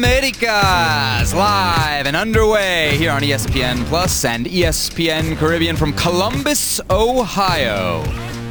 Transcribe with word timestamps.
Americas 0.00 1.34
live 1.34 2.06
and 2.06 2.16
underway 2.16 2.96
here 2.96 3.10
on 3.10 3.20
ESPN 3.20 3.84
Plus 3.84 4.24
and 4.24 4.46
ESPN 4.46 5.36
Caribbean 5.36 5.76
from 5.76 5.92
Columbus, 5.92 6.80
Ohio. 6.88 8.02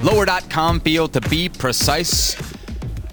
Lower.com 0.04 0.80
field 0.82 1.12
to 1.14 1.22
be 1.22 1.50
precise. 1.50 2.36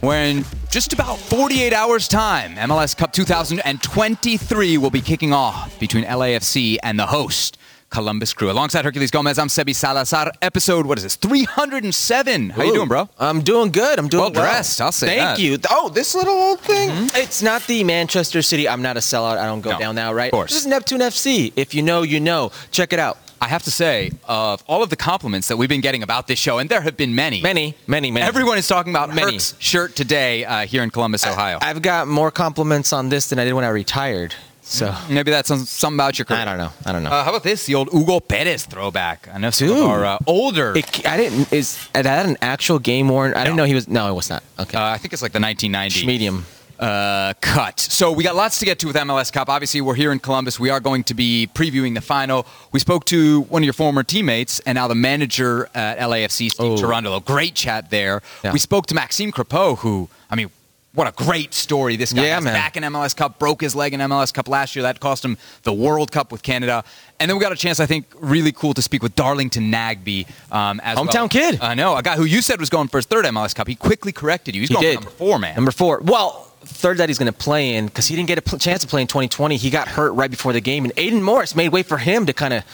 Where 0.01 0.27
in 0.27 0.45
just 0.69 0.93
about 0.93 1.19
48 1.19 1.73
hours' 1.73 2.09
time, 2.09 2.57
MLS 2.57 2.95
Cup 2.95 3.11
2023 3.15 4.77
will 4.77 4.91
be 4.91 5.01
kicking 5.01 5.33
off 5.33 5.81
between 5.81 6.05
LAFC 6.05 6.77
and 6.83 6.99
the 6.99 7.07
host, 7.07 7.57
Columbus 7.97 8.35
Crew. 8.35 8.51
Alongside 8.51 8.85
Hercules 8.85 9.11
Gomez, 9.11 9.39
I'm 9.39 9.49
Sebi 9.49 9.75
Salazar. 9.75 10.31
Episode, 10.43 10.85
what 10.85 10.99
is 10.99 11.05
this? 11.05 11.17
307. 11.17 12.51
How 12.51 12.63
you 12.63 12.75
doing, 12.75 12.89
bro? 12.89 13.09
I'm 13.19 13.41
doing 13.41 13.73
good. 13.73 13.99
I'm 13.99 14.09
doing 14.09 14.21
Well 14.21 14.31
dressed, 14.33 14.83
I'll 14.83 14.93
say 14.93 15.07
Thank 15.17 15.21
that. 15.21 15.39
you. 15.39 15.57
Oh, 15.71 15.89
this 15.89 16.15
little 16.15 16.35
old 16.35 16.61
thing. 16.61 16.91
It's 17.15 17.41
not 17.41 17.67
the 17.67 17.83
Manchester 17.85 18.43
City. 18.43 18.69
I'm 18.69 18.83
not 18.83 18.99
a 18.99 19.01
sellout. 19.01 19.39
I 19.39 19.47
don't 19.47 19.63
go 19.63 19.71
No, 19.71 19.79
down 19.79 19.95
now, 19.95 20.13
right? 20.13 20.27
of 20.27 20.33
course. 20.33 20.51
This 20.53 20.61
is 20.61 20.67
Neptune 20.67 21.01
FC. 21.01 21.55
If 21.57 21.75
you 21.75 21.81
know, 21.81 22.03
you 22.03 22.21
know. 22.21 22.53
Check 22.71 22.93
it 22.93 22.99
out. 22.99 23.17
I 23.41 23.49
have 23.49 23.63
to 23.63 23.71
say, 23.71 24.11
of 24.29 24.63
all 24.67 24.83
of 24.83 24.91
the 24.91 24.97
compliments 24.97 25.49
that 25.49 25.57
we've 25.57 25.69
been 25.71 25.81
getting 25.81 26.03
about 26.03 26.27
this 26.27 26.39
show, 26.39 26.59
and 26.59 26.69
there 26.69 26.83
have 26.83 26.99
been 26.99 27.15
many, 27.15 27.41
Many, 27.41 27.75
many, 27.87 28.11
many. 28.11 28.27
everyone 28.27 28.59
is 28.59 28.69
talking 28.69 28.93
about 28.93 29.09
Many. 29.15 29.33
Herc's 29.33 29.55
shirt 29.59 29.97
today 29.97 30.45
uh, 30.45 30.67
here 30.67 30.83
in 30.83 30.91
Columbus, 30.91 31.27
Ohio. 31.27 31.59
I've 31.63 31.81
got 31.81 32.09
more 32.09 32.31
compliments 32.31 32.93
on 32.93 33.09
this 33.09 33.29
than 33.31 33.39
I 33.39 33.45
did 33.45 33.55
when 33.55 33.65
I 33.65 33.69
retired. 33.69 34.35
So 34.69 34.93
Maybe 35.09 35.31
that's 35.31 35.47
some- 35.49 35.65
something 35.65 35.97
about 35.97 36.19
your 36.19 36.25
career. 36.27 36.41
I 36.41 36.45
don't 36.45 36.59
know. 36.59 36.71
I 36.85 36.93
don't 36.93 37.05
know. 37.05 37.11
Uh, 37.11 37.23
how 37.25 37.31
about 37.31 37.45
this? 37.45 37.67
The 37.67 37.77
old 37.77 37.89
Hugo 37.93 38.19
Perez 38.21 38.65
throwback. 38.67 39.29
I 39.33 39.39
know 39.39 39.51
some 39.51 39.71
of 39.71 39.77
our 39.79 40.05
uh, 40.05 40.19
older. 40.27 40.77
It, 40.77 41.07
I 41.07 41.17
didn't. 41.17 41.53
Is 41.53 41.89
that 41.95 42.27
an 42.27 42.37
actual 42.43 42.79
game 42.81 43.09
worn? 43.09 43.33
I 43.35 43.45
didn't 43.45 43.57
know 43.57 43.65
he 43.65 43.75
was. 43.75 43.87
No, 43.89 44.11
it 44.11 44.15
was 44.15 44.29
not. 44.29 44.43
Okay. 44.59 44.77
uh, 44.77 44.83
I 44.85 44.99
think 44.99 45.13
it's 45.13 45.23
like 45.23 45.33
the 45.33 45.41
1990 45.41 46.05
Medium. 46.07 46.45
uh, 46.81 47.33
cut. 47.41 47.79
So 47.79 48.11
we 48.11 48.25
got 48.25 48.35
lots 48.35 48.59
to 48.59 48.65
get 48.65 48.81
to 48.81 48.89
with 48.89 48.97
MLS 48.97 49.33
Cup. 49.33 49.49
Obviously, 49.49 49.81
we're 49.81 49.95
here 49.95 50.11
in 50.11 50.19
Columbus. 50.19 50.59
We 50.59 50.71
are 50.71 50.81
going 50.81 51.05
to 51.05 51.15
be 51.15 51.49
previewing 51.55 51.95
the 51.95 52.01
final. 52.01 52.45
We 52.73 52.81
spoke 52.81 53.05
to 53.07 53.43
one 53.43 53.63
of 53.63 53.65
your 53.65 53.73
former 53.73 54.03
teammates 54.03 54.59
and 54.67 54.75
now 54.75 54.89
the 54.89 54.95
manager 54.97 55.71
at 55.77 55.99
LAFC, 56.01 56.51
Steve 56.51 56.55
Oh. 56.59 56.77
Cherundolo. 56.77 57.25
Great 57.25 57.55
chat 57.55 57.91
there. 57.91 58.21
Yeah. 58.43 58.53
We 58.53 58.59
spoke 58.59 58.87
to 58.87 58.95
Maxime 58.97 59.31
Crepeau, 59.31 59.79
who, 59.79 60.09
I 60.29 60.35
mean, 60.35 60.51
what 60.97 61.07
a 61.07 61.13
great 61.25 61.55
story 61.55 61.95
this 61.97 62.13
guy 62.13 62.25
Yeah, 62.25 62.35
has. 62.37 62.45
man. 62.45 62.55
Back 62.55 62.77
in 62.77 62.83
MLS 62.83 63.15
Cup, 63.15 63.39
broke 63.39 63.61
his 63.61 63.75
leg 63.77 63.95
in 63.95 64.01
MLS 64.01 64.33
Cup 64.35 64.49
last 64.49 64.75
year. 64.75 64.83
That 64.83 64.99
cost 64.99 65.25
him 65.25 65.37
the 65.63 65.73
World 65.73 66.11
Cup 66.11 66.33
with 66.33 66.43
Canada. 66.43 66.83
And 67.21 67.31
then 67.31 67.37
we 67.39 67.43
got 67.43 67.53
a 67.53 67.57
chance, 67.57 67.79
I 67.81 67.87
think, 67.87 68.07
really 68.19 68.51
cool 68.53 68.75
to 68.75 68.83
speak 68.83 69.03
with 69.03 69.15
Darlington 69.15 69.71
Nagbe 69.71 70.27
um, 70.51 70.81
as 70.83 70.97
well. 70.97 71.07
Hometown 71.07 71.31
kid. 71.31 71.61
I 71.61 71.75
know, 71.75 71.97
a 71.97 72.03
guy 72.03 72.17
who 72.17 72.25
you 72.25 72.43
said 72.43 72.59
was 72.59 72.71
going 72.71 72.89
for 72.89 72.99
his 72.99 73.07
third 73.07 73.25
MLS 73.27 73.55
Cup. 73.55 73.69
He 73.69 73.75
quickly 73.77 74.11
corrected 74.11 74.55
you. 74.55 74.63
He's 74.63 74.69
He 74.71 74.75
going 74.75 74.85
did. 74.87 74.95
for 74.99 75.05
number 75.05 75.17
four, 75.19 75.39
man. 75.39 75.55
Number 75.55 75.71
four. 75.71 76.01
Well, 76.03 76.51
third 76.67 76.99
that 76.99 77.09
he's 77.09 77.19
going 77.19 77.33
to 77.33 77.39
play 77.39 77.75
in 77.75 77.87
because 77.87 78.07
he 78.07 78.17
didn't 78.17 78.29
get 78.29 78.39
a 78.39 78.59
chance 78.59 78.83
to 78.83 78.89
play 78.89 79.01
in 79.01 79.07
2020. 79.07 79.57
He 79.57 79.71
got 79.71 79.89
hurt 79.89 80.13
right 80.13 80.31
before 80.31 80.53
the 80.53 80.61
game, 80.61 80.85
and 80.85 80.93
Aidan 80.97 81.23
Morris 81.23 81.55
made 81.55 81.71
way 81.71 81.83
for 81.83 81.99
him 81.99 82.27
to 82.27 82.33
kind 82.33 82.53
of 82.53 82.65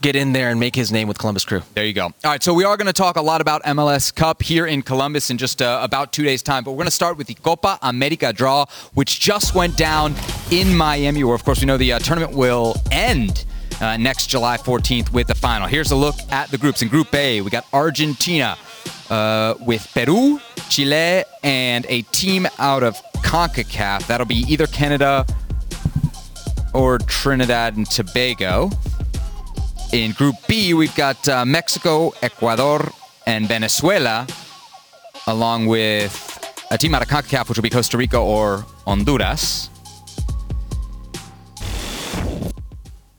get 0.00 0.16
in 0.16 0.32
there 0.32 0.50
and 0.50 0.58
make 0.58 0.74
his 0.74 0.90
name 0.90 1.08
with 1.08 1.18
Columbus 1.18 1.44
Crew. 1.44 1.62
There 1.74 1.84
you 1.84 1.92
go. 1.92 2.06
All 2.06 2.12
right, 2.24 2.42
so 2.42 2.54
we 2.54 2.64
are 2.64 2.76
going 2.76 2.86
to 2.86 2.92
talk 2.92 3.16
a 3.16 3.22
lot 3.22 3.40
about 3.40 3.62
MLS 3.64 4.14
Cup 4.14 4.42
here 4.42 4.66
in 4.66 4.82
Columbus 4.82 5.30
in 5.30 5.38
just 5.38 5.62
uh, 5.62 5.80
about 5.82 6.12
two 6.12 6.24
days' 6.24 6.42
time, 6.42 6.64
but 6.64 6.72
we're 6.72 6.78
going 6.78 6.86
to 6.86 6.90
start 6.90 7.16
with 7.16 7.26
the 7.26 7.34
Copa 7.34 7.78
America 7.82 8.32
draw, 8.32 8.66
which 8.94 9.20
just 9.20 9.54
went 9.54 9.76
down 9.76 10.14
in 10.50 10.76
Miami, 10.76 11.24
where, 11.24 11.34
of 11.34 11.44
course, 11.44 11.60
we 11.60 11.66
know 11.66 11.76
the 11.76 11.92
uh, 11.92 11.98
tournament 11.98 12.32
will 12.32 12.74
end 12.90 13.44
uh, 13.80 13.96
next 13.96 14.28
July 14.28 14.56
14th 14.56 15.12
with 15.12 15.26
the 15.26 15.34
final. 15.34 15.66
Here's 15.66 15.90
a 15.90 15.96
look 15.96 16.14
at 16.30 16.50
the 16.50 16.58
groups. 16.58 16.82
In 16.82 16.88
Group 16.88 17.14
A, 17.14 17.40
we 17.40 17.50
got 17.50 17.66
Argentina 17.72 18.56
uh, 19.10 19.54
with 19.60 19.88
Peru, 19.92 20.40
Chile, 20.68 21.24
and 21.42 21.84
a 21.88 22.02
team 22.02 22.46
out 22.58 22.82
of 22.82 23.00
CONCACAF. 23.22 24.06
That'll 24.06 24.26
be 24.26 24.44
either 24.48 24.66
Canada 24.66 25.26
or 26.74 26.98
Trinidad 26.98 27.76
and 27.76 27.88
Tobago. 27.88 28.70
In 29.92 30.12
Group 30.12 30.36
B, 30.48 30.74
we've 30.74 30.94
got 30.94 31.28
uh, 31.28 31.44
Mexico, 31.44 32.12
Ecuador, 32.22 32.90
and 33.26 33.46
Venezuela, 33.46 34.26
along 35.26 35.66
with 35.66 36.14
a 36.70 36.78
team 36.78 36.94
out 36.94 37.02
of 37.02 37.08
CONCACAF, 37.08 37.48
which 37.48 37.58
will 37.58 37.62
be 37.62 37.70
Costa 37.70 37.98
Rica 37.98 38.18
or 38.18 38.64
Honduras. 38.86 39.68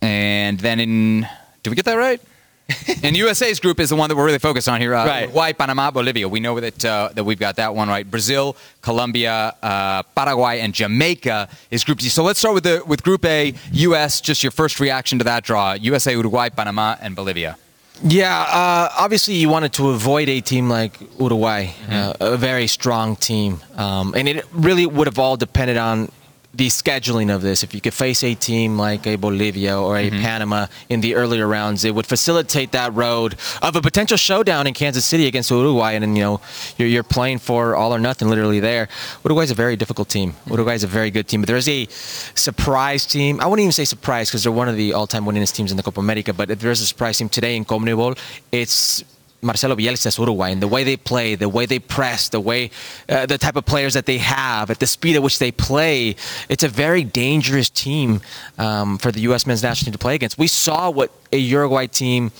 And 0.01 0.59
then 0.59 0.79
in, 0.79 1.27
did 1.61 1.69
we 1.69 1.75
get 1.75 1.85
that 1.85 1.95
right? 1.95 2.21
and 3.03 3.15
USA's 3.17 3.59
group 3.59 3.79
is 3.79 3.89
the 3.89 3.95
one 3.95 4.09
that 4.09 4.15
we're 4.15 4.25
really 4.25 4.39
focused 4.39 4.69
on 4.69 4.79
here. 4.79 4.95
Uh, 4.95 5.05
Right. 5.05 5.21
Uruguay, 5.23 5.51
Panama, 5.53 5.91
Bolivia. 5.91 6.27
We 6.29 6.39
know 6.39 6.59
that 6.59 6.85
uh, 6.85 7.09
that 7.13 7.23
we've 7.23 7.39
got 7.39 7.57
that 7.57 7.75
one 7.75 7.89
right. 7.89 8.09
Brazil, 8.09 8.55
Colombia, 8.81 9.53
uh, 9.61 10.03
Paraguay, 10.15 10.61
and 10.61 10.73
Jamaica 10.73 11.49
is 11.71 11.83
Group 11.83 11.99
D. 11.99 12.07
So 12.09 12.23
let's 12.23 12.39
start 12.39 12.53
with 12.55 12.63
the 12.63 12.81
with 12.85 13.03
Group 13.03 13.25
A. 13.25 13.53
US. 13.71 14.21
Just 14.21 14.43
your 14.43 14.51
first 14.51 14.79
reaction 14.79 15.17
to 15.19 15.25
that 15.25 15.43
draw. 15.43 15.73
USA, 15.73 16.13
Uruguay, 16.13 16.49
Panama, 16.49 16.95
and 17.01 17.15
Bolivia. 17.15 17.57
Yeah, 18.01 18.41
uh, 18.41 18.89
obviously 18.97 19.35
you 19.35 19.49
wanted 19.49 19.71
to 19.73 19.89
avoid 19.91 20.27
a 20.27 20.41
team 20.41 20.67
like 20.67 20.99
Uruguay, 21.19 21.67
uh, 21.89 22.13
a 22.19 22.37
very 22.37 22.67
strong 22.67 23.15
team, 23.15 23.61
um, 23.75 24.13
and 24.15 24.27
it 24.27 24.45
really 24.51 24.85
would 24.85 25.07
have 25.07 25.19
all 25.19 25.37
depended 25.37 25.77
on 25.77 26.11
the 26.53 26.67
scheduling 26.67 27.33
of 27.33 27.41
this. 27.41 27.63
If 27.63 27.73
you 27.73 27.81
could 27.81 27.93
face 27.93 28.23
a 28.23 28.35
team 28.35 28.77
like 28.77 29.07
a 29.07 29.15
Bolivia 29.15 29.79
or 29.79 29.97
a 29.97 30.09
mm-hmm. 30.09 30.21
Panama 30.21 30.67
in 30.89 31.01
the 31.01 31.15
earlier 31.15 31.47
rounds, 31.47 31.83
it 31.83 31.95
would 31.95 32.05
facilitate 32.05 32.71
that 32.73 32.93
road 32.93 33.35
of 33.61 33.75
a 33.75 33.81
potential 33.81 34.17
showdown 34.17 34.67
in 34.67 34.73
Kansas 34.73 35.05
City 35.05 35.25
against 35.25 35.49
Uruguay, 35.49 35.93
and 35.93 36.03
then 36.03 36.15
you 36.15 36.23
know 36.23 36.41
you're, 36.77 36.87
you're 36.87 37.03
playing 37.03 37.39
for 37.39 37.75
all 37.75 37.93
or 37.93 37.99
nothing, 37.99 38.29
literally 38.29 38.59
there. 38.59 38.87
Uruguay's 39.23 39.51
a 39.51 39.55
very 39.55 39.75
difficult 39.75 40.09
team. 40.09 40.35
Uruguay's 40.47 40.83
a 40.83 40.87
very 40.87 41.09
good 41.09 41.27
team, 41.27 41.41
but 41.41 41.47
there's 41.47 41.69
a 41.69 41.87
surprise 42.35 43.05
team. 43.05 43.41
I 43.41 43.47
wouldn't 43.47 43.63
even 43.63 43.71
say 43.71 43.85
surprise 43.85 44.29
because 44.29 44.43
they're 44.43 44.51
one 44.51 44.69
of 44.69 44.75
the 44.75 44.93
all-time 44.93 45.25
winningest 45.25 45.55
teams 45.55 45.71
in 45.71 45.77
the 45.77 45.83
Copa 45.83 45.99
America. 45.99 46.33
But 46.33 46.51
if 46.51 46.59
there's 46.59 46.81
a 46.81 46.85
surprise 46.85 47.17
team 47.17 47.29
today 47.29 47.55
in 47.55 47.65
Conmebol, 47.65 48.17
it's 48.51 49.03
Marcelo 49.43 49.75
Bielsa's 49.75 50.17
Uruguay 50.17 50.49
and 50.49 50.61
the 50.61 50.67
way 50.67 50.83
they 50.83 50.97
play, 50.97 51.35
the 51.35 51.49
way 51.49 51.65
they 51.65 51.79
press, 51.79 52.29
the 52.29 52.39
way, 52.39 52.71
uh, 53.09 53.25
the 53.25 53.37
type 53.37 53.55
of 53.55 53.65
players 53.65 53.93
that 53.93 54.05
they 54.05 54.17
have, 54.17 54.69
at 54.71 54.79
the 54.79 54.87
speed 54.87 55.15
at 55.15 55.23
which 55.23 55.39
they 55.39 55.51
play, 55.51 56.15
it's 56.49 56.63
a 56.63 56.69
very 56.69 57.03
dangerous 57.03 57.69
team 57.69 58.21
um, 58.57 58.97
for 58.97 59.11
the 59.11 59.21
U.S. 59.21 59.45
men's 59.45 59.63
national 59.63 59.85
team 59.85 59.93
to 59.93 59.99
play 59.99 60.15
against. 60.15 60.37
We 60.37 60.47
saw 60.47 60.89
what 60.89 61.11
a 61.31 61.37
Uruguay 61.37 61.87
team 61.87 62.31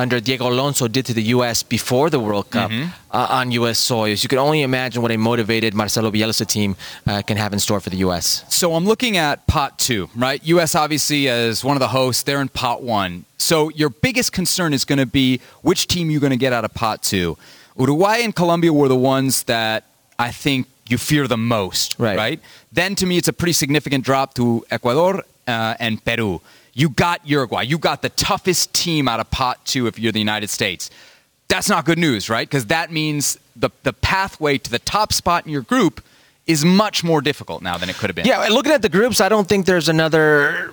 under 0.00 0.18
Diego 0.20 0.48
Alonso 0.48 0.88
did 0.88 1.04
to 1.06 1.14
the 1.14 1.22
U.S. 1.36 1.62
before 1.62 2.08
the 2.10 2.18
World 2.18 2.48
Cup 2.50 2.70
uh, 2.72 3.26
on 3.38 3.50
U.S. 3.60 3.78
soil. 3.78 4.16
So 4.16 4.22
you 4.24 4.28
can 4.28 4.38
only 4.38 4.62
imagine 4.62 5.02
what 5.02 5.10
a 5.12 5.16
motivated 5.16 5.74
Marcelo 5.74 6.10
Bielsa 6.10 6.46
team 6.46 6.74
uh, 7.06 7.22
can 7.28 7.36
have 7.36 7.52
in 7.52 7.58
store 7.60 7.80
for 7.80 7.90
the 7.90 7.98
U.S. 7.98 8.44
So 8.48 8.74
I'm 8.74 8.86
looking 8.86 9.16
at 9.16 9.46
pot 9.46 9.78
two, 9.78 10.08
right? 10.16 10.40
U.S. 10.54 10.74
obviously 10.74 11.28
as 11.28 11.62
one 11.64 11.76
of 11.76 11.80
the 11.80 11.88
hosts, 11.88 12.22
they're 12.24 12.40
in 12.40 12.48
pot 12.48 12.82
one. 12.82 13.24
So 13.38 13.68
your 13.70 13.90
biggest 13.90 14.32
concern 14.32 14.72
is 14.72 14.84
going 14.84 14.98
to 14.98 15.06
be 15.06 15.40
which 15.62 15.86
team 15.86 16.10
you're 16.10 16.20
going 16.26 16.30
to 16.40 16.44
get 16.46 16.52
out 16.52 16.64
of 16.64 16.72
pot 16.74 17.02
two. 17.02 17.36
Uruguay 17.78 18.18
and 18.22 18.34
Colombia 18.34 18.72
were 18.72 18.88
the 18.88 18.96
ones 19.16 19.44
that 19.44 19.84
I 20.18 20.30
think 20.32 20.66
you 20.88 20.98
fear 20.98 21.28
the 21.28 21.36
most, 21.36 21.96
Right. 21.98 22.16
right? 22.16 22.40
Then 22.72 22.94
to 22.96 23.06
me, 23.06 23.16
it's 23.16 23.28
a 23.28 23.32
pretty 23.32 23.52
significant 23.52 24.04
drop 24.04 24.34
to 24.34 24.64
Ecuador 24.70 25.24
uh, 25.46 25.74
and 25.78 26.04
Peru. 26.04 26.40
You 26.80 26.88
got 26.88 27.26
Uruguay. 27.28 27.62
You 27.62 27.76
got 27.76 28.00
the 28.00 28.08
toughest 28.08 28.72
team 28.72 29.06
out 29.06 29.20
of 29.20 29.30
pot 29.30 29.66
two 29.66 29.86
if 29.86 29.98
you're 29.98 30.12
the 30.12 30.18
United 30.18 30.48
States. 30.48 30.88
That's 31.48 31.68
not 31.68 31.84
good 31.84 31.98
news, 31.98 32.30
right? 32.30 32.48
Because 32.48 32.66
that 32.66 32.90
means 32.90 33.38
the, 33.54 33.68
the 33.82 33.92
pathway 33.92 34.56
to 34.56 34.70
the 34.70 34.78
top 34.78 35.12
spot 35.12 35.44
in 35.44 35.52
your 35.52 35.60
group 35.60 36.02
is 36.46 36.64
much 36.64 37.04
more 37.04 37.20
difficult 37.20 37.60
now 37.60 37.76
than 37.76 37.90
it 37.90 37.96
could 37.96 38.08
have 38.08 38.16
been. 38.16 38.24
Yeah, 38.24 38.44
and 38.46 38.54
looking 38.54 38.72
at 38.72 38.80
the 38.80 38.88
groups, 38.88 39.20
I 39.20 39.28
don't 39.28 39.46
think 39.46 39.66
there's 39.66 39.90
another 39.90 40.72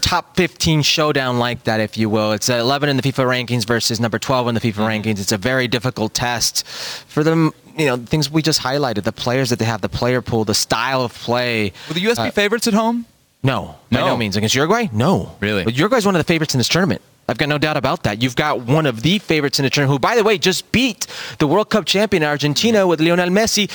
top 0.00 0.34
15 0.36 0.82
showdown 0.82 1.38
like 1.38 1.62
that, 1.64 1.78
if 1.78 1.96
you 1.96 2.08
will. 2.10 2.32
It's 2.32 2.50
uh, 2.50 2.54
11 2.54 2.88
in 2.88 2.96
the 2.96 3.02
FIFA 3.02 3.46
rankings 3.46 3.64
versus 3.64 4.00
number 4.00 4.18
12 4.18 4.48
in 4.48 4.54
the 4.56 4.60
FIFA 4.60 4.88
rankings. 5.04 5.20
It's 5.20 5.30
a 5.32 5.38
very 5.38 5.68
difficult 5.68 6.14
test 6.14 6.66
for 6.66 7.22
them. 7.22 7.52
You 7.78 7.86
know, 7.86 7.96
things 7.96 8.28
we 8.28 8.42
just 8.42 8.60
highlighted, 8.60 9.04
the 9.04 9.12
players 9.12 9.50
that 9.50 9.60
they 9.60 9.64
have, 9.66 9.82
the 9.82 9.88
player 9.88 10.20
pool, 10.20 10.44
the 10.44 10.52
style 10.54 11.02
of 11.02 11.14
play. 11.14 11.72
Will 11.86 11.94
the 11.94 12.00
U.S. 12.00 12.18
be 12.18 12.24
Uh, 12.24 12.30
favorites 12.32 12.66
at 12.66 12.74
home? 12.74 13.06
No, 13.42 13.76
by 13.90 14.00
No. 14.00 14.06
no 14.08 14.16
means 14.16 14.36
against 14.36 14.54
Uruguay. 14.54 14.88
No, 14.92 15.34
Really? 15.40 15.64
But 15.64 15.74
Uruguay's 15.74 16.06
one 16.06 16.14
of 16.14 16.20
the 16.20 16.24
favorites 16.32 16.54
in 16.54 16.58
this 16.58 16.68
tournament. 16.68 17.00
I've 17.28 17.38
got 17.38 17.48
no 17.48 17.58
doubt 17.58 17.76
about 17.76 18.02
that. 18.04 18.20
You've 18.22 18.36
got 18.36 18.60
one 18.62 18.84
of 18.86 19.02
the 19.02 19.18
favorites 19.18 19.58
in 19.58 19.64
the 19.64 19.70
tournament, 19.70 19.94
who, 19.94 19.98
by 20.00 20.16
the 20.16 20.24
way, 20.24 20.38
just 20.38 20.70
beat 20.72 21.06
the 21.38 21.46
World 21.46 21.70
Cup 21.70 21.84
champion 21.86 22.22
Argentina 22.24 22.86
with 22.86 23.00
Lionel 23.00 23.28
Messi 23.30 23.70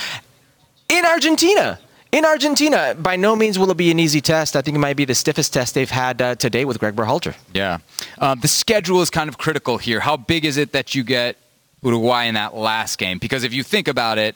in 0.89 1.05
Argentina. 1.05 1.79
In 2.11 2.23
Argentina, 2.23 2.95
by 2.97 3.15
no 3.17 3.35
means 3.35 3.59
will 3.59 3.69
it 3.71 3.77
be 3.77 3.91
an 3.91 3.99
easy 3.99 4.21
test. 4.21 4.55
I 4.55 4.61
think 4.61 4.75
it 4.75 4.79
might 4.79 4.95
be 4.95 5.03
the 5.05 5.15
stiffest 5.15 5.53
test 5.53 5.73
they've 5.75 5.89
had 5.89 6.21
uh, 6.21 6.35
to 6.35 6.49
date 6.49 6.65
with 6.65 6.79
Greg 6.79 6.95
Berhalter. 6.95 7.35
Yeah. 7.53 7.79
Um, 8.19 8.39
the 8.39 8.47
schedule 8.47 9.01
is 9.01 9.09
kind 9.09 9.27
of 9.27 9.37
critical 9.37 9.77
here. 9.77 9.99
How 9.99 10.15
big 10.17 10.45
is 10.45 10.55
it 10.57 10.71
that 10.71 10.95
you 10.95 11.03
get 11.03 11.35
Uruguay 11.83 12.23
in 12.25 12.35
that 12.35 12.55
last 12.55 12.97
game? 12.97 13.17
Because 13.17 13.43
if 13.43 13.53
you 13.53 13.61
think 13.63 13.87
about 13.89 14.17
it, 14.17 14.35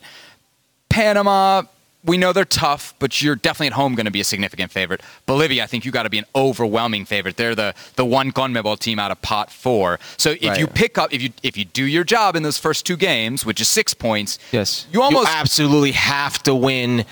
Panama, 0.90 1.64
we 2.04 2.18
know 2.18 2.34
they're 2.34 2.46
tough, 2.46 2.96
but 3.00 3.22
you're 3.22 3.36
definitely 3.36 3.68
at 3.68 3.74
home 3.74 3.94
going 3.96 4.06
to 4.08 4.12
be 4.12 4.22
a 4.22 4.24
significant 4.24 4.72
favorite. 4.72 5.02
Bolivia, 5.28 5.64
I 5.64 5.68
think 5.68 5.86
you 5.86 5.92
got 5.92 6.04
to 6.04 6.10
be 6.10 6.18
an 6.18 6.26
overwhelming 6.36 7.06
favorite. 7.06 7.38
They're 7.38 7.54
the 7.56 7.76
the 7.96 8.06
one 8.06 8.32
CONMEBOL 8.32 8.80
team 8.80 8.98
out 8.98 9.12
of 9.12 9.22
pot 9.22 9.52
four. 9.52 10.00
So 10.18 10.32
if 10.32 10.44
Right. 10.44 10.60
you 10.60 10.68
pick 10.68 10.98
up, 10.98 11.14
if 11.14 11.22
you 11.22 11.30
if 11.44 11.58
you 11.58 11.66
do 11.66 11.86
your 11.86 12.04
job 12.04 12.36
in 12.36 12.44
those 12.44 12.58
first 12.58 12.86
two 12.86 12.98
games, 12.98 13.46
which 13.46 13.62
is 13.62 13.68
six 13.70 13.94
points, 13.94 14.40
Yes, 14.52 14.88
you 14.92 15.02
almost 15.02 15.30
absolutely 15.30 15.92
have 15.92 16.42
to 16.44 16.56
win 16.56 17.06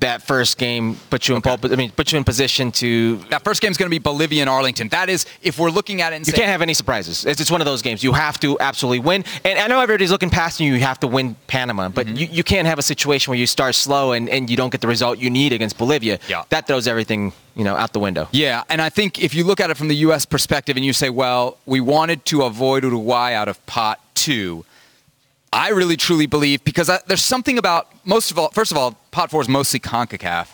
that 0.00 0.22
first 0.22 0.58
game. 0.58 0.96
Put 1.10 1.28
you 1.28 1.34
in 1.36 1.42
pole. 1.42 1.58
I 1.62 1.74
mean, 1.76 1.90
put 1.90 2.12
you 2.12 2.18
in 2.18 2.24
position 2.24 2.70
to 2.72 3.16
that 3.30 3.42
first 3.44 3.60
game 3.60 3.70
is 3.70 3.76
going 3.76 3.88
to 3.88 3.94
be 3.94 3.98
Bolivia 3.98 4.42
and 4.42 4.48
Arlington. 4.50 4.88
That 4.88 5.08
is, 5.08 5.26
if 5.42 5.58
we're 5.58 5.70
looking 5.70 6.00
at 6.02 6.12
it 6.12 6.16
and 6.16 6.26
You 6.26 6.32
saying, 6.32 6.40
can't 6.40 6.52
have 6.52 6.62
any 6.62 6.74
surprises. 6.74 7.24
It's 7.26 7.38
just 7.38 7.50
one 7.50 7.60
of 7.60 7.64
those 7.66 7.82
games. 7.82 8.04
You 8.04 8.12
have 8.12 8.38
to 8.40 8.58
absolutely 8.60 9.00
win. 9.00 9.24
And 9.44 9.58
I 9.58 9.66
know 9.66 9.80
everybody's 9.80 10.10
looking 10.10 10.30
past 10.30 10.60
you. 10.60 10.72
You 10.72 10.80
have 10.80 11.00
to 11.00 11.06
win 11.06 11.34
Panama, 11.46 11.88
but 11.88 12.06
Mm-hmm. 12.06 12.16
you, 12.16 12.26
you 12.30 12.44
can't 12.44 12.66
have 12.66 12.78
a 12.78 12.82
situation 12.82 13.30
where 13.30 13.38
you 13.38 13.46
start 13.46 13.74
slow 13.74 14.12
and, 14.12 14.28
and 14.28 14.48
you 14.48 14.56
don't 14.56 14.70
get 14.70 14.80
the 14.80 14.88
result 14.88 15.18
you 15.18 15.30
need 15.30 15.52
against 15.52 15.76
Bolivia. 15.78 16.18
Yeah. 16.28 16.44
That 16.50 16.66
throws 16.66 16.86
everything 16.86 17.32
you 17.56 17.64
know 17.64 17.74
out 17.74 17.92
the 17.92 17.98
window. 17.98 18.28
Yeah, 18.30 18.62
and 18.68 18.80
I 18.80 18.88
think 18.88 19.20
if 19.20 19.34
you 19.34 19.42
look 19.42 19.58
at 19.58 19.68
it 19.68 19.76
from 19.76 19.88
the 19.88 19.96
U.S. 19.96 20.24
perspective 20.24 20.76
and 20.76 20.84
you 20.84 20.92
say, 20.92 21.10
well, 21.10 21.58
we 21.66 21.80
wanted 21.80 22.24
to 22.26 22.42
avoid 22.42 22.84
Uruguay 22.84 23.32
out 23.34 23.48
of 23.48 23.64
pot 23.66 24.00
two, 24.14 24.64
I 25.52 25.70
really 25.70 25.96
truly 25.96 26.26
believe 26.26 26.62
because 26.64 26.90
I, 26.90 27.00
there's 27.06 27.24
something 27.24 27.58
about 27.58 27.88
most 28.04 28.30
of 28.30 28.38
all, 28.38 28.50
first 28.50 28.70
of 28.70 28.76
all, 28.78 28.92
pot 29.10 29.30
four 29.30 29.40
is 29.40 29.48
mostly 29.48 29.80
CONCACAF, 29.80 30.48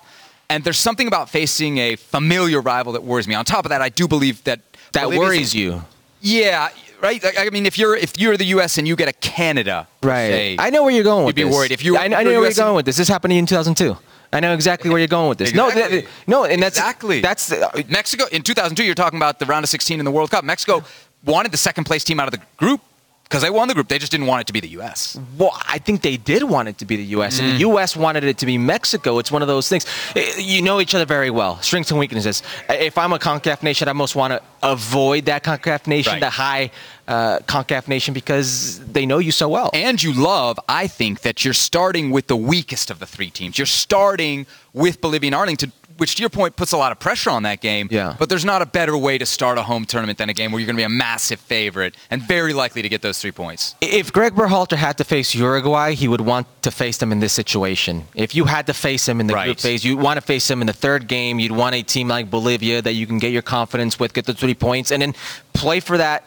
and 0.49 0.63
there's 0.65 0.79
something 0.79 1.09
about 1.09 1.29
facing 1.31 1.79
a 1.79 1.97
familiar 1.97 2.61
rival 2.61 2.93
that 2.93 3.03
worries 3.03 3.27
me. 3.27 3.35
On 3.35 3.45
top 3.45 3.65
of 3.65 3.71
that, 3.71 3.83
I 3.83 3.89
do 3.89 4.07
believe 4.07 4.43
that 4.45 4.61
That 4.93 5.05
Bolivia's- 5.05 5.19
worries 5.21 5.55
you. 5.55 5.83
Yeah, 6.21 6.69
right. 7.03 7.23
Like, 7.23 7.39
I 7.39 7.51
mean, 7.51 7.67
if 7.67 7.77
you're 7.77 7.97
if 7.97 8.19
you're 8.19 8.37
the 8.37 8.47
U.S. 8.57 8.79
and 8.79 8.89
you 8.89 8.97
get 8.97 9.09
a 9.09 9.13
Canada, 9.15 9.87
say, 10.03 10.57
I 10.59 10.71
know 10.71 10.85
where 10.85 10.93
you're 10.93 11.05
going 11.05 11.23
You'd 11.23 11.27
with 11.27 11.37
be 11.37 11.43
this. 11.45 11.53
worried 11.55 11.73
if 11.73 11.85
you- 11.85 11.97
I, 11.99 12.05
I 12.05 12.09
know 12.09 12.17
where 12.17 12.33
you're 12.33 12.47
US 12.47 12.57
going 12.57 12.77
with 12.77 12.87
this. 12.87 12.97
This 12.97 13.09
happened 13.09 13.33
in 13.35 13.45
2002. 13.47 13.97
I 14.33 14.41
know 14.41 14.55
exactly 14.55 14.91
where 14.91 14.99
you're 14.99 15.07
going 15.09 15.29
with 15.29 15.39
this. 15.39 15.51
Exactly. 15.51 15.83
No, 15.83 15.89
that, 15.89 16.05
no, 16.27 16.45
and 16.45 16.63
that's 16.63 16.77
exactly 16.79 17.21
That's 17.21 17.49
the, 17.49 17.69
uh, 17.69 17.83
Mexico 17.89 18.25
in 18.33 18.43
2002. 18.43 18.83
You're 18.85 18.95
talking 18.95 19.17
about 19.19 19.39
the 19.39 19.47
round 19.47 19.65
of 19.65 19.69
16 19.69 19.99
in 20.01 20.05
the 20.05 20.11
World 20.11 20.31
Cup. 20.31 20.45
Mexico 20.45 20.83
wanted 21.25 21.53
the 21.53 21.59
second 21.59 21.85
place 21.85 22.03
team 22.05 22.19
out 22.19 22.27
of 22.27 22.33
the 22.33 22.41
group 22.57 22.81
because 23.25 23.43
they 23.43 23.51
won 23.51 23.69
the 23.69 23.75
group. 23.75 23.89
They 23.89 23.99
just 23.99 24.13
didn't 24.13 24.27
want 24.27 24.43
it 24.43 24.47
to 24.47 24.53
be 24.53 24.61
the 24.61 24.69
U.S. 24.79 25.19
Well, 25.39 25.51
I 25.69 25.79
think 25.79 26.03
they 26.03 26.17
did 26.17 26.43
want 26.45 26.69
it 26.69 26.79
to 26.79 26.85
be 26.85 26.97
the 26.97 27.05
U.S. 27.17 27.41
and 27.41 27.53
the 27.55 27.59
U.S. 27.61 27.97
wanted 27.97 28.23
it 28.25 28.39
to 28.39 28.47
be 28.47 28.59
Mexico. 28.59 29.19
It's 29.19 29.33
one 29.33 29.43
of 29.43 29.49
those 29.49 29.69
things. 29.69 29.87
Eh, 30.15 30.33
You 30.39 30.63
know 30.63 30.81
each 30.81 30.95
other 30.95 31.07
very 31.07 31.31
well. 31.31 31.61
Strengths 31.63 31.91
and 31.91 31.99
weaknesses. 31.99 32.43
If 32.69 32.97
I'm 32.99 33.13
a 33.13 33.19
Concacaf 33.19 33.63
nation, 33.63 33.89
I 33.89 33.93
most 33.93 34.15
want 34.15 34.33
to 34.33 34.43
avoid 34.63 35.25
that 35.25 35.43
Concacaf 35.43 35.87
nation, 35.87 36.13
Right. 36.13 36.21
the 36.21 36.31
high 36.31 36.71
uh, 37.09 37.39
Concacaf 37.41 37.89
nation, 37.89 38.15
because 38.15 38.79
they 38.93 39.05
know 39.07 39.19
you 39.19 39.33
so 39.33 39.49
well. 39.49 39.71
And 39.73 40.01
you 40.03 40.13
love, 40.13 40.59
I 40.69 40.87
think, 40.87 41.23
that 41.23 41.45
you're 41.45 41.55
starting 41.55 42.11
with 42.11 42.27
the 42.29 42.37
weakest 42.37 42.91
of 42.91 42.99
the 42.99 43.07
three 43.07 43.31
teams. 43.31 43.59
You're 43.59 43.67
starting 43.67 44.47
with 44.73 45.01
Bolivia 45.01 45.29
and 45.29 45.35
Arlington, 45.35 45.73
which 45.97 46.17
to 46.17 46.23
your 46.23 46.31
point 46.31 46.57
puts 46.57 46.73
a 46.73 46.77
lot 46.77 46.93
of 46.93 46.99
pressure 46.99 47.31
on 47.31 47.45
that 47.45 47.61
game. 47.61 47.89
Yeah. 47.91 48.17
But 48.19 48.29
there's 48.29 48.45
not 48.45 48.63
a 48.63 48.67
better 48.67 48.97
way 48.97 49.19
to 49.19 49.27
start 49.27 49.59
a 49.59 49.63
home 49.63 49.85
tournament 49.85 50.19
than 50.19 50.29
a 50.29 50.35
game 50.35 50.51
where 50.53 50.61
you're 50.61 50.67
going 50.67 50.77
to 50.77 50.81
be 50.81 50.85
a 50.85 50.89
massive 50.89 51.39
favorite 51.41 51.95
and 52.11 52.21
very 52.23 52.53
likely 52.53 52.83
to 52.83 52.89
get 52.89 53.03
those 53.03 53.21
three 53.21 53.33
points. 53.33 53.75
if 53.81 54.13
Greg 54.13 54.35
Berhalter 54.35 54.77
had 54.77 54.99
to 54.99 55.05
face 55.05 55.35
Uruguay, 55.35 55.95
he 55.95 56.09
would 56.09 56.21
want 56.21 56.47
to 56.63 56.71
face 56.71 56.99
them 56.99 57.13
in 57.13 57.21
this 57.21 57.33
situation. 57.33 58.05
If 58.15 58.35
you 58.35 58.45
had 58.47 58.67
to 58.67 58.75
face 58.75 59.07
them 59.07 59.21
in 59.21 59.27
the 59.29 59.35
Right. 59.35 59.45
group 59.47 59.61
phase, 59.61 59.85
you'd 59.85 60.01
want 60.01 60.17
to 60.17 60.21
face 60.21 60.47
them 60.49 60.61
in 60.61 60.67
the 60.67 60.73
third 60.73 61.07
game. 61.09 61.39
You'd 61.39 61.53
want 61.53 61.75
a 61.75 61.83
team 61.83 62.09
like 62.09 62.31
Bolivia 62.31 62.83
that 62.83 62.95
you 62.95 63.07
can 63.07 63.19
get 63.19 63.33
your 63.33 63.43
confidence 63.43 63.99
with, 63.99 64.15
get 64.15 64.27
the 64.27 64.35
three 64.35 64.55
points, 64.55 64.91
and 64.91 65.01
then 65.03 65.15
play 65.53 65.81
for 65.81 65.97
that, 65.99 66.25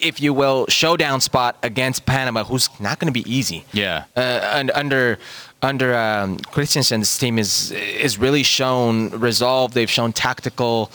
if 0.00 0.20
you 0.20 0.32
will, 0.32 0.64
showdown 0.68 1.20
spot 1.20 1.56
against 1.62 2.06
Panama, 2.06 2.44
who's 2.44 2.68
not 2.80 2.98
going 2.98 3.12
to 3.12 3.22
be 3.22 3.30
easy. 3.30 3.64
Yeah. 3.72 4.04
Uh, 4.16 4.20
and 4.20 4.70
under 4.74 5.18
under 5.62 5.94
um, 5.94 6.38
Christiansen's 6.38 7.16
team 7.18 7.38
is 7.38 7.70
is 7.72 8.18
really 8.18 8.42
shown 8.42 9.10
resolve. 9.10 9.72
They've 9.74 9.90
shown 9.90 10.12
tactical. 10.12 10.90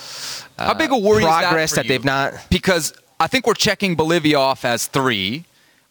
Uh, 0.58 0.66
How 0.68 0.74
big 0.74 0.92
a 0.92 0.98
worry 0.98 1.24
progress 1.24 1.72
that, 1.72 1.84
that 1.84 1.88
they've 1.88 2.06
not. 2.06 2.34
Because 2.50 2.94
I 3.20 3.28
think 3.28 3.46
we're 3.48 3.54
checking 3.54 3.96
Bolivia 3.96 4.38
off 4.40 4.66
as 4.66 4.88
three. 4.88 5.46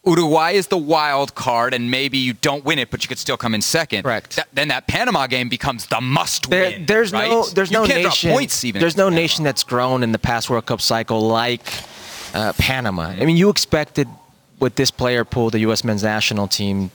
Uruguay 0.07 0.51
is 0.51 0.67
the 0.67 0.77
wild 0.77 1.33
card, 1.33 1.73
and 1.73 1.89
maybe 1.89 2.19
you 2.19 2.33
don't 2.33 2.63
win 2.63 2.77
it, 2.77 2.91
but 2.91 3.03
you 3.03 3.07
could 3.07 3.17
still 3.17 3.37
come 3.37 3.55
in 3.55 3.61
second. 3.63 4.03
Correct. 4.03 4.35
That- 4.35 4.47
then 4.53 4.67
that 4.67 4.85
Panama 4.87 5.25
game 5.25 5.49
becomes 5.49 5.87
the 5.87 5.99
must 5.99 6.47
There, 6.47 6.69
win. 6.69 6.85
there's 6.85 7.11
right? 7.11 7.27
no 7.27 7.45
there's 7.47 7.71
You 7.71 7.79
no 7.79 7.85
nation 7.85 8.31
points 8.31 8.63
even. 8.63 8.79
there's 8.81 8.97
no 8.97 9.07
against 9.07 9.21
nation 9.21 9.43
that's 9.45 9.63
grown 9.63 10.03
in 10.03 10.11
the 10.11 10.19
past 10.19 10.47
World 10.49 10.67
Cup 10.67 10.79
cycle 10.79 11.21
like 11.21 11.65
uh, 12.35 12.53
Panama. 12.57 13.03
I 13.19 13.25
mean, 13.25 13.35
you 13.37 13.49
expected 13.49 14.07
with 14.59 14.75
this 14.75 14.91
player 14.91 15.25
pool, 15.25 15.49
the 15.49 15.59
U.S. 15.61 15.83
men's 15.83 16.03
national 16.03 16.47
team, 16.47 16.91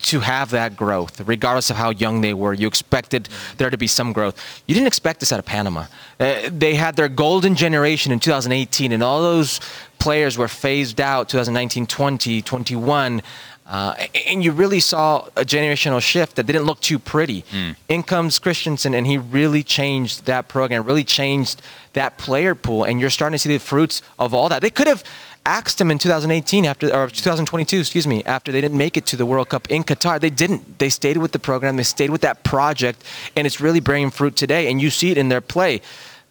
to 0.00 0.20
have 0.20 0.50
that 0.50 0.76
growth, 0.76 1.20
regardless 1.26 1.70
of 1.70 1.76
how 1.76 1.90
young 1.90 2.20
they 2.20 2.32
were. 2.32 2.52
You 2.52 2.66
expected 2.68 3.28
there 3.56 3.70
to 3.70 3.76
be 3.76 3.86
some 3.86 4.12
growth. 4.12 4.62
You 4.66 4.74
didn't 4.74 4.86
expect 4.86 5.20
this 5.20 5.32
out 5.32 5.38
of 5.38 5.44
Panama. 5.44 5.86
Uh, 6.20 6.48
they 6.50 6.74
had 6.74 6.96
their 6.96 7.08
golden 7.08 7.54
generation 7.54 8.12
in 8.12 8.20
2018, 8.20 8.92
and 8.92 9.02
all 9.02 9.20
those 9.20 9.60
players 9.98 10.38
were 10.38 10.48
phased 10.48 11.00
out 11.00 11.28
2019, 11.28 11.86
20, 11.86 12.42
21. 12.42 13.22
Uh, 13.68 13.94
and 14.26 14.42
you 14.42 14.50
really 14.50 14.80
saw 14.80 15.26
a 15.36 15.44
generational 15.44 16.00
shift 16.00 16.36
that 16.36 16.46
didn't 16.46 16.62
look 16.62 16.80
too 16.80 16.98
pretty. 16.98 17.44
In 17.88 18.02
comes 18.02 18.38
Christiansen, 18.38 18.94
and 18.94 19.06
he 19.06 19.18
really 19.18 19.62
changed 19.62 20.24
that 20.24 20.48
program, 20.48 20.84
really 20.84 21.04
changed 21.04 21.60
that 21.92 22.16
player 22.16 22.54
pool, 22.54 22.84
and 22.84 22.98
you're 22.98 23.10
starting 23.10 23.34
to 23.34 23.38
see 23.38 23.52
the 23.52 23.58
fruits 23.58 24.00
of 24.18 24.32
all 24.32 24.48
that. 24.48 24.62
They 24.62 24.70
could 24.70 24.86
have 24.86 25.04
axed 25.44 25.78
him 25.80 25.90
in 25.90 25.98
2018 25.98 26.64
after, 26.64 26.94
or 26.94 27.08
2022, 27.08 27.80
excuse 27.80 28.06
me, 28.06 28.24
after 28.24 28.52
they 28.52 28.62
didn't 28.62 28.78
make 28.78 28.96
it 28.96 29.04
to 29.06 29.16
the 29.16 29.26
World 29.26 29.50
Cup 29.50 29.70
in 29.70 29.84
Qatar. 29.84 30.18
They 30.18 30.30
didn't. 30.30 30.78
They 30.78 30.88
stayed 30.88 31.18
with 31.18 31.32
the 31.32 31.38
program. 31.38 31.76
They 31.76 31.82
stayed 31.82 32.10
with 32.10 32.22
that 32.22 32.44
project, 32.44 33.04
and 33.36 33.46
it's 33.46 33.60
really 33.60 33.80
bearing 33.80 34.10
fruit 34.10 34.34
today. 34.34 34.70
And 34.70 34.80
you 34.80 34.88
see 34.88 35.10
it 35.10 35.18
in 35.18 35.28
their 35.28 35.42
play. 35.42 35.82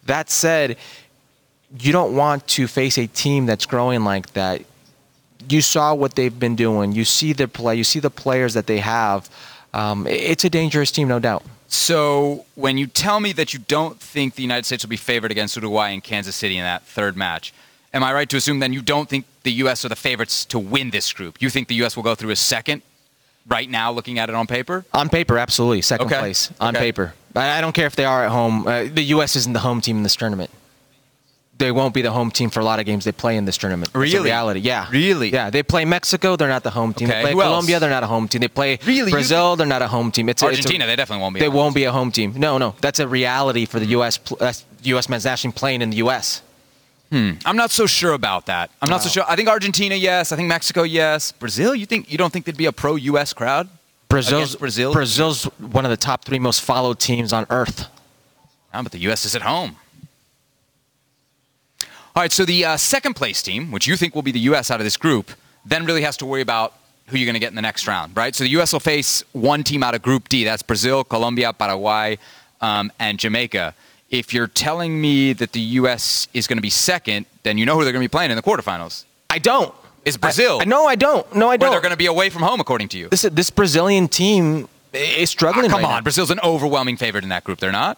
That 0.06 0.28
said, 0.28 0.76
you 1.78 1.92
don't 1.92 2.16
want 2.16 2.48
to 2.48 2.66
face 2.66 2.98
a 2.98 3.06
team 3.06 3.46
that's 3.46 3.66
growing 3.66 4.02
like 4.02 4.32
that. 4.32 4.62
You 5.48 5.62
saw 5.62 5.94
what 5.94 6.14
they've 6.14 6.38
been 6.38 6.56
doing. 6.56 6.92
You 6.92 7.04
see 7.04 7.32
their 7.32 7.48
play. 7.48 7.74
You 7.76 7.84
see 7.84 8.00
the 8.00 8.10
players 8.10 8.54
that 8.54 8.66
they 8.66 8.78
have. 8.78 9.30
Um, 9.72 10.06
it's 10.06 10.44
a 10.44 10.50
dangerous 10.50 10.90
team, 10.90 11.08
no 11.08 11.18
doubt. 11.18 11.42
So 11.68 12.46
when 12.54 12.78
you 12.78 12.86
tell 12.86 13.20
me 13.20 13.32
that 13.32 13.52
you 13.52 13.60
don't 13.60 14.00
think 14.00 14.34
the 14.34 14.42
United 14.42 14.64
States 14.66 14.82
will 14.84 14.88
be 14.90 14.96
favored 14.96 15.30
against 15.30 15.54
Uruguay 15.56 15.90
and 15.90 16.02
Kansas 16.02 16.34
City 16.34 16.56
in 16.56 16.64
that 16.64 16.82
third 16.84 17.16
match, 17.16 17.52
am 17.92 18.02
I 18.02 18.12
right 18.14 18.28
to 18.30 18.36
assume 18.36 18.58
then 18.58 18.72
you 18.72 18.80
don't 18.82 19.08
think 19.08 19.26
the 19.42 19.52
U.S. 19.64 19.84
are 19.84 19.88
the 19.90 19.96
favorites 19.96 20.44
to 20.46 20.58
win 20.58 20.90
this 20.90 21.12
group? 21.12 21.40
You 21.42 21.50
think 21.50 21.68
the 21.68 21.74
U.S. 21.76 21.94
will 21.96 22.02
go 22.04 22.14
through 22.14 22.30
a 22.30 22.36
second 22.36 22.82
right 23.46 23.68
now, 23.68 23.92
looking 23.92 24.18
at 24.18 24.28
it 24.30 24.34
on 24.34 24.46
paper? 24.46 24.84
On 24.94 25.08
paper, 25.10 25.38
absolutely, 25.38 25.82
second 25.82 26.06
Okay. 26.06 26.18
place. 26.18 26.50
On 26.60 26.74
Okay. 26.74 26.86
paper, 26.86 27.14
I 27.36 27.58
I 27.58 27.60
don't 27.60 27.74
care 27.74 27.86
if 27.86 27.96
they 27.96 28.04
are 28.06 28.24
at 28.24 28.30
home. 28.30 28.66
Uh, 28.66 28.84
the 28.84 29.02
U.S. 29.14 29.36
isn't 29.36 29.52
the 29.52 29.60
home 29.60 29.80
team 29.82 29.98
in 29.98 30.02
this 30.02 30.16
tournament. 30.16 30.50
They 31.58 31.72
won't 31.72 31.92
be 31.92 32.02
the 32.02 32.12
home 32.12 32.30
team 32.30 32.50
for 32.50 32.60
a 32.60 32.64
lot 32.64 32.78
of 32.78 32.86
games 32.86 33.04
they 33.04 33.10
play 33.12 33.36
in 33.36 33.44
this 33.44 33.56
tournament. 33.58 33.88
It's 33.88 33.96
a 33.96 33.98
Really? 33.98 34.24
reality, 34.30 34.60
yeah. 34.60 34.86
Really? 34.90 35.30
Yeah. 35.32 35.50
They 35.50 35.64
play 35.64 35.84
Mexico. 35.84 36.36
They're 36.36 36.48
not 36.48 36.62
the 36.62 36.70
home 36.70 36.94
team. 36.94 37.08
Okay, 37.08 37.18
They 37.18 37.22
play 37.24 37.32
who 37.32 37.42
else? 37.42 37.48
Colombia. 37.50 37.80
They're 37.80 37.90
not 37.90 38.04
a 38.04 38.06
home 38.06 38.28
team. 38.28 38.40
They 38.40 38.48
play 38.48 38.78
Really? 38.86 39.10
Brazil. 39.10 39.56
They're 39.56 39.66
not 39.66 39.82
a 39.82 39.88
home 39.88 40.12
team. 40.12 40.28
It's 40.28 40.40
a- 40.42 40.46
it's 40.46 40.54
a- 40.54 40.58
Argentina, 40.60 40.86
they 40.86 40.94
definitely 40.94 41.22
won't 41.22 41.34
be. 41.34 41.40
They 41.40 41.46
a 41.46 41.50
home 41.50 41.58
won't 41.58 41.74
be 41.74 41.84
a 41.84 41.90
home 41.92 42.12
team. 42.12 42.34
No, 42.36 42.58
no. 42.58 42.74
That's 42.80 43.00
a 43.00 43.08
reality 43.08 43.66
for 43.66 43.80
the 43.80 43.86
U.S. 43.86 44.20
uh, 44.40 44.52
U.S. 44.84 45.08
men's 45.08 45.24
national 45.24 45.52
team 45.52 45.58
playing 45.58 45.82
in 45.82 45.90
the 45.90 45.96
U.S. 45.96 46.42
Hmm. 47.10 47.32
I'm 47.44 47.56
not 47.56 47.70
so 47.72 47.86
sure 47.86 48.12
about 48.12 48.46
that. 48.46 48.70
I'm 48.80 48.88
not 48.90 49.02
so 49.02 49.08
sure. 49.08 49.24
I 49.26 49.34
think 49.34 49.48
Argentina, 49.48 49.94
yes. 49.96 50.30
I 50.30 50.36
think 50.36 50.48
Mexico, 50.48 50.82
yes. 50.84 51.32
Brazil, 51.32 51.74
you 51.74 51.86
think 51.86 52.12
you 52.12 52.18
don't 52.18 52.32
think 52.32 52.44
there'd 52.44 52.56
be 52.56 52.66
a 52.66 52.72
pro 52.72 52.94
U.S. 52.96 53.32
crowd? 53.32 53.68
Brazil's 54.08 54.54
Brazil? 54.56 54.92
Brazil's 54.92 55.44
one 55.58 55.84
of 55.84 55.90
the 55.90 55.96
top 55.96 56.24
three 56.24 56.38
most 56.38 56.60
followed 56.62 56.98
teams 57.00 57.32
on 57.32 57.46
earth. 57.50 57.86
Ah, 58.72 58.82
but 58.82 58.92
the 58.92 58.98
U.S. 59.00 59.24
is 59.24 59.34
at 59.34 59.42
home. 59.42 59.76
All 62.18 62.22
right, 62.22 62.32
so 62.32 62.44
the 62.44 62.64
uh, 62.64 62.76
second 62.76 63.14
place 63.14 63.40
team, 63.44 63.70
which 63.70 63.86
you 63.86 63.96
think 63.96 64.12
will 64.12 64.22
be 64.22 64.32
the 64.32 64.40
U.S. 64.50 64.72
out 64.72 64.80
of 64.80 64.84
this 64.84 64.96
group, 64.96 65.30
then 65.64 65.84
really 65.84 66.02
has 66.02 66.16
to 66.16 66.26
worry 66.26 66.40
about 66.40 66.74
who 67.06 67.16
you're 67.16 67.26
going 67.26 67.34
to 67.34 67.38
get 67.38 67.50
in 67.50 67.54
the 67.54 67.62
next 67.62 67.86
round, 67.86 68.16
right? 68.16 68.34
So 68.34 68.42
the 68.42 68.50
U.S. 68.50 68.72
will 68.72 68.80
face 68.80 69.22
one 69.30 69.62
team 69.62 69.84
out 69.84 69.94
of 69.94 70.02
Group 70.02 70.28
D. 70.28 70.42
That's 70.42 70.64
Brazil, 70.64 71.04
Colombia, 71.04 71.52
Paraguay, 71.52 72.18
um, 72.60 72.90
and 72.98 73.20
Jamaica. 73.20 73.72
If 74.10 74.34
you're 74.34 74.48
telling 74.48 75.00
me 75.00 75.32
that 75.34 75.52
the 75.52 75.60
U.S. 75.60 76.26
is 76.34 76.48
going 76.48 76.56
to 76.58 76.60
be 76.60 76.70
second, 76.70 77.26
then 77.44 77.56
you 77.56 77.64
know 77.64 77.76
who 77.76 77.84
they're 77.84 77.92
going 77.92 78.02
to 78.02 78.08
be 78.08 78.10
playing 78.10 78.32
in 78.32 78.36
the 78.36 78.42
quarterfinals. 78.42 79.04
I 79.30 79.38
don't. 79.38 79.72
It's 80.04 80.16
Brazil. 80.16 80.58
I, 80.60 80.64
no, 80.64 80.86
I 80.86 80.96
don't. 80.96 81.36
No, 81.36 81.50
I 81.50 81.56
don't. 81.56 81.70
they're 81.70 81.80
going 81.80 81.92
to 81.92 81.96
be 81.96 82.06
away 82.06 82.30
from 82.30 82.42
home, 82.42 82.58
according 82.58 82.88
to 82.88 82.98
you. 82.98 83.10
this 83.10 83.22
this 83.22 83.50
Brazilian 83.50 84.08
team 84.08 84.68
is 84.92 85.28
Ah, 85.28 85.30
struggling. 85.30 85.70
come 85.70 85.82
right 85.82 85.88
on, 85.88 85.94
now. 85.98 86.00
Brazil's 86.00 86.32
an 86.32 86.40
overwhelming 86.42 86.96
favorite 86.96 87.22
in 87.22 87.30
that 87.30 87.44
group. 87.44 87.60
They're 87.60 87.70
not. 87.70 87.96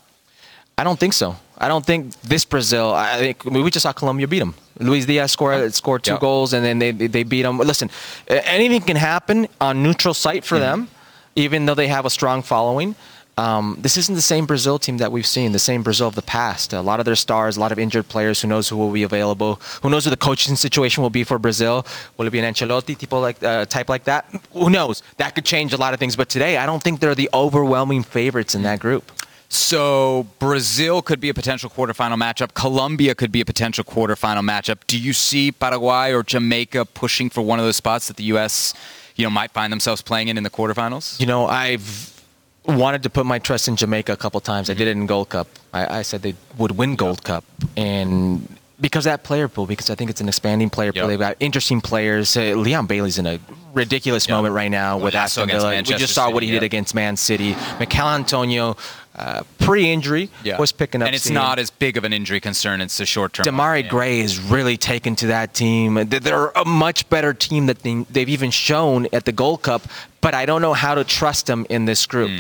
I 0.77 0.85
don't 0.85 1.01
think 1.01 1.15
so. 1.15 1.37
I 1.61 1.69
don't 1.69 1.85
think 1.85 2.19
this 2.23 2.45
Brazil. 2.47 2.93
I 2.95 3.19
think 3.19 3.47
I 3.47 3.51
mean, 3.51 3.63
we 3.65 3.71
just 3.71 3.83
saw 3.83 3.93
Colombia 3.93 4.27
beat 4.27 4.39
them. 4.39 4.55
Luis 4.79 5.05
Diaz 5.05 5.31
scored 5.31 5.75
scored 5.75 6.03
two 6.03 6.13
Yeah. 6.15 6.19
goals, 6.19 6.55
and 6.55 6.65
then 6.65 6.79
they 6.79 6.91
they 6.93 7.23
beat 7.23 7.43
them. 7.43 7.59
Listen, 7.59 7.91
anything 8.29 8.81
can 8.81 8.97
happen 8.97 9.47
on 9.61 9.83
neutral 9.83 10.15
site 10.15 10.45
for 10.45 10.59
them, 10.59 10.89
even 11.37 11.67
though 11.67 11.75
they 11.75 11.89
have 11.89 12.07
a 12.07 12.11
strong 12.11 12.43
following. 12.43 12.95
Um, 13.39 13.79
this 13.81 13.97
isn't 13.97 14.15
the 14.17 14.29
same 14.35 14.45
Brazil 14.45 14.79
team 14.79 14.99
that 14.99 15.13
we've 15.13 15.27
seen, 15.27 15.53
the 15.53 15.59
same 15.59 15.83
Brazil 15.83 16.09
of 16.09 16.15
the 16.15 16.21
past. 16.39 16.73
A 16.75 16.81
lot 16.83 16.99
of 17.01 17.07
their 17.07 17.17
stars, 17.17 17.57
a 17.57 17.61
lot 17.61 17.73
of 17.73 17.79
injured 17.79 18.07
players. 18.09 18.43
Who 18.43 18.49
knows 18.49 18.69
who 18.69 18.77
will 18.77 18.91
be 18.93 19.03
available? 19.03 19.61
Who 19.83 19.89
knows 19.89 20.05
who 20.05 20.11
the 20.11 20.17
coaching 20.29 20.57
situation 20.57 21.03
will 21.03 21.11
be 21.21 21.25
for 21.25 21.39
Brazil? 21.39 21.87
Will 22.17 22.27
it 22.27 22.31
be 22.33 22.39
an 22.39 22.53
Ancelotti 22.53 22.95
type 22.99 23.13
like 23.13 23.43
uh, 23.43 23.65
type 23.67 23.89
like 23.89 24.05
that? 24.05 24.25
Who 24.53 24.69
knows? 24.69 25.03
That 25.17 25.35
could 25.35 25.47
change 25.47 25.73
a 25.73 25.79
lot 25.79 25.95
of 25.95 26.01
things. 26.01 26.17
But 26.17 26.29
today, 26.29 26.57
I 26.59 26.67
don't 26.67 26.83
think 26.83 27.01
they're 27.01 27.15
the 27.15 27.31
overwhelming 27.33 28.03
favorites 28.03 28.55
in 28.55 28.63
that 28.63 28.79
group. 28.81 29.05
So 29.53 30.29
Brazil 30.39 31.03
could 31.03 31.19
be 31.21 31.29
a 31.29 31.35
potential 31.35 31.69
quarterfinal 31.69 32.17
matchup. 32.17 32.55
Colombia 32.55 33.17
could 33.17 33.33
be 33.33 33.41
a 33.41 33.45
potential 33.45 33.83
quarterfinal 33.83 34.49
matchup. 34.49 34.79
Do 34.87 34.97
you 34.99 35.13
see 35.13 35.51
Paraguay 35.51 36.13
or 36.13 36.23
Jamaica 36.23 36.85
pushing 36.85 37.29
for 37.31 37.43
one 37.43 37.59
of 37.59 37.65
those 37.65 37.75
spots 37.75 38.07
that 38.07 38.17
the 38.17 38.23
U.S. 38.25 38.75
you 39.17 39.25
know 39.25 39.31
might 39.31 39.51
find 39.51 39.73
themselves 39.73 40.03
playing 40.03 40.29
in 40.29 40.39
in 40.39 40.45
the 40.45 40.51
quarterfinals? 40.51 41.19
You 41.19 41.27
know, 41.27 41.47
I've 41.47 42.23
wanted 42.65 43.03
to 43.03 43.11
put 43.11 43.27
my 43.27 43.41
trust 43.41 43.67
in 43.67 43.75
Jamaica 43.75 44.13
a 44.13 44.17
couple 44.17 44.41
times. 44.41 44.71
I 44.71 44.75
did 44.75 44.87
it 44.87 44.93
in 44.93 45.07
Gold 45.07 45.31
Cup. 45.31 45.49
I, 45.73 45.99
I 45.99 46.03
said 46.03 46.23
they 46.23 46.37
would 46.57 46.73
win 46.73 46.95
Gold 46.95 47.25
Cup, 47.25 47.45
and 47.77 48.47
because 48.81 49.07
of 49.07 49.11
that 49.13 49.23
player 49.25 49.49
pool, 49.49 49.67
because 49.67 49.91
I 49.91 49.95
think 49.95 50.11
it's 50.11 50.21
an 50.21 50.29
expanding 50.29 50.71
player 50.71 50.93
pool. 50.93 51.03
Yep. 51.03 51.09
They've 51.09 51.19
got 51.19 51.37
interesting 51.41 51.81
players. 51.81 52.37
Uh, 52.37 52.55
Leon 52.57 52.87
Bailey's 52.87 53.19
in 53.19 53.27
a 53.27 53.39
ridiculous 53.75 54.27
Yep. 54.27 54.37
moment 54.37 54.55
right 54.55 54.71
now 54.71 54.99
with 54.99 55.15
Yeah, 55.15 55.25
Aston 55.25 55.49
Villa. 55.49 55.77
We 55.77 55.83
just 55.83 56.15
saw 56.15 56.27
what 56.29 56.37
City, 56.43 56.47
he 56.47 56.53
did 56.53 56.63
against 56.63 56.95
Man 56.95 57.17
City. 57.17 57.55
Michail 57.79 58.09
Antonio, 58.09 58.77
uh, 59.17 59.43
pre-injury, 59.59 60.31
was 60.59 60.73
picking 60.73 61.03
up. 61.03 61.07
and 61.07 61.15
it's 61.15 61.25
steam. 61.25 61.35
not 61.35 61.59
as 61.59 61.71
big 61.71 61.97
of 61.97 62.05
an 62.05 62.13
injury 62.13 62.41
concern. 62.41 62.81
It's 62.81 62.99
a 63.01 63.07
short 63.07 63.33
term. 63.35 63.45
Demarai 63.45 63.89
Gray 63.89 64.21
is 64.21 64.39
really 64.41 64.77
taken 64.77 65.15
to 65.17 65.27
that 65.29 65.53
team. 65.55 65.95
They- 65.95 66.19
They're 66.19 66.49
a 66.57 66.65
much 66.65 67.09
better 67.11 67.33
team 67.35 67.67
that 67.67 67.83
they, 67.83 68.05
they've 68.11 68.29
even 68.29 68.51
shown 68.51 69.07
at 69.13 69.25
the 69.25 69.33
Gold 69.33 69.63
Cup, 69.63 69.83
but 70.21 70.35
I 70.35 70.47
don't 70.47 70.63
know 70.63 70.73
how 70.75 70.95
to 70.95 71.05
trust 71.05 71.47
them 71.47 71.67
in 71.69 71.85
this 71.85 72.07
group. 72.07 72.31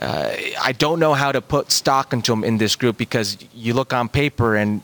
Uh, 0.00 0.28
I 0.60 0.72
don't 0.72 0.98
know 0.98 1.14
how 1.14 1.30
to 1.30 1.40
put 1.40 1.70
stock 1.70 2.12
into 2.12 2.32
them 2.32 2.42
in 2.42 2.58
this 2.58 2.74
group 2.74 2.96
because 2.96 3.36
you 3.54 3.74
look 3.74 3.92
on 3.92 4.08
paper 4.08 4.56
and 4.56 4.82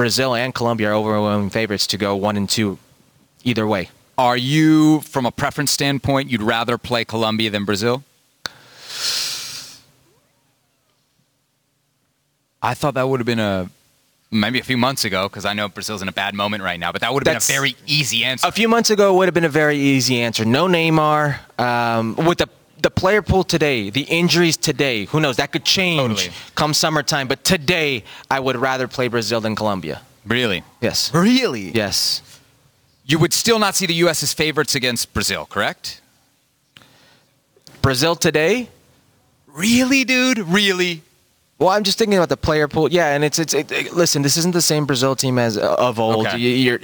Brazil 0.00 0.34
and 0.34 0.54
Colombia 0.54 0.88
are 0.88 0.94
overwhelming 0.94 1.50
favorites 1.50 1.86
to 1.88 1.98
go 1.98 2.16
one 2.16 2.34
and 2.38 2.48
two 2.48 2.78
either 3.44 3.66
way. 3.66 3.90
Are 4.16 4.34
you, 4.34 5.02
from 5.02 5.26
a 5.26 5.30
preference 5.30 5.72
standpoint, 5.72 6.30
you'd 6.30 6.40
rather 6.40 6.78
play 6.78 7.04
Colombia 7.04 7.50
than 7.50 7.66
Brazil? 7.66 8.02
I 12.62 12.72
thought 12.72 12.94
that 12.94 13.06
would 13.10 13.20
have 13.20 13.26
been 13.26 13.40
a 13.40 13.68
maybe 14.30 14.58
a 14.58 14.62
few 14.62 14.78
months 14.78 15.04
ago 15.04 15.28
because 15.28 15.44
I 15.44 15.52
know 15.52 15.68
Brazil's 15.68 16.00
in 16.00 16.08
a 16.08 16.12
bad 16.12 16.34
moment 16.34 16.62
right 16.62 16.80
now, 16.80 16.92
but 16.92 17.02
that 17.02 17.12
would 17.12 17.26
have 17.26 17.34
been 17.34 17.56
a 17.56 17.60
very 17.60 17.76
easy 17.86 18.24
answer. 18.24 18.48
A 18.48 18.52
few 18.52 18.70
months 18.70 18.88
ago, 18.88 19.12
it 19.12 19.18
would 19.18 19.26
have 19.26 19.34
been 19.34 19.44
a 19.44 19.50
very 19.50 19.76
easy 19.76 20.22
answer. 20.22 20.46
No 20.46 20.66
Neymar. 20.66 21.40
Um, 21.58 22.16
with 22.16 22.38
the 22.38 22.48
the 22.82 22.90
player 22.90 23.22
pool 23.22 23.44
today, 23.44 23.90
the 23.90 24.02
injuries 24.02 24.56
today, 24.56 25.04
who 25.06 25.20
knows? 25.20 25.36
That 25.36 25.52
could 25.52 25.64
change 25.64 26.00
Totally. 26.00 26.30
come 26.54 26.74
summertime. 26.74 27.28
But 27.28 27.44
today, 27.44 28.04
I 28.30 28.40
would 28.40 28.56
rather 28.56 28.88
play 28.88 29.08
Brazil 29.08 29.40
than 29.40 29.54
Colombia. 29.56 30.00
really? 30.26 30.62
Yes. 30.80 31.12
Really? 31.14 31.70
Yes. 31.70 32.22
You 33.04 33.18
would 33.18 33.32
still 33.32 33.58
not 33.58 33.74
see 33.74 33.86
the 33.86 33.94
U.S. 34.04 34.22
as 34.22 34.32
favorites 34.32 34.74
against 34.74 35.12
Brazil, 35.12 35.44
correct? 35.46 36.00
Brazil 37.82 38.14
today. 38.14 38.68
Really, 39.46 40.04
dude? 40.04 40.38
Really? 40.38 41.02
Well, 41.60 41.68
I'm 41.68 41.84
just 41.84 41.98
thinking 41.98 42.16
about 42.16 42.30
the 42.30 42.38
player 42.38 42.68
pool. 42.68 42.90
Yeah, 42.90 43.14
and 43.14 43.22
it's 43.22 43.38
it's 43.38 43.52
it, 43.52 43.70
it- 43.70 43.92
listen. 43.92 44.22
This 44.22 44.38
isn't 44.38 44.52
the 44.52 44.62
same 44.62 44.86
Brazil 44.86 45.14
team 45.14 45.38
as 45.38 45.58
uh, 45.58 45.74
of 45.78 46.00
old. 46.00 46.26
Okay. 46.26 46.38
You, 46.38 46.78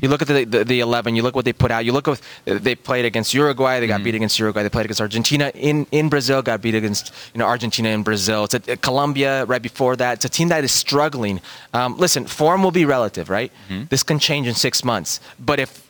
you 0.00 0.08
look 0.08 0.22
at 0.22 0.28
the, 0.28 0.44
the 0.44 0.64
the 0.64 0.80
11. 0.80 1.14
You 1.16 1.22
look 1.22 1.36
what 1.36 1.44
they 1.44 1.52
put 1.52 1.70
out. 1.70 1.84
You 1.84 1.92
look 1.92 2.08
they 2.46 2.74
played 2.74 3.04
against 3.04 3.34
Uruguay. 3.34 3.78
They 3.78 3.86
got 3.86 4.02
beat 4.02 4.14
against 4.14 4.38
Uruguay. 4.38 4.62
They 4.62 4.70
played 4.70 4.86
against 4.86 5.02
Argentina 5.02 5.52
in 5.54 5.86
in 5.92 6.08
Brazil. 6.08 6.40
Got 6.40 6.62
beat 6.62 6.74
against 6.74 7.12
you 7.34 7.38
know 7.40 7.44
Argentina 7.46 7.90
in 7.90 8.02
Brazil. 8.02 8.44
It's 8.44 8.54
a, 8.54 8.76
Colombia 8.78 9.44
right 9.44 9.60
before 9.62 9.96
that. 9.96 10.14
It's 10.14 10.24
a 10.24 10.30
team 10.30 10.48
that 10.48 10.64
is 10.64 10.72
struggling. 10.72 11.42
Um, 11.74 11.98
listen, 11.98 12.24
form 12.26 12.62
will 12.62 12.70
be 12.70 12.86
relative, 12.86 13.28
right? 13.28 13.52
This 13.90 14.02
can 14.02 14.18
change 14.18 14.46
in 14.46 14.54
six 14.54 14.82
months. 14.82 15.20
But 15.38 15.60
if 15.60 15.85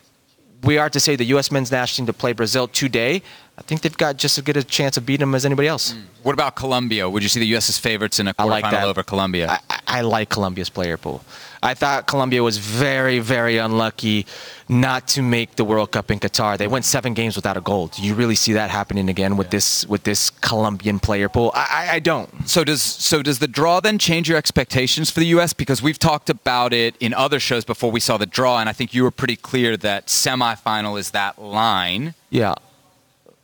we 0.63 0.77
are 0.77 0.89
to 0.89 0.99
say 0.99 1.15
the 1.15 1.25
U.S. 1.25 1.51
men's 1.51 1.71
national 1.71 2.05
team 2.05 2.13
to 2.13 2.13
play 2.13 2.33
Brazil 2.33 2.67
today, 2.67 3.21
I 3.57 3.61
think 3.61 3.81
they've 3.81 3.97
got 3.97 4.17
just 4.17 4.37
as 4.37 4.43
good 4.43 4.57
a 4.57 4.63
chance 4.63 4.97
of 4.97 5.05
beating 5.05 5.21
them 5.21 5.35
as 5.35 5.45
anybody 5.45 5.67
else. 5.67 5.93
Mm. 5.93 6.03
What 6.23 6.33
about 6.33 6.55
Colombia? 6.55 7.09
Would 7.09 7.23
you 7.23 7.29
see 7.29 7.39
the 7.39 7.47
U.S. 7.47 7.69
as 7.69 7.77
favorites 7.77 8.19
in 8.19 8.27
a 8.27 8.33
quarterfinal 8.33 8.61
like 8.61 8.73
over 8.73 9.03
Colombia? 9.03 9.59
I, 9.69 9.76
I- 9.87 10.01
like 10.01 10.29
Colombia's 10.29 10.69
player 10.69 10.97
pool. 10.97 11.23
I 11.63 11.73
thought 11.73 12.05
Colombia 12.05 12.43
was 12.43 12.57
very, 12.59 13.17
very 13.19 13.57
unlucky 13.57 14.25
not 14.69 15.07
to 15.09 15.21
make 15.23 15.55
the 15.55 15.63
World 15.65 15.91
Cup 15.91 16.11
in 16.11 16.19
Qatar. 16.19 16.55
They 16.57 16.67
went 16.67 16.85
seven 16.85 17.13
games 17.15 17.35
without 17.35 17.57
a 17.57 17.61
goal. 17.61 17.87
Do 17.87 18.03
you 18.03 18.13
really 18.13 18.35
see 18.35 18.53
that 18.53 18.69
happening 18.69 19.09
again 19.09 19.37
with 19.37 19.49
this 19.49 19.85
with 19.87 20.03
this 20.03 20.29
Colombian 20.29 20.99
player 20.99 21.29
pool? 21.29 21.51
I, 21.55 21.67
I, 21.89 21.95
I 21.95 21.99
don't. 21.99 22.29
So 22.47 22.63
does 22.63 22.81
so 22.83 23.23
does 23.23 23.39
the 23.39 23.47
draw 23.47 23.79
then 23.79 23.97
change 23.97 24.29
your 24.29 24.37
expectations 24.37 25.09
for 25.09 25.19
the 25.19 25.25
U.S. 25.37 25.51
Because 25.53 25.81
we've 25.81 25.97
talked 25.97 26.29
about 26.29 26.73
it 26.73 26.95
in 26.99 27.13
other 27.15 27.39
shows 27.39 27.65
before 27.65 27.89
we 27.91 27.99
saw 27.99 28.17
the 28.17 28.27
draw, 28.27 28.59
and 28.59 28.69
I 28.69 28.73
think 28.73 28.93
you 28.93 29.01
were 29.03 29.11
pretty 29.11 29.35
clear 29.35 29.77
that 29.77 30.07
semifinal 30.07 30.99
is 30.99 31.11
that 31.11 31.41
line. 31.41 32.13
Yeah, 32.29 32.53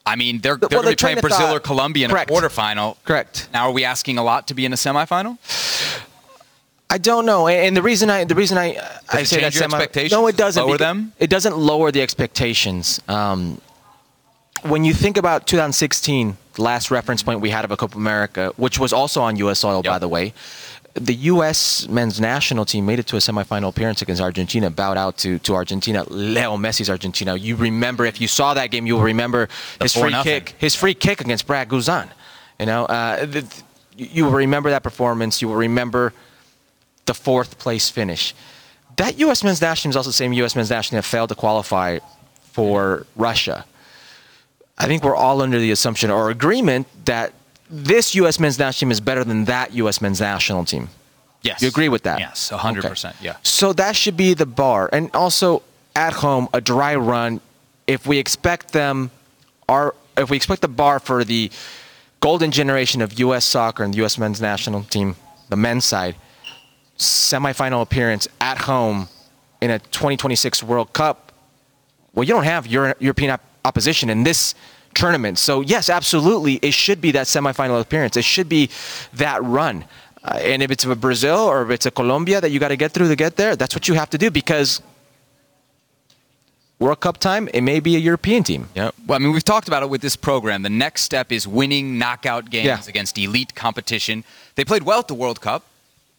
I 0.06 0.16
mean, 0.18 0.40
they're, 0.42 0.56
they're 0.58 0.70
going 0.70 0.86
the 0.86 0.92
to 0.92 0.96
be 0.98 1.02
playing 1.02 1.20
Brazil 1.22 1.48
thought- 1.48 1.56
or 1.56 1.60
Colombia 1.60 2.06
in 2.06 2.12
Correct. 2.12 2.30
a 2.30 2.34
quarterfinal. 2.34 2.98
correct. 3.06 3.50
Now, 3.54 3.70
are 3.70 3.72
we 3.72 3.84
asking 3.86 4.18
a 4.20 4.24
lot 4.24 4.48
to 4.50 4.54
be 4.54 4.66
in 4.66 4.72
a 4.74 4.76
semifinal? 4.78 5.38
I 6.90 6.98
don't 7.00 7.26
know, 7.26 7.48
and 7.48 7.76
the 7.76 7.82
reason 7.82 8.10
I 8.10 8.24
the 8.24 8.36
reason 8.36 8.58
I 8.58 8.78
I 9.12 9.24
say 9.24 9.42
that 9.42 9.56
expectations? 9.56 10.12
No, 10.12 10.28
it 10.28 10.38
doesn't. 10.38 10.64
Lower 10.64 10.78
them? 10.78 11.12
It 11.18 11.30
doesn't 11.30 11.58
lower 11.58 11.92
the 11.92 12.02
expectations. 12.02 13.02
Um, 13.08 13.60
when 14.62 14.84
you 14.84 14.94
think 14.94 15.18
about 15.18 15.48
2016, 15.48 16.38
the 16.54 16.62
last 16.62 16.92
reference 16.92 17.24
point 17.24 17.42
we 17.42 17.50
had 17.50 17.66
of 17.66 17.72
a 17.72 17.78
Copa 17.78 17.98
America, 17.98 18.54
which 18.58 18.80
was 18.80 18.94
also 18.94 19.22
on 19.22 19.36
U.S. 19.38 19.60
soil, 19.60 19.82
by 19.82 20.00
the 20.00 20.08
way, 20.08 20.34
the 20.94 21.14
U.S. 21.14 21.88
men's 21.88 22.22
national 22.22 22.66
team 22.66 22.86
made 22.86 23.00
it 23.00 23.08
to 23.08 23.16
a 23.16 23.20
semifinal 23.20 23.70
appearance 23.70 24.02
against 24.02 24.22
Argentina, 24.22 24.70
bowed 24.70 24.98
out 24.98 25.18
to, 25.18 25.40
to 25.40 25.56
Argentina, 25.56 26.04
Leo 26.10 26.56
Messi's 26.58 26.90
Argentina. 26.90 27.36
You 27.36 27.56
remember, 27.56 28.06
if 28.06 28.22
you 28.22 28.28
saw 28.28 28.54
that 28.54 28.68
game, 28.68 28.86
you'll 28.86 29.02
remember 29.02 29.50
his 29.82 29.94
free 29.94 30.12
4-0. 30.12 30.24
kick, 30.24 30.56
his 30.60 30.76
free 30.76 30.94
kick 30.94 31.20
against 31.22 31.48
Brad 31.48 31.68
Guzan. 31.68 32.10
You 32.60 32.68
know, 32.68 32.86
uh, 32.86 33.26
the, 33.26 33.64
you 33.98 34.26
will 34.26 34.32
remember 34.32 34.70
that 34.70 34.84
performance. 34.84 35.42
You 35.42 35.48
will 35.48 35.56
remember 35.56 36.14
the 37.06 37.14
fourth 37.14 37.60
place 37.60 37.90
finish. 37.90 38.34
That 38.98 39.18
U.S. 39.20 39.44
men's 39.44 39.62
national 39.62 39.84
team 39.84 39.90
is 39.92 39.98
also 39.98 40.10
the 40.10 40.14
same 40.14 40.34
U.S. 40.34 40.56
men's 40.56 40.70
national 40.70 40.98
team 40.98 40.98
that 40.98 41.10
failed 41.10 41.30
to 41.30 41.36
qualify 41.36 42.00
for 42.44 43.06
Russia. 43.16 43.66
I 44.78 44.86
think 44.86 45.04
we're 45.04 45.16
all 45.16 45.42
under 45.42 45.60
the 45.60 45.72
assumption 45.72 46.10
or 46.10 46.30
agreement 46.30 46.88
that 47.06 47.34
this 47.70 48.14
U.S. 48.16 48.40
men's 48.40 48.60
national 48.60 48.88
team 48.88 48.92
is 48.92 49.02
better 49.02 49.24
than 49.24 49.46
that 49.46 49.74
U.S. 49.74 50.02
men's 50.02 50.22
national 50.22 50.66
team. 50.66 50.90
Yes. 51.42 51.62
You 51.62 51.68
agree 51.68 51.90
with 51.90 52.04
that? 52.04 52.20
Yes, 52.20 52.52
100%. 52.52 53.10
Okay. 53.10 53.18
Yeah. 53.22 53.36
So 53.44 53.74
that 53.74 53.96
should 53.96 54.16
be 54.16 54.34
the 54.34 54.46
bar. 54.46 54.90
And 54.94 55.10
also 55.14 55.64
at 55.96 56.14
home, 56.14 56.48
a 56.54 56.62
dry 56.62 56.96
run. 56.96 57.42
If 57.86 58.08
we 58.08 58.18
expect 58.18 58.72
them, 58.72 59.12
our 59.68 59.94
if 60.16 60.30
we 60.30 60.38
expect 60.38 60.62
the 60.62 60.68
bar 60.68 61.00
for 61.00 61.24
the 61.24 61.52
golden 62.20 62.52
generation 62.52 63.02
of 63.02 63.20
U.S. 63.20 63.44
soccer 63.44 63.84
and 63.84 63.94
the 63.94 63.98
U.S. 63.98 64.18
men's 64.18 64.40
national 64.40 64.84
team, 64.84 65.16
the 65.50 65.58
men's 65.58 65.84
side, 65.84 66.16
semifinal 66.98 67.82
appearance 67.82 68.28
at 68.42 68.60
home 68.60 69.08
in 69.62 69.72
a 69.72 69.80
2026 69.80 70.64
World 70.64 70.94
Cup. 70.94 71.32
Well, 72.14 72.24
you 72.24 72.34
don't 72.34 72.44
have 72.44 72.68
Euro- 72.68 72.94
European 73.00 73.32
op- 73.32 73.42
opposition 73.66 74.10
in 74.10 74.24
this 74.24 74.54
tournament. 74.94 75.40
So, 75.40 75.62
yes, 75.62 75.90
absolutely, 75.90 76.56
it 76.62 76.74
should 76.74 77.02
be 77.02 77.12
that 77.12 77.26
semifinal 77.28 77.80
appearance. 77.82 78.16
It 78.18 78.24
should 78.26 78.48
be 78.50 78.70
that 79.14 79.44
run. 79.44 79.86
Uh, 80.24 80.36
and 80.42 80.62
if 80.62 80.70
it's 80.72 80.86
a 80.86 80.96
Brazil 80.96 81.38
or 81.40 81.64
if 81.64 81.70
it's 81.72 81.86
a 81.86 81.92
Colombia 81.92 82.40
that 82.40 82.52
you 82.52 82.60
got 82.60 82.70
to 82.70 82.76
get 82.78 82.92
through 82.92 83.10
to 83.10 83.16
get 83.16 83.36
there, 83.36 83.56
that's 83.56 83.76
what 83.76 83.88
you 83.88 83.96
have 83.96 84.10
to 84.12 84.18
do 84.18 84.30
because 84.32 84.82
World 86.80 87.00
Cup 87.00 87.18
time, 87.18 87.48
it 87.54 87.62
may 87.62 87.80
be 87.80 87.96
a 87.96 88.00
European 88.00 88.44
team. 88.44 88.70
Yeah. 88.76 88.92
Well, 89.08 89.16
I 89.16 89.20
mean, 89.20 89.32
we've 89.32 89.44
talked 89.44 89.68
about 89.68 89.84
it 89.84 89.90
with 89.90 90.02
this 90.02 90.16
program. 90.16 90.64
The 90.64 90.70
next 90.70 91.02
step 91.04 91.32
is 91.32 91.48
winning 91.48 91.98
knockout 91.98 92.50
games 92.50 92.66
Yeah. 92.66 92.80
against 92.88 93.18
elite 93.18 93.56
competition. 93.56 94.24
They 94.56 94.66
played 94.66 94.84
well 94.84 95.00
at 95.00 95.08
the 95.08 95.14
World 95.14 95.40
Cup, 95.42 95.64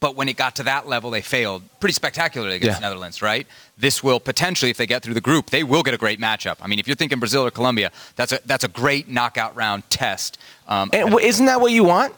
but 0.05 0.17
when 0.17 0.29
it 0.29 0.37
got 0.37 0.55
to 0.57 0.63
that 0.65 0.87
level, 0.87 1.11
they 1.11 1.23
failed 1.23 1.63
pretty 1.81 1.95
spectacularly 1.95 2.57
against 2.57 2.79
Yeah. 2.79 2.89
Netherlands, 2.89 3.23
right? 3.23 3.47
This 3.79 4.05
will 4.05 4.21
potentially, 4.21 4.71
if 4.71 4.77
they 4.77 4.87
get 4.87 5.03
through 5.03 5.15
the 5.15 5.27
group, 5.31 5.49
they 5.49 5.63
will 5.65 5.83
get 5.83 5.95
a 5.95 5.97
great 5.97 6.21
matchup. 6.21 6.57
I 6.61 6.67
mean, 6.67 6.79
if 6.79 6.87
you're 6.87 6.95
thinking 7.03 7.19
Brazil 7.19 7.43
or 7.47 7.51
Colombia, 7.51 7.91
that's 8.15 8.33
a 8.33 8.39
that's 8.45 8.65
a 8.65 8.69
great 8.83 9.09
knockout 9.09 9.57
round 9.57 9.81
test. 9.89 10.37
Um, 10.69 10.91
And 10.93 11.19
isn't 11.33 11.47
that 11.47 11.59
what 11.63 11.73
you 11.73 11.85
want? 11.85 12.13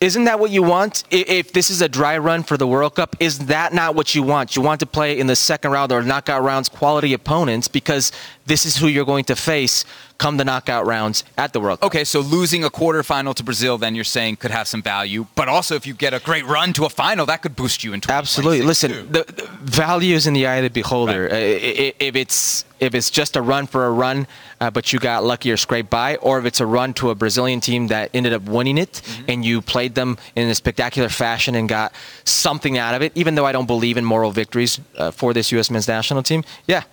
Isn't 0.00 0.24
that 0.24 0.38
what 0.40 0.50
you 0.50 0.64
want? 0.64 1.04
If 1.10 1.52
this 1.52 1.70
is 1.70 1.80
a 1.80 1.88
dry 1.88 2.18
run 2.18 2.42
for 2.42 2.56
the 2.56 2.66
World 2.66 2.94
Cup, 2.96 3.14
is 3.20 3.38
that 3.54 3.72
not 3.72 3.94
what 3.94 4.14
you 4.16 4.22
want? 4.24 4.56
You 4.56 4.62
want 4.62 4.80
to 4.80 4.86
play 4.86 5.10
in 5.20 5.26
the 5.28 5.36
second 5.36 5.70
round 5.72 5.92
or 5.92 6.02
knockout 6.02 6.42
rounds 6.42 6.68
quality 6.68 7.12
opponents 7.14 7.68
because 7.68 8.10
this 8.46 8.64
is 8.66 8.76
who 8.76 8.86
you're 8.88 9.04
going 9.14 9.24
to 9.26 9.36
face 9.36 9.84
come 10.18 10.36
the 10.36 10.44
knockout 10.44 10.84
rounds 10.84 11.24
at 11.36 11.52
the 11.52 11.60
World 11.60 11.80
Cup. 11.80 11.86
Okay, 11.86 12.04
so 12.04 12.20
losing 12.20 12.64
a 12.64 12.70
quarterfinal 12.70 13.34
to 13.36 13.44
Brazil, 13.44 13.78
then 13.78 13.94
you're 13.94 14.04
saying 14.04 14.36
could 14.36 14.50
have 14.50 14.66
some 14.66 14.82
value, 14.82 15.26
but 15.36 15.48
also 15.48 15.76
if 15.76 15.86
you 15.86 15.94
get 15.94 16.12
a 16.12 16.18
great 16.18 16.44
run 16.44 16.72
to 16.72 16.84
a 16.84 16.88
final, 16.88 17.24
that 17.26 17.42
could 17.42 17.54
boost 17.54 17.84
you 17.84 17.92
in 17.92 18.00
Absolutely. 18.08 18.62
Listen, 18.62 19.12
the, 19.12 19.24
the, 19.24 19.48
value 19.62 20.14
is 20.16 20.26
in 20.26 20.34
the 20.34 20.46
eye 20.46 20.56
of 20.56 20.64
the 20.64 20.70
beholder. 20.70 21.24
Right. 21.24 21.32
Uh, 21.32 21.92
if 21.98 22.16
it's 22.16 22.64
if 22.80 22.94
it's 22.94 23.10
just 23.10 23.36
a 23.36 23.42
run 23.42 23.66
for 23.66 23.86
a 23.86 23.90
run, 23.90 24.26
uh, 24.60 24.70
but 24.70 24.92
you 24.92 24.98
got 24.98 25.24
lucky 25.24 25.50
or 25.50 25.56
scraped 25.56 25.90
by, 25.90 26.16
or 26.16 26.38
if 26.38 26.44
it's 26.44 26.60
a 26.60 26.66
run 26.66 26.94
to 26.94 27.10
a 27.10 27.14
Brazilian 27.14 27.60
team 27.60 27.88
that 27.88 28.10
ended 28.14 28.32
up 28.32 28.42
winning 28.42 28.78
it 28.78 28.92
mm-hmm. 28.92 29.24
and 29.28 29.44
you 29.44 29.60
played 29.60 29.94
them 29.94 30.16
in 30.36 30.48
a 30.48 30.54
spectacular 30.54 31.08
fashion 31.08 31.54
and 31.54 31.68
got 31.68 31.92
something 32.24 32.78
out 32.78 32.94
of 32.94 33.02
it, 33.02 33.12
even 33.14 33.34
though 33.34 33.46
I 33.46 33.52
don't 33.52 33.66
believe 33.66 33.96
in 33.96 34.04
moral 34.04 34.30
victories 34.30 34.80
uh, 34.96 35.10
for 35.10 35.32
this 35.32 35.50
U.S. 35.52 35.70
men's 35.70 35.88
national 35.88 36.22
team, 36.22 36.44
yeah, 36.66 36.84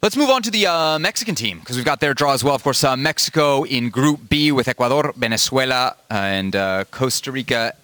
Let's 0.00 0.16
move 0.16 0.30
on 0.30 0.42
to 0.42 0.50
the 0.52 0.64
uh, 0.68 1.00
Mexican 1.00 1.34
team 1.34 1.58
because 1.58 1.74
we've 1.74 1.84
got 1.84 1.98
their 1.98 2.14
draw 2.14 2.32
as 2.32 2.44
well. 2.44 2.54
Of 2.54 2.62
course, 2.62 2.84
uh, 2.84 2.96
Mexico 2.96 3.64
in 3.64 3.90
Group 3.90 4.28
B 4.28 4.52
with 4.52 4.68
Ecuador, 4.68 5.12
Venezuela, 5.16 5.96
uh, 6.08 6.14
and 6.14 6.54
uh, 6.54 6.84
Costa 6.92 7.32
Rica, 7.32 7.74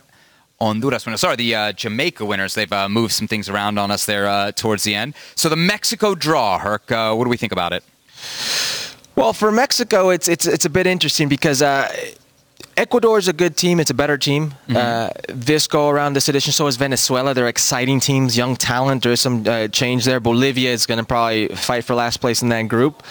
Honduras. 0.61 1.03
Sorry, 1.17 1.35
the 1.35 1.53
uh, 1.57 1.73
Jamaica 1.73 2.25
winners. 2.25 2.55
They've 2.55 2.73
uh, 2.73 2.89
moved 2.89 3.15
some 3.15 3.27
things 3.27 3.49
around 3.49 3.81
on 3.81 3.91
us 3.91 4.07
there 4.07 4.53
towards 4.53 4.85
the 4.85 4.95
end. 4.95 5.15
So 5.35 5.49
the 5.49 5.57
Mexico 5.57 6.15
draw, 6.15 6.61
Herc. 6.61 6.89
what 6.89 7.25
do 7.25 7.31
we 7.31 7.37
think 7.37 7.51
about 7.51 7.73
it? 7.73 7.83
Well, 9.17 9.33
for 9.33 9.51
Mexico, 9.51 10.11
it's 10.11 10.29
it's 10.29 10.47
it's 10.47 10.65
a 10.65 10.71
bit 10.71 10.87
interesting 10.87 11.29
because 11.29 11.63
Ecuador 12.77 13.19
is 13.19 13.29
a 13.29 13.33
good 13.33 13.57
team. 13.57 13.79
It's 13.81 13.91
a 13.91 13.95
better 13.95 14.19
team. 14.19 14.51
Mm-hmm. 14.69 14.77
Uh, 14.77 15.09
this 15.29 15.67
go 15.67 15.89
around 15.89 16.15
this 16.15 16.29
edition, 16.29 16.53
so 16.53 16.67
is 16.67 16.77
Venezuela. 16.77 17.35
They're 17.35 17.49
exciting 17.49 18.01
teams, 18.01 18.37
young 18.37 18.57
talent. 18.57 19.03
There 19.03 19.13
is 19.13 19.21
some 19.21 19.47
uh, 19.47 19.69
change 19.69 20.05
there. 20.05 20.21
Bolivia 20.21 20.71
is 20.71 20.87
going 20.87 20.99
to 20.99 21.05
probably 21.05 21.49
fight 21.49 21.85
for 21.85 21.95
last 21.95 22.21
place 22.21 22.43
in 22.43 22.49
that 22.49 22.63
group. 22.63 23.03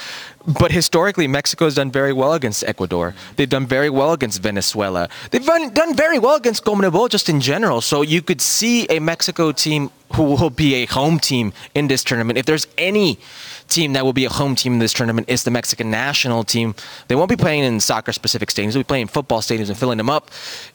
But 0.45 0.73
historically, 0.73 1.27
Mexico 1.27 1.65
has 1.65 1.75
done 1.75 1.89
very 1.89 2.11
well 2.11 2.33
against 2.33 2.65
Ecuador. 2.65 3.15
They've 3.37 3.47
done 3.47 3.65
very 3.65 3.89
well 3.89 4.11
against 4.11 4.41
Venezuela. 4.41 5.07
They've 5.31 5.45
done, 5.45 5.73
done 5.73 5.95
very 5.95 6.19
well 6.19 6.35
against 6.35 6.65
CONMEBOL 6.65 7.09
just 7.09 7.29
in 7.29 7.39
general. 7.39 7.79
So 7.79 8.01
you 8.01 8.21
could 8.21 8.41
see 8.41 8.85
a 8.87 8.99
Mexico 8.99 9.53
team 9.53 9.89
who 10.15 10.23
will 10.23 10.49
be 10.49 10.75
a 10.75 10.85
home 10.85 11.17
team 11.17 11.53
in 11.73 11.87
this 11.87 12.03
tournament. 12.03 12.37
If 12.37 12.45
there's 12.45 12.67
any 12.77 13.19
team 13.73 13.93
that 13.93 14.05
will 14.05 14.13
be 14.13 14.25
a 14.25 14.29
home 14.29 14.55
team 14.55 14.73
in 14.73 14.79
this 14.79 14.93
tournament 14.93 15.29
is 15.29 15.43
the 15.43 15.51
Mexican 15.51 15.89
national 15.89 16.43
team. 16.43 16.75
They 17.07 17.15
won't 17.15 17.29
be 17.29 17.35
playing 17.35 17.63
in 17.63 17.79
soccer-specific 17.79 18.49
stadiums. 18.49 18.73
They'll 18.73 18.83
be 18.83 18.93
playing 18.93 19.03
in 19.03 19.07
football 19.07 19.41
stadiums 19.41 19.69
and 19.69 19.77
filling 19.77 19.97
them 19.97 20.09
up. 20.09 20.29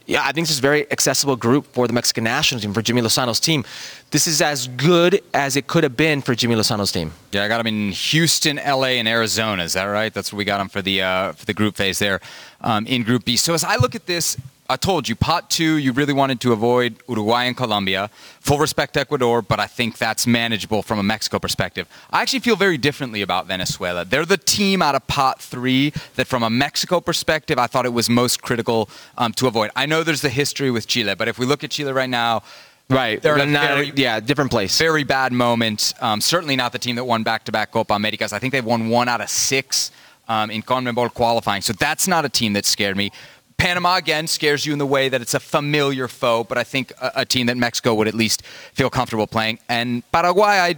Yeah, 0.07 0.23
I 0.23 0.33
think 0.33 0.47
this 0.47 0.53
is 0.53 0.59
a 0.59 0.63
very 0.63 0.91
accessible 0.91 1.37
group 1.37 1.67
for 1.67 1.87
the 1.87 1.93
Mexican 1.93 2.25
national 2.25 2.61
team, 2.61 2.73
for 2.73 2.83
Jaime 2.87 3.03
Lozano's 3.03 3.41
team. 3.41 3.65
This 4.11 4.27
is 4.27 4.41
as 4.41 4.69
good 4.69 5.23
as 5.35 5.57
it 5.57 5.67
could 5.67 5.85
have 5.85 5.97
been 5.97 6.23
for 6.23 6.35
Jaime 6.35 6.55
Lozano's 6.55 6.91
team. 6.91 7.13
Yeah, 7.31 7.45
I 7.45 7.49
got 7.49 7.61
him 7.61 7.67
in 7.67 7.93
Houston, 7.93 8.57
LA, 8.57 8.99
and 8.99 9.07
Arizona. 9.07 9.63
Is 9.63 9.75
that 9.75 9.85
right? 9.85 10.13
That's 10.13 10.33
where 10.33 10.39
we 10.39 10.45
got 10.45 10.61
him 10.61 10.69
for 10.69 10.83
the 10.83 11.03
uh, 11.03 11.33
for 11.33 11.45
the 11.45 11.55
group 11.55 11.77
phase 11.77 11.99
there 11.99 12.21
um, 12.63 12.87
in 12.87 13.03
Group 13.03 13.25
B. 13.25 13.37
So 13.37 13.55
as 13.55 13.65
I 13.65 13.77
look 13.77 13.95
at 13.95 14.07
this, 14.07 14.37
I 14.71 14.77
told 14.77 15.09
you, 15.09 15.17
pot 15.17 15.49
two, 15.49 15.77
you 15.79 15.93
really 15.93 16.13
wanted 16.13 16.43
to 16.43 16.53
avoid 16.53 16.97
Uruguay 17.09 17.45
and 17.45 17.57
Colombia. 17.57 18.11
Full 18.41 18.59
respect 18.59 18.95
to 18.95 19.01
Ecuador, 19.01 19.41
but 19.41 19.59
I 19.59 19.67
think 19.67 19.97
that's 19.97 20.27
manageable 20.27 20.83
from 20.83 20.99
a 20.99 21.03
Mexico 21.03 21.39
perspective. 21.39 21.89
I 22.11 22.21
actually 22.21 22.41
feel 22.41 22.55
very 22.57 22.77
differently 22.77 23.23
about 23.23 23.47
Venezuela. 23.47 24.05
They're 24.05 24.27
the 24.27 24.37
team 24.37 24.83
out 24.83 24.95
of 24.95 25.07
pot 25.07 25.41
three 25.41 25.95
that, 26.17 26.27
from 26.27 26.43
a 26.43 26.51
Mexico 26.51 27.01
perspective, 27.01 27.59
I 27.59 27.67
thought 27.67 27.87
it 27.87 27.95
was 27.95 28.11
most 28.11 28.43
critical 28.43 28.91
um, 29.17 29.33
to 29.35 29.47
avoid. 29.47 29.71
I 29.75 29.87
know 29.87 30.03
there's 30.03 30.21
the 30.21 30.29
history 30.29 30.71
with 30.71 30.87
Chile, 30.87 31.15
but 31.15 31.29
if 31.29 31.39
we 31.39 31.47
look 31.47 31.65
at 31.65 31.71
Chile 31.71 31.93
right 31.93 32.11
now, 32.11 32.43
Right. 32.91 33.21
They're 33.21 33.39
in 33.39 33.55
a 33.55 33.59
very, 33.61 33.93
yeah, 33.97 34.19
different 34.19 34.51
place. 34.51 34.79
Very 34.79 35.05
bad 35.05 35.31
moment. 35.31 35.93
Um, 36.01 36.23
certainly 36.23 36.57
not 36.57 36.73
the 36.73 36.79
team 36.79 36.97
that 36.97 37.05
won 37.05 37.23
back-to-back 37.23 37.71
Copa 37.71 37.93
Americas. 37.93 38.33
I 38.33 38.39
think 38.39 38.53
they've 38.53 38.65
won 38.65 38.89
one 38.89 39.11
out 39.11 39.21
of 39.21 39.29
six 39.29 39.91
um, 40.27 40.51
in 40.51 40.63
CONMEBOL 40.63 41.13
qualifying. 41.13 41.61
So 41.61 41.75
that's 41.75 42.09
not 42.09 42.25
a 42.25 42.31
team 42.31 42.55
that 42.55 42.65
scared 42.65 42.97
me. 42.97 43.13
Panama 43.59 43.97
again 43.97 44.27
scares 44.29 44.65
you 44.65 44.73
in 44.73 44.79
the 44.79 44.87
way 44.87 45.09
that 45.09 45.21
it's 45.21 45.35
a 45.35 45.41
familiar 45.41 46.07
foe, 46.09 46.45
but 46.45 46.57
I 46.57 46.65
think 46.65 46.93
a, 47.03 47.13
a 47.17 47.27
team 47.27 47.47
that 47.47 47.57
Mexico 47.57 47.93
would 47.95 48.09
at 48.09 48.15
least 48.15 48.43
feel 48.73 48.89
comfortable 48.89 49.27
playing. 49.27 49.59
And 49.69 50.09
Paraguay, 50.13 50.47
I 50.47 50.77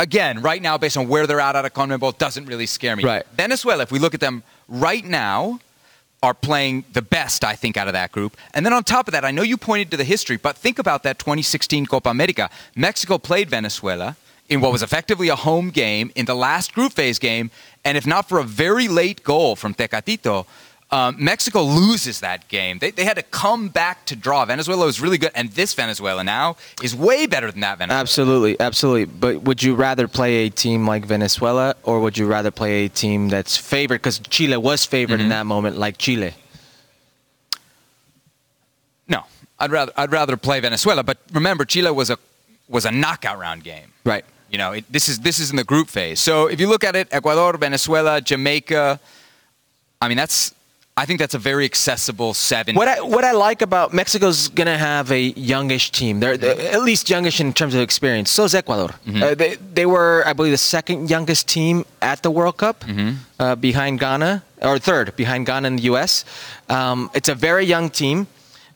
again, 0.00 0.42
right 0.42 0.60
now, 0.60 0.76
based 0.76 0.96
on 0.96 1.08
where 1.08 1.26
they're 1.26 1.40
at 1.40 1.54
out 1.54 1.64
of 1.64 1.72
CONMEBOL, 1.72 2.18
doesn't 2.18 2.46
really 2.46 2.66
scare 2.66 2.96
me. 2.96 3.04
Right. 3.04 3.24
Venezuela, 3.34 3.84
if 3.84 3.92
we 3.92 4.00
look 4.00 4.14
at 4.14 4.20
them 4.20 4.42
right 4.68 5.04
now, 5.04 5.60
are 6.22 6.34
playing 6.34 6.84
the 6.92 7.02
best, 7.02 7.44
I 7.44 7.54
think, 7.54 7.76
out 7.76 7.86
of 7.86 7.94
that 7.94 8.12
group. 8.12 8.36
And 8.52 8.66
then 8.66 8.72
on 8.72 8.84
top 8.84 9.08
of 9.08 9.12
that, 9.12 9.24
I 9.24 9.30
know 9.30 9.42
you 9.42 9.56
pointed 9.56 9.90
to 9.92 9.96
the 9.96 10.04
history, 10.04 10.36
but 10.36 10.56
think 10.56 10.78
about 10.78 11.02
that 11.04 11.18
2016 11.18 11.86
Copa 11.86 12.10
America. 12.10 12.50
Mexico 12.74 13.16
played 13.16 13.48
Venezuela 13.48 14.16
in 14.48 14.60
what 14.60 14.72
was 14.72 14.82
effectively 14.82 15.28
a 15.28 15.36
home 15.36 15.70
game 15.70 16.10
in 16.16 16.26
the 16.26 16.34
last 16.34 16.74
group 16.74 16.92
phase 16.92 17.18
game, 17.18 17.50
and 17.84 17.96
if 17.96 18.06
not 18.06 18.28
for 18.28 18.38
a 18.38 18.44
very 18.44 18.88
late 18.88 19.22
goal 19.22 19.54
from 19.56 19.72
Tecatito, 19.72 20.44
um, 20.92 21.16
Mexico 21.18 21.62
loses 21.62 22.20
that 22.20 22.48
game. 22.48 22.78
They, 22.78 22.90
they 22.90 23.04
had 23.04 23.16
to 23.16 23.22
come 23.22 23.68
back 23.68 24.06
to 24.06 24.16
draw. 24.16 24.44
Venezuela 24.44 24.86
was 24.86 25.00
really 25.00 25.18
good, 25.18 25.30
and 25.34 25.50
this 25.50 25.72
Venezuela 25.74 26.24
now 26.24 26.56
is 26.82 26.96
way 26.96 27.26
better 27.26 27.50
than 27.50 27.60
that 27.60 27.78
Venezuela. 27.78 28.00
Absolutely, 28.00 28.60
absolutely. 28.60 29.04
But 29.04 29.42
would 29.42 29.62
you 29.62 29.74
rather 29.74 30.08
play 30.08 30.46
a 30.46 30.50
team 30.50 30.86
like 30.86 31.04
Venezuela, 31.04 31.76
or 31.84 32.00
would 32.00 32.18
you 32.18 32.26
rather 32.26 32.50
play 32.50 32.86
a 32.86 32.88
team 32.88 33.28
that's 33.28 33.56
favored? 33.56 34.00
Because 34.00 34.18
Chile 34.18 34.56
was 34.56 34.84
favored 34.84 35.14
mm-hmm. 35.14 35.24
in 35.24 35.28
that 35.28 35.46
moment, 35.46 35.78
like 35.78 35.96
Chile. 35.96 36.34
No, 39.08 39.22
I'd 39.58 39.70
rather 39.70 39.92
I'd 39.96 40.10
rather 40.10 40.36
play 40.36 40.58
Venezuela. 40.58 41.04
But 41.04 41.18
remember, 41.32 41.64
Chile 41.64 41.92
was 41.92 42.10
a 42.10 42.18
was 42.68 42.84
a 42.84 42.90
knockout 42.90 43.38
round 43.38 43.62
game. 43.62 43.92
Right. 44.04 44.24
You 44.50 44.58
know, 44.58 44.72
it, 44.72 44.84
this 44.90 45.08
is 45.08 45.20
this 45.20 45.38
is 45.38 45.50
in 45.50 45.56
the 45.56 45.64
group 45.64 45.88
phase. 45.88 46.18
So 46.18 46.48
if 46.48 46.58
you 46.58 46.68
look 46.68 46.82
at 46.82 46.96
it, 46.96 47.06
Ecuador, 47.12 47.56
Venezuela, 47.56 48.20
Jamaica. 48.20 48.98
I 50.02 50.08
mean, 50.08 50.16
that's 50.16 50.54
I 50.96 51.06
think 51.06 51.18
that's 51.18 51.34
a 51.34 51.38
very 51.38 51.64
accessible 51.64 52.34
seven. 52.34 52.74
What 52.74 52.88
I 52.88 53.00
what 53.00 53.24
I 53.24 53.32
like 53.32 53.62
about 53.62 53.94
Mexico's 53.94 54.48
gonna 54.48 54.76
have 54.76 55.10
a 55.10 55.20
youngish 55.20 55.92
team. 55.92 56.20
They're, 56.20 56.36
they're 56.36 56.74
at 56.74 56.82
least 56.82 57.08
youngish 57.08 57.40
in 57.40 57.52
terms 57.52 57.74
of 57.74 57.80
experience. 57.80 58.30
So 58.30 58.44
is 58.44 58.54
Ecuador. 58.54 58.88
Mm-hmm. 59.06 59.22
Uh, 59.22 59.34
they 59.34 59.54
they 59.54 59.86
were 59.86 60.22
I 60.26 60.34
believe 60.34 60.52
the 60.52 60.58
second 60.58 61.08
youngest 61.08 61.48
team 61.48 61.86
at 62.02 62.22
the 62.22 62.30
World 62.30 62.58
Cup, 62.58 62.80
mm-hmm. 62.80 63.16
uh, 63.38 63.54
behind 63.54 64.00
Ghana 64.00 64.42
or 64.62 64.78
third 64.78 65.16
behind 65.16 65.46
Ghana 65.46 65.68
and 65.68 65.78
the 65.78 65.84
U.S. 65.84 66.24
Um, 66.68 67.10
it's 67.14 67.28
a 67.28 67.34
very 67.34 67.64
young 67.64 67.88
team. 67.88 68.26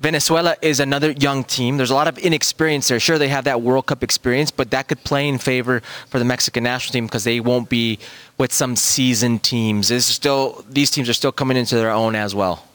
Venezuela 0.04 0.54
is 0.60 0.80
another 0.80 1.12
young 1.12 1.44
team. 1.44 1.78
There's 1.78 1.90
a 1.90 1.94
lot 1.94 2.08
of 2.08 2.18
inexperience 2.18 2.88
there. 2.88 3.00
Sure, 3.00 3.16
they 3.16 3.28
have 3.28 3.44
that 3.44 3.62
World 3.62 3.86
Cup 3.86 4.02
experience, 4.02 4.50
but 4.50 4.70
that 4.70 4.86
could 4.86 5.02
play 5.02 5.26
in 5.26 5.38
favor 5.38 5.80
for 6.10 6.18
the 6.18 6.26
Mexican 6.26 6.62
national 6.64 6.92
team 6.92 7.06
because 7.06 7.24
they 7.24 7.40
won't 7.40 7.70
be 7.70 7.98
with 8.36 8.52
some 8.52 8.76
seasoned 8.76 9.42
teams. 9.42 9.90
It's 9.90 10.04
still 10.04 10.62
these 10.68 10.90
teams 10.90 11.08
are 11.08 11.14
still 11.14 11.32
coming 11.32 11.56
into 11.56 11.76
their 11.76 11.90
own 11.90 12.14
as 12.16 12.34
well. 12.34 12.66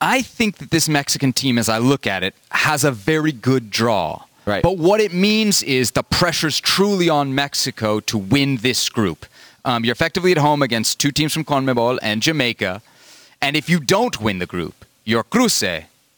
I 0.00 0.22
think 0.22 0.58
that 0.58 0.72
this 0.72 0.88
Mexican 0.88 1.32
team, 1.32 1.56
as 1.56 1.68
I 1.68 1.78
look 1.78 2.04
at 2.04 2.24
it, 2.24 2.34
has 2.50 2.82
a 2.82 2.90
very 2.90 3.30
good 3.30 3.70
draw. 3.70 4.24
Right. 4.44 4.64
But 4.64 4.78
what 4.78 5.00
it 5.00 5.12
means 5.12 5.62
is 5.62 5.92
the 5.92 6.02
pressure's 6.02 6.58
truly 6.58 7.08
on 7.08 7.32
Mexico 7.32 8.00
to 8.00 8.18
win 8.18 8.56
this 8.56 8.88
group. 8.88 9.24
Um, 9.64 9.84
you're 9.84 9.92
effectively 9.92 10.32
at 10.32 10.38
home 10.38 10.62
against 10.62 10.98
two 10.98 11.12
teams 11.12 11.32
from 11.32 11.44
CONMEBOL 11.44 12.00
and 12.02 12.22
Jamaica. 12.22 12.82
And 13.40 13.54
if 13.54 13.70
you 13.70 13.78
don't 13.78 14.20
win 14.20 14.40
the 14.40 14.46
group, 14.46 14.85
your 15.06 15.22
cruce, 15.22 15.64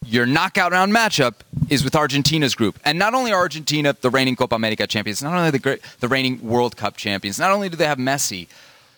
your 0.05 0.27
knockout 0.27 0.73
round 0.73 0.93
matchup 0.93 1.35
is 1.69 1.85
with 1.85 1.95
Argentina's 1.95 2.55
group. 2.55 2.81
And 2.85 2.99
not 2.99 3.15
only 3.15 3.33
Argentina 3.33 3.95
the 4.01 4.11
reigning 4.11 4.35
Copa 4.35 4.57
America 4.57 4.87
champions, 4.87 5.23
not 5.23 5.35
only 5.35 5.51
the 5.51 5.59
great, 5.59 5.81
the 6.01 6.09
reigning 6.09 6.43
World 6.43 6.77
Cup 6.77 6.97
champions, 6.97 7.39
not 7.39 7.53
only 7.53 7.69
do 7.69 7.77
they 7.77 7.87
have 7.87 7.99
Messi, 7.99 8.49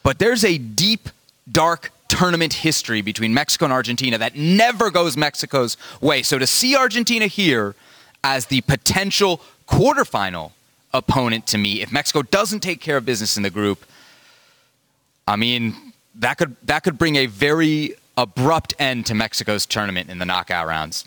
but 0.02 0.18
there's 0.18 0.44
a 0.44 0.56
deep, 0.56 1.10
dark 1.50 1.90
tournament 2.08 2.52
history 2.52 3.02
between 3.02 3.34
Mexico 3.34 3.66
and 3.66 3.74
Argentina 3.74 4.16
that 4.18 4.36
never 4.36 4.90
goes 4.90 5.16
Mexico's 5.16 5.76
way. 6.00 6.22
So 6.22 6.38
to 6.38 6.46
see 6.46 6.76
Argentina 6.76 7.26
here 7.26 7.74
as 8.22 8.46
the 8.46 8.60
potential 8.62 9.40
quarterfinal 9.68 10.52
opponent 10.94 11.46
to 11.48 11.58
me, 11.58 11.82
if 11.82 11.92
Mexico 11.92 12.22
doesn't 12.22 12.60
take 12.60 12.80
care 12.80 12.96
of 12.96 13.04
business 13.04 13.36
in 13.36 13.42
the 13.42 13.50
group, 13.50 13.84
I 15.26 15.36
mean, 15.36 15.92
that 16.16 16.38
could 16.38 16.56
that 16.64 16.84
could 16.84 16.98
bring 16.98 17.16
a 17.16 17.26
very 17.26 17.94
abrupt 18.20 18.74
end 18.78 19.06
to 19.06 19.14
Mexico's 19.14 19.66
tournament 19.66 20.10
in 20.10 20.18
the 20.18 20.26
knockout 20.26 20.66
rounds? 20.66 21.04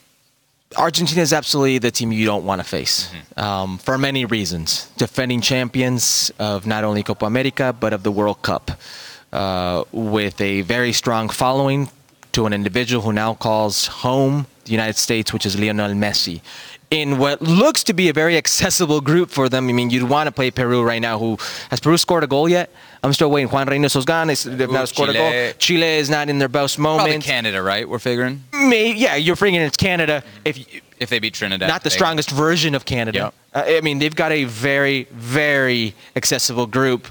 Argentina 0.76 1.21
is 1.21 1.34
absolutely 1.34 1.78
the 1.78 1.91
team 1.91 2.12
you 2.12 2.26
don't 2.26 2.45
want 2.45 2.60
to 2.60 2.67
face 2.67 3.08
mm-hmm. 3.08 3.39
um, 3.39 3.78
for 3.78 3.97
many 3.97 4.26
reasons. 4.26 4.89
Defending 4.97 5.39
champions 5.39 6.32
of 6.39 6.65
not 6.65 6.84
only 6.84 7.04
Copa 7.04 7.26
America, 7.26 7.76
but 7.80 7.93
of 7.93 8.02
the 8.02 8.12
World 8.12 8.41
Cup, 8.41 8.71
uh, 9.32 9.84
with 9.91 10.41
a 10.41 10.62
very 10.62 10.91
strong 10.91 11.30
following 11.30 11.89
to 12.32 12.47
an 12.47 12.54
individual 12.54 13.04
who 13.04 13.13
now 13.13 13.36
calls 13.36 13.86
home 13.86 14.47
the 14.65 14.71
United 14.71 14.95
States, 14.97 15.32
which 15.32 15.45
is 15.45 15.60
Lionel 15.60 15.91
Messi 15.91 16.41
in 16.93 17.17
what 17.17 17.41
looks 17.41 17.84
to 17.84 17.93
be 17.93 18.08
a 18.10 18.13
very 18.13 18.38
accessible 18.38 19.02
group 19.02 19.32
for 19.32 19.49
them. 19.49 19.67
I 19.67 19.71
mean, 19.71 19.89
you'd 19.89 20.08
want 20.08 20.28
to 20.28 20.32
play 20.32 20.52
Peru 20.52 20.84
right 20.84 21.02
now. 21.02 21.17
Who 21.17 21.38
has 21.71 21.80
Peru 21.80 21.97
scored 21.97 22.23
a 22.23 22.28
goal 22.28 22.47
yet? 22.47 22.69
I'm 23.04 23.12
still 23.13 23.30
waiting. 23.30 23.50
Juan 23.50 23.68
Reynoso's 23.68 24.06
gone. 24.06 24.28
They've 24.28 24.72
not 24.72 24.88
scored 24.88 25.10
Chile. 25.10 25.20
a 25.20 25.48
goal. 25.50 25.54
Chile 25.60 25.86
is 25.98 26.10
not 26.10 26.30
in 26.30 26.39
their 26.39 26.48
best 26.48 26.80
moment. 26.80 27.02
Probably 27.10 27.22
Canada, 27.22 27.62
right? 27.62 27.88
We're 27.88 28.00
figuring. 28.00 28.44
Maybe, 28.54 28.98
yeah, 28.98 29.16
you're 29.18 29.36
figuring 29.36 29.66
it's 29.66 29.76
Canada. 29.78 30.24
If 30.46 30.58
if 31.00 31.10
they 31.10 31.20
beat 31.20 31.34
Trinidad. 31.34 31.68
not 31.68 31.84
the 31.84 31.89
They- 31.89 31.96
strongest 31.96 32.32
version 32.32 32.76
of 32.76 32.86
Canada. 32.86 33.18
Yep. 33.18 33.34
Uh, 33.54 33.78
I 33.78 33.82
mean, 33.82 34.00
they've 34.00 34.16
got 34.16 34.32
a 34.32 34.46
very, 34.46 35.04
very 35.12 35.96
accessible 36.16 36.66
group. 36.66 37.08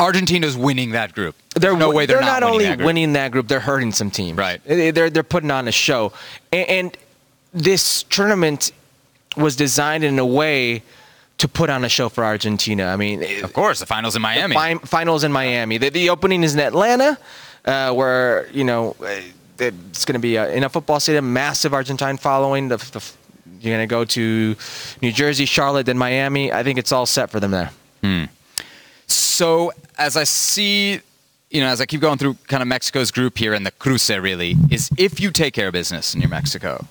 Argentina's 0.00 0.56
winning 0.56 0.92
that 0.92 1.14
group. 1.14 1.36
They're 1.54 1.76
no 1.76 1.90
way 1.90 2.06
they're, 2.06 2.20
not, 2.20 2.40
winning 2.42 2.50
only 2.50 2.64
that 2.64 2.78
group. 2.78 2.86
winning 2.86 3.12
that 3.12 3.30
group, 3.30 3.46
they're 3.46 3.60
hurting 3.60 3.92
some 3.92 4.10
teams. 4.10 4.38
Right. 4.38 4.60
They- 4.64 4.90
They're 4.90 5.10
they're 5.10 5.22
putting 5.22 5.50
on 5.50 5.68
a 5.68 5.72
show, 5.72 6.12
and, 6.50 6.68
and 6.68 6.98
this 7.52 8.04
tournament 8.04 8.72
was 9.36 9.54
designed 9.54 10.02
in 10.02 10.18
a 10.18 10.24
way 10.26 10.82
to 11.44 11.48
put 11.48 11.68
on 11.68 11.84
a 11.84 11.88
show 11.90 12.08
for 12.08 12.24
Argentina. 12.24 12.86
I 12.86 12.96
mean, 12.96 13.22
Of 13.44 13.52
course, 13.52 13.78
the 13.78 13.84
finals 13.86 14.16
in 14.16 14.22
Miami. 14.22 14.56
Fin- 14.56 14.78
finals 14.78 15.24
in 15.24 15.30
Miami. 15.32 15.76
The, 15.76 15.90
the 15.90 16.08
opening 16.08 16.42
is 16.42 16.54
in 16.54 16.60
Atlanta, 16.60 17.18
uh, 17.66 17.92
where 17.92 18.48
you 18.50 18.64
know 18.64 18.96
uh, 19.00 19.20
it's 19.58 20.06
going 20.06 20.14
to 20.14 20.20
be 20.20 20.36
a, 20.36 20.50
in 20.50 20.64
a 20.64 20.70
football 20.70 21.00
stadium, 21.00 21.34
massive 21.34 21.74
Argentine 21.74 22.16
following. 22.16 22.68
The, 22.68 22.78
the, 22.78 23.02
you're 23.60 23.76
going 23.76 23.86
to 23.86 23.94
go 23.94 24.06
to 24.06 24.56
New 25.02 25.12
Jersey, 25.12 25.44
Charlotte, 25.44 25.84
then 25.84 25.98
Miami. 25.98 26.50
I 26.50 26.62
think 26.62 26.78
it's 26.78 26.92
all 26.92 27.04
set 27.06 27.28
for 27.30 27.40
them 27.40 27.50
there. 27.50 27.70
So 29.06 29.72
as 29.98 30.16
I 30.16 30.24
see, 30.24 31.00
you 31.50 31.60
know, 31.60 31.68
as 31.68 31.80
I 31.80 31.86
keep 31.86 32.00
going 32.00 32.16
through 32.18 32.36
kind 32.48 32.62
of 32.62 32.68
Mexico's 32.68 33.10
group 33.10 33.36
here 33.38 33.52
and 33.52 33.66
the 33.66 33.70
cruce 33.70 34.08
really 34.10 34.56
is 34.70 34.90
if 34.96 35.20
you 35.20 35.30
take 35.30 35.52
care 35.54 35.68
of 35.68 35.72
business 35.72 36.14
in 36.14 36.20
your 36.20 36.30
Mexico, 36.30 36.86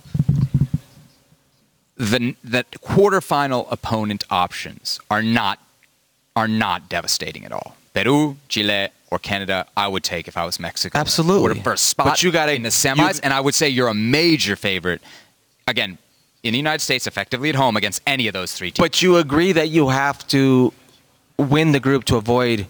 the 1.98 2.36
the 2.44 2.66
quarterfinal 2.84 3.68
opponent 3.72 4.24
options 4.30 5.00
are 5.10 5.22
not 5.22 5.60
are 6.36 6.48
not 6.48 6.90
devastating 6.90 7.46
at 7.46 7.52
all. 7.52 7.76
Peru, 7.94 8.38
Chile, 8.50 8.90
or 9.12 9.20
Canada, 9.20 9.68
I 9.78 9.88
would 9.88 10.04
take 10.04 10.28
if 10.28 10.36
I 10.36 10.46
was 10.46 10.60
Mexico. 10.60 10.98
Absolutely. 10.98 11.62
A 11.72 11.78
spot 11.78 12.06
But 12.08 12.24
you 12.24 12.32
gotta- 12.32 12.54
in 12.56 12.64
the 12.64 12.70
semis, 12.70 13.16
you- 13.16 13.20
and 13.24 13.32
I 13.32 13.40
would 13.40 13.54
say 13.54 13.70
you're 13.70 13.88
a 13.88 13.94
major 13.94 14.56
favorite. 14.56 15.02
Again, 15.68 16.00
in 16.42 16.54
the 16.54 16.58
United 16.58 16.80
States, 16.82 17.06
effectively 17.06 17.50
at 17.50 17.56
home 17.56 17.78
against 17.78 18.02
any 18.08 18.28
of 18.28 18.34
those 18.34 18.52
three 18.54 18.72
teams. 18.72 18.84
But 18.84 19.04
you 19.04 19.18
agree 19.18 19.52
that 19.52 19.70
you 19.70 19.90
have 19.90 20.28
to 20.30 20.74
win 21.38 21.72
the 21.72 21.80
group 21.80 22.04
to 22.06 22.16
avoid 22.18 22.66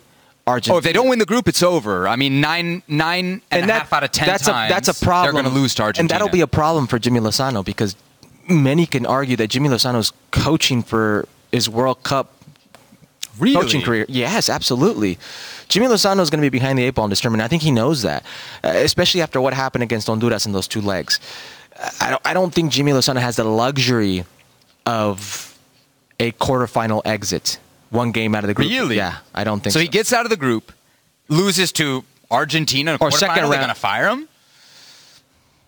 Argentina. 0.46 0.76
Oh, 0.76 0.78
if 0.80 0.84
they 0.84 0.92
don't 0.92 1.08
win 1.08 1.20
the 1.20 1.26
group, 1.26 1.48
it's 1.48 1.64
over. 1.64 2.06
I 2.10 2.18
mean, 2.18 2.42
nine 2.42 2.84
nine 2.90 3.42
and, 3.50 3.64
a 3.64 3.68
that- 3.68 3.80
half 3.84 3.94
out 3.94 4.04
of 4.04 4.12
ten 4.12 4.28
that's 4.28 4.44
times, 4.44 4.70
a 4.70 4.74
that's 4.74 4.90
a 4.90 5.06
problem. 5.06 5.34
They're 5.34 5.42
going 5.44 5.54
to 5.56 5.60
lose 5.62 5.74
to 5.76 5.84
Argentina, 5.84 6.02
and 6.04 6.10
that'll 6.10 6.28
be 6.34 6.42
a 6.42 6.48
problem 6.48 6.86
for 6.86 7.00
Jaime 7.02 7.22
Lozano 7.22 7.64
because 7.64 7.96
many 8.48 8.86
can 8.86 9.06
argue 9.06 9.36
that 9.38 9.54
Jaime 9.54 9.70
Lozano's 9.70 10.12
coaching 10.32 10.84
for 10.84 11.28
his 11.52 11.70
World 11.70 12.04
Cup 12.04 12.34
really? 13.40 13.56
coaching 13.56 13.82
career. 13.82 14.06
Yes, 14.10 14.50
absolutely. 14.50 15.18
Jaime 15.74 15.88
Lozano 15.88 16.20
is 16.22 16.30
going 16.30 16.42
to 16.42 16.50
be 16.50 16.50
behind 16.50 16.78
the 16.78 16.84
eight 16.84 16.92
ball 16.96 17.06
in 17.06 17.10
this 17.10 17.22
tournament. 17.22 17.44
I 17.44 17.48
think 17.48 17.62
he 17.64 17.72
knows 17.72 18.02
that, 18.04 18.24
uh, 18.64 18.70
especially 18.70 19.22
after 19.22 19.40
what 19.42 19.54
happened 19.54 19.84
against 19.84 20.08
Honduras 20.08 20.46
in 20.46 20.52
those 20.52 20.68
two 20.68 20.82
legs. 20.82 21.20
I 22.00 22.10
don't, 22.12 22.22
I 22.26 22.34
don't 22.34 22.54
think 22.54 22.74
Jaime 22.74 22.92
Lozano 22.92 23.20
has 23.20 23.36
the 23.38 23.44
luxury 23.44 24.26
of 24.86 25.58
a 26.20 26.32
quarterfinal 26.34 27.02
exit, 27.06 27.58
one 27.90 28.12
game 28.12 28.36
out 28.36 28.44
of 28.44 28.48
the 28.50 28.54
group. 28.54 28.70
Really? 28.70 28.98
Yeah, 28.98 29.18
I 29.34 29.44
don't 29.44 29.62
think 29.62 29.74
So 29.74 29.80
so. 29.80 29.82
he 29.84 29.88
gets 29.88 30.14
out 30.14 30.26
of 30.26 30.30
the 30.30 30.38
group, 30.38 30.72
loses 31.30 31.72
to 31.74 32.04
Argentina, 32.30 32.92
in 32.92 32.98
a 33.02 33.04
Or 33.04 33.10
second 33.12 33.30
quarterfinal, 33.30 33.36
They're 33.36 33.44
round. 33.44 33.62
going 33.62 33.70
to 33.70 33.76
fire 33.76 34.10
him. 34.10 34.28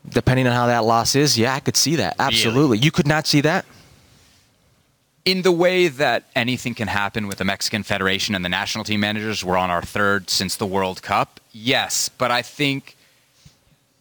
Depending 0.10 0.48
on 0.48 0.54
how 0.54 0.68
that 0.68 0.84
loss 0.84 1.16
is, 1.16 1.38
yeah, 1.38 1.54
I 1.54 1.60
could 1.60 1.76
see 1.78 1.96
that. 1.98 2.16
Absolutely. 2.20 2.78
You 2.78 2.92
could 2.92 3.08
not 3.08 3.28
see 3.28 3.42
that? 3.42 3.66
In 5.26 5.42
the 5.42 5.52
way 5.52 5.88
that 5.88 6.26
anything 6.36 6.76
can 6.76 6.88
happen 6.88 7.28
with 7.28 7.40
the 7.40 7.46
Mexican 7.46 7.82
Federation 7.82 8.36
and 8.36 8.46
the 8.46 8.50
national 8.50 8.84
team 8.84 9.00
managers, 9.00 9.44
we're 9.44 9.58
on 9.58 9.72
our 9.72 9.82
third 9.82 10.30
since 10.30 10.56
the 10.56 10.68
World 10.68 11.02
Cup. 11.02 11.40
Yes, 11.52 12.10
but 12.10 12.30
I 12.30 12.44
think 12.44 12.96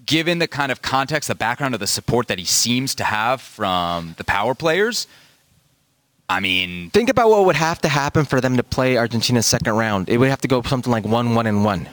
given 0.05 0.39
the 0.39 0.49
kind 0.49 0.71
of 0.71 0.83
context, 0.83 1.29
the 1.29 1.35
background 1.35 1.73
of 1.73 1.81
the 1.81 1.87
support 1.87 2.29
that 2.29 2.39
he 2.39 2.45
seems 2.45 2.95
to 2.97 3.05
have 3.05 3.41
from 3.41 4.15
the 4.19 4.25
power 4.25 4.55
players, 4.55 5.07
I 6.29 6.41
mean, 6.41 6.91
Think 6.91 7.09
about 7.11 7.31
what 7.31 7.45
would 7.47 7.57
have 7.57 7.81
to 7.83 7.89
happen 7.89 8.25
for 8.25 8.41
them 8.41 8.57
to 8.57 8.63
play 8.63 8.97
Argentina's 8.97 9.47
second 9.47 9.75
round. 9.75 10.09
It 10.09 10.19
would 10.19 10.31
have 10.31 10.41
to 10.43 10.49
go 10.49 10.63
something 10.63 10.91
like 10.91 11.05
one, 11.05 11.35
one, 11.35 11.47
and 11.47 11.65
one. 11.65 11.89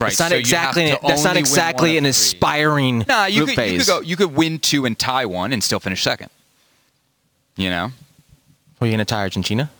Right? 0.00 0.08
That's 0.08 0.20
not 0.20 0.30
so 0.30 0.36
exactly. 0.36 0.90
to 0.90 0.98
That's 1.02 1.24
not 1.24 1.36
exactly 1.36 1.98
an 1.98 2.06
aspiring 2.06 3.04
Nah, 3.06 3.26
you 3.26 3.44
group 3.44 3.50
could, 3.50 3.70
you 3.70 3.78
phase. 3.78 3.86
could 3.86 3.92
go. 3.92 4.00
You 4.00 4.16
could 4.16 4.34
win 4.34 4.58
two 4.58 4.86
and 4.86 4.98
tie 4.98 5.26
one 5.26 5.52
and 5.52 5.62
still 5.62 5.80
finish 5.80 6.02
second. 6.02 6.30
You 7.56 7.70
know? 7.70 7.92
Are 8.80 8.86
you 8.86 8.92
going 8.92 8.98
to 8.98 9.04
tie 9.04 9.20
Argentina? 9.20 9.70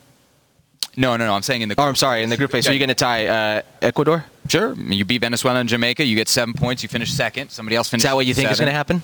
No, 0.95 1.15
no, 1.15 1.25
no. 1.25 1.33
I'm 1.33 1.41
saying 1.41 1.61
in 1.61 1.69
the. 1.69 1.75
Oh, 1.77 1.83
I'm 1.83 1.95
sorry. 1.95 2.21
In 2.21 2.29
the 2.29 2.37
group 2.37 2.51
phase, 2.51 2.65
so 2.65 2.71
you're 2.71 2.79
going 2.79 2.89
to 2.89 2.95
tie 2.95 3.27
uh, 3.27 3.61
Ecuador? 3.81 4.25
Sure. 4.47 4.73
You 4.73 5.05
beat 5.05 5.21
Venezuela 5.21 5.59
and 5.59 5.69
Jamaica. 5.69 6.03
You 6.03 6.15
get 6.15 6.27
seven 6.27 6.53
points. 6.53 6.83
You 6.83 6.89
finish 6.89 7.11
second. 7.11 7.49
Somebody 7.49 7.75
else 7.75 7.87
Is 7.87 7.91
finishes. 7.91 8.09
that 8.09 8.15
what 8.15 8.25
you 8.25 8.33
think 8.33 8.51
is 8.51 8.59
going 8.59 8.67
to 8.67 8.73
happen? 8.73 9.01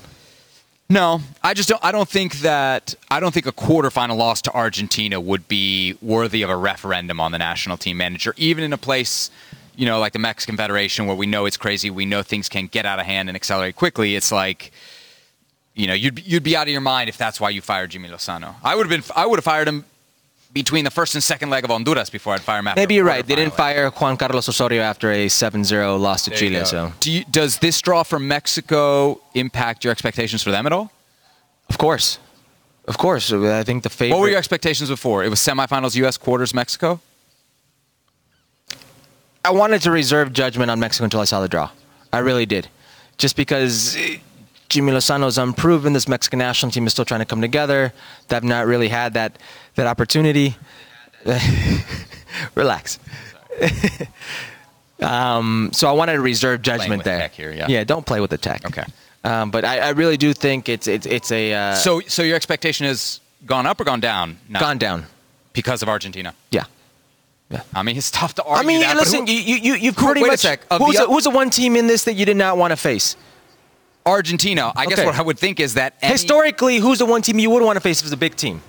No, 0.90 1.20
I 1.44 1.54
just 1.54 1.68
don't. 1.68 1.84
I 1.84 1.92
don't 1.92 2.08
think 2.08 2.40
that. 2.40 2.96
I 3.10 3.20
don't 3.20 3.34
think 3.34 3.46
a 3.46 3.52
quarterfinal 3.52 4.18
loss 4.18 4.42
to 4.44 4.54
Argentina 4.54 5.20
would 5.20 5.48
be 5.48 5.98
worthy 6.02 6.44
of 6.44 6.50
a 6.50 6.56
referendum 6.56 7.20
on 7.20 7.32
the 7.32 7.38
national 7.38 7.78
team 7.78 7.98
manager, 7.98 8.34
even 8.38 8.64
in 8.64 8.72
a 8.72 8.78
place, 8.78 9.30
you 9.78 9.86
know, 9.86 10.00
like 10.00 10.12
the 10.12 10.20
Mexican 10.20 10.58
Federation, 10.58 11.06
where 11.06 11.16
we 11.16 11.28
know 11.28 11.46
it's 11.46 11.56
crazy. 11.56 11.90
We 11.90 12.06
know 12.06 12.24
things 12.24 12.50
can 12.50 12.66
get 12.68 12.86
out 12.86 13.00
of 13.00 13.06
hand 13.06 13.30
and 13.30 13.36
accelerate 13.36 13.76
quickly. 13.76 14.16
It's 14.16 14.32
like, 14.32 14.72
you 15.76 15.88
know, 15.88 15.94
you'd 15.94 16.26
you'd 16.28 16.44
be 16.44 16.58
out 16.58 16.68
of 16.68 16.72
your 16.72 16.82
mind 16.82 17.08
if 17.10 17.18
that's 17.18 17.40
why 17.40 17.52
you 17.52 17.62
fired 17.62 17.94
Jaime 17.94 18.10
Lozano. 18.10 18.56
I 18.64 18.76
would 18.76 18.90
have 18.90 18.90
been. 18.90 19.16
I 19.16 19.26
would 19.28 19.38
have 19.38 19.46
fired 19.46 19.68
him 19.68 19.86
between 20.52 20.84
the 20.84 20.90
first 20.90 21.14
and 21.14 21.24
second 21.24 21.52
leg 21.52 21.64
of 21.64 21.70
Honduras 21.70 22.10
before 22.10 22.34
I'd 22.34 22.42
fire 22.42 22.60
him. 22.60 22.70
Maybe 22.76 22.96
you're 22.96 23.06
right. 23.06 23.26
They 23.26 23.36
didn't 23.36 23.54
fire 23.54 23.92
Juan 23.92 24.18
Carlos 24.18 24.50
Osorio 24.50 24.82
after 24.82 25.12
a 25.12 25.28
7-0 25.28 26.00
loss 26.00 26.24
to 26.24 26.32
There 26.32 26.40
Chile. 26.40 26.66
So, 26.66 26.92
Do 27.00 27.12
you, 27.12 27.24
does 27.26 27.60
this 27.60 27.80
draw 27.82 28.02
from 28.02 28.28
Mexico 28.28 29.22
impact 29.36 29.84
your 29.84 29.92
expectations 29.92 30.42
for 30.42 30.52
them 30.52 30.66
at 30.66 30.72
all? 30.74 30.92
of 31.70 31.78
course, 31.78 32.18
of 32.88 32.98
course, 32.98 33.32
I 33.34 33.64
think 33.64 33.84
the 33.84 33.90
favorite. 33.90 34.16
What 34.16 34.22
were 34.22 34.30
your 34.30 34.38
expectations 34.38 34.90
before? 34.90 35.24
It 35.24 35.30
was 35.30 35.40
semifinals, 35.40 35.96
U.S. 35.98 36.18
quarters, 36.18 36.54
Mexico. 36.54 37.02
I 39.48 39.52
wanted 39.52 39.82
to 39.84 39.92
reserve 39.92 40.34
judgment 40.34 40.70
on 40.70 40.78
Mexico 40.78 41.06
until 41.06 41.22
I 41.22 41.24
saw 41.24 41.40
the 41.40 41.48
draw. 41.48 41.70
I 42.12 42.20
really 42.20 42.46
did, 42.46 42.68
just 43.18 43.38
because 43.38 43.96
eh, 43.96 44.18
Jaime 44.74 44.92
Lozano 44.92 45.26
is 45.26 45.38
unproven. 45.38 45.94
This 45.94 46.06
Mexican 46.06 46.40
national 46.40 46.74
team 46.74 46.86
is 46.86 46.92
still 46.92 47.06
trying 47.06 47.22
to 47.22 47.26
come 47.26 47.40
together. 47.40 47.94
They've 48.28 48.44
not 48.44 48.68
really 48.68 48.90
had 48.90 49.14
that 49.14 49.40
that 49.76 49.88
opportunity. 49.88 50.58
Relax. 52.56 53.00
um, 55.02 55.70
so 55.72 55.88
I 55.88 55.94
wanted 55.94 56.14
to 56.14 56.22
reserve 56.22 56.62
judgment 56.62 56.98
with 57.00 57.06
there. 57.06 57.20
tech 57.20 57.34
here, 57.34 57.54
yeah. 57.54 57.68
yeah, 57.70 57.86
don't 57.86 58.06
play 58.06 58.20
with 58.20 58.32
the 58.32 58.38
tech. 58.38 58.66
Okay. 58.66 58.84
Um, 59.24 59.50
but 59.50 59.64
I, 59.64 59.80
I 59.80 59.90
really 59.92 60.18
do 60.18 60.34
think 60.34 60.68
it's 60.68 60.88
it's 60.88 61.06
it's 61.06 61.32
a 61.32 61.54
uh, 61.54 61.76
So, 61.76 62.02
so 62.02 62.22
your 62.22 62.36
expectation 62.36 62.86
has 62.86 63.22
gone 63.46 63.66
up 63.66 63.80
or 63.80 63.86
gone 63.86 64.02
down? 64.02 64.40
Gone 64.52 64.78
down. 64.78 65.06
because 65.54 65.82
of 65.82 65.88
Argentina. 65.88 66.34
Yeah. 66.52 66.66
I 67.74 67.84
mean, 67.84 67.96
it's 67.98 68.12
tough 68.12 68.34
to 68.36 68.44
argue. 68.44 68.64
I 68.64 68.68
mean, 68.68 68.82
that. 68.82 68.98
listen, 68.98 69.26
who- 69.26 69.32
you 69.34 69.40
you 69.40 69.56
you 69.56 69.74
you've 69.76 69.96
pretty 69.96 70.22
wait 70.22 70.34
a 70.34 70.38
sec, 70.38 70.62
of 70.70 70.82
who's, 70.82 70.98
the 70.98 71.06
who's 71.06 71.24
the 71.24 71.30
one 71.30 71.50
team 71.50 71.76
in 71.76 71.88
this 71.88 72.04
that 72.04 72.14
you 72.16 72.26
did 72.26 72.38
not 72.38 72.58
want 72.58 72.72
to 72.72 72.78
face? 72.78 73.16
Argentina. 74.06 74.72
I 74.76 74.86
guess 74.86 75.04
what 75.06 75.16
I 75.16 75.22
would 75.22 75.38
think 75.40 75.60
is 75.60 75.74
that 75.76 75.96
any- 76.02 76.12
Historically, 76.14 76.78
who's 76.78 77.00
the 77.00 77.06
one 77.06 77.22
team 77.22 77.40
you 77.40 77.50
would 77.50 77.64
want 77.64 77.76
to 77.78 77.82
face 77.82 78.00
if 78.00 78.06
it's 78.06 78.14
a 78.14 78.18
big 78.18 78.36
team? 78.36 78.62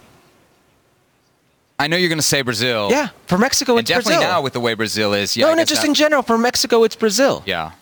I 1.79 1.87
know 1.87 1.97
you're 1.97 2.09
going 2.09 2.19
to 2.19 2.23
say 2.25 2.43
Brazil. 2.43 2.89
Yeah, 2.91 3.09
for 3.27 3.39
Mexico, 3.39 3.73
and 3.73 3.81
it's 3.81 3.89
definitely 3.89 4.15
Brazil. 4.15 4.31
now 4.31 4.43
with 4.43 4.53
the 4.53 4.61
way 4.61 4.75
Brazil 4.75 5.15
is. 5.15 5.37
Yeah, 5.37 5.47
no, 5.47 5.55
no, 5.55 5.65
just 5.65 5.83
that- 5.83 5.89
in 5.89 5.95
general. 5.95 6.23
For 6.23 6.37
Mexico, 6.39 6.83
it's 6.85 6.97
Brazil. 6.97 7.43
Yeah. 7.47 7.73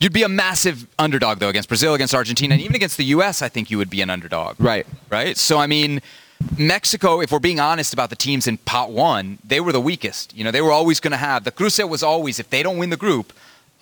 You'd 0.00 0.12
be 0.12 0.22
a 0.22 0.28
massive 0.28 0.86
underdog 0.98 1.40
though 1.40 1.48
against 1.48 1.68
Brazil, 1.68 1.94
against 1.94 2.14
Argentina, 2.14 2.54
and 2.54 2.62
even 2.62 2.76
against 2.76 2.96
the 2.96 3.04
U.S. 3.06 3.42
I 3.42 3.48
think 3.48 3.68
you 3.70 3.78
would 3.78 3.90
be 3.90 4.00
an 4.00 4.10
underdog. 4.10 4.54
Right. 4.60 4.86
Right. 5.10 5.36
So 5.36 5.58
I 5.58 5.66
mean, 5.66 6.00
Mexico. 6.56 7.20
If 7.20 7.32
we're 7.32 7.38
being 7.38 7.60
honest 7.60 7.92
about 7.92 8.10
the 8.10 8.16
teams 8.16 8.46
in 8.46 8.58
Pot 8.58 8.90
One, 8.90 9.38
they 9.44 9.60
were 9.60 9.72
the 9.72 9.80
weakest. 9.80 10.36
You 10.36 10.44
know, 10.44 10.50
they 10.50 10.60
were 10.60 10.72
always 10.72 11.00
going 11.00 11.12
to 11.12 11.18
have 11.18 11.44
the 11.44 11.50
Cruce 11.50 11.78
was 11.78 12.02
always 12.02 12.38
if 12.38 12.50
they 12.50 12.62
don't 12.62 12.78
win 12.78 12.90
the 12.90 12.96
group, 12.96 13.32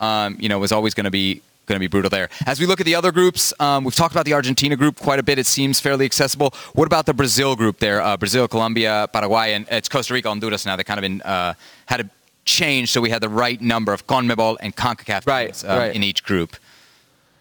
um, 0.01 0.37
you 0.41 0.49
know, 0.49 0.59
was 0.59 0.73
always 0.73 0.95
going 0.95 1.05
to 1.05 1.11
be 1.11 1.43
going 1.67 1.77
to 1.77 1.81
be 1.81 1.89
brutal 1.89 2.09
there. 2.09 2.29
As 2.47 2.61
we 2.61 2.67
look 2.67 2.81
at 2.81 2.87
the 2.87 2.95
other 2.95 3.13
groups, 3.13 3.53
um, 3.61 3.83
we've 3.85 3.95
talked 3.95 4.15
about 4.15 4.25
the 4.25 4.35
Argentina 4.35 4.77
group 4.77 4.99
quite 5.01 5.19
a 5.19 5.23
bit. 5.23 5.39
It 5.39 5.47
seems 5.47 5.81
fairly 5.81 6.05
accessible. 6.05 6.55
What 6.75 6.87
about 6.87 7.07
the 7.07 7.15
Brazil 7.15 7.57
group 7.57 7.81
there? 7.81 8.01
Uh, 8.01 8.17
Brazil, 8.17 8.47
Colombia, 8.47 9.09
Paraguay, 9.13 9.53
and 9.53 9.67
it's 9.71 9.89
Costa 9.89 10.15
Rica, 10.15 10.29
Honduras 10.29 10.65
now. 10.65 10.77
They 10.77 10.85
kind 10.85 10.99
of 10.99 11.03
been 11.03 11.23
uh, 11.23 11.55
had 11.87 12.01
a 12.01 12.11
change 12.45 12.93
so 12.93 13.01
we 13.01 13.11
had 13.11 13.21
the 13.21 13.29
right 13.29 13.61
number 13.61 13.93
of 13.93 14.07
CONMEBOL 14.07 14.59
and 14.61 14.75
CONCACAF 14.77 15.27
Right, 15.27 15.47
teams, 15.47 15.65
um, 15.65 15.79
right. 15.79 15.95
in 15.95 16.03
each 16.05 16.23
group. 16.23 16.57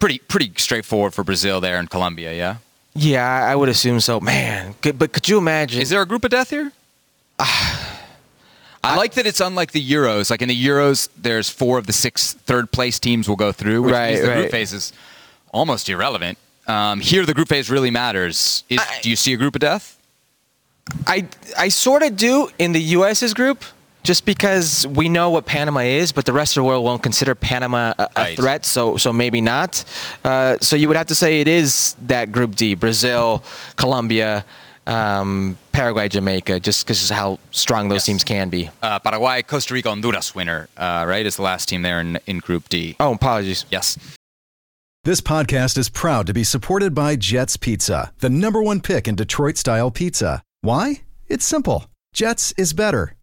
Pretty 0.00 0.18
pretty 0.18 0.52
straightforward 0.56 1.14
for 1.14 1.24
Brazil 1.24 1.60
there 1.60 1.78
and 1.78 1.88
Colombia, 1.88 2.34
yeah. 2.34 2.56
Yeah, 2.96 3.26
I 3.28 3.54
would 3.54 3.68
assume 3.68 4.00
so. 4.00 4.20
Man, 4.20 4.74
could, 4.82 4.98
but 4.98 5.12
could 5.12 5.28
you 5.28 5.38
imagine? 5.38 5.80
Is 5.82 5.90
there 5.90 6.00
a 6.02 6.06
group 6.06 6.24
of 6.24 6.30
death 6.30 6.50
here? 6.50 6.72
I 7.38 8.94
like 8.96 9.14
that 9.14 9.26
it's 9.26 9.40
unlike 9.40 9.72
the 9.72 9.84
Euros. 9.84 10.30
Like 10.30 10.42
in 10.42 10.48
the 10.48 10.64
Euros, 10.66 11.08
there's 11.16 11.50
four 11.50 11.76
of 11.78 11.86
the 11.86 11.92
six 11.92 12.34
third 12.34 12.70
place 12.70 12.98
teams 13.00 13.28
will 13.28 13.36
go 13.36 13.50
through, 13.52 13.82
which 13.82 13.92
Right, 13.92 14.10
means 14.10 14.20
the 14.22 14.28
right. 14.28 14.36
group 14.42 14.50
phase 14.52 14.72
is 14.72 14.92
almost 15.52 15.88
irrelevant. 15.88 16.38
Um, 16.68 17.00
here, 17.00 17.26
the 17.26 17.34
group 17.34 17.48
phase 17.48 17.68
really 17.70 17.90
matters. 17.90 18.64
Is, 18.68 18.78
I- 18.80 19.00
do 19.02 19.10
you 19.10 19.16
see 19.16 19.32
a 19.32 19.36
group 19.36 19.54
of 19.56 19.60
death? 19.60 19.98
I 21.06 21.26
I 21.58 21.68
sort 21.68 22.02
of 22.04 22.16
do 22.16 22.48
in 22.60 22.70
the 22.70 22.80
U.S.'s 22.80 23.34
group, 23.34 23.64
just 24.06 24.24
because 24.24 24.86
we 24.86 25.08
know 25.08 25.28
what 25.30 25.44
Panama 25.46 25.80
is, 25.80 26.12
but 26.12 26.24
the 26.24 26.32
rest 26.32 26.56
of 26.56 26.60
the 26.62 26.64
world 26.64 26.84
won't 26.84 27.02
consider 27.02 27.34
Panama 27.34 27.92
a, 27.98 28.02
a 28.04 28.08
Right. 28.16 28.36
threat. 28.38 28.64
So, 28.64 28.96
so 28.96 29.12
maybe 29.12 29.40
not. 29.40 29.84
Uh, 30.24 30.56
so 30.60 30.76
you 30.76 30.86
would 30.88 30.96
have 30.96 31.08
to 31.08 31.14
say 31.14 31.40
it 31.40 31.48
is 31.48 31.96
that 32.06 32.30
Group 32.32 32.54
D: 32.54 32.74
Brazil, 32.74 33.42
Colombia, 33.74 34.44
um, 34.86 35.58
Paraguay, 35.72 36.08
Jamaica, 36.08 36.60
just 36.60 36.86
because 36.86 37.10
of 37.10 37.16
how 37.16 37.38
strong 37.50 37.88
those 37.88 37.96
Yes. 37.96 38.06
teams 38.06 38.24
can 38.24 38.48
be. 38.48 38.70
Uh, 38.82 38.98
Paraguay, 39.00 39.42
Costa 39.42 39.74
Rica, 39.74 39.88
Honduras 39.88 40.34
winner, 40.34 40.68
uh, 40.76 41.04
right? 41.08 41.26
Is 41.26 41.36
the 41.36 41.42
last 41.42 41.68
team 41.68 41.82
there 41.82 42.00
in, 42.00 42.18
in 42.26 42.38
Group 42.38 42.68
D. 42.68 42.94
Oh, 43.00 43.12
apologies. 43.12 43.66
Yes. 43.70 43.98
This 45.02 45.20
podcast 45.20 45.76
is 45.78 45.88
proud 45.88 46.26
to 46.28 46.32
be 46.34 46.44
supported 46.44 46.94
by 46.94 47.16
Jets 47.16 47.56
Pizza, 47.56 48.12
the 48.18 48.30
number 48.30 48.62
one 48.62 48.80
pick 48.80 49.06
in 49.08 49.14
Detroit 49.16 49.56
style 49.56 49.90
pizza. 49.90 50.42
Why? 50.62 51.02
It's 51.28 51.44
simple. 51.44 51.86
Jets 52.12 52.52
is 52.56 52.72
better. 52.72 53.15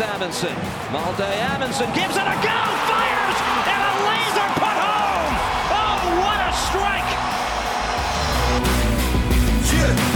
Here's 0.00 0.12
Amundsen. 0.14 0.56
Malte 0.92 1.28
Amundsen 1.52 1.92
gives 1.92 2.16
it 2.16 2.24
a 2.24 2.36
go, 2.40 2.60
fires, 2.88 3.38
and 3.68 3.80
a 3.84 3.92
laser 4.08 4.48
put 4.56 4.76
home. 4.80 5.36
Oh, 5.76 6.00
what 6.24 6.40
a 6.40 6.56
strike! 6.56 7.10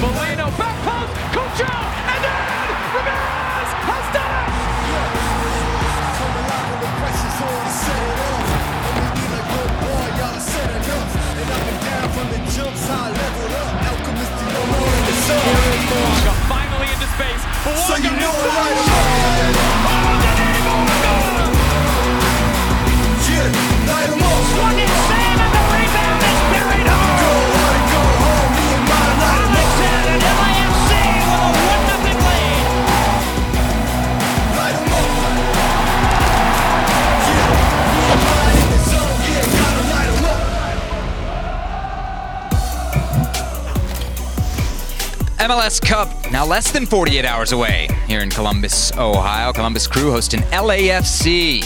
Moreno, 0.01 0.49
back 0.57 0.77
post, 0.88 1.12
Cucho, 1.37 1.68
and 1.68 2.25
then 2.25 2.64
Ramirez 2.97 3.70
has 3.85 4.07
done 4.16 4.33
it! 4.33 4.49
Finally 16.49 16.88
into 16.88 17.07
space. 17.12 17.54
So 17.64 17.96
you 17.96 18.11
know 18.11 18.31
right 18.44 18.74
Swung 18.85 19.93
MLS 45.44 45.78
Cup 45.78 46.09
now 46.33 46.46
less 46.46 46.72
than 46.72 46.87
48 46.87 47.26
hours 47.26 47.52
away 47.52 47.87
here 48.07 48.20
in 48.20 48.30
Columbus, 48.30 48.96
Ohio. 48.96 49.52
Columbus 49.52 49.87
Crew 49.87 50.11
hosting 50.11 50.40
LAFC. 50.44 51.61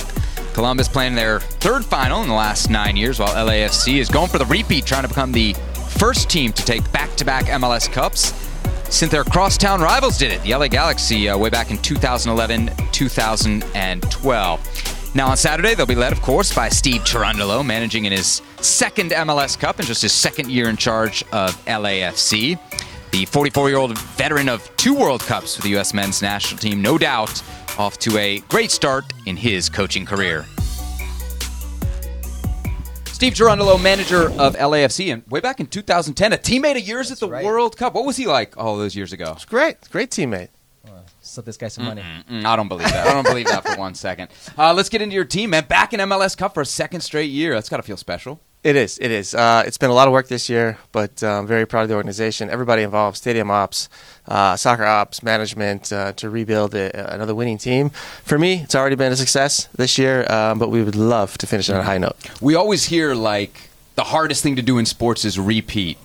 Columbus 0.53 0.89
playing 0.89 1.15
their 1.15 1.39
third 1.39 1.85
final 1.85 2.23
in 2.23 2.29
the 2.29 2.35
last 2.35 2.71
nine 2.71 2.97
years, 2.97 3.21
while 3.21 3.33
LAFC 3.33 3.99
is 3.99 4.09
going 4.09 4.27
for 4.27 4.39
the 4.39 4.47
repeat, 4.47 4.85
trying 4.85 5.03
to 5.03 5.09
become 5.09 5.31
the 5.31 5.53
first 5.97 6.29
team 6.29 6.53
to 6.55 6.65
take 6.65 6.91
back-to-back 6.91 7.45
MLS 7.45 7.89
Cups 7.89 8.35
since 8.93 9.13
their 9.13 9.23
crosstown 9.23 9.81
rivals 9.81 10.19
did 10.19 10.33
it. 10.33 10.43
The 10.43 10.57
LA 10.57 10.67
Galaxy 10.67 11.29
uh, 11.29 11.39
way 11.39 11.49
back 11.49 11.71
in 11.71 11.79
2011, 11.79 12.73
2012. 12.91 15.15
Now 15.15 15.29
on 15.29 15.37
Saturday, 15.37 15.77
they'll 15.77 15.87
be 15.87 15.95
led, 15.95 16.13
of 16.13 16.21
course, 16.21 16.53
by 16.53 16.69
Steve 16.69 17.03
Cherundolo, 17.03 17.65
managing 17.65 18.07
in 18.07 18.13
his 18.13 18.43
second 18.61 19.13
MLS 19.13 19.57
Cup 19.57 19.79
and 19.79 19.87
just 19.87 20.03
his 20.03 20.13
second 20.13 20.51
year 20.51 20.69
in 20.69 20.77
charge 20.77 21.23
of 21.31 21.55
LAFC. 21.67 22.59
The 23.11 23.25
44 23.25 23.69
year 23.69 23.79
old 23.79 23.97
veteran 23.99 24.49
of 24.49 24.75
two 24.77 24.95
World 24.95 25.23
Cups 25.23 25.57
for 25.57 25.63
the 25.63 25.71
U.S. 25.71 25.95
men's 25.95 26.21
national 26.21 26.59
team, 26.61 26.83
no 26.83 26.99
doubt, 26.99 27.43
off 27.79 27.99
to 28.01 28.19
a 28.19 28.41
great 28.49 28.71
start 28.71 29.05
in 29.27 29.37
his 29.37 29.69
coaching 29.69 30.05
career. 30.05 30.45
Steve 33.07 33.33
Cherundolo, 33.33 33.83
manager 33.83 34.31
of 34.39 34.55
LAFC, 34.55 35.13
and 35.13 35.27
way 35.29 35.41
back 35.41 35.59
in 35.59 35.67
2010, 35.67 36.33
a 36.33 36.37
teammate 36.37 36.77
of 36.77 36.87
yours 36.87 37.11
at 37.11 37.19
the 37.19 37.27
World 37.27 37.77
Cup. 37.77 37.95
What 37.95 38.05
was 38.05 38.17
he 38.17 38.27
like 38.27 38.57
all 38.57 38.77
those 38.77 38.95
years 38.95 39.13
ago? 39.13 39.33
It's 39.35 39.45
great, 39.45 39.77
great 39.91 40.11
teammate. 40.11 40.51
Slip 41.21 41.45
this 41.45 41.57
guy 41.57 41.69
some 41.69 41.85
money. 41.85 42.03
Mm, 42.31 42.45
I 42.45 42.57
don't 42.57 42.69
believe 42.69 42.89
that. 42.89 43.07
I 43.07 43.13
don't 43.13 43.27
believe 43.27 43.47
that 43.47 43.63
for 43.63 43.77
one 43.77 43.95
second. 43.95 44.29
Uh, 44.57 44.73
let's 44.73 44.89
get 44.89 45.03
into 45.03 45.15
your 45.15 45.27
team, 45.27 45.51
man. 45.51 45.65
Back 45.65 45.93
in 45.93 46.01
MLS 46.01 46.37
Cup 46.37 46.55
for 46.55 46.63
a 46.63 46.67
second 46.67 47.01
straight 47.03 47.31
year. 47.31 47.53
That's 47.53 47.69
got 47.69 47.79
to 47.79 47.83
feel 47.83 47.99
special. 47.99 48.41
It 48.65 48.75
is. 48.75 48.99
It 48.99 49.11
is. 49.13 49.35
Uh, 49.35 49.63
it's 49.67 49.79
been 49.79 49.91
a 49.91 49.95
lot 49.95 50.09
of 50.09 50.13
work 50.13 50.27
this 50.27 50.49
year, 50.49 50.79
but 50.91 51.23
I'm 51.23 51.47
very 51.47 51.65
proud 51.65 51.83
of 51.83 51.89
the 51.89 51.95
organization. 51.95 52.51
Everybody 52.51 52.83
involved: 52.83 53.17
stadium 53.17 53.51
ops, 53.51 53.89
uh, 54.27 54.57
soccer 54.57 54.85
ops, 54.85 55.23
management, 55.23 55.93
uh, 55.93 56.13
to 56.15 56.29
rebuild 56.29 56.75
a, 56.75 57.15
another 57.15 57.35
winning 57.37 57.59
team. 57.59 57.91
For 58.25 58.37
me, 58.37 58.55
it's 58.63 58.75
already 58.75 58.97
been 58.97 59.13
a 59.13 59.17
success 59.17 59.69
this 59.77 59.97
year, 59.97 60.31
um, 60.31 60.59
but 60.59 60.71
we 60.71 60.83
would 60.83 60.97
love 60.97 61.39
to 61.39 61.47
finish 61.47 61.69
it 61.69 61.75
on 61.75 61.81
a 61.81 61.85
high 61.85 61.99
note. 61.99 62.17
We 62.43 62.57
always 62.57 62.87
hear 62.87 63.15
like 63.15 63.71
the 63.95 64.05
hardest 64.05 64.43
thing 64.43 64.57
to 64.57 64.63
do 64.63 64.79
in 64.79 64.87
sports 64.87 65.25
is 65.25 65.39
repeat. 65.39 65.97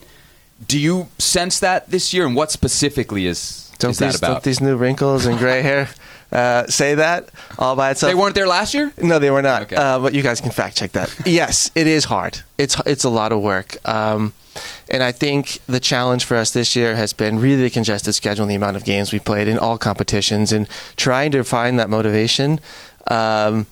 Do 0.68 0.80
you 0.80 1.08
sense 1.18 1.60
that 1.60 1.89
this 1.89 2.13
year, 2.13 2.26
and 2.28 2.36
what 2.36 2.52
specifically 2.52 3.26
is, 3.26 3.72
Don't 3.80 3.92
is 3.92 3.98
that 3.98 4.12
these, 4.12 4.20
don't 4.20 4.30
about? 4.30 4.44
these 4.44 4.62
new 4.62 4.78
wrinkles 4.78 5.26
and 5.26 5.39
gray 5.39 5.63
hair 5.63 5.89
uh, 6.34 6.67
say 6.67 6.96
that 6.96 7.30
all 7.60 7.76
by 7.76 7.91
itself? 7.91 8.12
They 8.12 8.19
weren't 8.19 8.36
there 8.36 8.48
last 8.48 8.74
year. 8.74 8.91
No, 9.02 9.19
they 9.19 9.32
were 9.32 9.41
not. 9.41 9.63
Okay. 9.63 9.76
Uh, 9.76 10.00
but 10.00 10.13
you 10.13 10.24
guys 10.24 10.41
can 10.41 10.52
fact 10.52 10.76
check 10.76 10.91
that. 10.93 11.15
yes, 11.26 11.72
it 11.76 11.88
is 11.88 12.06
hard. 12.06 12.39
It's 12.58 12.80
it's 12.86 13.04
a 13.04 13.10
lot 13.10 13.32
of 13.32 13.41
work. 13.41 13.78
Um, 13.88 14.34
and 14.89 15.02
I 15.04 15.12
think 15.12 15.60
the 15.67 15.80
challenge 15.80 16.26
for 16.26 16.38
us 16.38 16.52
this 16.52 16.76
year 16.76 16.96
has 16.96 17.13
been 17.13 17.39
really 17.39 17.63
the 17.63 17.69
congested 17.69 18.13
schedule 18.15 18.43
and 18.43 18.52
the 18.52 18.56
amount 18.56 18.78
of 18.78 18.84
games 18.84 19.13
we 19.13 19.19
played 19.19 19.48
in 19.48 19.58
all 19.58 19.78
competitions 19.78 20.52
and 20.52 20.67
trying 20.96 21.32
to 21.32 21.43
find 21.43 21.80
that 21.80 21.89
motivation 21.89 22.60
um, 23.08 23.65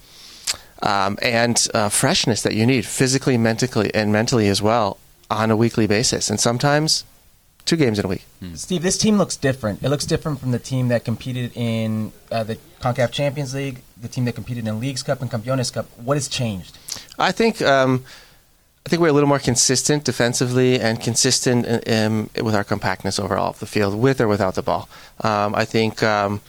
um, 0.81 1.17
and 1.21 1.67
uh, 1.73 1.89
freshness 1.89 2.41
that 2.41 2.55
you 2.55 2.65
need 2.65 2.85
physically, 2.85 3.37
mentally, 3.37 3.93
and 3.93 4.11
mentally 4.11 4.47
as 4.47 4.61
well 4.61 4.97
on 5.29 5.51
a 5.51 5.55
weekly 5.55 5.87
basis. 5.87 6.29
And 6.29 6.39
sometimes 6.39 7.05
two 7.65 7.75
games 7.75 7.99
in 7.99 8.05
a 8.05 8.07
week. 8.07 8.25
Steve, 8.55 8.81
this 8.81 8.97
team 8.97 9.17
looks 9.17 9.35
different. 9.35 9.83
It 9.83 9.89
looks 9.89 10.05
different 10.05 10.39
from 10.39 10.51
the 10.51 10.59
team 10.59 10.87
that 10.89 11.05
competed 11.05 11.51
in 11.55 12.11
uh, 12.31 12.43
the 12.43 12.57
CONCACAF 12.81 13.11
Champions 13.11 13.53
League, 13.53 13.81
the 13.99 14.07
team 14.07 14.25
that 14.25 14.33
competed 14.33 14.67
in 14.67 14.79
Leagues 14.79 15.03
Cup 15.03 15.21
and 15.21 15.29
Campeones 15.29 15.71
Cup. 15.71 15.85
What 15.97 16.17
has 16.17 16.27
changed? 16.27 16.77
I 17.19 17.31
think 17.31 17.61
um, 17.61 18.03
I 18.85 18.89
think 18.89 19.01
we're 19.01 19.09
a 19.09 19.13
little 19.13 19.29
more 19.29 19.39
consistent 19.39 20.03
defensively 20.03 20.79
and 20.79 20.99
consistent 20.99 21.87
um, 21.87 22.29
with 22.41 22.55
our 22.55 22.63
compactness 22.63 23.19
overall 23.19 23.51
of 23.51 23.59
the 23.59 23.67
field, 23.67 23.95
with 23.95 24.19
or 24.19 24.27
without 24.27 24.55
the 24.55 24.63
ball. 24.63 24.89
Um, 25.21 25.53
I 25.53 25.65
think 25.65 26.01
um, 26.01 26.41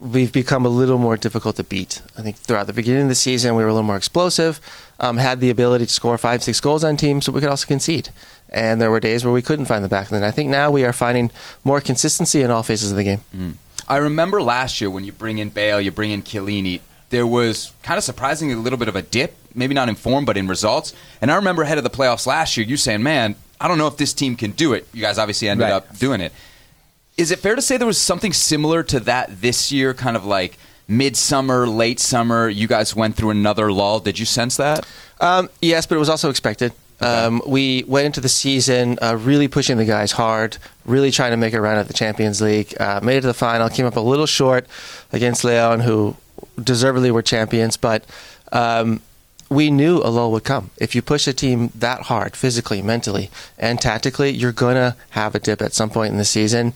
we've 0.00 0.32
become 0.32 0.64
a 0.64 0.70
little 0.70 0.98
more 0.98 1.18
difficult 1.18 1.56
to 1.56 1.64
beat. 1.64 2.00
I 2.16 2.22
think 2.22 2.36
throughout 2.36 2.66
the 2.66 2.72
beginning 2.72 3.02
of 3.02 3.08
the 3.08 3.14
season, 3.14 3.54
we 3.54 3.62
were 3.62 3.68
a 3.68 3.72
little 3.72 3.86
more 3.86 3.96
explosive, 3.96 4.60
um, 4.98 5.18
had 5.18 5.40
the 5.40 5.50
ability 5.50 5.86
to 5.86 5.92
score 5.92 6.16
five, 6.16 6.42
six 6.42 6.58
goals 6.58 6.84
on 6.84 6.96
teams, 6.96 7.26
but 7.26 7.34
we 7.34 7.40
could 7.40 7.50
also 7.50 7.66
concede. 7.66 8.08
And 8.54 8.80
there 8.80 8.90
were 8.90 9.00
days 9.00 9.24
where 9.24 9.34
we 9.34 9.42
couldn't 9.42 9.64
find 9.64 9.84
the 9.84 9.88
back 9.88 10.12
line. 10.12 10.22
I 10.22 10.30
think 10.30 10.48
now 10.48 10.70
we 10.70 10.84
are 10.84 10.92
finding 10.92 11.32
more 11.64 11.80
consistency 11.80 12.40
in 12.40 12.52
all 12.52 12.62
phases 12.62 12.92
of 12.92 12.96
the 12.96 13.02
game. 13.02 13.58
I 13.88 13.96
remember 13.96 14.40
last 14.40 14.80
year 14.80 14.88
when 14.88 15.02
you 15.04 15.10
bring 15.10 15.38
in 15.38 15.48
Bale, 15.50 15.80
you 15.80 15.90
bring 15.90 16.12
in 16.12 16.22
Chiellini. 16.22 16.80
There 17.10 17.26
was 17.26 17.72
kind 17.82 17.98
of 17.98 18.04
surprisingly 18.04 18.54
a 18.54 18.58
little 18.58 18.78
bit 18.78 18.86
of 18.86 18.94
a 18.94 19.02
dip, 19.02 19.36
maybe 19.56 19.74
not 19.74 19.88
in 19.88 19.96
form, 19.96 20.24
but 20.24 20.36
in 20.36 20.46
results. 20.46 20.94
And 21.20 21.32
I 21.32 21.34
remember 21.34 21.62
ahead 21.62 21.78
of 21.78 21.84
the 21.84 21.90
playoffs 21.90 22.26
last 22.28 22.56
year, 22.56 22.64
you 22.64 22.76
saying, 22.76 23.02
"Man, 23.02 23.34
I 23.60 23.66
don't 23.66 23.76
know 23.76 23.88
if 23.88 23.96
this 23.96 24.12
team 24.12 24.36
can 24.36 24.52
do 24.52 24.72
it." 24.72 24.86
You 24.92 25.00
guys 25.02 25.18
obviously 25.18 25.48
ended 25.48 25.64
Right. 25.64 25.72
up 25.72 25.98
doing 25.98 26.20
it. 26.20 26.32
Is 27.16 27.32
it 27.32 27.40
fair 27.40 27.56
to 27.56 27.62
say 27.62 27.76
there 27.76 27.86
was 27.88 28.00
something 28.00 28.32
similar 28.32 28.84
to 28.84 29.00
that 29.00 29.40
this 29.40 29.72
year, 29.72 29.94
kind 29.94 30.16
of 30.16 30.24
like 30.24 30.58
midsummer, 30.88 31.66
late 31.66 31.98
summer? 31.98 32.48
You 32.48 32.68
guys 32.68 32.94
went 32.94 33.16
through 33.16 33.30
another 33.30 33.72
lull. 33.72 33.98
Did 34.00 34.18
you 34.20 34.24
sense 34.26 34.56
that? 34.58 34.86
Um, 35.20 35.48
yes, 35.60 35.86
but 35.86 35.96
it 35.96 35.98
was 35.98 36.08
also 36.08 36.30
expected. 36.30 36.72
Um, 37.00 37.42
we 37.46 37.84
went 37.86 38.06
into 38.06 38.20
the 38.20 38.28
season 38.28 38.98
uh, 39.02 39.16
really 39.16 39.48
pushing 39.48 39.76
the 39.76 39.84
guys 39.84 40.12
hard, 40.12 40.58
really 40.84 41.10
trying 41.10 41.32
to 41.32 41.36
make 41.36 41.52
a 41.52 41.60
run 41.60 41.76
at 41.76 41.88
the 41.88 41.94
Champions 41.94 42.40
League. 42.40 42.74
Uh, 42.80 43.00
made 43.02 43.18
it 43.18 43.20
to 43.22 43.26
the 43.26 43.34
final, 43.34 43.68
came 43.68 43.86
up 43.86 43.96
a 43.96 44.00
little 44.00 44.26
short 44.26 44.66
against 45.12 45.44
Leon, 45.44 45.80
who 45.80 46.16
deservedly 46.62 47.10
were 47.10 47.22
champions, 47.22 47.76
but 47.76 48.04
um, 48.52 49.00
we 49.50 49.70
knew 49.70 49.98
a 49.98 50.08
lull 50.08 50.32
would 50.32 50.44
come. 50.44 50.70
If 50.78 50.94
you 50.94 51.02
push 51.02 51.26
a 51.26 51.32
team 51.32 51.70
that 51.74 52.02
hard, 52.02 52.36
physically, 52.36 52.82
mentally, 52.82 53.30
and 53.58 53.80
tactically, 53.80 54.30
you're 54.30 54.52
going 54.52 54.76
to 54.76 54.96
have 55.10 55.34
a 55.34 55.40
dip 55.40 55.60
at 55.62 55.72
some 55.72 55.90
point 55.90 56.12
in 56.12 56.18
the 56.18 56.24
season. 56.24 56.72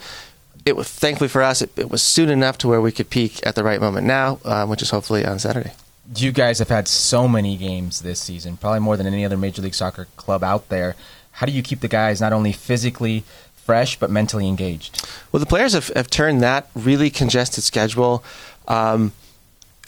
it 0.67 0.77
was 0.77 0.89
thankfully 0.89 1.29
for 1.29 1.43
us, 1.43 1.63
it, 1.63 1.71
it 1.77 1.91
was 1.91 2.03
soon 2.03 2.29
enough 2.29 2.59
to 2.59 2.69
where 2.69 2.81
we 2.81 2.93
could 2.93 3.09
peak 3.09 3.45
at 3.47 3.55
the 3.55 3.65
right 3.65 3.81
moment 3.81 4.07
now, 4.07 4.39
uh, 4.45 4.67
which 4.67 4.83
is 4.83 4.91
hopefully 4.91 5.25
on 5.25 5.39
Saturday. 5.39 5.73
You 6.17 6.33
guys 6.33 6.59
have 6.59 6.71
had 6.71 6.89
so 6.89 7.29
many 7.29 7.57
games 7.57 8.01
this 8.01 8.19
season, 8.19 8.57
probably 8.57 8.81
more 8.81 8.97
than 8.97 9.07
any 9.07 9.25
other 9.25 9.37
Major 9.37 9.61
League 9.61 9.75
Soccer 9.75 10.07
club 10.17 10.43
out 10.43 10.69
there. 10.71 10.97
How 11.33 11.47
do 11.47 11.53
you 11.53 11.63
keep 11.63 11.81
the 11.81 11.89
guys 11.89 12.21
not 12.21 12.33
only 12.33 12.53
physically 12.53 13.25
fresh 13.55 13.99
but 13.99 14.11
mentally 14.11 14.49
engaged? 14.49 15.07
Well, 15.31 15.41
the 15.41 15.47
players 15.47 15.75
have, 15.75 15.89
have 15.89 16.09
turned 16.09 16.43
that 16.43 16.71
really 16.75 17.11
congested 17.11 17.63
schedule. 17.63 18.25
Um, 18.67 19.13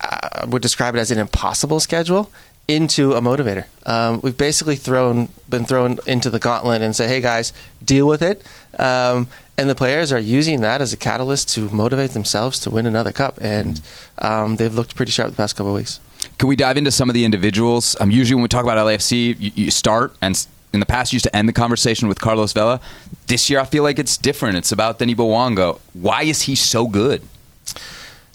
I 0.01 0.45
would 0.47 0.63
describe 0.63 0.95
it 0.95 0.99
as 0.99 1.11
an 1.11 1.19
impossible 1.19 1.81
schedule 1.81 2.31
into 2.69 3.15
a 3.15 3.21
motivator. 3.21 3.65
Um, 3.85 4.21
we've 4.23 4.37
basically 4.37 4.77
thrown 4.77 5.29
been 5.49 5.65
thrown 5.65 5.99
into 6.07 6.31
the 6.31 6.39
gauntlet 6.39 6.83
and 6.83 6.95
say, 6.95 7.09
"Hey 7.09 7.21
guys, 7.21 7.53
deal 7.85 8.07
with 8.07 8.23
it." 8.23 8.43
Um, 8.79 9.29
and 9.59 9.69
the 9.69 9.75
players 9.75 10.13
are 10.13 10.19
using 10.19 10.61
that 10.61 10.81
as 10.81 10.93
a 10.93 10.97
catalyst 10.97 11.49
to 11.55 11.69
motivate 11.71 12.13
themselves 12.13 12.61
to 12.61 12.71
win 12.71 12.87
another 12.87 13.13
cup, 13.13 13.39
and 13.41 13.81
um, 14.19 14.57
they've 14.57 14.75
looked 14.75 14.95
pretty 14.95 15.13
sharp 15.13 15.31
the 15.31 15.37
past 15.37 15.57
couple 15.57 15.73
of 15.73 15.77
weeks. 15.77 16.01
Can 16.41 16.49
we 16.49 16.57
dive 16.57 16.79
into 16.79 16.91
some 16.91 17.11
of 17.11 17.15
the 17.15 17.27
individuals? 17.27 17.95
Um, 18.01 18.11
usually, 18.11 18.37
when 18.37 18.41
we 18.41 18.49
talk 18.49 18.65
about 18.65 18.79
LAFC, 18.79 19.39
you, 19.39 19.53
you 19.55 19.71
start 19.71 20.17
and 20.23 20.47
in 20.73 20.81
the 20.81 20.87
past 20.87 21.13
you 21.13 21.17
used 21.17 21.27
to 21.27 21.37
end 21.37 21.47
the 21.47 21.53
conversation 21.53 22.09
with 22.09 22.19
Carlos 22.19 22.55
Vela. 22.55 22.81
This 23.27 23.51
year, 23.51 23.61
I 23.61 23.67
feel 23.67 23.83
like 23.83 23.99
it's 23.99 24.17
different. 24.17 24.57
It's 24.57 24.73
about 24.73 24.99
Denis 24.99 25.17
Bouanga. 25.17 25.79
Why 25.93 26.23
is 26.23 26.41
he 26.41 26.55
so 26.55 26.87
good? 26.87 27.21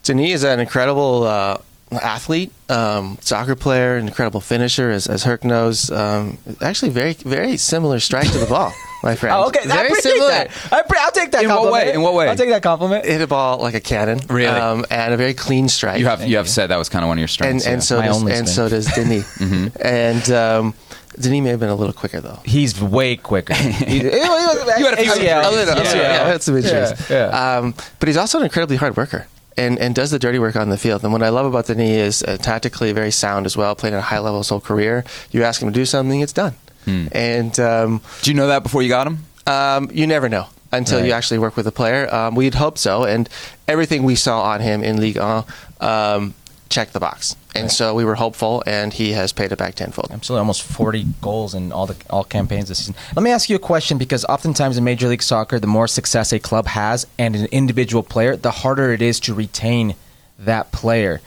Denis 0.04 0.36
is 0.36 0.44
an 0.44 0.60
incredible 0.60 1.24
uh, 1.24 1.58
athlete, 1.94 2.52
um, 2.70 3.18
soccer 3.22 3.56
player, 3.56 3.98
an 3.98 4.08
incredible 4.08 4.40
finisher, 4.40 4.92
as, 4.92 5.08
as 5.08 5.24
Herc 5.24 5.44
knows. 5.44 5.90
Um, 5.90 6.38
actually, 6.62 6.92
very 6.92 7.14
very 7.14 7.58
similar 7.58 8.00
strike 8.00 8.32
to 8.32 8.38
the 8.38 8.46
ball, 8.46 8.72
my 9.06 9.16
friend. 9.16 9.36
Oh, 9.38 9.48
okay. 9.48 9.60
I 9.62 9.68
very 9.68 9.88
appreciate 9.88 10.12
similar. 10.14 10.30
that. 10.32 10.50
I 10.72 10.82
pre- 10.82 11.00
I'll 11.00 11.12
take 11.12 11.32
that 11.32 11.44
In 11.44 11.50
what 11.50 11.56
compliment. 11.58 11.88
way? 11.88 11.94
In 11.94 12.02
what 12.02 12.14
way? 12.16 12.28
I'll 12.28 12.36
take 12.36 12.50
that 12.50 12.64
compliment. 12.64 13.06
Hit 13.06 13.22
a 13.22 13.28
ball 13.28 13.60
like 13.60 13.76
a 13.76 13.80
cannon, 13.80 14.20
Really? 14.28 14.48
um, 14.48 14.86
and 14.90 15.14
a 15.14 15.18
very 15.18 15.34
clean 15.34 15.70
strike. 15.70 16.00
You 16.00 16.08
have 16.08 16.28
you 16.28 16.38
have 16.38 16.50
said 16.50 16.68
that 16.72 16.78
was 16.78 16.90
kind 16.90 17.04
of 17.06 17.08
one 17.08 17.18
of 17.18 17.20
your 17.20 17.26
and 17.26 17.62
strengths. 17.62 17.66
and 17.68 17.76
yeah. 17.78 17.80
so 17.80 18.00
My 18.00 18.08
does 18.08 18.18
only 18.18 18.34
and 18.34 18.50
strength. 18.50 18.70
so 18.72 18.76
does 18.76 18.86
Denis, 18.94 19.38
Mm-hmm. 19.38 19.68
and 19.88 20.32
um, 20.32 20.74
Denis 21.20 21.42
may 21.44 21.50
have 21.50 21.60
been 21.62 21.70
a 21.70 21.76
little 21.76 21.94
quicker 21.94 22.20
though. 22.20 22.40
He's 22.44 22.82
way 22.82 23.16
quicker. 23.16 23.54
You 23.88 24.12
had 24.12 24.94
a 24.94 24.98
few 24.98 25.12
ACL. 25.12 25.46
A 25.46 25.52
little, 25.52 25.76
Yeah. 25.84 25.94
yeah, 25.96 26.24
that's 26.26 26.46
some 26.46 26.58
injuries. 26.58 26.92
Yeah, 27.10 27.30
yeah. 27.30 27.58
Um, 27.58 27.74
but 28.00 28.08
he's 28.10 28.18
also 28.18 28.40
an 28.40 28.44
incredibly 28.44 28.76
hard 28.78 28.98
worker 28.98 29.28
and, 29.58 29.80
and 29.80 29.96
does 29.96 30.12
the 30.12 30.20
dirty 30.20 30.40
work 30.40 30.56
on 30.58 30.70
the 30.70 30.78
field. 30.78 31.04
And 31.04 31.14
what 31.14 31.24
I 31.24 31.30
love 31.30 31.46
about 31.46 31.68
Denis 31.68 32.22
is 32.22 32.24
uh, 32.24 32.38
tactically 32.38 32.92
very 32.92 33.12
sound 33.12 33.46
as 33.46 33.56
well, 33.56 33.76
played 33.76 33.94
at 33.94 34.00
a 34.00 34.02
high 34.02 34.20
level 34.20 34.40
his 34.40 34.50
whole 34.50 34.60
career. 34.60 35.06
You 35.32 35.44
ask 35.44 35.62
him 35.62 35.70
to 35.70 35.74
do 35.74 35.86
something, 35.86 36.20
it's 36.20 36.34
done. 36.34 36.56
Hmm. 36.86 37.08
And 37.12 37.60
um, 37.60 38.02
Do 38.22 38.32
you 38.32 38.36
know 38.36 38.48
that 38.48 38.64
before 38.64 38.82
you 38.82 38.90
got 38.90 39.08
him? 39.08 39.20
um, 39.48 39.90
you 39.94 40.08
never 40.08 40.30
know 40.30 40.48
until 40.72 41.06
you 41.06 41.12
actually 41.12 41.38
work 41.40 41.56
with 41.56 41.68
a 41.68 41.72
player. 41.72 42.14
Um, 42.14 42.36
we'd 42.36 42.56
hope 42.56 42.78
so. 42.78 43.04
And 43.06 43.30
everything 43.68 44.04
we 44.04 44.16
saw 44.16 44.42
on 44.42 44.60
him 44.62 44.84
in 44.84 45.00
Ligue 45.00 45.18
1 45.18 45.44
um, 45.80 46.34
checked 46.70 46.94
the 46.94 47.00
box. 47.00 47.36
And 47.54 47.72
so 47.72 47.94
we 47.94 48.04
were 48.04 48.16
hopeful, 48.16 48.62
and 48.68 48.92
he 48.92 49.14
has 49.14 49.32
paid 49.32 49.54
it 49.54 49.58
back 49.58 49.76
tenfold. 49.76 50.12
Absolutely, 50.12 50.40
almost 50.42 50.64
40 50.64 51.06
goals 51.22 51.54
in 51.56 51.72
all 51.72 51.86
the 51.86 51.96
all 52.10 52.26
campaigns 52.26 52.68
this 52.68 52.80
season. 52.80 52.96
Let 53.16 53.24
me 53.24 53.32
ask 53.32 53.50
you 53.50 53.56
a 53.56 53.60
question 53.60 53.98
because 53.98 54.26
oftentimes 54.26 54.78
in 54.78 54.84
Major 54.84 55.08
League 55.08 55.24
Soccer, 55.24 55.58
the 55.60 55.68
more 55.68 55.88
success 55.88 56.34
a 56.34 56.40
club 56.40 56.66
has 56.68 57.08
and 57.18 57.34
an 57.34 57.46
individual 57.54 58.04
player, 58.04 58.36
the 58.36 58.52
harder 58.52 58.92
it 58.92 59.02
is 59.02 59.22
to 59.22 59.34
retain 59.34 59.96
that 60.38 60.74
player. 60.74 61.22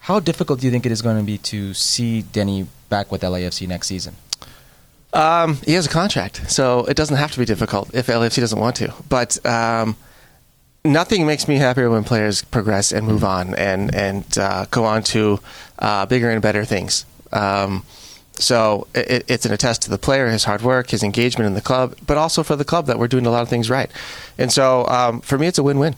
How 0.00 0.18
difficult 0.18 0.58
do 0.58 0.66
you 0.66 0.72
think 0.72 0.86
it 0.86 0.90
is 0.92 1.02
going 1.02 1.18
to 1.18 1.22
be 1.22 1.38
to 1.38 1.72
see 1.74 2.22
Denny 2.22 2.66
back 2.88 3.12
with 3.12 3.20
LAFC 3.22 3.68
next 3.68 3.86
season? 3.86 4.16
Um, 5.12 5.56
he 5.66 5.72
has 5.72 5.86
a 5.86 5.90
contract, 5.90 6.50
so 6.50 6.84
it 6.86 6.96
doesn't 6.96 7.16
have 7.16 7.32
to 7.32 7.38
be 7.38 7.44
difficult 7.44 7.94
if 7.94 8.06
LAFC 8.06 8.40
doesn't 8.40 8.58
want 8.58 8.76
to. 8.76 8.94
But 9.08 9.44
um, 9.44 9.96
nothing 10.84 11.26
makes 11.26 11.48
me 11.48 11.56
happier 11.56 11.90
when 11.90 12.04
players 12.04 12.42
progress 12.42 12.92
and 12.92 13.06
move 13.06 13.24
on 13.24 13.54
and 13.54 13.94
and 13.94 14.38
uh, 14.38 14.66
go 14.70 14.84
on 14.84 15.02
to 15.04 15.40
uh, 15.78 16.06
bigger 16.06 16.30
and 16.30 16.40
better 16.40 16.64
things. 16.64 17.04
Um, 17.32 17.84
so 18.34 18.86
it, 18.94 19.24
it's 19.28 19.44
an 19.44 19.52
attest 19.52 19.82
to 19.82 19.90
the 19.90 19.98
player, 19.98 20.28
his 20.28 20.44
hard 20.44 20.62
work, 20.62 20.90
his 20.90 21.02
engagement 21.02 21.46
in 21.46 21.54
the 21.54 21.60
club, 21.60 21.96
but 22.06 22.16
also 22.16 22.42
for 22.42 22.56
the 22.56 22.64
club 22.64 22.86
that 22.86 22.98
we're 22.98 23.08
doing 23.08 23.26
a 23.26 23.30
lot 23.30 23.42
of 23.42 23.48
things 23.48 23.68
right. 23.68 23.90
And 24.38 24.50
so 24.50 24.86
um, 24.86 25.20
for 25.20 25.38
me, 25.38 25.46
it's 25.46 25.58
a 25.58 25.62
win-win. 25.62 25.94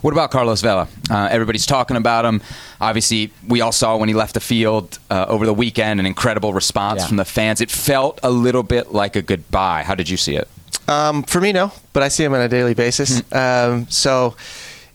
What 0.00 0.12
about 0.12 0.30
Carlos 0.30 0.62
Vela? 0.62 0.88
Uh, 1.10 1.28
everybody's 1.30 1.66
talking 1.66 1.96
about 1.98 2.24
him. 2.24 2.40
Obviously, 2.80 3.30
we 3.46 3.60
all 3.60 3.72
saw 3.72 3.96
when 3.98 4.08
he 4.08 4.14
left 4.14 4.32
the 4.34 4.40
field 4.40 4.98
uh, 5.10 5.26
over 5.28 5.44
the 5.44 5.52
weekend 5.52 6.00
an 6.00 6.06
incredible 6.06 6.54
response 6.54 7.00
Yeah. 7.02 7.08
from 7.08 7.16
the 7.18 7.26
fans. 7.26 7.60
It 7.60 7.70
felt 7.70 8.18
a 8.22 8.30
little 8.30 8.62
bit 8.62 8.92
like 8.92 9.16
a 9.16 9.22
goodbye. 9.22 9.82
How 9.82 9.94
did 9.94 10.08
you 10.08 10.16
see 10.16 10.34
it? 10.36 10.48
Um, 10.88 11.22
for 11.24 11.40
me, 11.42 11.52
no, 11.52 11.72
but 11.92 12.02
I 12.02 12.08
see 12.08 12.24
him 12.24 12.32
on 12.32 12.40
a 12.40 12.48
daily 12.48 12.72
basis. 12.74 13.22
Um, 13.34 13.86
so 13.90 14.34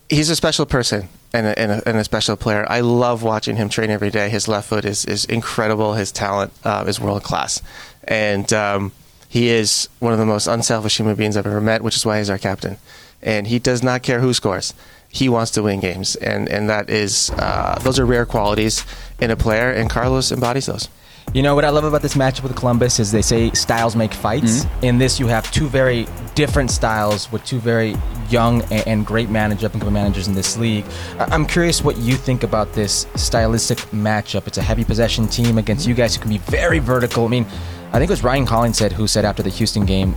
he's 0.10 0.30
a 0.32 0.36
special 0.36 0.66
person 0.66 1.10
and 1.32 1.46
a, 1.46 1.60
and, 1.60 1.72
a, 1.72 1.88
and 1.88 1.98
a 1.98 2.04
special 2.04 2.36
player. 2.36 2.66
I 2.68 2.80
love 2.82 3.22
watching 3.22 3.56
him 3.58 3.70
train 3.70 3.92
every 3.92 4.10
day. 4.10 4.30
His 4.30 4.48
left 4.48 4.68
foot 4.70 4.84
is, 4.84 5.06
is 5.06 5.26
incredible. 5.26 5.94
His 5.94 6.12
talent 6.12 6.52
uh, 6.64 6.86
is 6.88 7.00
world 7.00 7.24
class. 7.24 7.62
And 8.08 8.52
um, 8.52 8.92
he 9.30 9.50
is 9.50 9.90
one 10.00 10.12
of 10.12 10.18
the 10.20 10.26
most 10.26 10.48
unselfish 10.48 10.98
human 10.98 11.16
beings 11.16 11.38
I've 11.38 11.46
ever 11.46 11.62
met, 11.62 11.84
which 11.84 11.96
is 11.96 12.06
why 12.06 12.18
he's 12.18 12.30
our 12.32 12.38
captain. 12.40 12.78
And 13.26 13.48
he 13.48 13.60
does 13.60 13.84
not 13.84 14.02
care 14.04 14.22
who 14.22 14.34
scores. 14.34 14.74
He 15.10 15.28
wants 15.30 15.52
to 15.52 15.64
win 15.64 15.80
games, 15.80 16.16
and 16.18 16.48
and 16.50 16.70
that 16.70 16.90
is 16.90 17.32
uh, 17.38 17.80
those 17.82 18.00
are 18.00 18.06
rare 18.06 18.26
qualities 18.26 18.86
in 19.20 19.32
a 19.32 19.36
player, 19.36 19.72
and 19.72 19.90
Carlos 19.90 20.32
embodies 20.32 20.66
those. 20.68 20.90
You 21.34 21.42
know 21.42 21.56
what 21.56 21.66
I 21.66 21.70
love 21.70 21.84
about 21.86 22.02
this 22.02 22.14
matchup 22.16 22.44
with 22.44 22.56
Columbus 22.56 23.00
is 23.00 23.12
they 23.12 23.22
say 23.24 23.50
styles 23.52 23.96
make 23.96 24.14
fights. 24.14 24.66
In 24.84 25.00
this, 25.00 25.20
you 25.20 25.28
have 25.28 25.50
two 25.52 25.68
very 25.68 26.06
different 26.36 26.70
styles 26.70 27.32
with 27.32 27.44
two 27.46 27.60
very 27.60 27.96
young 28.30 28.62
and, 28.72 28.88
and 28.88 29.06
great 29.06 29.30
manager, 29.30 29.66
up 29.66 29.74
and 29.74 29.82
coming 29.82 29.94
managers 29.94 30.28
in 30.28 30.36
this 30.36 30.56
league. 30.58 30.86
I- 31.18 31.26
I'm 31.34 31.46
curious 31.46 31.82
what 31.84 31.98
you 31.98 32.16
think 32.16 32.44
about 32.44 32.74
this 32.74 33.08
stylistic 33.16 33.80
matchup. 33.92 34.48
It's 34.48 34.58
a 34.60 34.62
heavy 34.62 34.84
possession 34.84 35.28
team 35.28 35.58
against 35.58 35.88
you 35.88 35.94
guys 35.96 36.16
who 36.16 36.22
can 36.22 36.30
be 36.30 36.38
very 36.40 36.80
vertical. 36.80 37.26
I 37.26 37.30
mean, 37.30 37.46
I 37.92 37.98
think 38.00 38.10
it 38.10 38.14
was 38.14 38.24
Ryan 38.24 38.46
Collins 38.46 38.78
said 38.78 38.92
who 38.94 39.08
said 39.08 39.26
after 39.26 39.42
the 39.44 39.50
Houston 39.50 39.86
game, 39.86 40.14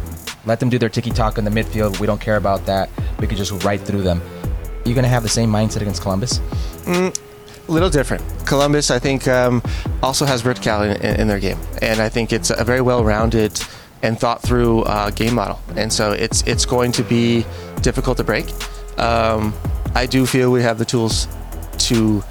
"Let 0.49 0.59
them 0.59 0.69
do 0.69 0.79
their 0.79 0.89
tiki 0.89 1.11
taka 1.11 1.39
in 1.39 1.45
the 1.45 1.51
midfield. 1.51 2.01
We 2.01 2.07
don't 2.07 2.21
care 2.21 2.37
about 2.37 2.67
that. 2.67 2.91
We 3.21 3.27
could 3.29 3.39
just 3.39 3.53
right 3.65 3.81
through 3.81 4.03
them." 4.03 4.21
You're 4.85 4.95
gonna 4.95 5.15
have 5.17 5.23
the 5.23 5.29
same 5.29 5.51
mindset 5.51 5.83
against 5.83 6.03
Columbus? 6.03 6.41
A 6.87 7.13
little 7.69 7.91
different. 7.91 8.23
Columbus, 8.47 8.91
I 8.91 8.99
think, 8.99 9.29
um, 9.29 9.63
also 10.03 10.25
has 10.25 10.43
verticality 10.43 10.99
in, 11.01 11.21
in 11.21 11.29
their 11.29 11.39
game, 11.39 11.59
and 11.83 12.01
I 12.01 12.09
think 12.09 12.33
it's 12.33 12.51
a 12.51 12.65
very 12.65 12.81
well-rounded 12.81 13.61
and 14.03 14.19
thought-through 14.19 14.83
uh, 14.85 15.11
game 15.11 15.35
model. 15.35 15.61
And 15.77 15.93
so 15.93 16.13
it's 16.13 16.43
it's 16.47 16.65
going 16.65 16.93
to 16.93 17.03
be 17.03 17.45
difficult 17.83 18.17
to 18.17 18.25
break. 18.25 18.47
Um, 18.97 19.53
I 19.95 20.07
do 20.07 20.25
feel 20.25 20.51
we 20.51 20.63
have 20.63 20.79
the 20.79 20.85
tools 20.85 21.29
to 21.89 22.25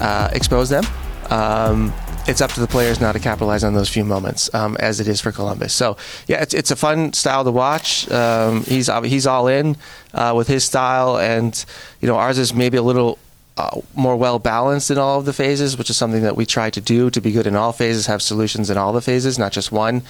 uh, 0.00 0.30
expose 0.32 0.68
them. 0.68 0.84
Um, 1.30 1.92
it's 2.30 2.40
up 2.40 2.52
to 2.52 2.60
the 2.60 2.68
players 2.68 3.00
now 3.00 3.10
to 3.10 3.18
capitalize 3.18 3.64
on 3.64 3.74
those 3.74 3.88
few 3.88 4.04
moments, 4.04 4.52
um, 4.54 4.76
as 4.78 5.00
it 5.00 5.08
is 5.08 5.20
for 5.20 5.32
Columbus. 5.32 5.74
So, 5.74 5.96
yeah, 6.28 6.40
it's, 6.40 6.54
it's 6.54 6.70
a 6.70 6.76
fun 6.76 7.12
style 7.12 7.42
to 7.42 7.50
watch. 7.50 8.08
Um, 8.08 8.62
he's 8.64 8.88
he's 9.04 9.26
all 9.26 9.48
in 9.48 9.76
uh, 10.14 10.32
with 10.36 10.46
his 10.46 10.64
style, 10.64 11.18
and 11.18 11.52
you 12.00 12.06
know 12.06 12.14
ours 12.14 12.38
is 12.38 12.54
maybe 12.54 12.76
a 12.76 12.82
little 12.82 13.18
uh, 13.56 13.80
more 13.96 14.16
well 14.16 14.38
balanced 14.38 14.92
in 14.92 14.98
all 14.98 15.18
of 15.18 15.24
the 15.24 15.32
phases, 15.32 15.76
which 15.76 15.90
is 15.90 15.96
something 15.96 16.22
that 16.22 16.36
we 16.36 16.46
try 16.46 16.70
to 16.70 16.80
do 16.80 17.10
to 17.10 17.20
be 17.20 17.32
good 17.32 17.48
in 17.48 17.56
all 17.56 17.72
phases, 17.72 18.06
have 18.06 18.22
solutions 18.22 18.70
in 18.70 18.78
all 18.78 18.92
the 18.92 19.02
phases, 19.02 19.36
not 19.36 19.50
just 19.50 19.72
one. 19.72 20.02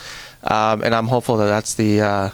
Um, 0.45 0.83
and 0.83 0.95
I'm 0.95 1.09
hopeful 1.09 1.39
that 1.39 1.47
that's 1.47 1.75
the 1.75 2.03
uh, 2.03 2.31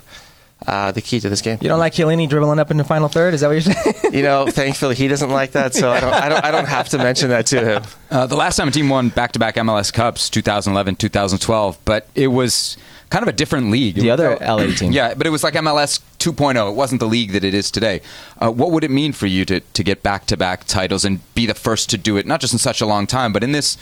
uh, 0.66 0.90
the 0.92 1.02
key 1.02 1.20
to 1.20 1.28
this 1.28 1.42
game. 1.42 1.58
You 1.60 1.68
don't 1.68 1.78
like 1.78 1.92
Chiellini 1.92 2.28
dribbling 2.28 2.58
up 2.58 2.70
in 2.70 2.76
the 2.76 2.84
final 2.84 3.08
third? 3.08 3.34
Is 3.34 3.40
that 3.42 3.48
what 3.48 3.52
you're 3.54 3.60
saying? 3.74 3.94
You 4.16 4.22
know, 4.22 4.46
thankfully 4.46 4.94
he 4.94 5.08
doesn't 5.08 5.28
like 5.30 5.52
that, 5.52 5.74
so 5.74 5.90
I 5.90 6.00
don't 6.00 6.14
I 6.14 6.28
don't 6.28 6.44
I 6.44 6.50
don't 6.50 6.68
have 6.68 6.88
to 6.90 6.98
mention 6.98 7.28
that 7.30 7.46
to 7.46 7.64
him. 7.64 7.82
Uh, 8.10 8.26
the 8.26 8.36
last 8.36 8.56
time 8.56 8.68
a 8.68 8.70
team 8.70 8.88
won 8.88 9.08
back-to-back 9.10 9.56
MLS 9.56 9.92
Cups, 9.92 10.30
2011, 10.30 10.96
2012, 10.96 11.78
but 11.84 12.08
it 12.14 12.28
was 12.28 12.76
kind 13.10 13.22
of 13.22 13.28
a 13.28 13.32
different 13.32 13.70
league. 13.70 13.96
The 13.96 14.10
other 14.10 14.36
felt- 14.36 14.60
LA 14.60 14.74
team. 14.74 14.92
Yeah, 14.92 15.14
but 15.14 15.26
it 15.26 15.30
was 15.30 15.42
like 15.44 15.54
MLS 15.54 16.00
2.0. 16.18 16.70
It 16.70 16.74
wasn't 16.74 17.00
the 17.00 17.06
league 17.08 17.32
that 17.32 17.44
it 17.44 17.52
is 17.52 17.70
today. 17.70 18.00
Uh, 18.40 18.50
what 18.50 18.70
would 18.70 18.84
it 18.84 18.90
mean 18.90 19.12
for 19.12 19.26
you 19.26 19.44
to, 19.44 19.60
to 19.60 19.84
get 19.84 20.02
back-to-back 20.02 20.64
titles 20.64 21.04
and 21.04 21.20
be 21.34 21.46
the 21.46 21.54
first 21.54 21.90
to 21.90 21.98
do 21.98 22.16
it, 22.16 22.26
not 22.26 22.40
just 22.40 22.52
in 22.52 22.58
such 22.58 22.80
a 22.80 22.86
long 22.86 23.06
time, 23.06 23.32
but 23.32 23.44
in 23.44 23.52
this 23.52 23.76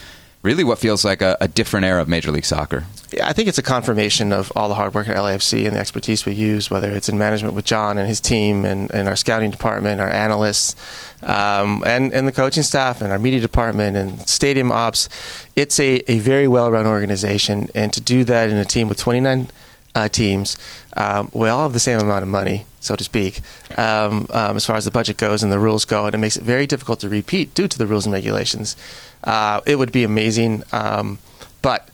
really 0.44 0.62
what 0.62 0.78
feels 0.78 1.04
like 1.04 1.22
a, 1.22 1.36
a 1.40 1.48
different 1.48 1.86
era 1.86 2.00
of 2.00 2.06
Major 2.06 2.30
League 2.30 2.44
Soccer? 2.44 2.84
Yeah, 3.12 3.26
I 3.26 3.32
think 3.32 3.48
it's 3.48 3.58
a 3.58 3.62
confirmation 3.62 4.32
of 4.32 4.52
all 4.54 4.68
the 4.68 4.74
hard 4.74 4.94
work 4.94 5.08
at 5.08 5.16
LAFC 5.16 5.66
and 5.66 5.74
the 5.74 5.80
expertise 5.80 6.26
we 6.26 6.34
use, 6.34 6.70
whether 6.70 6.90
it's 6.92 7.08
in 7.08 7.18
management 7.18 7.54
with 7.54 7.64
John 7.64 7.96
and 7.98 8.06
his 8.06 8.20
team, 8.20 8.64
and, 8.64 8.92
and 8.92 9.08
our 9.08 9.16
scouting 9.16 9.50
department, 9.50 10.00
our 10.00 10.10
analysts, 10.10 10.76
um, 11.22 11.82
and 11.86 12.12
and 12.12 12.28
the 12.28 12.32
coaching 12.32 12.62
staff, 12.62 13.00
and 13.00 13.10
our 13.10 13.18
media 13.18 13.40
department, 13.40 13.96
and 13.96 14.28
stadium 14.28 14.70
ops. 14.70 15.08
It's 15.56 15.80
a, 15.80 16.02
a 16.10 16.18
very 16.18 16.46
well 16.46 16.70
run 16.70 16.86
organization, 16.86 17.68
and 17.74 17.92
to 17.94 18.00
do 18.00 18.24
that 18.24 18.50
in 18.50 18.56
a 18.56 18.64
team 18.64 18.88
with 18.88 18.98
29 18.98 19.48
uh, 19.94 20.08
teams, 20.08 20.58
um, 20.96 21.30
we 21.32 21.48
all 21.48 21.62
have 21.62 21.72
the 21.72 21.80
same 21.80 22.00
amount 22.00 22.22
of 22.22 22.28
money, 22.28 22.66
so 22.80 22.96
to 22.96 23.04
speak, 23.04 23.40
um, 23.78 24.26
um, 24.30 24.56
as 24.56 24.66
far 24.66 24.76
as 24.76 24.84
the 24.84 24.90
budget 24.90 25.16
goes 25.16 25.42
and 25.42 25.52
the 25.52 25.58
rules 25.58 25.84
go, 25.84 26.06
and 26.06 26.14
it 26.14 26.18
makes 26.18 26.36
it 26.36 26.42
very 26.42 26.66
difficult 26.66 27.00
to 27.00 27.08
repeat 27.08 27.54
due 27.54 27.68
to 27.68 27.78
the 27.78 27.86
rules 27.86 28.04
and 28.04 28.12
regulations. 28.12 28.76
Uh, 29.24 29.60
it 29.66 29.76
would 29.76 29.90
be 29.92 30.04
amazing, 30.04 30.62
um, 30.72 31.18
but 31.62 31.88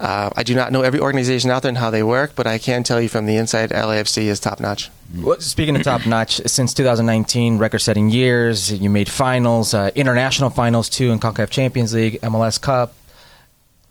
Uh, 0.00 0.30
I 0.34 0.44
do 0.44 0.54
not 0.54 0.72
know 0.72 0.80
every 0.80 0.98
organization 0.98 1.50
out 1.50 1.60
there 1.60 1.68
and 1.68 1.76
how 1.76 1.90
they 1.90 2.02
work, 2.02 2.32
but 2.34 2.46
I 2.46 2.56
can 2.56 2.82
tell 2.84 3.02
you 3.02 3.08
from 3.10 3.26
the 3.26 3.36
inside, 3.36 3.68
LAFC 3.68 4.28
is 4.32 4.40
top 4.40 4.58
notch. 4.58 4.88
Well, 5.14 5.38
speaking 5.40 5.76
of 5.76 5.82
top 5.82 6.06
notch, 6.06 6.40
since 6.46 6.72
2019, 6.72 7.58
record-setting 7.58 8.08
years. 8.08 8.72
You 8.72 8.88
made 8.88 9.10
finals, 9.10 9.74
uh, 9.74 9.90
international 9.94 10.48
finals 10.48 10.88
too, 10.88 11.10
in 11.12 11.18
Concacaf 11.20 11.50
Champions 11.50 11.92
League, 11.92 12.18
MLS 12.22 12.58
Cup, 12.58 12.94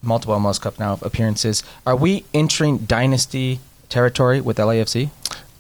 multiple 0.02 0.36
MLS 0.40 0.60
Cup 0.60 0.80
now 0.80 0.98
appearances. 1.04 1.62
Are 1.86 1.96
we 1.96 2.26
entering 2.34 2.80
dynasty 2.80 3.60
territory 3.90 4.42
with 4.42 4.58
LAFC? 4.58 5.12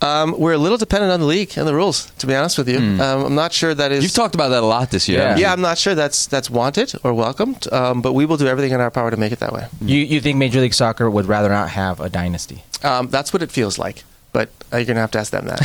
Um, 0.01 0.33
we're 0.39 0.53
a 0.53 0.57
little 0.57 0.77
dependent 0.77 1.11
on 1.11 1.19
the 1.19 1.25
league 1.25 1.57
and 1.57 1.67
the 1.67 1.73
rules, 1.75 2.09
to 2.19 2.27
be 2.27 2.33
honest 2.33 2.57
with 2.57 2.69
you. 2.69 2.77
Um, 2.77 3.25
I'm 3.25 3.35
not 3.35 3.51
sure 3.51 3.73
that 3.75 3.91
is. 3.91 4.03
You've 4.03 4.13
talked 4.13 4.33
about 4.33 4.49
that 4.49 4.63
a 4.63 4.65
lot 4.65 4.91
this 4.91 5.09
year. 5.09 5.19
Yeah. 5.19 5.37
yeah, 5.37 5.51
I'm 5.53 5.61
not 5.61 5.77
sure 5.77 5.93
that's 5.93 6.25
that's 6.27 6.49
wanted 6.49 6.93
or 7.03 7.13
welcomed, 7.13 7.67
um, 7.73 8.01
but 8.01 8.13
we 8.13 8.25
will 8.25 8.37
do 8.37 8.47
everything 8.47 8.71
in 8.71 8.79
our 8.79 8.91
power 8.91 9.11
to 9.11 9.17
make 9.17 9.31
it 9.33 9.39
that 9.39 9.51
way. 9.51 9.67
You 9.81 9.97
you 9.97 10.21
think 10.21 10.37
Major 10.37 10.61
League 10.61 10.73
Soccer 10.73 11.09
would 11.09 11.25
rather 11.25 11.49
not 11.49 11.69
have 11.71 11.99
a 11.99 12.09
dynasty? 12.09 12.63
Um, 12.83 13.09
that's 13.09 13.33
what 13.33 13.41
it 13.41 13.51
feels 13.51 13.77
like, 13.77 14.03
but 14.31 14.49
uh, 14.71 14.77
you're 14.77 14.85
gonna 14.85 15.01
have 15.01 15.11
to 15.11 15.19
ask 15.19 15.31
them 15.31 15.45
that. 15.47 15.59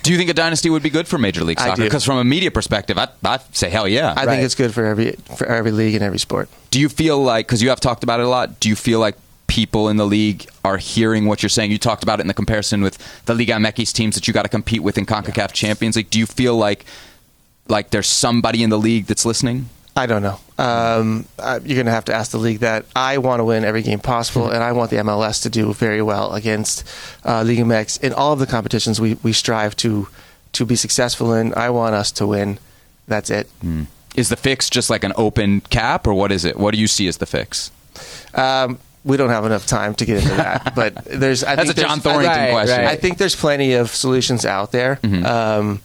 Do 0.02 0.12
you 0.12 0.18
think 0.18 0.30
a 0.30 0.34
dynasty 0.34 0.68
would 0.70 0.82
be 0.82 0.90
good 0.90 1.06
for 1.08 1.18
Major 1.18 1.42
League 1.44 1.58
Soccer? 1.60 1.82
Because 1.82 2.04
from 2.04 2.18
a 2.18 2.24
media 2.24 2.50
perspective, 2.50 2.98
I 2.98 3.08
I 3.24 3.38
say 3.52 3.70
hell 3.70 3.88
yeah. 3.88 4.12
I 4.12 4.24
Right. 4.24 4.28
think 4.28 4.42
it's 4.44 4.54
good 4.54 4.74
for 4.74 4.84
every 4.84 5.12
for 5.36 5.46
every 5.46 5.70
league 5.72 5.94
and 5.94 6.04
every 6.04 6.18
sport. 6.18 6.48
Do 6.70 6.78
you 6.80 6.88
feel 6.90 7.22
like 7.22 7.46
because 7.46 7.62
you 7.62 7.70
have 7.70 7.80
talked 7.80 8.02
about 8.04 8.20
it 8.20 8.26
a 8.26 8.28
lot? 8.28 8.60
Do 8.60 8.68
you 8.68 8.76
feel 8.76 9.00
like 9.00 9.16
people 9.50 9.88
in 9.88 9.96
the 9.96 10.06
league 10.06 10.46
are 10.64 10.78
hearing 10.78 11.26
what 11.26 11.42
you're 11.42 11.50
saying? 11.50 11.72
You 11.72 11.78
talked 11.78 12.04
about 12.04 12.20
it 12.20 12.22
in 12.22 12.28
the 12.28 12.34
comparison 12.34 12.82
with 12.82 13.24
the 13.26 13.34
Liga 13.34 13.54
MX 13.54 13.92
teams 13.92 14.14
that 14.14 14.28
you 14.28 14.32
got 14.32 14.44
to 14.44 14.48
compete 14.48 14.82
with 14.82 14.96
in 14.96 15.06
Concacaf 15.06 15.52
Champions 15.52 15.96
League. 15.96 16.08
Do 16.08 16.20
you 16.20 16.26
feel 16.26 16.56
like 16.56 16.84
like 17.68 17.90
there's 17.90 18.06
somebody 18.06 18.62
in 18.62 18.70
the 18.70 18.78
league 18.78 19.06
that's 19.06 19.26
listening? 19.26 19.68
I 19.96 20.06
don't 20.06 20.22
know. 20.22 20.38
Um, 20.56 21.26
you're 21.38 21.74
going 21.74 21.86
to 21.86 21.92
have 21.92 22.04
to 22.06 22.14
ask 22.14 22.30
the 22.30 22.38
league 22.38 22.60
that. 22.60 22.86
I 22.94 23.18
want 23.18 23.40
to 23.40 23.44
win 23.44 23.64
every 23.64 23.82
game 23.82 23.98
possible, 23.98 24.48
and 24.48 24.62
I 24.62 24.70
want 24.70 24.90
the 24.90 24.98
MLS 24.98 25.42
to 25.42 25.50
do 25.50 25.72
very 25.74 26.00
well 26.00 26.32
against 26.32 26.86
uh, 27.24 27.42
Liga 27.42 27.62
MX 27.62 28.02
in 28.02 28.12
all 28.12 28.32
of 28.32 28.38
the 28.38 28.46
competitions 28.46 29.00
we, 29.00 29.14
we 29.22 29.32
strive 29.32 29.74
to 29.76 30.08
to 30.52 30.64
be 30.64 30.76
successful 30.76 31.34
in. 31.34 31.52
I 31.54 31.70
want 31.70 31.96
us 31.96 32.12
to 32.12 32.26
win. 32.26 32.58
That's 33.08 33.30
it. 33.30 33.48
Is 34.14 34.28
the 34.28 34.36
fix 34.36 34.70
just 34.70 34.90
like 34.90 35.02
an 35.02 35.12
open 35.16 35.60
cap, 35.62 36.06
or 36.06 36.14
what 36.14 36.30
is 36.30 36.44
it? 36.44 36.56
What 36.56 36.72
do 36.72 36.80
you 36.80 36.86
see 36.86 37.08
as 37.08 37.18
the 37.18 37.26
fix? 37.26 37.72
Um, 38.34 38.78
we 39.04 39.16
don't 39.16 39.30
have 39.30 39.44
enough 39.44 39.66
time 39.66 39.94
to 39.94 40.04
get 40.04 40.18
into 40.22 40.34
that, 40.34 40.74
but 40.76 41.04
there's. 41.04 41.42
I 41.44 41.56
That's 41.56 41.68
think 41.68 41.78
a 41.78 41.80
John 41.82 42.00
Thorrington 42.00 42.26
Right, 42.26 42.50
question. 42.52 42.78
right. 42.78 42.88
I 42.88 42.96
think 42.96 43.18
there's 43.18 43.36
plenty 43.36 43.74
of 43.74 43.90
solutions 43.90 44.44
out 44.44 44.72
there. 44.72 44.96
Mm-hmm. 45.02 45.24
Um, 45.26 45.80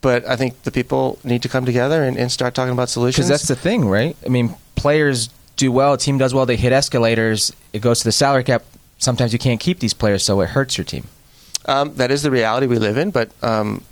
but 0.00 0.26
I 0.26 0.36
think 0.36 0.62
the 0.64 0.72
people 0.72 1.18
need 1.24 1.42
to 1.42 1.48
come 1.48 1.64
together 1.64 2.02
and, 2.02 2.16
and 2.16 2.30
start 2.30 2.54
talking 2.54 2.72
about 2.72 2.88
solutions. 2.88 3.26
Because 3.26 3.28
that's 3.28 3.48
the 3.48 3.56
thing, 3.56 3.86
right? 3.88 4.16
I 4.26 4.28
mean, 4.28 4.54
players 4.74 5.28
do 5.56 5.70
well, 5.70 5.92
a 5.94 5.98
team 5.98 6.18
does 6.18 6.34
well, 6.34 6.44
they 6.46 6.56
hit 6.56 6.72
escalators, 6.72 7.52
it 7.72 7.80
goes 7.82 7.98
to 8.00 8.04
the 8.04 8.12
salary 8.12 8.42
cap. 8.44 8.64
Sometimes 8.98 9.32
you 9.32 9.38
can't 9.38 9.60
keep 9.60 9.78
these 9.80 9.94
players, 9.94 10.24
so 10.24 10.40
it 10.40 10.48
hurts 10.50 10.76
your 10.78 10.84
team. 10.84 11.06
Um, 11.66 11.94
that 11.96 12.10
is 12.10 12.22
the 12.22 12.30
reality 12.32 12.66
we 12.66 12.78
live 12.78 12.96
in, 12.96 13.10
but 13.12 13.30
um, 13.42 13.84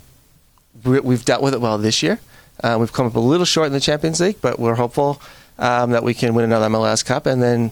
we, 0.83 0.99
we've 0.99 1.23
dealt 1.23 1.41
with 1.41 1.53
it 1.53 1.61
well 1.61 1.77
this 1.77 2.03
year. 2.03 2.19
Uh, 2.63 2.77
we've 2.79 2.91
come 2.91 3.05
up 3.07 3.15
a 3.15 3.19
little 3.19 3.45
short 3.45 3.67
in 3.67 3.73
the 3.73 3.79
Champions 3.79 4.19
League, 4.19 4.37
but 4.41 4.59
we're 4.59 4.75
hopeful 4.75 5.21
um, 5.59 5.91
that 5.91 6.03
we 6.03 6.13
can 6.13 6.33
win 6.33 6.43
another 6.45 6.67
MLS 6.67 7.05
Cup 7.05 7.25
and 7.25 7.41
then 7.41 7.71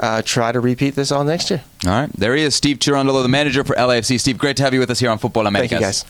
uh, 0.00 0.22
try 0.22 0.52
to 0.52 0.60
repeat 0.60 0.94
this 0.94 1.10
all 1.12 1.24
next 1.24 1.50
year. 1.50 1.62
All 1.86 1.90
right, 1.92 2.12
there 2.12 2.34
he 2.36 2.42
is, 2.42 2.54
Steve 2.54 2.78
Cherundolo, 2.78 3.22
the 3.22 3.28
manager 3.28 3.64
for 3.64 3.74
LAFC. 3.76 4.18
Steve, 4.20 4.38
great 4.38 4.56
to 4.58 4.62
have 4.62 4.72
you 4.74 4.80
with 4.80 4.90
us 4.90 4.98
here 5.00 5.10
on 5.10 5.18
Futbol 5.18 5.46
America. 5.46 5.78
Thank 5.78 5.80
you, 5.80 5.86
guys. 5.86 6.04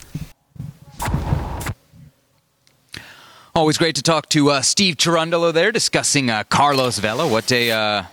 Always 3.55 3.77
great 3.77 3.95
to 3.95 4.03
talk 4.03 4.29
to 4.29 4.51
uh, 4.51 4.61
Steve 4.61 4.95
Cherundolo 4.95 5.51
there, 5.51 5.71
discussing 5.71 6.29
uh, 6.29 6.43
Carlos 6.43 6.99
Vela. 6.99 7.27
What 7.27 7.51
a 7.51 7.71
uh, 7.71 8.03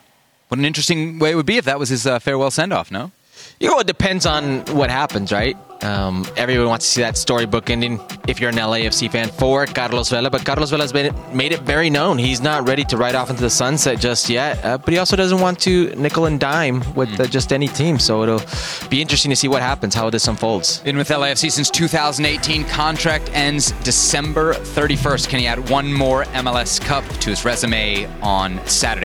what 0.48 0.58
an 0.58 0.64
interesting 0.64 1.18
way 1.18 1.32
it 1.32 1.34
would 1.34 1.46
be 1.46 1.58
if 1.58 1.66
that 1.66 1.78
was 1.78 1.88
his 1.90 2.06
uh, 2.06 2.18
farewell 2.18 2.50
send 2.50 2.72
off. 2.72 2.90
No, 2.90 3.12
You 3.60 3.70
know, 3.70 3.78
it 3.78 3.86
depends 3.86 4.26
on 4.26 4.60
what 4.74 4.90
happens, 4.90 5.32
right? 5.32 5.56
Um, 5.86 6.26
everyone 6.36 6.66
wants 6.68 6.86
to 6.86 6.92
see 6.92 7.00
that 7.02 7.16
storybook 7.16 7.70
ending. 7.70 8.00
If 8.26 8.40
you're 8.40 8.50
an 8.50 8.56
LAFC 8.56 9.08
fan 9.10 9.28
for 9.28 9.66
Carlos 9.66 10.10
Vela, 10.10 10.30
but 10.30 10.44
Carlos 10.44 10.70
Vela's 10.70 10.92
made 10.92 11.06
it, 11.06 11.14
made 11.32 11.52
it 11.52 11.60
very 11.60 11.90
known 11.90 12.18
he's 12.18 12.40
not 12.40 12.66
ready 12.66 12.84
to 12.84 12.96
ride 12.96 13.14
off 13.14 13.30
into 13.30 13.42
the 13.42 13.50
sunset 13.50 14.00
just 14.00 14.28
yet. 14.28 14.64
Uh, 14.64 14.78
but 14.78 14.92
he 14.92 14.98
also 14.98 15.14
doesn't 15.14 15.40
want 15.40 15.60
to 15.60 15.94
nickel 15.96 16.26
and 16.26 16.40
dime 16.40 16.82
with 16.94 17.20
uh, 17.20 17.26
just 17.26 17.52
any 17.52 17.68
team. 17.68 17.98
So 18.00 18.24
it'll 18.24 18.42
be 18.88 19.00
interesting 19.00 19.30
to 19.30 19.36
see 19.36 19.48
what 19.48 19.62
happens, 19.62 19.94
how 19.94 20.10
this 20.10 20.26
unfolds. 20.26 20.80
been 20.80 20.96
with 20.96 21.08
LAFC 21.08 21.52
since 21.52 21.70
2018. 21.70 22.64
Contract 22.64 23.30
ends 23.32 23.70
December 23.84 24.54
31st. 24.54 25.28
Can 25.28 25.38
he 25.38 25.46
add 25.46 25.70
one 25.70 25.92
more 25.92 26.24
MLS 26.24 26.80
Cup 26.80 27.04
to 27.20 27.30
his 27.30 27.44
resume 27.44 28.06
on 28.22 28.60
Saturday? 28.66 29.05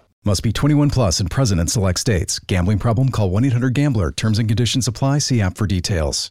Must 0.23 0.43
be 0.43 0.51
21 0.51 0.91
plus 0.91 1.19
and 1.19 1.31
present 1.31 1.59
in 1.59 1.65
select 1.65 1.99
states. 1.99 2.37
Gambling 2.37 2.77
problem? 2.77 3.09
Call 3.09 3.31
1 3.31 3.43
800 3.45 3.73
Gambler. 3.73 4.11
Terms 4.11 4.37
and 4.37 4.47
conditions 4.47 4.87
apply. 4.87 5.17
See 5.17 5.41
app 5.41 5.57
for 5.57 5.65
details. 5.65 6.29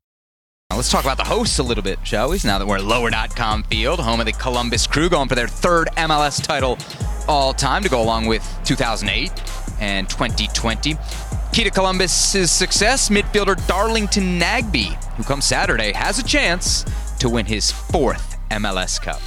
Let's 0.73 0.93
talk 0.93 1.03
about 1.03 1.17
the 1.17 1.25
hosts 1.25 1.59
a 1.59 1.65
little 1.65 1.83
bit, 1.83 1.99
shall 2.05 2.31
we? 2.31 2.39
Now 2.45 2.61
that 2.61 2.67
we're 2.67 2.77
at 2.77 2.85
Lower.com 2.85 3.65
Field, 3.65 3.99
home 3.99 4.21
of 4.21 4.27
the 4.27 4.33
Columbus 4.33 4.87
Crew, 4.87 5.09
going 5.09 5.29
for 5.29 5.35
their 5.35 5.49
third 5.49 5.89
MLS 5.97 6.41
title 6.41 6.79
all 7.27 7.53
time 7.53 7.83
to 7.83 7.89
go 7.89 8.01
along 8.01 8.27
with 8.27 8.47
2008 8.65 9.33
and 9.81 10.09
2020. 10.09 10.95
Key 11.53 11.65
to 11.65 11.71
Columbus's 11.71 12.53
success, 12.53 13.09
midfielder 13.09 13.57
Darlington 13.67 14.39
Nagbe, 14.39 14.95
who 15.17 15.25
comes 15.25 15.45
Saturday 15.45 15.93
has 15.93 16.21
a 16.21 16.23
chance 16.23 16.85
to 17.19 17.29
win 17.29 17.45
his 17.45 17.73
fourth 17.73 18.37
MLS 18.51 19.03
Cup. 19.03 19.21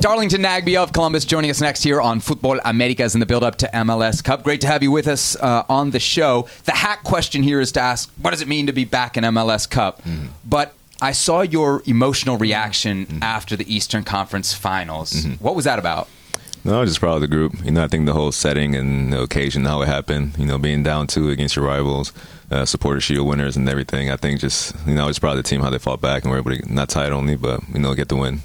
Darlington 0.00 0.42
Nagbe 0.42 0.76
of 0.76 0.92
Columbus 0.92 1.24
joining 1.24 1.50
us 1.50 1.60
next 1.60 1.82
here 1.82 2.00
on 2.00 2.20
Futbol 2.20 2.60
Americas 2.64 3.14
in 3.14 3.20
the 3.20 3.26
build 3.26 3.42
up 3.42 3.56
to 3.56 3.66
MLS 3.74 4.22
Cup. 4.22 4.44
Great 4.44 4.60
to 4.60 4.68
have 4.68 4.80
you 4.80 4.92
with 4.92 5.08
us 5.08 5.34
uh, 5.36 5.64
on 5.68 5.90
the 5.90 5.98
show. 5.98 6.46
The 6.66 6.72
hack 6.72 7.02
question 7.02 7.42
here 7.42 7.60
is 7.60 7.72
to 7.72 7.80
ask 7.80 8.08
what 8.22 8.30
does 8.30 8.40
it 8.40 8.46
mean 8.46 8.68
to 8.68 8.72
be 8.72 8.84
back 8.84 9.16
in 9.16 9.24
MLS 9.24 9.68
Cup? 9.68 10.00
But 10.44 10.74
I 11.02 11.10
saw 11.10 11.40
your 11.40 11.82
emotional 11.84 12.36
reaction 12.38 13.18
after 13.22 13.56
the 13.56 13.72
Eastern 13.72 14.04
Conference 14.04 14.52
Finals. 14.52 15.26
What 15.40 15.56
was 15.56 15.64
that 15.64 15.80
about? 15.80 16.08
No, 16.64 16.76
I 16.78 16.80
was 16.80 16.90
just 16.90 17.00
proud 17.00 17.16
of 17.16 17.20
the 17.20 17.28
group. 17.28 17.54
You 17.64 17.72
know, 17.72 17.82
I 17.82 17.88
think 17.88 18.06
the 18.06 18.12
whole 18.12 18.30
setting 18.30 18.76
and 18.76 19.12
the 19.12 19.22
occasion, 19.22 19.64
how 19.64 19.82
it 19.82 19.86
happened. 19.86 20.36
You 20.38 20.46
know, 20.46 20.58
being 20.58 20.82
down 20.84 21.08
two 21.08 21.30
against 21.30 21.56
your 21.56 21.64
rivals, 21.64 22.12
uh, 22.52 22.64
supporter 22.64 23.00
shield 23.00 23.26
winners, 23.26 23.56
and 23.56 23.68
everything. 23.68 24.10
I 24.10 24.16
think 24.16 24.40
just 24.40 24.74
you 24.86 24.94
know, 24.94 25.04
I 25.04 25.06
was 25.08 25.18
proud 25.18 25.32
of 25.32 25.38
the 25.38 25.48
team 25.48 25.60
how 25.60 25.70
they 25.70 25.78
fought 25.78 26.00
back 26.00 26.22
and 26.22 26.30
were 26.30 26.38
able 26.38 26.54
to 26.54 26.72
not 26.72 26.88
tie 26.88 27.06
it 27.06 27.12
only, 27.12 27.34
but 27.34 27.60
you 27.72 27.80
know, 27.80 27.94
get 27.94 28.08
the 28.08 28.16
win. 28.16 28.42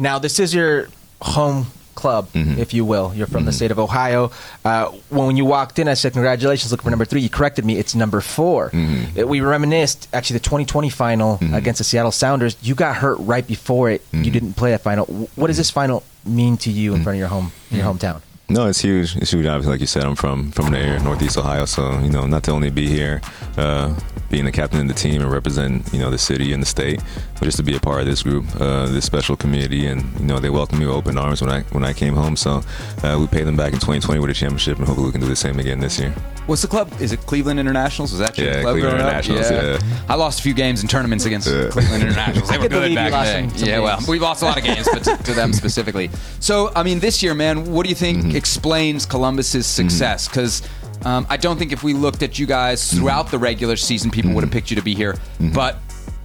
Now, 0.00 0.18
this 0.18 0.40
is 0.40 0.54
your 0.54 0.88
home 1.20 1.66
club, 1.94 2.32
mm-hmm. 2.32 2.58
if 2.58 2.72
you 2.72 2.86
will. 2.86 3.12
You're 3.14 3.26
from 3.26 3.44
the 3.44 3.50
mm-hmm. 3.50 3.56
state 3.56 3.70
of 3.70 3.78
Ohio. 3.78 4.30
Uh, 4.64 4.86
when 5.10 5.36
you 5.36 5.44
walked 5.44 5.78
in, 5.78 5.88
I 5.88 5.94
said, 5.94 6.14
Congratulations, 6.14 6.72
looking 6.72 6.84
for 6.84 6.90
number 6.90 7.04
three. 7.04 7.20
You 7.20 7.28
corrected 7.28 7.64
me. 7.66 7.76
It's 7.76 7.94
number 7.94 8.22
4 8.22 8.70
Uh, 8.74 9.26
We 9.26 9.42
reminisced, 9.42 10.08
actually, 10.14 10.38
the 10.38 10.44
2020 10.44 10.88
final 10.88 11.38
against 11.52 11.78
the 11.78 11.84
Seattle 11.84 12.12
Sounders. 12.12 12.56
You 12.62 12.74
got 12.74 12.96
hurt 12.96 13.18
right 13.18 13.46
before 13.46 13.90
it. 13.90 14.02
You 14.12 14.30
didn't 14.30 14.54
play 14.54 14.70
that 14.70 14.80
final. 14.80 15.04
What 15.36 15.48
does 15.48 15.58
this 15.58 15.70
final 15.70 16.02
mean 16.24 16.56
to 16.58 16.70
you 16.70 16.94
in 16.94 17.02
front 17.02 17.16
of 17.16 17.20
your 17.20 17.28
home, 17.28 17.52
your 17.70 17.84
hometown? 17.84 18.22
No, 18.50 18.66
it's 18.66 18.80
huge. 18.80 19.16
It's 19.16 19.30
huge. 19.30 19.46
Obviously, 19.46 19.70
like 19.70 19.80
you 19.80 19.86
said, 19.86 20.02
I'm 20.02 20.16
from 20.16 20.50
from 20.50 20.72
the 20.72 20.78
area, 20.78 21.00
Northeast 21.02 21.38
Ohio. 21.38 21.66
So 21.66 21.96
you 22.00 22.10
know, 22.10 22.26
not 22.26 22.42
to 22.44 22.50
only 22.50 22.70
be 22.70 22.88
here, 22.88 23.20
uh, 23.56 23.94
being 24.28 24.44
the 24.44 24.50
captain 24.50 24.80
of 24.80 24.88
the 24.88 24.94
team 24.94 25.22
and 25.22 25.30
represent 25.30 25.88
you 25.92 26.00
know 26.00 26.10
the 26.10 26.18
city 26.18 26.52
and 26.52 26.60
the 26.60 26.66
state, 26.66 27.00
but 27.34 27.44
just 27.44 27.58
to 27.58 27.62
be 27.62 27.76
a 27.76 27.80
part 27.80 28.00
of 28.00 28.06
this 28.06 28.24
group, 28.24 28.44
uh, 28.60 28.86
this 28.86 29.04
special 29.04 29.36
community, 29.36 29.86
and 29.86 30.02
you 30.18 30.26
know 30.26 30.40
they 30.40 30.50
welcomed 30.50 30.80
me 30.80 30.86
with 30.86 30.96
open 30.96 31.16
arms 31.16 31.40
when 31.40 31.50
I 31.50 31.60
when 31.70 31.84
I 31.84 31.92
came 31.92 32.14
home. 32.14 32.34
So 32.34 32.62
uh, 33.04 33.16
we 33.20 33.28
paid 33.28 33.44
them 33.44 33.56
back 33.56 33.72
in 33.72 33.78
2020 33.78 34.18
with 34.20 34.30
a 34.30 34.34
championship, 34.34 34.78
and 34.78 34.86
hopefully 34.86 35.06
we 35.06 35.12
can 35.12 35.20
do 35.20 35.28
the 35.28 35.36
same 35.36 35.60
again 35.60 35.78
this 35.78 36.00
year. 36.00 36.12
What's 36.46 36.62
the 36.62 36.68
club? 36.68 36.90
Is 37.00 37.12
it 37.12 37.20
Cleveland 37.26 37.60
Internationals? 37.60 38.10
Was 38.10 38.18
that 38.18 38.36
your 38.36 38.48
Yeah, 38.48 38.62
club 38.62 38.74
Cleveland 38.74 38.98
growing 38.98 39.14
up? 39.14 39.24
Internationals, 39.24 39.80
yeah. 39.92 40.04
I 40.08 40.16
lost 40.16 40.40
a 40.40 40.42
few 40.42 40.54
games 40.54 40.82
in 40.82 40.88
tournaments 40.88 41.24
against 41.24 41.46
Yeah. 41.46 41.68
Cleveland 41.68 42.02
Internationals. 42.02 42.48
They 42.50 42.58
were 42.58 42.68
good 42.68 42.94
back 42.96 43.12
then. 43.12 43.50
some- 43.50 43.58
some 43.58 43.68
yeah, 43.68 43.78
well, 43.78 44.00
we 44.08 44.18
lost 44.18 44.42
a 44.42 44.46
lot 44.46 44.58
of 44.58 44.64
games, 44.64 44.88
but 44.92 45.04
to, 45.04 45.16
to 45.22 45.32
them 45.32 45.52
specifically. 45.52 46.10
So, 46.40 46.72
I 46.74 46.82
mean, 46.82 46.98
this 46.98 47.22
year, 47.22 47.34
man, 47.34 47.70
what 47.72 47.84
do 47.84 47.88
you 47.88 47.94
think 47.94 48.18
Mm-hmm. 48.24 48.36
Explains 48.40 49.06
Columbus's 49.06 49.66
success? 49.66 50.26
Because 50.26 50.62
um, 51.04 51.26
I 51.30 51.36
don't 51.36 51.58
think 51.58 51.70
if 51.72 51.82
we 51.82 51.92
looked 51.94 52.22
at 52.22 52.38
you 52.38 52.46
guys 52.46 52.80
Mm-hmm. 52.80 52.98
throughout 52.98 53.30
the 53.30 53.38
regular 53.38 53.76
season, 53.76 54.10
people 54.10 54.32
would 54.34 54.42
have 54.44 54.52
picked 54.52 54.70
you 54.70 54.76
to 54.76 54.82
be 54.82 54.94
here. 54.94 55.14
But 55.54 55.76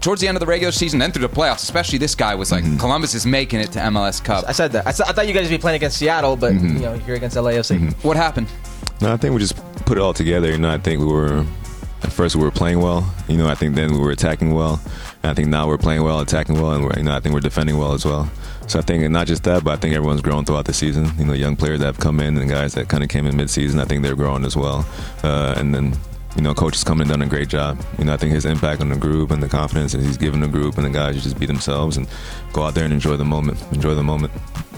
towards 0.02 0.22
the 0.22 0.28
end 0.28 0.38
of 0.38 0.40
the 0.40 0.46
regular 0.46 0.72
season, 0.72 1.00
then 1.00 1.12
through 1.12 1.28
the 1.28 1.34
playoffs, 1.34 1.64
especially 1.64 1.98
this 2.00 2.16
guy 2.16 2.34
was 2.36 2.52
like, 2.52 2.64
Mm-hmm. 2.64 2.78
Columbus 2.78 3.14
is 3.14 3.26
making 3.26 3.60
it 3.60 3.72
to 3.74 3.80
MLS 3.80 4.24
Cup. 4.24 4.46
I 4.48 4.52
said 4.54 4.72
that. 4.74 4.88
I 4.88 4.92
thought 4.92 5.28
you 5.28 5.34
guys 5.34 5.44
would 5.50 5.58
be 5.58 5.62
playing 5.62 5.76
against 5.78 5.98
Seattle, 5.98 6.36
but 6.36 6.54
Mm-hmm. 6.54 6.76
you 6.78 6.82
know, 6.84 6.94
you're 7.06 7.16
against 7.18 7.36
LAFC. 7.38 7.94
What 8.04 8.18
happened? 8.18 8.48
No, 9.02 9.12
I 9.14 9.18
think 9.18 9.34
we 9.34 9.40
just 9.40 9.56
put 9.86 9.98
it 9.98 10.02
all 10.02 10.14
together. 10.14 10.50
You 10.52 10.58
know, 10.58 10.72
I 10.74 10.78
think 10.78 11.00
we 11.02 11.06
were 11.08 11.46
at 12.06 12.12
first 12.14 12.36
we 12.36 12.44
were 12.44 12.52
playing 12.52 12.80
well. 12.82 13.02
You 13.28 13.38
know, 13.38 13.48
I 13.48 13.56
think 13.56 13.76
then 13.76 13.92
we 13.92 14.00
were 14.00 14.12
attacking 14.12 14.54
well. 14.54 14.80
And 15.24 15.32
I 15.32 15.34
think 15.34 15.48
now 15.50 15.68
we're 15.68 15.78
playing 15.78 16.04
well, 16.04 16.20
attacking 16.20 16.62
well, 16.62 16.74
and 16.74 16.84
we're, 16.86 16.94
you 16.98 17.04
know, 17.04 17.16
I 17.16 17.20
think 17.20 17.34
we're 17.34 17.40
defending 17.42 17.78
well 17.78 17.94
as 17.94 18.06
well. 18.06 18.30
So 18.68 18.80
I 18.80 18.82
think 18.84 19.10
not 19.12 19.28
just 19.28 19.44
that, 19.44 19.64
but 19.64 19.72
I 19.72 19.76
think 19.78 19.96
everyone's 19.96 20.22
grown 20.22 20.46
throughout 20.46 20.66
the 20.66 20.74
season. 20.74 21.10
You 21.18 21.26
know, 21.26 21.34
young 21.34 21.56
players 21.56 21.80
that 21.80 21.86
have 21.88 22.00
come 22.00 22.20
in 22.20 22.38
and 22.38 22.50
guys 22.50 22.74
that 22.76 22.90
kind 22.90 23.04
of 23.04 23.10
came 23.10 23.26
in 23.26 23.36
mid-season, 23.36 23.80
I 23.80 23.86
think 23.86 24.04
they're 24.04 24.16
growing 24.16 24.46
as 24.46 24.56
well. 24.56 24.86
Uh, 25.24 25.56
and 25.58 25.74
then 25.74 25.94
you 26.36 26.42
know, 26.42 26.54
coach 26.54 26.76
has 26.76 26.84
come 26.84 27.00
and 27.00 27.10
done 27.10 27.22
a 27.22 27.26
great 27.28 27.48
job. 27.48 27.82
You 27.98 28.04
know, 28.06 28.14
I 28.14 28.18
think 28.18 28.34
his 28.34 28.44
impact 28.46 28.82
on 28.82 28.90
the 28.90 28.98
group 28.98 29.32
and 29.32 29.42
the 29.42 29.48
confidence 29.48 29.94
that 29.94 30.02
he's 30.02 30.18
given 30.18 30.42
the 30.42 30.50
group 30.50 30.76
and 30.78 30.86
the 30.86 30.90
guys 30.90 31.16
to 31.16 31.22
just 31.22 31.40
be 31.40 31.46
themselves 31.46 31.96
and 31.96 32.08
go 32.52 32.64
out 32.64 32.76
there 32.76 32.84
and 32.84 32.92
enjoy 32.94 33.16
the 33.16 33.24
moment. 33.24 33.58
Enjoy 33.72 33.96
the 33.96 34.04
moment. 34.04 34.34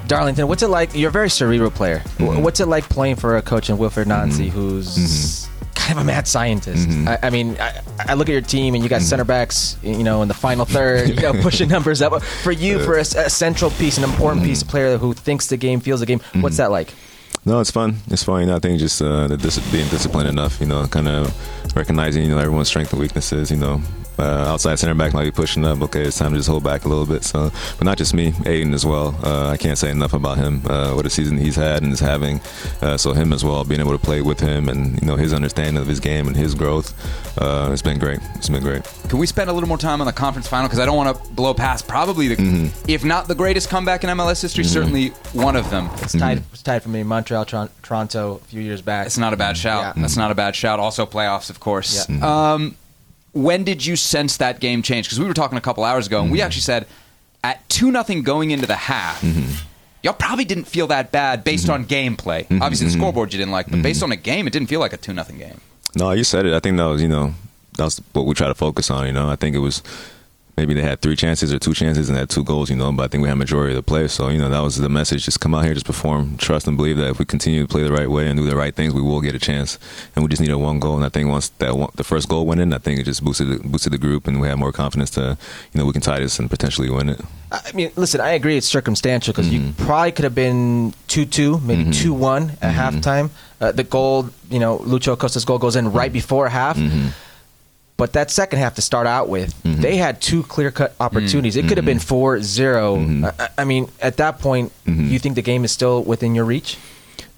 Darlington, 0.07 0.47
what's 0.47 0.61
it 0.61 0.67
like? 0.67 0.93
You're 0.93 1.09
a 1.09 1.11
very 1.11 1.32
cerebral 1.32 1.71
player. 1.71 2.03
Mhm. 2.19 2.41
What's 2.43 2.59
it 2.59 2.67
like 2.67 2.88
playing 2.89 3.15
for 3.15 3.38
a 3.38 3.41
coach 3.41 3.69
in 3.71 3.78
Wilfried 3.78 4.05
Nancy, 4.05 4.49
Mhm. 4.49 4.53
who's 4.53 5.47
kind 5.47 5.57
of 5.97 5.97
a 5.97 6.03
mad 6.03 6.27
scientist? 6.27 6.88
Mhm. 6.89 7.07
I, 7.07 7.27
I 7.27 7.29
mean, 7.29 7.57
I, 7.59 7.81
I 7.99 8.13
look 8.15 8.27
at 8.29 8.33
your 8.33 8.41
team 8.41 8.73
and 8.75 8.83
you 8.83 8.89
got 8.89 9.01
center 9.01 9.23
backs, 9.23 9.77
you 9.83 10.03
know, 10.03 10.21
in 10.21 10.27
the 10.27 10.33
final 10.33 10.65
third, 10.65 11.09
you 11.09 11.15
know, 11.15 11.33
pushing 11.41 11.69
numbers 11.69 12.01
up. 12.01 12.21
For 12.43 12.51
you, 12.51 12.83
for 12.83 12.97
a 12.97 13.05
central 13.05 13.71
piece, 13.71 13.97
an 13.97 14.03
important 14.03 14.43
piece, 14.43 14.61
a 14.61 14.65
player 14.65 14.97
who 14.97 15.13
thinks 15.13 15.47
the 15.47 15.57
game, 15.57 15.79
feels 15.79 15.99
the 16.01 16.05
game, 16.05 16.19
what's 16.41 16.57
that 16.57 16.71
like? 16.71 16.93
No, 17.45 17.61
it's 17.61 17.71
fun. 17.71 17.97
It's 18.09 18.23
fun. 18.23 18.41
You 18.41 18.47
know, 18.47 18.55
I 18.57 18.59
think 18.59 18.77
just 18.79 19.01
uh, 19.01 19.27
the 19.27 19.38
dis- 19.38 19.59
being 19.71 19.88
disciplined 19.88 20.27
enough. 20.27 20.59
You 20.59 20.65
know, 20.65 20.85
kind 20.88 21.07
of 21.07 21.33
recognizing 21.77 22.23
you 22.23 22.29
know 22.29 22.39
everyone's 22.39 22.67
strengths 22.67 22.91
and 22.91 22.99
weaknesses. 22.99 23.49
You 23.49 23.55
know, 23.57 23.81
uh, 24.20 24.24
outside 24.47 24.80
center 24.80 24.93
back 24.95 25.13
might 25.13 25.24
be 25.26 25.32
pushing 25.32 25.65
up. 25.65 25.82
Okay, 25.82 26.03
it's 26.03 26.18
time 26.18 26.32
to 26.32 26.38
just 26.38 26.49
hold 26.49 26.63
back 26.63 26.86
a 26.86 26.88
little 26.88 27.05
bit. 27.05 27.24
So, 27.24 27.51
but 27.78 27.86
not 27.86 27.97
just 27.97 28.13
me, 28.13 28.34
Aidan 28.45 28.74
as 28.74 28.86
well. 28.86 29.15
Uh, 29.24 29.49
I 29.49 29.57
can't 29.57 29.78
say 29.78 29.91
enough 29.91 30.13
about 30.13 30.38
him. 30.38 30.61
Uh, 30.68 30.93
what 30.93 31.05
a 31.05 31.09
season 31.09 31.38
he's 31.38 31.55
had 31.55 31.84
and 31.84 31.91
is 31.93 31.99
having. 31.99 32.41
Uh, 32.82 32.97
so 32.97 33.13
him 33.13 33.34
as 33.34 33.43
well, 33.43 33.63
being 33.63 33.82
able 33.82 33.91
to 33.97 34.03
play 34.03 34.22
with 34.22 34.39
him 34.39 34.70
and 34.70 34.99
you 35.01 35.07
know 35.07 35.15
his 35.15 35.34
understanding 35.34 35.78
of 35.82 35.88
his 35.88 35.99
game 35.99 36.28
and 36.28 36.36
his 36.36 36.55
growth. 36.55 36.93
Uh, 37.41 37.70
it's 37.72 37.82
been 37.82 37.99
great. 37.99 38.20
It's 38.36 38.49
been 38.49 38.63
great. 38.63 38.84
Can 39.09 39.20
we 39.20 39.28
spend 39.28 39.49
a 39.49 39.53
little 39.53 39.70
more 39.70 39.78
time 39.78 40.01
on 40.01 40.07
the 40.07 40.13
conference 40.13 40.47
final? 40.47 40.68
Because 40.68 40.80
I 40.80 40.86
don't 40.86 40.97
want 40.97 41.15
to 41.15 41.32
blow 41.34 41.53
past 41.53 41.88
probably 41.88 42.28
the, 42.30 42.38
Mm-hmm. 42.38 42.86
if 42.89 43.03
not 43.03 43.28
the 43.28 43.36
greatest 43.36 43.70
comeback 43.70 44.03
in 44.03 44.09
MLS 44.11 44.41
history, 44.41 44.63
certainly 44.63 45.09
one 45.34 45.55
of 45.55 45.70
them. 45.70 45.89
It's 46.01 46.13
tied, 46.18 46.43
it's 46.53 46.61
tied 46.61 46.84
for 46.84 46.89
me. 46.89 47.03
Montreal, 47.03 47.45
Tron- 47.45 47.70
Toronto, 47.84 48.36
a 48.36 48.39
few 48.47 48.61
years 48.61 48.82
back. 48.82 49.07
It's 49.07 49.18
not 49.18 49.34
a 49.34 49.38
bad 49.38 49.57
shout. 49.57 49.95
Yeah. 49.95 50.01
That's 50.01 50.15
not 50.18 50.30
a 50.32 50.36
bad 50.36 50.55
shout. 50.55 50.80
Also, 50.80 51.05
playoffs, 51.05 51.49
of 51.49 51.59
course. 51.59 52.07
Yeah. 52.09 52.53
Um, 52.53 52.76
when 53.38 53.63
did 53.63 53.85
you 53.85 53.95
sense 53.95 54.38
that 54.38 54.59
game 54.59 54.81
change? 54.81 55.05
Because 55.07 55.19
we 55.19 55.25
were 55.25 55.33
talking 55.33 55.57
a 55.57 55.61
couple 55.61 55.83
hours 55.83 56.07
ago, 56.07 56.21
and 56.21 56.31
we 56.31 56.39
mm-hmm. 56.39 56.45
actually 56.45 56.61
said 56.61 56.88
at 57.43 57.67
two 57.69 57.91
nothing 57.91 58.23
going 58.23 58.51
into 58.51 58.65
the 58.65 58.75
half. 58.75 59.21
Mm-hmm. 59.21 59.65
Y'all 60.03 60.13
probably 60.13 60.45
didn't 60.45 60.65
feel 60.65 60.88
that 60.88 61.11
bad 61.11 61.43
based 61.43 61.65
mm-hmm. 61.65 61.73
on 61.73 61.85
gameplay. 61.85 62.45
Obviously, 62.61 62.88
the 62.88 62.93
scoreboard 62.93 63.33
you 63.33 63.39
didn't 63.39 63.51
like, 63.51 63.69
but 63.69 63.81
based 63.81 64.03
on 64.03 64.11
a 64.11 64.15
game, 64.15 64.47
it 64.47 64.53
didn't 64.53 64.69
feel 64.69 64.79
like 64.79 64.93
a 64.93 64.97
two 64.97 65.13
nothing 65.13 65.38
game. 65.38 65.59
No, 65.95 66.11
you 66.11 66.23
said 66.23 66.45
it. 66.45 66.53
I 66.53 66.59
think 66.59 66.77
that 66.77 66.85
was, 66.85 67.01
you 67.01 67.07
know, 67.07 67.33
that 67.77 67.83
was 67.85 68.01
what 68.13 68.25
we 68.25 68.33
try 68.33 68.47
to 68.47 68.55
focus 68.55 68.91
on. 68.91 69.07
You 69.07 69.13
know, 69.13 69.29
I 69.29 69.35
think 69.35 69.55
it 69.55 69.59
was 69.59 69.81
maybe 70.58 70.74
they 70.74 70.82
had 70.82 70.99
three 71.01 71.16
chances 71.16 71.53
or 71.53 71.60
two 71.60 71.74
chances 71.74 72.10
and 72.10 72.18
had 72.18 72.30
two 72.30 72.43
goals. 72.43 72.70
You 72.70 72.76
know, 72.76 72.91
but 72.91 73.03
I 73.03 73.08
think 73.08 73.22
we 73.22 73.30
had 73.30 73.38
majority 73.38 73.74
of 73.74 73.78
the 73.78 73.84
play. 73.84 74.08
So 74.08 74.30
you 74.30 74.38
know, 74.39 74.49
that 74.49 74.60
was 74.62 74.76
the 74.78 74.89
message: 74.89 75.24
just 75.26 75.39
come 75.39 75.53
out 75.55 75.64
here, 75.66 75.74
just 75.74 75.86
perform, 75.86 76.38
trust, 76.38 76.68
and 76.68 76.76
believe 76.76 76.97
that 76.97 77.10
if 77.12 77.20
we 77.20 77.26
continue 77.26 77.62
to 77.62 77.68
play 77.68 77.84
the 77.84 77.91
right 77.91 78.10
way 78.10 78.28
and 78.28 78.38
do 78.38 78.45
the 78.45 78.55
right 78.55 78.76
things, 78.76 78.93
we 78.93 79.01
will 79.01 79.22
get 79.22 79.36
a 79.36 79.39
chance. 79.39 79.78
And 80.16 80.24
we 80.24 80.30
just 80.30 80.41
needed 80.41 80.55
one 80.55 80.80
goal. 80.80 80.95
And 80.95 81.05
I 81.05 81.10
think 81.10 81.30
once 81.30 81.49
that 81.60 81.78
one, 81.78 81.91
the 81.95 82.03
first 82.03 82.28
goal 82.28 82.45
went 82.45 82.60
in, 82.62 82.74
I 82.74 82.80
think 82.80 82.99
it 82.99 83.03
just 83.03 83.24
boosted 83.24 83.47
the, 83.49 83.68
boosted 83.68 83.93
the 83.93 83.97
group, 83.97 84.28
and 84.28 84.41
we 84.41 84.47
had 84.47 84.58
more 84.58 84.72
confidence 84.72 85.12
to, 85.12 85.38
you 85.74 85.80
know, 85.80 85.86
we 85.86 85.93
can 85.93 86.01
tie 86.01 86.20
this 86.20 86.39
and 86.39 86.49
potentially 86.49 86.89
win 86.89 87.10
it. 87.10 87.22
I 87.51 87.72
mean, 87.74 87.91
listen, 87.95 88.20
I 88.20 88.32
agree 88.32 88.58
it's 88.58 88.68
circumstantial 88.68 89.32
because 89.34 89.49
you 89.49 89.60
Mm-hmm. 89.62 89.86
probably 89.86 90.12
could 90.12 90.24
have 90.24 90.36
been 90.36 90.93
2 91.08 91.26
2, 91.26 91.60
maybe 91.60 91.91
2 91.91 92.14
1 92.14 92.43
at 92.62 92.74
Mm-hmm. 92.74 92.80
halftime. 92.99 93.30
Uh, 93.62 93.72
the 93.72 93.84
goal, 93.84 94.30
you 94.51 94.60
know, 94.60 94.78
Lucho 94.80 95.14
Acosta's 95.14 95.45
goal 95.45 95.58
goes 95.58 95.76
in 95.76 95.91
right 95.91 96.12
before 96.14 96.47
half. 96.49 96.78
Mm-hmm. 97.98 98.04
But 98.04 98.14
that 98.14 98.30
second 98.32 98.60
half 98.60 98.76
to 98.76 98.82
start 98.82 99.08
out 99.08 99.28
with, 99.28 99.54
Mm-hmm. 99.64 99.82
they 99.82 99.98
had 99.98 100.22
two 100.22 100.43
clear 100.43 100.72
cut 100.72 100.93
opportunities. 101.00 101.56
It 101.56 101.68
could 101.68 101.78
have 101.78 101.86
been 101.86 102.00
4 102.00 102.41
0. 102.41 102.95
Mm-hmm. 102.98 103.26
I, 103.26 103.50
I 103.58 103.64
mean, 103.66 103.89
at 104.02 104.18
that 104.18 104.39
point, 104.39 104.72
you 104.86 105.20
think 105.20 105.36
the 105.36 105.41
game 105.41 105.66
is 105.66 105.72
still 105.72 106.04
within 106.04 106.36
your 106.36 106.45
reach? 106.45 106.78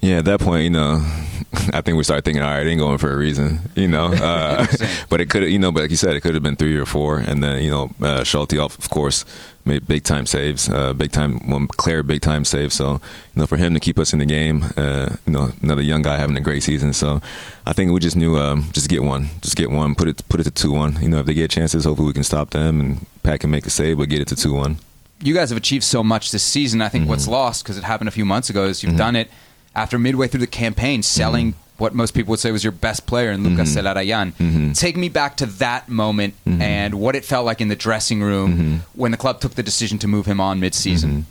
Yeah, 0.01 0.19
at 0.19 0.25
that 0.25 0.39
point, 0.39 0.63
you 0.63 0.69
know, 0.69 1.01
I 1.73 1.81
think 1.81 1.97
we 1.97 2.03
started 2.03 2.23
thinking, 2.23 2.41
all 2.43 2.49
right, 2.49 2.65
it 2.65 2.69
ain't 2.69 2.79
going 2.79 2.97
for 2.99 3.11
a 3.11 3.17
reason, 3.17 3.59
you 3.75 3.87
know. 3.87 4.13
Uh, 4.29 4.65
but 5.09 5.19
it 5.21 5.29
could, 5.29 5.43
you 5.43 5.59
know, 5.59 5.71
but 5.71 5.81
like 5.81 5.91
you 5.91 5.97
said, 5.97 6.15
it 6.15 6.21
could 6.21 6.33
have 6.33 6.43
been 6.43 6.55
three 6.55 6.77
or 6.77 6.85
four, 6.85 7.17
and 7.19 7.43
then 7.43 7.61
you 7.63 7.69
know, 7.71 7.89
uh, 8.01 8.23
Schulte, 8.23 8.57
off, 8.59 8.77
of 8.77 8.89
course, 8.89 9.25
made 9.69 9.87
big 9.87 10.03
time 10.03 10.25
saves, 10.25 10.67
uh, 10.69 10.91
big 10.93 11.11
time, 11.11 11.31
one 11.49 11.67
clear 11.67 12.03
big 12.03 12.21
time 12.21 12.43
save. 12.43 12.71
So 12.73 12.85
you 12.93 13.37
know, 13.39 13.45
for 13.47 13.57
him 13.57 13.73
to 13.73 13.79
keep 13.79 13.97
us 13.99 14.11
in 14.13 14.19
the 14.19 14.25
game, 14.25 14.57
uh, 14.75 15.15
you 15.25 15.33
know, 15.33 15.51
another 15.61 15.81
young 15.81 16.01
guy 16.01 16.17
having 16.17 16.37
a 16.37 16.41
great 16.41 16.63
season. 16.63 16.91
So 16.93 17.21
I 17.65 17.73
think 17.73 17.91
we 17.91 17.99
just 17.99 18.15
knew, 18.17 18.37
um, 18.37 18.67
just 18.73 18.89
get 18.89 19.03
one, 19.03 19.29
just 19.41 19.55
get 19.55 19.69
one, 19.71 19.95
put 19.95 20.07
it, 20.07 20.21
put 20.29 20.39
it 20.41 20.43
to 20.45 20.51
two 20.51 20.71
one. 20.73 21.01
You 21.01 21.09
know, 21.09 21.19
if 21.19 21.25
they 21.25 21.33
get 21.33 21.49
chances, 21.51 21.85
hopefully 21.85 22.07
we 22.07 22.13
can 22.13 22.23
stop 22.23 22.49
them 22.49 22.79
and 22.81 23.05
Pat 23.23 23.39
can 23.41 23.51
make 23.51 23.65
a 23.65 23.69
save, 23.69 23.97
but 23.97 24.09
get 24.09 24.21
it 24.21 24.27
to 24.29 24.35
two 24.35 24.53
one. 24.53 24.77
you 25.21 25.33
guys 25.33 25.49
have 25.49 25.57
achieved 25.57 25.83
so 25.83 26.01
much 26.03 26.31
this 26.31 26.43
season. 26.43 26.81
I 26.81 26.89
think 26.89 27.07
what's 27.09 27.23
Mm-hmm. 27.23 27.31
lost 27.33 27.63
because 27.63 27.77
it 27.77 27.83
happened 27.83 28.07
a 28.07 28.11
few 28.19 28.25
months 28.25 28.49
ago 28.49 28.65
is 28.65 28.83
you've 28.83 28.97
done 28.97 29.15
it 29.15 29.29
after 29.75 29.99
midway 29.99 30.27
through 30.27 30.39
the 30.41 30.47
campaign, 30.63 31.03
selling 31.03 31.53
Mm-hmm. 31.53 31.68
What 31.79 31.93
most 31.95 32.13
people 32.13 32.31
would 32.31 32.39
say 32.39 32.51
was 32.51 32.63
your 32.63 32.71
best 32.73 33.05
player 33.07 33.31
in 33.31 33.43
Lucas 33.43 33.75
Zelarayán. 33.75 34.33
Mm-hmm. 34.33 34.71
Take 34.73 34.97
me 34.97 35.09
back 35.09 35.37
to 35.37 35.45
that 35.63 35.87
moment 35.89 36.33
and 36.45 36.93
what 36.95 37.15
it 37.15 37.23
felt 37.25 37.45
like 37.45 37.61
in 37.61 37.69
the 37.69 37.75
dressing 37.75 38.21
room 38.21 38.49
Mm-hmm. 38.49 38.75
when 39.01 39.11
the 39.11 39.17
club 39.17 39.39
took 39.39 39.55
the 39.55 39.63
decision 39.63 39.97
to 39.99 40.07
move 40.07 40.25
him 40.25 40.39
on 40.39 40.59
mid-season. 40.59 41.25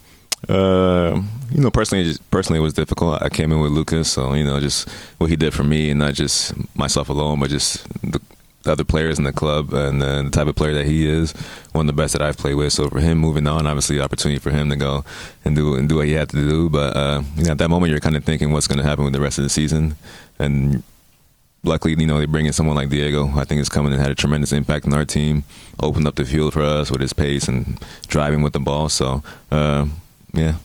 Uh, 0.48 1.20
you 1.50 1.60
know, 1.60 1.70
personally, 1.70 2.14
personally, 2.30 2.58
it 2.60 2.62
was 2.62 2.72
difficult. 2.72 3.20
I 3.22 3.28
came 3.28 3.50
in 3.52 3.58
with 3.60 3.72
Lucas, 3.72 4.08
so 4.10 4.34
you 4.34 4.44
know, 4.44 4.60
just 4.60 4.88
what 5.18 5.28
he 5.30 5.36
did 5.36 5.52
for 5.52 5.64
me, 5.64 5.90
and 5.90 5.98
not 5.98 6.14
just 6.14 6.52
myself 6.76 7.08
alone, 7.08 7.40
but 7.40 7.50
just 7.50 7.82
the, 8.08 8.20
the 8.62 8.72
other 8.72 8.84
players 8.84 9.18
in 9.18 9.24
the 9.24 9.32
club 9.32 9.72
and 9.72 10.00
uh, 10.02 10.22
the 10.22 10.30
type 10.30 10.46
of 10.46 10.54
player 10.54 10.74
that 10.74 10.86
he 10.86 11.08
is, 11.08 11.32
one 11.72 11.88
of 11.88 11.94
the 11.96 12.00
best 12.02 12.12
that 12.12 12.22
I've 12.22 12.36
played 12.38 12.54
with. 12.54 12.72
So 12.72 12.88
for 12.88 13.00
him 13.00 13.18
moving 13.18 13.46
on, 13.48 13.66
obviously, 13.66 13.96
the 13.98 14.04
opportunity 14.04 14.38
for 14.38 14.50
him 14.50 14.70
to 14.70 14.76
go 14.76 15.04
and 15.44 15.56
do 15.56 15.74
and 15.74 15.88
do 15.88 15.96
what 15.96 16.06
he 16.06 16.12
had 16.12 16.28
to 16.30 16.36
do. 16.36 16.68
But 16.70 16.96
uh, 16.96 17.22
you 17.36 17.44
know, 17.44 17.52
at 17.52 17.58
that 17.58 17.68
moment, 17.68 17.90
you're 17.90 18.00
kind 18.00 18.16
of 18.16 18.22
thinking 18.24 18.52
what's 18.52 18.68
going 18.68 18.78
to 18.78 18.84
happen 18.84 19.04
with 19.04 19.14
the 19.14 19.20
rest 19.20 19.38
of 19.38 19.44
the 19.44 19.50
season, 19.50 19.96
and 20.38 20.82
luckily, 21.64 21.94
you 21.98 22.06
know, 22.06 22.18
they 22.18 22.26
bring 22.26 22.46
in 22.46 22.52
someone 22.52 22.76
like 22.76 22.88
Diego, 22.88 23.28
I 23.36 23.44
think 23.44 23.58
has 23.58 23.68
coming 23.68 23.92
and 23.92 24.00
had 24.00 24.10
a 24.10 24.14
tremendous 24.14 24.52
impact 24.52 24.86
on 24.86 24.94
our 24.94 25.04
team, 25.04 25.44
opened 25.80 26.06
up 26.06 26.14
the 26.14 26.24
field 26.24 26.52
for 26.52 26.62
us 26.62 26.90
with 26.90 27.00
his 27.00 27.12
pace 27.12 27.48
and 27.48 27.78
driving 28.06 28.42
with 28.42 28.52
the 28.52 28.60
ball. 28.60 28.88
So, 28.88 29.22
uh, 29.50 29.86
yeah. 30.32 30.56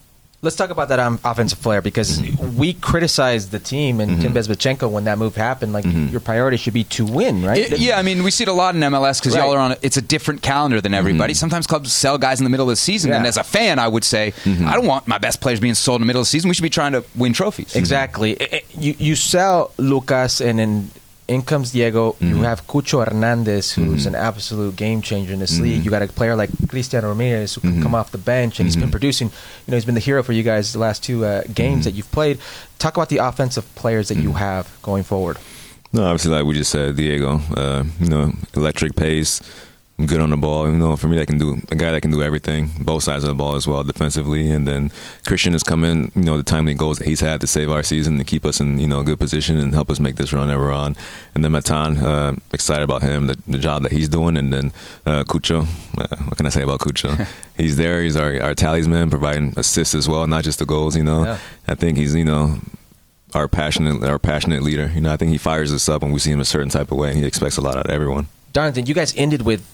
Let's 0.43 0.55
talk 0.57 0.69
about 0.71 0.89
that 0.89 0.99
um, 0.99 1.19
offensive 1.23 1.57
flair 1.57 1.81
because 1.81 2.19
Mm-hmm. 2.19 2.57
we 2.57 2.73
criticized 2.73 3.51
the 3.51 3.59
team 3.59 3.99
and 4.01 4.21
Tim 4.21 4.33
Bezbatchenko 4.33 4.91
when 4.91 5.05
that 5.05 5.17
move 5.17 5.35
happened. 5.35 5.71
Like, 5.73 5.85
Mm-hmm. 5.85 6.09
your 6.09 6.19
priority 6.19 6.57
should 6.57 6.73
be 6.73 6.83
to 6.85 7.05
win, 7.05 7.43
right? 7.43 7.71
It- 7.71 7.79
yeah, 7.79 7.97
I 7.97 8.01
mean, 8.03 8.23
we 8.23 8.29
see 8.31 8.43
it 8.43 8.49
a 8.49 8.53
lot 8.53 8.75
in 8.75 8.81
MLS 8.81 9.19
because 9.21 9.35
y'all 9.35 9.53
are 9.53 9.57
on. 9.57 9.71
A, 9.71 9.77
it's 9.81 9.97
a 9.97 10.01
different 10.01 10.41
calendar 10.41 10.81
than 10.81 10.93
everybody. 10.93 11.33
Sometimes 11.33 11.65
clubs 11.65 11.91
sell 11.93 12.17
guys 12.17 12.39
in 12.39 12.43
the 12.43 12.49
middle 12.49 12.65
of 12.67 12.71
the 12.73 12.75
season, 12.75 13.11
and 13.13 13.25
as 13.25 13.37
a 13.37 13.43
fan, 13.43 13.79
I 13.79 13.87
would 13.87 14.03
say, 14.03 14.33
I 14.45 14.73
don't 14.75 14.85
want 14.85 15.07
my 15.07 15.17
best 15.17 15.39
players 15.41 15.59
being 15.61 15.73
sold 15.75 16.01
in 16.01 16.01
the 16.01 16.07
middle 16.07 16.21
of 16.21 16.27
the 16.27 16.29
season. 16.29 16.49
We 16.49 16.53
should 16.55 16.63
be 16.63 16.69
trying 16.69 16.91
to 16.91 17.03
win 17.15 17.33
trophies. 17.33 17.75
Exactly. 17.75 18.39
I- 18.41 18.49
I- 18.57 18.61
You 18.77 18.95
you 18.99 19.15
sell 19.15 19.71
Lucas 19.77 20.41
and 20.41 20.59
then 20.59 20.91
in 21.27 21.41
comes 21.41 21.71
Diego. 21.71 22.15
You 22.19 22.35
mm-hmm. 22.35 22.43
have 22.43 22.67
Cucho 22.67 23.05
Hernandez, 23.05 23.71
who's 23.71 24.05
mm-hmm. 24.05 24.15
an 24.15 24.15
absolute 24.15 24.75
game 24.75 25.01
changer 25.01 25.33
in 25.33 25.39
this 25.39 25.59
league. 25.59 25.77
Mm-hmm. 25.77 25.85
You 25.85 25.91
got 25.91 26.01
a 26.01 26.07
player 26.07 26.35
like 26.35 26.49
Christian 26.67 27.05
Ramirez 27.05 27.55
who 27.55 27.61
can 27.61 27.81
come 27.81 27.95
off 27.95 28.11
the 28.11 28.17
bench 28.17 28.59
and 28.59 28.67
he's 28.67 28.75
been 28.75 28.91
producing. 28.91 29.27
You 29.29 29.71
know, 29.71 29.77
he's 29.77 29.85
been 29.85 29.95
the 29.95 30.01
hero 30.01 30.23
for 30.23 30.33
you 30.33 30.43
guys 30.43 30.73
the 30.73 30.79
last 30.79 31.03
two 31.03 31.25
uh, 31.25 31.43
games 31.53 31.85
that 31.85 31.91
you've 31.91 32.11
played. 32.11 32.39
Talk 32.79 32.97
about 32.97 33.09
the 33.09 33.17
offensive 33.17 33.73
players 33.75 34.09
that 34.09 34.17
you 34.17 34.33
have 34.33 34.77
going 34.81 35.03
forward. 35.03 35.37
No, 35.93 36.05
obviously, 36.05 36.31
like 36.31 36.45
we 36.45 36.55
just 36.55 36.71
said, 36.71 36.95
Diego, 36.95 37.39
uh, 37.55 37.83
you 37.99 38.09
know, 38.09 38.33
electric 38.55 38.95
pace, 38.95 39.41
good 39.97 40.19
on 40.19 40.31
the 40.31 40.37
ball. 40.37 40.67
You 40.69 40.75
know, 40.75 40.95
for 40.95 41.07
me, 41.07 41.17
that 41.17 41.27
can 41.27 41.37
do 41.37 41.61
a 41.69 41.75
guy 41.75 41.91
that 41.91 42.01
can 42.01 42.11
do 42.11 42.21
everything, 42.23 42.71
both 42.79 43.03
sides 43.03 43.23
of 43.23 43.27
the 43.29 43.35
ball 43.35 43.55
as 43.55 43.67
well, 43.67 43.83
defensively. 43.83 44.49
And 44.49 44.67
then 44.67 44.91
Christian 45.25 45.53
has 45.53 45.63
come 45.63 45.83
in, 45.83 46.11
you 46.15 46.23
know, 46.23 46.37
the 46.37 46.43
timely 46.43 46.73
goals 46.73 46.97
that 46.99 47.07
he's 47.07 47.19
had 47.19 47.41
to 47.41 47.47
save 47.47 47.69
our 47.69 47.83
season 47.83 48.17
to 48.17 48.23
keep 48.23 48.45
us 48.45 48.59
in, 48.59 48.79
you 48.79 48.87
know, 48.87 48.99
a 49.01 49.03
good 49.03 49.19
position 49.19 49.57
and 49.57 49.73
help 49.73 49.89
us 49.89 49.99
make 49.99 50.15
this 50.15 50.33
run 50.33 50.47
that 50.47 50.57
we're 50.57 50.71
on. 50.71 50.95
And 51.35 51.43
then 51.43 51.51
Matan, 51.51 51.97
uh, 51.97 52.35
excited 52.51 52.83
about 52.83 53.01
him, 53.03 53.27
the, 53.27 53.37
the 53.47 53.59
job 53.59 53.83
that 53.83 53.91
he's 53.91 54.09
doing. 54.09 54.35
And 54.37 54.51
then 54.51 54.71
uh, 55.05 55.23
Cucho, 55.23 55.61
uh, 55.97 56.15
what 56.25 56.37
can 56.37 56.45
I 56.45 56.49
say 56.49 56.63
about 56.63 56.79
Cucho? 56.79 57.27
he's 57.57 57.77
there. 57.77 58.01
He's 58.01 58.15
our, 58.15 58.41
our 58.41 58.55
talisman, 58.55 59.09
providing 59.09 59.53
assists 59.57 59.95
as 59.95 60.09
well, 60.09 60.25
not 60.27 60.43
just 60.43 60.59
the 60.59 60.65
goals. 60.65 60.97
You 60.97 61.03
know, 61.03 61.23
Yeah. 61.23 61.37
I 61.67 61.75
think 61.75 61.97
he's, 61.97 62.13
you 62.15 62.25
know 62.25 62.57
our 63.35 63.47
passionate 63.47 64.03
our 64.03 64.19
passionate 64.19 64.61
leader. 64.61 64.91
You 64.93 65.01
know, 65.01 65.11
I 65.11 65.17
think 65.17 65.31
he 65.31 65.39
fires 65.39 65.73
us 65.73 65.89
up 65.89 66.03
when 66.03 66.11
we 66.11 66.19
see 66.19 66.29
him 66.31 66.39
a 66.39 66.45
certain 66.45 66.69
type 66.69 66.91
of 66.91 66.99
way, 66.99 67.09
and 67.09 67.17
he 67.17 67.25
expects 67.25 67.57
a 67.57 67.61
lot 67.61 67.75
out 67.75 67.85
of 67.87 67.91
everyone. 67.91 68.27
Darlington, 68.51 68.85
you 68.85 68.93
guys 68.93 69.11
ended 69.17 69.41
with 69.41 69.65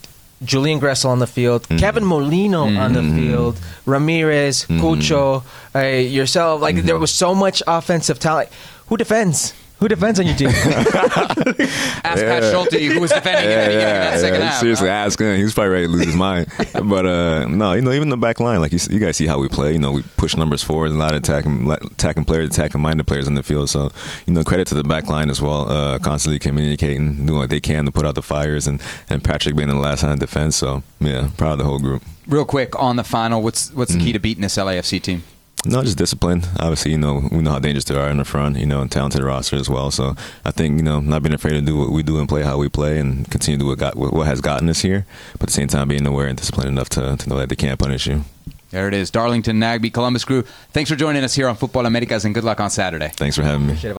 Julian 0.43 0.79
Gressel 0.79 1.09
on 1.09 1.19
the 1.19 1.27
field, 1.27 1.63
mm. 1.63 1.79
Kevin 1.79 2.05
Molino 2.05 2.65
mm. 2.65 2.79
on 2.79 2.93
the 2.93 3.01
mm-hmm. 3.01 3.17
field, 3.17 3.59
Ramirez, 3.85 4.65
mm-hmm. 4.65 4.79
Cucho, 4.79 5.43
uh, 5.75 5.79
yourself. 5.79 6.61
Like 6.61 6.75
there 6.75 6.95
mm-hmm. 6.95 7.01
was 7.01 7.13
so 7.13 7.35
much 7.35 7.61
offensive 7.67 8.19
talent. 8.19 8.49
Who 8.87 8.97
defends 8.97 9.53
Who 9.79 9.87
defends 9.87 10.19
on 10.19 10.25
your 10.25 10.35
team? 10.35 10.49
Ask 10.53 11.63
Pat 12.03 12.43
Schulte, 12.43 12.73
who 12.73 12.99
was 12.99 13.11
defending 13.11 13.45
him 13.49 13.71
in 13.71 13.79
that 13.79 14.19
second 14.19 14.41
half. 14.41 14.59
Seriously, 14.59 14.89
ask 14.89 15.19
him. 15.19 15.37
He 15.37 15.43
was 15.43 15.53
probably 15.53 15.69
ready 15.69 15.85
to 15.85 15.91
lose 15.91 16.05
his 16.05 16.15
mind. 16.17 16.47
but 16.83 17.05
uh, 17.05 17.45
no, 17.47 17.71
you 17.71 17.81
know, 17.81 17.93
even 17.93 18.09
the 18.09 18.17
back 18.17 18.41
line, 18.41 18.59
like 18.59 18.73
you, 18.73 18.79
you 18.89 18.99
guys 18.99 19.15
see 19.15 19.25
how 19.25 19.39
we 19.39 19.47
play. 19.47 19.71
You 19.71 19.79
know, 19.79 19.93
we 19.93 20.01
push 20.17 20.35
numbers 20.35 20.61
forward, 20.61 20.91
a 20.91 20.95
lot 20.95 21.13
of 21.13 21.19
attacking, 21.19 21.71
attacking 21.71 22.25
players, 22.25 22.49
attacking 22.49 22.81
minded 22.81 23.07
players 23.07 23.25
in 23.25 23.35
the 23.35 23.43
field. 23.43 23.69
So, 23.69 23.89
you 24.25 24.33
know, 24.33 24.43
credit 24.43 24.67
to 24.67 24.75
the 24.75 24.83
back 24.83 25.07
line 25.07 25.29
as 25.29 25.41
well, 25.41 25.71
uh, 25.71 25.97
constantly 25.99 26.39
communicating, 26.39 27.25
doing 27.25 27.39
what 27.39 27.49
they 27.49 27.61
can 27.61 27.85
to 27.85 27.91
put 27.91 28.05
out 28.05 28.15
the 28.15 28.21
fires, 28.21 28.67
and, 28.67 28.81
and 29.09 29.23
Patrick 29.23 29.55
being 29.55 29.69
in 29.69 29.75
the 29.75 29.81
last 29.81 30.03
line 30.03 30.11
of 30.11 30.19
defense. 30.19 30.57
So, 30.57 30.83
yeah, 30.99 31.29
proud 31.37 31.53
of 31.53 31.57
the 31.59 31.65
whole 31.65 31.79
group. 31.79 32.03
Real 32.27 32.43
quick 32.43 32.77
on 32.77 32.97
the 32.97 33.05
final, 33.05 33.41
what's 33.41 33.71
what's 33.73 33.93
the 33.93 33.99
key 33.99 34.11
to 34.11 34.19
beating 34.19 34.41
this 34.41 34.57
LAFC 34.57 35.01
team? 35.01 35.23
No, 35.65 35.83
just 35.83 35.97
discipline. 35.97 36.43
Obviously, 36.57 36.91
you 36.91 36.97
know, 36.97 37.27
we 37.31 37.39
know 37.39 37.51
how 37.51 37.59
dangerous 37.59 37.83
they 37.83 37.95
are 37.95 38.09
in 38.09 38.17
the 38.17 38.25
front, 38.25 38.57
you 38.57 38.65
know, 38.65 38.81
and 38.81 38.91
talented 38.91 39.21
roster 39.21 39.57
as 39.57 39.69
well. 39.69 39.91
So 39.91 40.15
I 40.45 40.51
think, 40.51 40.77
you 40.77 40.83
know, 40.83 40.99
not 40.99 41.21
being 41.21 41.33
afraid 41.33 41.51
to 41.51 41.61
do 41.61 41.77
what 41.77 41.91
we 41.91 42.01
do 42.01 42.17
and 42.17 42.29
play 42.29 42.43
how 42.43 42.57
we 42.57 42.69
play 42.69 42.97
and 42.97 43.29
continue 43.29 43.57
to 43.57 43.63
do 43.63 43.67
what, 43.67 43.77
got, 43.77 43.95
what 43.95 44.25
has 44.25 44.39
gotten 44.41 44.69
us 44.69 44.81
here, 44.81 45.05
but 45.33 45.43
at 45.43 45.47
the 45.47 45.53
same 45.53 45.67
time 45.67 45.89
being 45.89 46.07
aware 46.07 46.27
and 46.27 46.37
disciplined 46.37 46.69
enough 46.69 46.89
to, 46.89 47.17
to 47.17 47.29
know 47.29 47.37
that 47.37 47.49
they 47.49 47.55
can't 47.55 47.77
punish 47.77 48.07
you. 48.07 48.23
There 48.71 48.87
it 48.87 48.93
is. 48.93 49.11
Darlington, 49.11 49.59
Nagbe, 49.59 49.91
Columbus 49.91 50.23
Crew. 50.23 50.43
Thanks 50.71 50.89
for 50.89 50.95
joining 50.95 51.23
us 51.23 51.35
here 51.35 51.47
on 51.47 51.57
Futbol 51.57 51.85
Americas 51.85 52.23
and 52.23 52.33
good 52.33 52.43
luck 52.43 52.59
on 52.59 52.69
Saturday. 52.69 53.09
Thanks 53.15 53.35
for 53.35 53.43
having 53.43 53.67
me. 53.67 53.98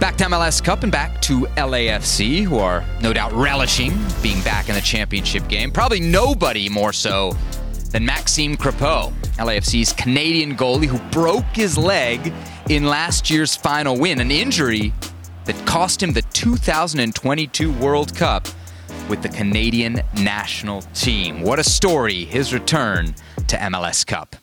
Back 0.00 0.16
to 0.16 0.24
MLS 0.24 0.64
Cup 0.64 0.82
and 0.82 0.90
back 0.90 1.20
to 1.20 1.40
LAFC, 1.58 2.42
who 2.42 2.56
are 2.56 2.82
no 3.02 3.12
doubt 3.12 3.32
relishing 3.34 3.92
being 4.22 4.42
back 4.42 4.70
in 4.70 4.74
the 4.74 4.80
championship 4.80 5.46
game. 5.46 5.70
Probably 5.70 6.00
nobody 6.00 6.70
more 6.70 6.94
so 6.94 7.36
than 7.90 8.06
Maxime 8.06 8.56
Crepeau, 8.56 9.12
LAFC's 9.36 9.92
Canadian 9.92 10.56
goalie 10.56 10.86
who 10.86 10.98
broke 11.10 11.44
his 11.52 11.76
leg 11.76 12.32
in 12.70 12.86
last 12.86 13.28
year's 13.28 13.54
final 13.54 13.94
win, 13.98 14.22
an 14.22 14.30
injury 14.30 14.94
that 15.44 15.66
cost 15.66 16.02
him 16.02 16.14
the 16.14 16.22
2022 16.32 17.70
World 17.74 18.16
Cup 18.16 18.48
with 19.10 19.20
the 19.20 19.28
Canadian 19.28 20.00
national 20.16 20.80
team. 20.94 21.42
What 21.42 21.58
a 21.58 21.64
story, 21.64 22.24
his 22.24 22.54
return 22.54 23.14
to 23.48 23.56
MLS 23.58 24.06
Cup. 24.06 24.34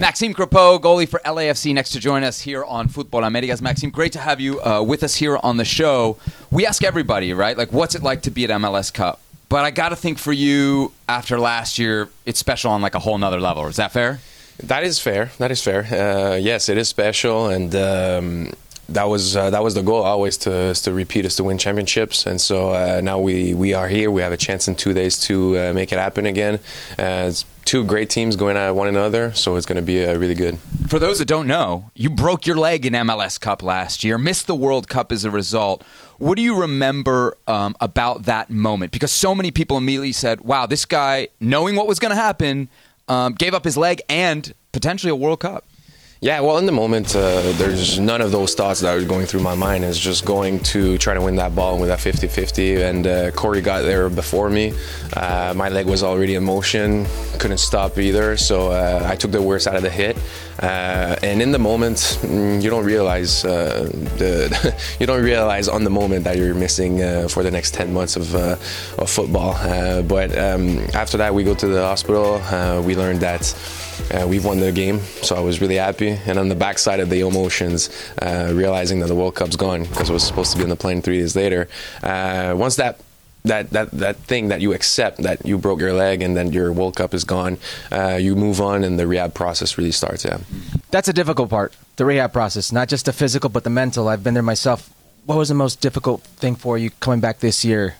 Maxime 0.00 0.32
Crepeau, 0.32 0.80
goalie 0.80 1.08
for 1.08 1.18
LAFC, 1.24 1.74
next 1.74 1.90
to 1.90 1.98
join 1.98 2.22
us 2.22 2.40
here 2.40 2.64
on 2.64 2.88
Futbol 2.88 3.26
Americas. 3.26 3.60
Maxime, 3.60 3.90
great 3.90 4.12
to 4.12 4.20
have 4.20 4.40
you 4.40 4.60
uh, 4.62 4.80
with 4.80 5.02
us 5.02 5.16
here 5.16 5.38
on 5.42 5.56
the 5.56 5.64
show. 5.64 6.16
We 6.52 6.66
ask 6.66 6.84
everybody, 6.84 7.32
right? 7.32 7.58
Like, 7.58 7.72
what's 7.72 7.96
it 7.96 8.02
like 8.04 8.22
to 8.22 8.30
be 8.30 8.44
at 8.44 8.50
MLS 8.50 8.94
Cup? 8.94 9.20
But 9.48 9.64
I 9.64 9.72
got 9.72 9.88
to 9.88 9.96
think 9.96 10.18
for 10.18 10.32
you, 10.32 10.92
after 11.08 11.36
last 11.40 11.80
year, 11.80 12.08
it's 12.26 12.38
special 12.38 12.70
on 12.70 12.80
like 12.80 12.94
a 12.94 13.00
whole 13.00 13.18
nother 13.18 13.40
level. 13.40 13.66
Is 13.66 13.76
that 13.76 13.90
fair? 13.90 14.20
That 14.62 14.84
is 14.84 15.00
fair. 15.00 15.32
That 15.38 15.50
is 15.50 15.62
fair. 15.62 15.84
Uh, 15.84 16.36
yes, 16.36 16.68
it 16.68 16.78
is 16.78 16.88
special, 16.88 17.48
and 17.48 17.74
um, 17.74 18.52
that 18.88 19.04
was 19.04 19.36
uh, 19.36 19.50
that 19.50 19.62
was 19.62 19.74
the 19.74 19.82
goal 19.82 20.02
always 20.02 20.36
to 20.38 20.74
to 20.74 20.92
repeat 20.92 21.24
is 21.24 21.36
to 21.36 21.44
win 21.44 21.58
championships. 21.58 22.26
And 22.26 22.40
so 22.40 22.70
uh, 22.70 23.00
now 23.02 23.18
we 23.18 23.54
we 23.54 23.74
are 23.74 23.88
here. 23.88 24.10
We 24.10 24.22
have 24.22 24.32
a 24.32 24.36
chance 24.36 24.68
in 24.68 24.74
two 24.76 24.94
days 24.94 25.18
to 25.22 25.58
uh, 25.58 25.72
make 25.72 25.92
it 25.92 25.98
happen 25.98 26.26
again. 26.26 26.56
Uh, 26.98 27.28
it's 27.28 27.44
two 27.68 27.84
great 27.84 28.08
teams 28.08 28.34
going 28.34 28.56
at 28.56 28.70
one 28.70 28.88
another, 28.88 29.30
so 29.34 29.54
it's 29.56 29.66
going 29.66 29.76
to 29.76 29.82
be 29.82 30.02
uh, 30.02 30.16
really 30.16 30.34
good. 30.34 30.58
For 30.88 30.98
those 30.98 31.18
that 31.18 31.26
don't 31.26 31.46
know, 31.46 31.90
you 31.94 32.08
broke 32.08 32.46
your 32.46 32.56
leg 32.56 32.86
in 32.86 32.94
MLS 32.94 33.38
Cup 33.38 33.62
last 33.62 34.02
year, 34.02 34.16
missed 34.16 34.46
the 34.46 34.54
World 34.54 34.88
Cup 34.88 35.12
as 35.12 35.26
a 35.26 35.30
result. 35.30 35.84
What 36.16 36.36
do 36.36 36.42
you 36.42 36.58
remember 36.58 37.36
um, 37.46 37.76
about 37.78 38.22
that 38.22 38.48
moment? 38.48 38.90
Because 38.90 39.12
so 39.12 39.34
many 39.34 39.50
people 39.50 39.76
immediately 39.76 40.12
said, 40.12 40.40
"Wow, 40.40 40.64
this 40.64 40.86
guy, 40.86 41.28
knowing 41.40 41.76
what 41.76 41.86
was 41.86 41.98
going 41.98 42.08
to 42.08 42.16
happen, 42.16 42.70
um, 43.06 43.34
gave 43.34 43.52
up 43.52 43.64
his 43.64 43.76
leg 43.76 44.00
and 44.08 44.54
potentially 44.72 45.10
a 45.10 45.16
World 45.16 45.40
Cup." 45.40 45.67
Yeah, 46.20 46.40
well, 46.40 46.58
in 46.58 46.66
the 46.66 46.72
moment, 46.72 47.14
uh, 47.14 47.52
there's 47.52 48.00
none 48.00 48.20
of 48.20 48.32
those 48.32 48.56
thoughts 48.56 48.80
that 48.80 48.92
are 48.92 49.04
going 49.04 49.24
through 49.24 49.42
my 49.42 49.54
mind. 49.54 49.84
It's 49.84 49.96
just 49.96 50.24
going 50.24 50.58
to 50.74 50.98
try 50.98 51.14
to 51.14 51.20
win 51.20 51.36
that 51.36 51.54
ball 51.54 51.78
with 51.78 51.90
that 51.90 52.00
50 52.00 52.26
50. 52.26 52.82
And 52.82 53.06
uh, 53.06 53.30
Cory 53.30 53.60
got 53.60 53.82
there 53.82 54.10
before 54.10 54.50
me. 54.50 54.72
Uh, 55.12 55.54
my 55.54 55.68
leg 55.68 55.86
was 55.86 56.02
already 56.02 56.34
in 56.34 56.42
motion, 56.42 57.06
couldn't 57.38 57.58
stop 57.58 57.98
either. 57.98 58.36
So 58.36 58.72
uh, 58.72 59.06
I 59.08 59.14
took 59.14 59.30
the 59.30 59.40
worst 59.40 59.68
out 59.68 59.76
of 59.76 59.82
the 59.82 59.90
hit. 59.90 60.16
Uh, 60.60 61.14
and 61.22 61.40
in 61.40 61.52
the 61.52 61.58
moment, 61.60 61.98
mm, 62.22 62.60
you 62.60 62.68
don't 62.68 62.84
realize 62.84 63.44
uh, 63.44 63.88
the, 64.16 64.74
you 64.98 65.06
don't 65.06 65.22
realize 65.22 65.68
on 65.68 65.84
the 65.84 65.90
moment 65.90 66.24
that 66.24 66.36
you're 66.36 66.52
missing 66.52 66.98
for 67.28 67.44
the 67.44 67.50
next 67.52 67.74
10 67.74 67.92
months 67.92 68.16
of, 68.16 68.34
of 68.34 69.08
football. 69.08 69.52
but 70.02 70.36
um, 70.36 70.78
after 70.94 71.16
that, 71.18 71.32
we 71.32 71.44
go 71.44 71.54
to 71.54 71.68
the 71.68 71.82
hospital. 71.82 72.42
we 72.82 72.96
learned 72.96 73.20
that. 73.20 73.54
Uh, 74.10 74.26
we've 74.26 74.44
won 74.44 74.58
the 74.60 74.72
game, 74.72 75.00
so 75.22 75.36
I 75.36 75.40
was 75.40 75.60
really 75.60 75.76
happy. 75.76 76.08
And 76.08 76.38
on 76.38 76.48
the 76.48 76.54
backside 76.54 77.00
of 77.00 77.10
the 77.10 77.20
emotions, 77.20 77.90
uh, 78.22 78.50
realizing 78.54 79.00
that 79.00 79.06
the 79.06 79.14
World 79.14 79.34
Cup's 79.34 79.56
gone 79.56 79.82
because 79.84 80.08
it 80.08 80.12
was 80.12 80.22
supposed 80.24 80.52
to 80.52 80.58
be 80.58 80.64
on 80.64 80.70
the 80.70 80.76
plane 80.76 81.02
three 81.02 81.18
days 81.18 81.36
later. 81.36 81.68
Uh, 82.02 82.54
once 82.56 82.76
that 82.76 83.00
that, 83.44 83.70
that 83.70 83.90
that 83.92 84.16
thing 84.16 84.48
that 84.48 84.60
you 84.60 84.72
accept 84.72 85.18
that 85.18 85.44
you 85.46 85.58
broke 85.58 85.80
your 85.80 85.92
leg 85.92 86.22
and 86.22 86.36
then 86.36 86.52
your 86.52 86.72
World 86.72 86.96
Cup 86.96 87.14
is 87.14 87.24
gone, 87.24 87.58
uh, 87.92 88.18
you 88.20 88.34
move 88.34 88.60
on 88.60 88.84
and 88.84 88.98
the 88.98 89.06
rehab 89.06 89.34
process 89.34 89.78
really 89.78 89.92
starts. 89.92 90.24
Yeah, 90.24 90.38
That's 90.90 91.08
a 91.08 91.12
difficult 91.12 91.50
part, 91.50 91.74
the 91.96 92.04
rehab 92.04 92.32
process, 92.32 92.72
not 92.72 92.88
just 92.88 93.06
the 93.06 93.12
physical 93.12 93.50
but 93.50 93.64
the 93.64 93.70
mental. 93.70 94.08
I've 94.08 94.24
been 94.24 94.34
there 94.34 94.42
myself. 94.42 94.90
What 95.26 95.36
was 95.36 95.48
the 95.48 95.54
most 95.54 95.80
difficult 95.80 96.22
thing 96.22 96.56
for 96.56 96.78
you 96.78 96.90
coming 97.00 97.20
back 97.20 97.40
this 97.40 97.64
year? 97.64 97.96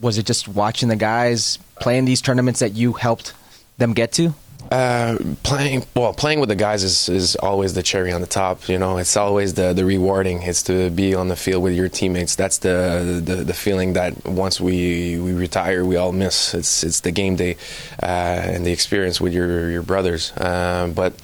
Was 0.00 0.18
it 0.18 0.26
just 0.26 0.46
watching 0.46 0.90
the 0.90 0.96
guys 0.96 1.58
playing 1.80 2.04
these 2.04 2.20
tournaments 2.20 2.60
that 2.60 2.74
you 2.74 2.92
helped 2.92 3.32
them 3.78 3.94
get 3.94 4.12
to? 4.12 4.34
Uh, 4.70 5.18
playing 5.42 5.84
well, 5.94 6.12
playing 6.12 6.40
with 6.40 6.48
the 6.48 6.56
guys 6.56 6.82
is, 6.82 7.08
is 7.08 7.36
always 7.36 7.74
the 7.74 7.82
cherry 7.82 8.12
on 8.12 8.20
the 8.20 8.26
top. 8.26 8.68
You 8.68 8.78
know, 8.78 8.98
it's 8.98 9.16
always 9.16 9.54
the, 9.54 9.72
the 9.72 9.84
rewarding. 9.84 10.42
It's 10.42 10.62
to 10.64 10.90
be 10.90 11.14
on 11.14 11.28
the 11.28 11.36
field 11.36 11.62
with 11.62 11.74
your 11.74 11.88
teammates. 11.88 12.34
That's 12.36 12.58
the 12.58 13.22
the, 13.24 13.36
the 13.36 13.54
feeling 13.54 13.94
that 13.94 14.24
once 14.26 14.60
we, 14.60 15.18
we 15.20 15.32
retire, 15.32 15.84
we 15.84 15.96
all 15.96 16.12
miss. 16.12 16.54
It's 16.54 16.82
it's 16.84 17.00
the 17.00 17.12
game 17.12 17.36
day 17.36 17.56
uh, 18.02 18.06
and 18.06 18.66
the 18.66 18.72
experience 18.72 19.20
with 19.20 19.32
your 19.32 19.70
your 19.70 19.82
brothers. 19.82 20.32
Uh, 20.32 20.92
but 20.94 21.14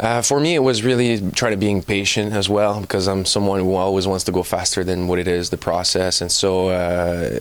uh, 0.00 0.22
for 0.22 0.40
me, 0.40 0.56
it 0.56 0.60
was 0.60 0.82
really 0.82 1.30
trying 1.30 1.52
to 1.52 1.56
being 1.56 1.80
patient 1.80 2.32
as 2.32 2.48
well 2.48 2.80
because 2.80 3.06
I'm 3.06 3.24
someone 3.24 3.60
who 3.60 3.74
always 3.74 4.08
wants 4.08 4.24
to 4.24 4.32
go 4.32 4.42
faster 4.42 4.82
than 4.82 5.06
what 5.06 5.20
it 5.20 5.28
is, 5.28 5.50
the 5.50 5.56
process. 5.56 6.20
And 6.20 6.32
so, 6.32 6.68
uh, 6.68 7.38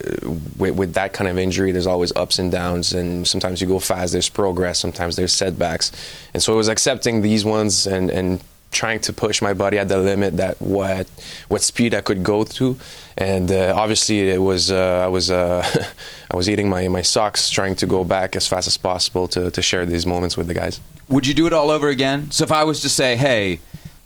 with, 0.58 0.76
with, 0.76 0.94
that 0.94 1.14
kind 1.14 1.28
of 1.28 1.40
injury, 1.40 1.72
there's 1.72 1.88
always 1.88 2.16
ups 2.16 2.38
and 2.38 2.52
downs. 2.52 2.94
And 2.94 3.28
sometimes 3.28 3.60
you 3.60 3.68
go 3.68 3.80
fast, 3.80 4.14
there's 4.14 4.30
progress, 4.30 4.78
sometimes 4.78 5.16
there's 5.16 5.34
setbacks. 5.34 5.92
And 6.36 6.44
so, 6.44 6.54
it 6.54 6.58
was 6.58 6.68
accepting 6.68 7.22
these 7.24 7.44
ones 7.44 7.88
and, 7.88 8.12
and 8.12 8.40
trying 8.74 9.00
to 9.02 9.14
push 9.14 9.42
my 9.42 9.54
body 9.54 9.78
at 9.80 9.88
the 9.88 9.98
limit 9.98 10.38
that 10.38 10.62
what 10.62 11.08
what 11.48 11.62
speed 11.62 11.94
I 11.94 12.02
could 12.02 12.24
go 12.24 12.44
to, 12.44 12.78
and 13.18 13.52
uh, 13.52 13.74
obviously 13.76 14.30
it 14.30 14.42
was 14.42 14.72
uh, 14.72 15.04
I 15.06 15.08
was 15.08 15.32
uh, 15.32 15.64
I 16.32 16.36
was 16.36 16.50
eating 16.50 16.70
my, 16.70 16.88
my 16.88 17.02
socks 17.02 17.50
trying 17.50 17.76
to 17.76 17.86
go 17.86 18.04
back 18.04 18.36
as 18.36 18.48
fast 18.48 18.68
as 18.68 18.78
possible 18.78 19.28
to, 19.30 19.52
to 19.52 19.62
share 19.62 19.86
these 19.86 20.06
moments 20.06 20.36
with 20.36 20.48
the 20.48 20.54
guys. 20.54 20.82
Would 21.10 21.28
you 21.28 21.34
do 21.34 21.46
it 21.48 21.54
all 21.54 21.70
over 21.70 21.90
again? 21.90 22.32
So 22.32 22.44
if 22.44 22.52
I 22.52 22.64
was 22.64 22.82
to 22.82 22.90
say, 22.90 23.16
hey, 23.16 23.60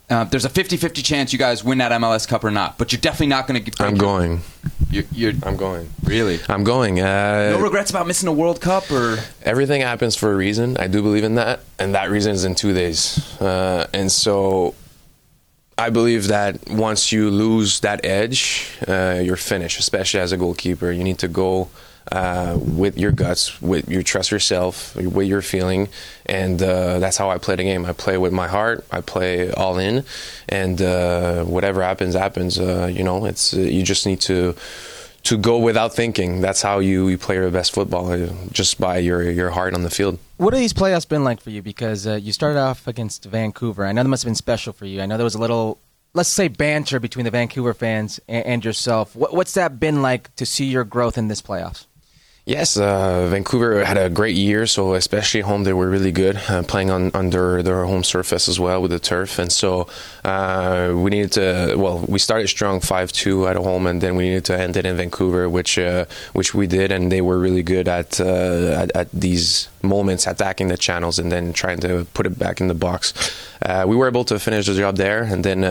uh, 0.10 0.24
there's 0.24 0.46
a 0.46 0.50
50-50 0.50 1.04
chance 1.04 1.34
you 1.34 1.40
guys 1.40 1.64
win 1.64 1.80
that 1.80 1.92
MLS 1.94 2.28
Cup 2.28 2.44
or 2.44 2.52
not, 2.52 2.78
but 2.78 2.92
you're 2.94 3.02
definitely 3.02 3.28
not 3.28 3.46
going 3.46 3.64
to. 3.64 3.84
I'm 3.84 3.96
going. 3.96 4.42
You're, 4.90 5.04
you're, 5.12 5.34
I'm 5.44 5.58
going. 5.58 5.90
Really? 6.04 6.40
I'm 6.48 6.64
going. 6.64 7.02
Uh, 7.02 7.52
no 7.52 7.60
regrets 7.60 7.90
about 7.90 8.08
missing 8.08 8.30
a 8.30 8.32
World 8.32 8.62
Cup, 8.62 8.90
or 8.90 9.18
everything 9.44 9.82
happens 9.82 10.16
for 10.16 10.32
a 10.32 10.36
reason. 10.36 10.78
I 10.78 10.88
do 10.88 11.02
believe 11.02 11.26
in 11.26 11.36
that, 11.36 11.60
and 11.78 11.94
that 11.94 12.10
reason 12.10 12.32
is 12.32 12.46
in 12.46 12.56
two 12.56 12.74
days. 12.74 13.40
Uh, 13.42 13.88
and 13.94 14.10
so, 14.10 14.76
I 15.78 15.90
believe 15.90 16.28
that 16.28 16.70
once 16.70 17.12
you 17.12 17.30
lose 17.30 17.82
that 17.82 18.06
edge, 18.06 18.78
uh, 18.88 19.20
you're 19.22 19.36
finished. 19.36 19.78
Especially 19.78 20.22
as 20.22 20.32
a 20.32 20.38
goalkeeper, 20.38 20.90
you 20.90 21.04
need 21.04 21.20
to 21.20 21.28
go 21.28 21.70
uh, 22.12 22.58
with 22.60 22.98
your 22.98 23.12
guts, 23.12 23.62
with 23.62 23.90
you 23.90 24.04
trust 24.04 24.32
yourself, 24.32 24.96
with 24.96 25.28
your 25.28 25.42
feeling, 25.42 25.90
and 26.26 26.62
uh, 26.62 27.00
that's 27.00 27.18
how 27.18 27.30
I 27.30 27.38
play 27.38 27.56
the 27.56 27.64
game. 27.64 27.86
I 27.86 27.94
play 27.94 28.18
with 28.18 28.34
my 28.34 28.48
heart. 28.48 28.86
I 28.92 29.02
play 29.02 29.52
all 29.52 29.78
in, 29.78 30.04
and 30.48 30.82
uh, 30.82 31.44
whatever 31.44 31.82
happens, 31.82 32.16
happens. 32.16 32.60
Uh, 32.60 32.90
you 32.92 33.04
know, 33.04 33.26
it's 33.26 33.54
uh, 33.54 33.60
you 33.60 33.84
just 33.84 34.06
need 34.06 34.22
to 34.22 34.56
to 35.24 35.38
go 35.38 35.58
without 35.58 35.94
thinking. 35.94 36.40
That's 36.40 36.62
how 36.62 36.80
you, 36.80 37.10
you 37.10 37.18
play 37.18 37.36
your 37.36 37.52
best 37.52 37.74
football, 37.74 38.12
uh, 38.12 38.30
just 38.52 38.80
by 38.80 39.00
your 39.00 39.30
your 39.30 39.50
heart 39.50 39.74
on 39.74 39.84
the 39.84 39.90
field. 39.90 40.20
What 40.38 40.54
have 40.54 40.62
these 40.62 40.74
playoffs 40.74 41.08
been 41.08 41.24
like 41.24 41.42
for 41.42 41.50
you? 41.50 41.62
Because 41.62 42.06
you 42.06 42.32
started 42.32 42.60
off 42.60 42.88
against 42.88 43.26
Vancouver. 43.26 43.86
I 43.86 43.92
know 43.92 44.04
that 44.04 44.10
must 44.10 44.24
have 44.24 44.30
been 44.30 44.36
special 44.36 44.74
for 44.74 44.86
you. 44.86 45.02
I 45.02 45.06
know 45.06 45.18
there 45.18 45.24
was 45.24 45.36
a 45.36 45.42
little 45.42 45.80
let's 46.14 46.30
say 46.30 46.48
banter 46.48 47.00
between 47.00 47.26
the 47.26 47.32
Vancouver 47.32 47.74
fans 47.74 48.20
and, 48.28 48.66
yourself. 48.66 49.16
What, 49.16 49.34
what's 49.34 49.54
that 49.54 49.80
been 49.80 50.02
like 50.02 50.36
to 50.36 50.46
see 50.46 50.66
your 50.66 50.84
growth 50.84 51.18
in 51.18 51.28
this 51.28 51.42
playoffs? 51.42 51.86
Yes, 52.48 52.78
uh, 52.78 53.28
Vancouver 53.28 53.84
had 53.84 53.98
a 53.98 54.10
great 54.10 54.38
year, 54.38 54.68
so 54.68 54.94
especially 54.94 55.42
home 55.42 55.66
they 55.66 55.74
were 55.74 55.90
really 55.90 56.14
good, 56.14 56.40
uh, 56.48 56.64
playing 56.64 56.90
on 56.90 57.12
under 57.14 57.62
their 57.62 57.84
home 57.84 58.06
surface 58.06 58.48
as 58.48 58.58
well 58.58 58.82
with 58.82 58.92
the 58.92 59.00
turf, 59.00 59.38
and 59.38 59.52
so 59.52 59.90
uh, 60.24 60.94
we 60.96 61.10
needed 61.10 61.34
to. 61.34 61.76
Well, 61.76 62.06
we 62.08 62.20
started 62.20 62.48
strong 62.48 62.80
five 62.80 63.12
two 63.12 63.50
at 63.50 63.58
home, 63.58 63.86
and 63.86 64.00
then 64.00 64.16
we 64.16 64.30
needed 64.30 64.46
to 64.46 64.58
end 64.58 64.78
it 64.78 64.86
in 64.86 64.96
Vancouver, 64.96 65.50
which 65.50 65.78
uh, 65.78 66.06
which 66.32 66.54
we 66.54 66.68
did, 66.68 66.90
and 66.90 67.12
they 67.12 67.20
were 67.20 67.38
really 67.38 67.64
good 67.64 67.90
at, 67.90 68.22
uh, 68.22 68.80
at 68.80 68.96
at 68.96 69.12
these 69.12 69.68
moments, 69.82 70.28
attacking 70.28 70.68
the 70.68 70.78
channels, 70.78 71.20
and 71.20 71.32
then 71.32 71.54
trying 71.54 71.80
to 71.80 72.06
put 72.14 72.26
it 72.26 72.38
back 72.38 72.62
in 72.62 72.68
the 72.68 72.74
box. 72.74 73.14
Uh, 73.62 73.86
we 73.88 73.96
were 73.96 74.08
able 74.08 74.24
to 74.26 74.40
finish 74.40 74.68
the 74.68 74.74
job 74.74 74.98
there, 74.98 75.24
and 75.24 75.44
then 75.44 75.62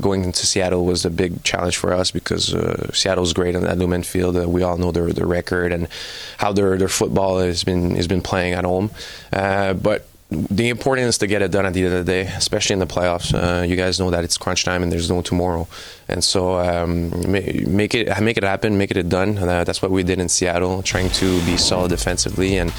going 0.00 0.24
into 0.24 0.46
Seattle 0.46 0.84
was 0.84 1.04
a 1.04 1.10
big 1.10 1.42
challenge 1.44 1.76
for 1.76 1.92
us 1.92 2.10
because 2.10 2.54
Seattle's 2.92 3.32
great 3.32 3.56
on 3.56 3.62
that 3.62 3.78
Lumen 3.78 4.02
Field. 4.02 4.36
we 4.46 4.62
all 4.62 4.76
know 4.76 4.92
their 4.92 5.12
their 5.12 5.26
record 5.26 5.72
and 5.72 5.88
how 6.38 6.52
their 6.52 6.76
their 6.76 6.88
football 6.88 7.38
has 7.38 7.64
been 7.64 7.96
has 7.96 8.06
been 8.06 8.22
playing 8.22 8.54
at 8.54 8.64
home. 8.64 8.90
Uh, 9.32 9.74
but 9.74 10.08
the 10.50 10.68
importance 10.68 11.08
is 11.08 11.18
to 11.18 11.26
get 11.26 11.42
it 11.42 11.50
done 11.50 11.66
at 11.66 11.74
the 11.74 11.84
end 11.84 11.94
of 11.94 12.06
the 12.06 12.12
day, 12.12 12.22
especially 12.22 12.74
in 12.74 12.78
the 12.78 12.86
playoffs. 12.86 13.34
Uh, 13.34 13.62
you 13.62 13.76
guys 13.76 13.98
know 13.98 14.10
that 14.10 14.24
it's 14.24 14.36
crunch 14.36 14.64
time 14.64 14.82
and 14.82 14.92
there's 14.92 15.10
no 15.10 15.22
tomorrow, 15.22 15.66
and 16.08 16.22
so 16.22 16.58
um, 16.58 17.10
make 17.30 17.94
it 17.94 18.20
make 18.20 18.36
it 18.36 18.44
happen, 18.44 18.78
make 18.78 18.90
it 18.90 19.08
done. 19.08 19.38
Uh, 19.38 19.64
that's 19.64 19.82
what 19.82 19.90
we 19.90 20.02
did 20.02 20.18
in 20.18 20.28
Seattle, 20.28 20.82
trying 20.82 21.10
to 21.10 21.44
be 21.44 21.56
solid 21.56 21.90
defensively 21.90 22.56
and 22.56 22.72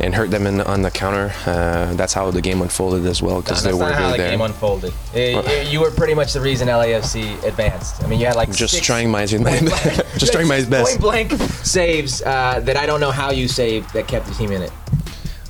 and 0.00 0.14
hurt 0.14 0.30
them 0.30 0.46
in, 0.46 0.60
on 0.60 0.82
the 0.82 0.90
counter. 0.90 1.32
Uh, 1.46 1.94
that's 1.94 2.12
how 2.12 2.30
the 2.30 2.42
game 2.42 2.62
unfolded 2.62 3.06
as 3.06 3.22
well 3.22 3.40
because 3.40 3.64
no, 3.64 3.70
they 3.70 3.78
were 3.78 3.92
how 3.92 4.10
the 4.10 4.16
there. 4.18 4.30
game 4.30 4.40
unfolded. 4.40 4.92
It, 5.14 5.72
you 5.72 5.80
were 5.80 5.90
pretty 5.90 6.14
much 6.14 6.32
the 6.32 6.40
reason 6.40 6.68
LAFC 6.68 7.42
advanced. 7.44 8.02
I 8.02 8.08
mean, 8.08 8.20
you 8.20 8.26
had 8.26 8.36
like 8.36 8.52
just 8.52 8.82
trying 8.82 9.10
my 9.10 9.26
just 9.26 10.32
trying 10.32 10.48
my 10.48 10.64
best. 10.68 10.98
Point 10.98 11.00
blank 11.00 11.32
saves 11.64 12.22
uh, 12.22 12.60
that 12.60 12.76
I 12.76 12.86
don't 12.86 13.00
know 13.00 13.10
how 13.10 13.30
you 13.30 13.48
saved 13.48 13.92
that 13.94 14.08
kept 14.08 14.26
the 14.26 14.34
team 14.34 14.52
in 14.52 14.62
it. 14.62 14.72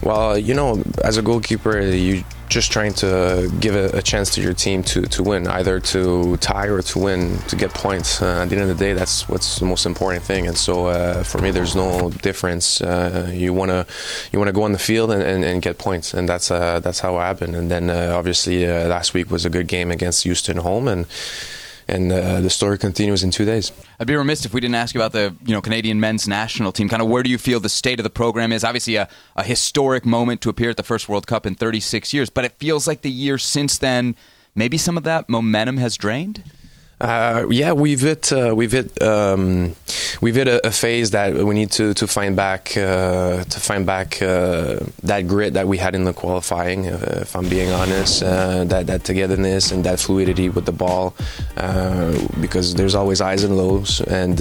Well, 0.02 0.38
you 0.38 0.54
know, 0.54 0.82
as 1.04 1.16
a 1.16 1.22
goalkeeper, 1.22 1.80
you're 1.80 2.22
just 2.48 2.70
trying 2.70 2.92
to 2.94 3.50
give 3.60 3.74
a, 3.74 3.96
a, 3.96 4.02
chance 4.02 4.34
to 4.34 4.40
your 4.40 4.52
team 4.52 4.82
to, 4.84 5.02
to 5.02 5.22
win, 5.22 5.46
either 5.48 5.80
to 5.80 6.36
tie 6.36 6.68
or 6.68 6.82
to 6.82 6.98
win, 6.98 7.38
to 7.48 7.56
get 7.56 7.72
points. 7.72 8.22
Uh, 8.22 8.42
at 8.42 8.50
the 8.50 8.56
end 8.56 8.70
of 8.70 8.78
the 8.78 8.84
day, 8.84 8.92
that's 8.92 9.28
what's 9.28 9.58
the 9.58 9.64
most 9.64 9.86
important 9.86 10.22
thing. 10.22 10.46
And 10.46 10.56
so, 10.56 10.86
uh, 10.86 11.22
for 11.22 11.38
me, 11.38 11.50
there's 11.50 11.74
no 11.74 12.10
difference. 12.10 12.80
Uh, 12.80 13.30
you 13.32 13.52
wanna 13.52 13.86
you 14.32 14.38
wanna 14.38 14.52
go 14.52 14.62
on 14.62 14.72
the 14.72 14.78
field 14.78 15.10
and, 15.10 15.22
and, 15.22 15.44
and 15.44 15.62
get 15.62 15.78
points, 15.78 16.14
and 16.14 16.28
that's 16.28 16.50
uh, 16.50 16.78
that's 16.80 17.00
how 17.00 17.16
it 17.16 17.22
happened. 17.22 17.56
And 17.56 17.70
then 17.70 17.90
uh, 17.90 18.14
obviously 18.16 18.66
uh, 18.66 18.86
last 18.86 19.14
week 19.14 19.30
was 19.30 19.44
a 19.44 19.50
good 19.50 19.66
game 19.66 19.90
against 19.90 20.22
Houston 20.24 20.58
home, 20.58 20.88
and 20.88 21.06
and 21.88 22.10
uh, 22.10 22.40
the 22.40 22.50
story 22.50 22.78
continues 22.78 23.22
in 23.22 23.30
two 23.30 23.44
days. 23.44 23.72
I'd 24.00 24.06
be 24.06 24.16
remiss 24.16 24.44
if 24.44 24.52
we 24.52 24.60
didn't 24.60 24.74
ask 24.74 24.94
you 24.94 25.00
about 25.00 25.12
the 25.12 25.34
you 25.44 25.54
know 25.54 25.62
Canadian 25.62 26.00
men's 26.00 26.26
national 26.26 26.72
team. 26.72 26.88
Kind 26.88 27.02
of 27.02 27.08
where 27.08 27.22
do 27.22 27.30
you 27.30 27.38
feel 27.38 27.60
the 27.60 27.68
state 27.68 28.00
of 28.00 28.04
the 28.04 28.10
program 28.10 28.52
is? 28.52 28.64
Obviously, 28.64 28.96
a, 28.96 29.08
a 29.36 29.44
historic 29.44 30.04
moment 30.04 30.40
to 30.42 30.48
appear 30.48 30.70
at 30.70 30.76
the 30.76 30.82
first 30.82 31.08
World 31.08 31.26
Cup 31.26 31.46
in 31.46 31.54
36 31.54 32.12
years, 32.12 32.30
but 32.30 32.44
it 32.44 32.52
feels 32.52 32.86
like 32.86 33.02
the 33.02 33.10
year 33.10 33.38
since 33.38 33.78
then, 33.78 34.16
maybe 34.54 34.78
some 34.78 34.96
of 34.96 35.04
that 35.04 35.28
momentum 35.28 35.76
has 35.76 35.96
drained. 35.96 36.42
Uh, 36.98 37.44
yeah, 37.50 37.72
we've 37.72 38.00
hit 38.00 38.32
uh, 38.32 38.54
we've 38.56 38.72
hit 38.72 39.02
um, 39.02 39.76
we've 40.22 40.34
hit 40.34 40.48
a, 40.48 40.66
a, 40.66 40.70
phase 40.70 41.10
that 41.10 41.34
we 41.34 41.54
need 41.54 41.70
to 41.70 41.92
to 41.92 42.06
find 42.06 42.34
back 42.34 42.74
uh, 42.74 43.44
to 43.44 43.60
find 43.60 43.84
back 43.84 44.22
uh, 44.22 44.78
that 45.02 45.28
grit 45.28 45.52
that 45.52 45.68
we 45.68 45.76
had 45.76 45.94
in 45.94 46.04
the 46.04 46.14
qualifying. 46.14 46.86
if 46.86 47.36
I'm 47.36 47.50
being 47.50 47.70
honest, 47.70 48.22
uh, 48.22 48.64
that 48.64 48.86
that 48.86 49.04
togetherness 49.04 49.72
and 49.72 49.84
that 49.84 50.00
fluidity 50.00 50.48
with 50.48 50.64
the 50.64 50.72
ball, 50.72 51.14
uh, 51.58 52.16
because 52.40 52.74
there's 52.74 52.94
always 52.94 53.20
highs 53.20 53.44
and 53.44 53.58
lows, 53.58 54.00
and 54.00 54.40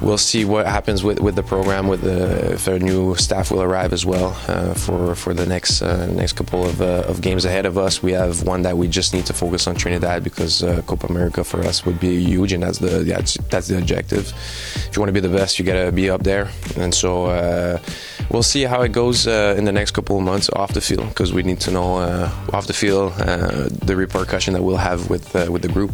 we'll 0.00 0.18
see 0.18 0.44
what 0.44 0.66
happens 0.66 1.04
with, 1.04 1.20
with 1.20 1.36
the 1.36 1.44
program. 1.44 1.86
With 1.86 2.00
the, 2.00 2.54
if 2.54 2.66
our 2.66 2.80
new 2.80 3.14
staff 3.14 3.52
will 3.52 3.62
arrive 3.62 3.92
as 3.92 4.04
well 4.04 4.32
for 4.74 5.14
for 5.14 5.32
the 5.32 5.46
next 5.46 5.80
next 5.80 6.32
couple 6.32 6.64
of, 6.64 6.80
of 6.80 7.20
games 7.20 7.44
ahead 7.44 7.66
of 7.66 7.78
us. 7.78 8.02
We 8.02 8.10
have 8.12 8.42
one 8.42 8.62
that 8.62 8.76
we 8.76 8.88
just 8.88 9.14
need 9.14 9.26
to 9.26 9.32
focus 9.32 9.68
on 9.68 9.76
Trinidad 9.76 10.24
because 10.24 10.64
Copa 10.86 11.06
America 11.06 11.35
For 11.44 11.60
us 11.60 11.84
would 11.84 12.00
be 12.00 12.24
huge, 12.24 12.52
and 12.52 12.62
that's 12.62 12.78
the 12.78 13.04
that's, 13.04 13.36
that's 13.50 13.68
the 13.68 13.78
objective. 13.78 14.32
If 14.74 14.96
you 14.96 15.00
want 15.00 15.08
to 15.08 15.20
be 15.20 15.20
the 15.20 15.34
best, 15.34 15.58
you 15.58 15.64
gotta 15.64 15.92
be 15.92 16.10
up 16.10 16.22
there, 16.22 16.50
and 16.76 16.94
so 16.94 17.26
uh, 17.26 17.78
we'll 18.30 18.42
see 18.42 18.62
how 18.62 18.82
it 18.82 18.92
goes 18.92 19.26
uh, 19.26 19.54
in 19.58 19.64
the 19.64 19.72
next 19.72 19.92
couple 19.92 20.16
of 20.16 20.22
months 20.22 20.48
off 20.50 20.72
the 20.72 20.80
field 20.80 21.08
because 21.08 21.32
we 21.32 21.42
need 21.42 21.60
to 21.60 21.70
know 21.70 21.98
uh, 21.98 22.30
off 22.52 22.66
the 22.66 22.72
field 22.72 23.12
uh, 23.18 23.68
the 23.84 23.96
repercussion 23.96 24.54
that 24.54 24.62
we'll 24.62 24.76
have 24.76 25.10
with 25.10 25.34
uh, 25.34 25.50
with 25.50 25.62
the 25.62 25.68
group 25.68 25.92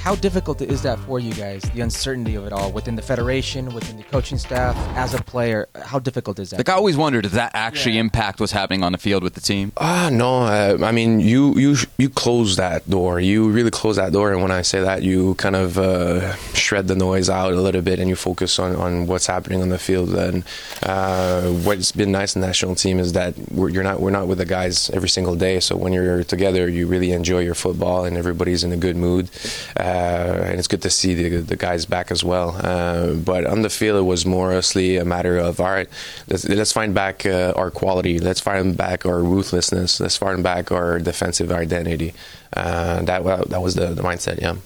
how 0.00 0.14
difficult 0.14 0.62
is 0.62 0.80
that 0.82 0.98
for 1.00 1.20
you 1.20 1.34
guys? 1.34 1.62
The 1.74 1.82
uncertainty 1.82 2.34
of 2.34 2.46
it 2.46 2.54
all 2.54 2.72
within 2.72 2.96
the 2.96 3.02
federation, 3.02 3.74
within 3.74 3.98
the 3.98 4.02
coaching 4.04 4.38
staff, 4.38 4.74
as 4.96 5.12
a 5.12 5.22
player. 5.22 5.68
How 5.74 5.98
difficult 5.98 6.38
is 6.38 6.50
that? 6.50 6.56
Like 6.56 6.70
I 6.70 6.72
always 6.72 6.96
wondered, 6.96 7.24
does 7.24 7.32
that 7.32 7.50
actually 7.52 7.96
yeah. 7.96 8.00
impact 8.00 8.40
what's 8.40 8.52
happening 8.52 8.82
on 8.82 8.92
the 8.92 8.98
field 8.98 9.22
with 9.22 9.34
the 9.34 9.42
team? 9.42 9.72
Ah, 9.76 10.06
uh, 10.06 10.10
no. 10.10 10.44
Uh, 10.44 10.78
I 10.82 10.92
mean, 10.92 11.20
you 11.20 11.54
you 11.58 11.76
you 11.98 12.08
close 12.08 12.56
that 12.56 12.88
door. 12.88 13.20
You 13.20 13.50
really 13.50 13.70
close 13.70 13.96
that 13.96 14.12
door, 14.12 14.32
and 14.32 14.40
when 14.40 14.50
I 14.50 14.62
say 14.62 14.80
that, 14.80 15.02
you 15.02 15.34
kind 15.34 15.54
of 15.54 15.76
uh, 15.76 16.34
shred 16.54 16.88
the 16.88 16.96
noise 16.96 17.28
out 17.28 17.52
a 17.52 17.60
little 17.60 17.82
bit, 17.82 17.98
and 17.98 18.08
you 18.08 18.16
focus 18.16 18.58
on, 18.58 18.76
on 18.76 19.06
what's 19.06 19.26
happening 19.26 19.60
on 19.60 19.68
the 19.68 19.78
field. 19.78 20.14
And 20.14 20.44
uh, 20.82 21.42
what's 21.66 21.92
been 21.92 22.10
nice 22.10 22.34
in 22.34 22.40
the 22.40 22.46
national 22.46 22.74
team 22.74 23.00
is 23.00 23.12
that 23.12 23.34
we're, 23.52 23.68
you're 23.68 23.84
not 23.84 24.00
we're 24.00 24.16
not 24.18 24.28
with 24.28 24.38
the 24.38 24.46
guys 24.46 24.88
every 24.90 25.10
single 25.10 25.36
day. 25.36 25.60
So 25.60 25.76
when 25.76 25.92
you're 25.92 26.24
together, 26.24 26.70
you 26.70 26.86
really 26.86 27.12
enjoy 27.12 27.40
your 27.40 27.54
football, 27.54 28.06
and 28.06 28.16
everybody's 28.16 28.64
in 28.64 28.72
a 28.72 28.78
good 28.78 28.96
mood. 28.96 29.28
Uh, 29.76 29.89
and 29.90 30.58
it's 30.58 30.68
good 30.68 30.82
to 30.82 30.90
see 30.90 31.14
the, 31.14 31.28
the 31.40 31.56
guys 31.56 31.86
back 31.86 32.10
as 32.10 32.22
well. 32.24 32.56
Uh, 32.60 33.14
but 33.14 33.46
on 33.46 33.62
the 33.62 33.70
field, 33.70 33.98
it 33.98 34.02
was 34.02 34.24
mostly 34.26 34.96
a 34.96 35.04
matter 35.04 35.36
of 35.36 35.60
all 35.60 35.70
right, 35.70 35.88
let's, 36.28 36.48
let's 36.48 36.72
find 36.72 36.94
back 36.94 37.26
uh, 37.26 37.52
our 37.56 37.70
quality, 37.70 38.18
let's 38.18 38.40
find 38.40 38.76
back 38.76 39.06
our 39.06 39.22
ruthlessness, 39.22 40.00
let's 40.00 40.16
find 40.16 40.42
back 40.42 40.70
our 40.72 40.98
defensive 40.98 41.50
identity. 41.52 42.14
that 42.52 43.24
that 43.50 43.62
was 43.62 43.74
the, 43.74 43.88
the 43.88 44.02
mindset. 44.02 44.40
Yeah. 44.40 44.56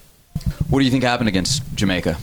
What 0.69 0.81
do 0.81 0.85
you 0.85 0.91
think 0.91 1.05
happened 1.05 1.29
against 1.29 1.63
Jamaica? 1.75 2.19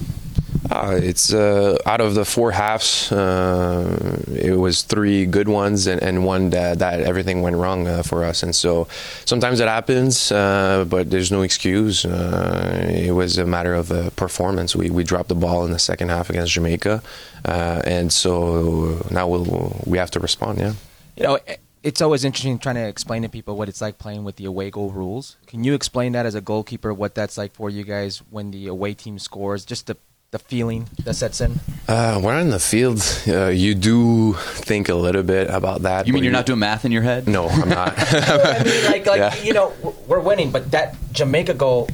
Uh, 0.70 0.99
it's 1.01 1.34
uh, 1.34 1.78
out 1.86 2.01
of 2.01 2.14
the 2.14 2.24
four 2.24 2.51
halves, 2.51 3.12
uh, 3.12 4.22
it 4.32 4.57
was 4.57 4.84
three 4.84 5.26
good 5.26 5.49
ones 5.49 5.88
and, 5.88 6.01
and 6.03 6.24
one 6.24 6.51
that, 6.51 6.80
that 6.80 7.01
everything 7.01 7.41
went 7.41 7.55
wrong 7.55 7.88
uh, 7.88 8.03
for 8.03 8.24
us. 8.24 8.43
And 8.43 8.55
so 8.55 8.88
sometimes 9.26 9.59
it 9.59 9.68
happens, 9.68 10.32
uh, 10.32 10.86
but 10.88 11.09
there's 11.09 11.32
no 11.32 11.41
excuse. 11.41 12.05
Uh, 12.05 12.88
it 12.89 13.12
was 13.12 13.38
a 13.38 13.45
matter 13.45 13.74
of 13.74 14.16
performance. 14.16 14.76
We, 14.76 14.91
we 14.91 15.03
dropped 15.03 15.30
the 15.30 15.36
ball 15.36 15.66
in 15.66 15.72
the 15.72 15.80
second 15.80 16.09
half 16.09 16.30
against 16.30 16.53
Jamaica, 16.53 17.01
and 17.45 18.14
so 18.14 19.01
now 19.09 19.28
we'll, 19.28 19.82
we 19.86 19.97
have 19.97 20.12
to 20.12 20.20
respond. 20.20 20.59
Yeah. 20.59 20.74
You 21.16 21.24
know 21.24 21.39
it's 21.84 21.99
always 21.99 22.24
interesting 22.24 22.59
trying 22.59 22.76
to 22.76 22.88
explain 22.88 23.24
to 23.24 23.30
people 23.30 23.57
what 23.57 23.68
it's 23.68 23.82
like 23.82 23.97
playing 23.97 24.24
with 24.24 24.36
the 24.36 24.45
away 24.45 24.70
goal 24.70 24.91
rules. 24.91 25.38
Can 25.47 25.64
you 25.64 25.74
explain 25.74 26.12
that 26.12 26.26
as 26.26 26.36
a 26.36 26.41
goalkeeper, 26.41 26.93
what 26.93 27.16
that's 27.16 27.38
like 27.38 27.55
for 27.55 27.70
you 27.70 27.84
guys 27.84 28.20
when 28.30 28.51
the 28.51 28.68
away 28.68 28.93
team 28.93 29.18
scores? 29.18 29.66
Just 29.66 29.88
the 29.88 29.97
the 30.32 30.40
feeling 30.40 30.88
that 31.04 31.14
sets 31.14 31.42
in? 31.42 31.60
Uh, 31.88 32.20
when 32.20 32.40
in 32.40 32.50
the 32.50 32.60
field, 32.60 33.02
uh, 33.28 33.48
you 33.48 33.76
do 33.76 34.34
think 34.34 34.88
a 34.88 34.96
little 34.96 35.24
bit 35.24 35.50
about 35.50 35.82
that. 35.82 36.08
You 36.08 36.14
mean 36.14 36.24
you're 36.24 36.32
not 36.32 36.46
doing 36.46 36.60
math 36.60 36.86
in 36.86 36.92
your 36.92 37.02
head? 37.02 37.28
No, 37.28 37.48
I'm 37.50 37.70
not. 37.70 37.94
I 37.98 38.64
mean, 38.64 38.86
like, 38.86 39.06
like 39.06 39.18
yeah. 39.20 39.36
you 39.44 39.54
know, 39.54 39.74
we're 40.08 40.22
winning, 40.22 40.52
but 40.52 40.72
that 40.72 40.96
Jamaica 41.12 41.54
goal 41.56 41.90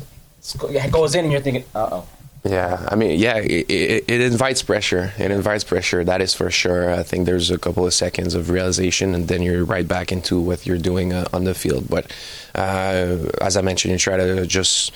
goes 0.92 1.16
in, 1.16 1.26
and 1.26 1.32
you're 1.32 1.42
thinking, 1.42 1.66
uh 1.74 1.90
oh. 1.92 2.08
Yeah, 2.44 2.88
I 2.90 2.96
mean, 2.96 3.20
yeah, 3.20 3.38
it, 3.40 3.66
it, 3.70 4.06
it, 4.08 4.22
invites 4.22 4.62
pressure. 4.62 5.12
It 5.18 5.32
invites 5.32 5.66
pressure. 5.66 6.06
That 6.06 6.22
is 6.22 6.34
for 6.34 6.50
sure. 6.50 6.94
I 6.94 7.04
think 7.04 7.26
there's 7.26 7.52
a 7.52 7.58
couple 7.58 7.86
of 7.86 7.94
seconds 7.94 8.36
of 8.36 8.50
realization, 8.50 9.14
and 9.16 9.28
then 9.28 9.42
you're 9.42 9.66
right 9.66 9.86
back 9.86 10.14
into 10.14 10.40
what 10.40 10.66
you're 10.66 10.78
doing 10.78 11.12
uh, 11.12 11.26
on 11.34 11.44
the 11.44 11.54
field. 11.54 11.90
But 11.90 12.14
uh, 12.56 13.18
as 13.42 13.58
I 13.58 13.62
mentioned, 13.62 13.92
you 13.92 13.98
try 13.98 14.16
to 14.16 14.46
just 14.46 14.94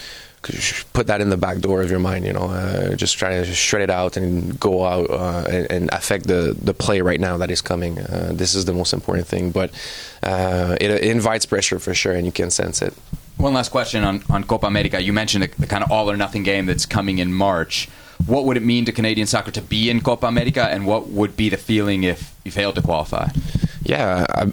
put 0.94 1.08
that 1.08 1.22
in 1.22 1.30
the 1.30 1.38
back 1.38 1.60
door 1.60 1.82
of 1.82 1.92
your 1.92 2.00
mind. 2.00 2.26
You 2.26 2.34
know, 2.34 2.50
uh, 2.50 2.96
just 2.96 3.18
try 3.18 3.30
to 3.30 3.46
shred 3.46 3.84
it 3.84 3.89
out 3.89 4.18
and 4.18 4.60
go 4.60 4.86
out 4.86 5.10
uh, 5.10 5.46
and, 5.50 5.72
and, 5.72 5.89
affect 5.92 6.28
the 6.28 6.56
the 6.60 6.74
play 6.74 7.02
right 7.02 7.20
now 7.20 7.38
that 7.38 7.52
is 7.52 7.62
coming. 7.62 8.00
Uh, 8.00 8.32
this 8.34 8.56
is 8.56 8.66
the 8.66 8.74
most 8.74 8.94
important 8.94 9.28
thing, 9.28 9.52
but 9.52 9.72
uh, 10.24 10.78
it, 10.82 10.89
it, 10.89 11.04
invites 11.04 11.46
pressure 11.46 11.80
for 11.80 11.94
sure, 11.94 12.14
and 12.14 12.26
you 12.26 12.32
can 12.32 12.50
sense 12.50 12.82
it. 12.82 12.94
One 13.38 13.54
last 13.54 13.70
question 13.70 14.04
on, 14.04 14.24
on 14.30 14.44
Copa 14.44 14.68
America. 14.68 15.02
You 15.02 15.14
mentioned 15.14 15.44
the, 15.44 15.48
the 15.60 15.68
kind 15.68 15.84
of 15.84 15.92
all 15.92 16.10
or 16.10 16.18
nothing 16.18 16.44
game 16.44 16.66
that's 16.66 16.86
coming 16.86 17.20
in 17.20 17.34
March. 17.34 17.88
What 18.28 18.46
would 18.46 18.58
it 18.58 18.64
mean 18.64 18.86
to 18.86 18.92
Canadian 18.92 19.26
soccer 19.26 19.52
to 19.52 19.62
be 19.62 19.89
in 19.89 20.02
Copa 20.02 20.28
America, 20.28 20.64
and 20.64 20.86
what 20.86 21.08
would 21.08 21.36
be 21.36 21.50
the 21.50 21.58
feeling 21.58 22.04
if 22.04 22.36
you 22.44 22.52
failed 22.52 22.76
to 22.76 22.82
qualify? 22.82 23.30
Yeah, 23.84 24.26
I, 24.30 24.52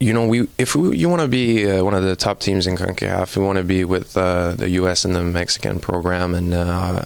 you 0.00 0.14
know, 0.14 0.26
we 0.26 0.48
if 0.56 0.74
we, 0.74 0.96
you 0.96 1.10
want 1.10 1.20
to 1.20 1.28
be 1.28 1.70
uh, 1.70 1.84
one 1.84 1.92
of 1.94 2.02
the 2.02 2.16
top 2.16 2.40
teams 2.40 2.66
in 2.66 2.76
CONCACAF, 2.76 3.36
we 3.36 3.44
want 3.44 3.58
to 3.58 3.64
be 3.64 3.84
with 3.84 4.16
uh, 4.16 4.54
the 4.54 4.70
U.S. 4.70 5.04
and 5.04 5.14
the 5.14 5.22
Mexican 5.22 5.78
program, 5.78 6.34
and 6.34 6.54
uh, 6.54 7.04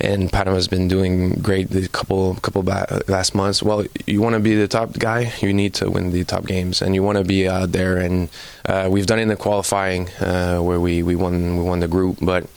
and 0.00 0.30
Panama's 0.30 0.68
been 0.68 0.86
doing 0.86 1.30
great 1.34 1.70
the 1.70 1.88
couple 1.88 2.36
couple 2.36 2.62
ba- 2.62 3.02
last 3.08 3.34
months. 3.34 3.60
Well, 3.60 3.84
you 4.06 4.22
want 4.22 4.34
to 4.34 4.40
be 4.40 4.54
the 4.54 4.68
top 4.68 4.92
guy, 4.92 5.32
you 5.40 5.52
need 5.52 5.74
to 5.74 5.90
win 5.90 6.12
the 6.12 6.22
top 6.22 6.46
games, 6.46 6.80
and 6.80 6.94
you 6.94 7.02
want 7.02 7.18
to 7.18 7.24
be 7.24 7.48
out 7.48 7.72
there. 7.72 7.96
And 7.96 8.28
uh, 8.66 8.88
we've 8.88 9.06
done 9.06 9.18
it 9.18 9.22
in 9.22 9.28
the 9.28 9.36
qualifying 9.36 10.08
uh, 10.20 10.60
where 10.60 10.78
we, 10.78 11.02
we 11.02 11.16
won 11.16 11.56
we 11.56 11.64
won 11.64 11.80
the 11.80 11.88
group, 11.88 12.18
but. 12.22 12.48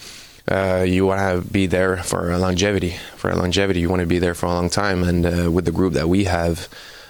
Uh, 0.47 0.81
you 0.81 1.05
want 1.05 1.19
to 1.19 1.47
be 1.51 1.67
there 1.67 1.97
for 1.97 2.35
longevity. 2.35 2.95
For 3.17 3.31
longevity, 3.35 3.81
you 3.81 3.87
want 3.87 3.99
to 3.99 4.07
be 4.07 4.17
there 4.17 4.33
for 4.33 4.47
a 4.47 4.49
long 4.49 4.67
time. 4.67 5.03
And 5.03 5.23
uh, 5.23 5.51
with 5.51 5.65
the 5.65 5.71
group 5.71 5.93
that 5.93 6.09
we 6.09 6.23
have, 6.23 6.67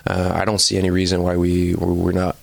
uh, 0.09 0.31
I 0.33 0.45
don't 0.45 0.59
see 0.59 0.77
any 0.77 0.89
reason 0.89 1.23
why 1.23 1.37
we 1.37 1.75
we're 1.75 2.11
not 2.11 2.35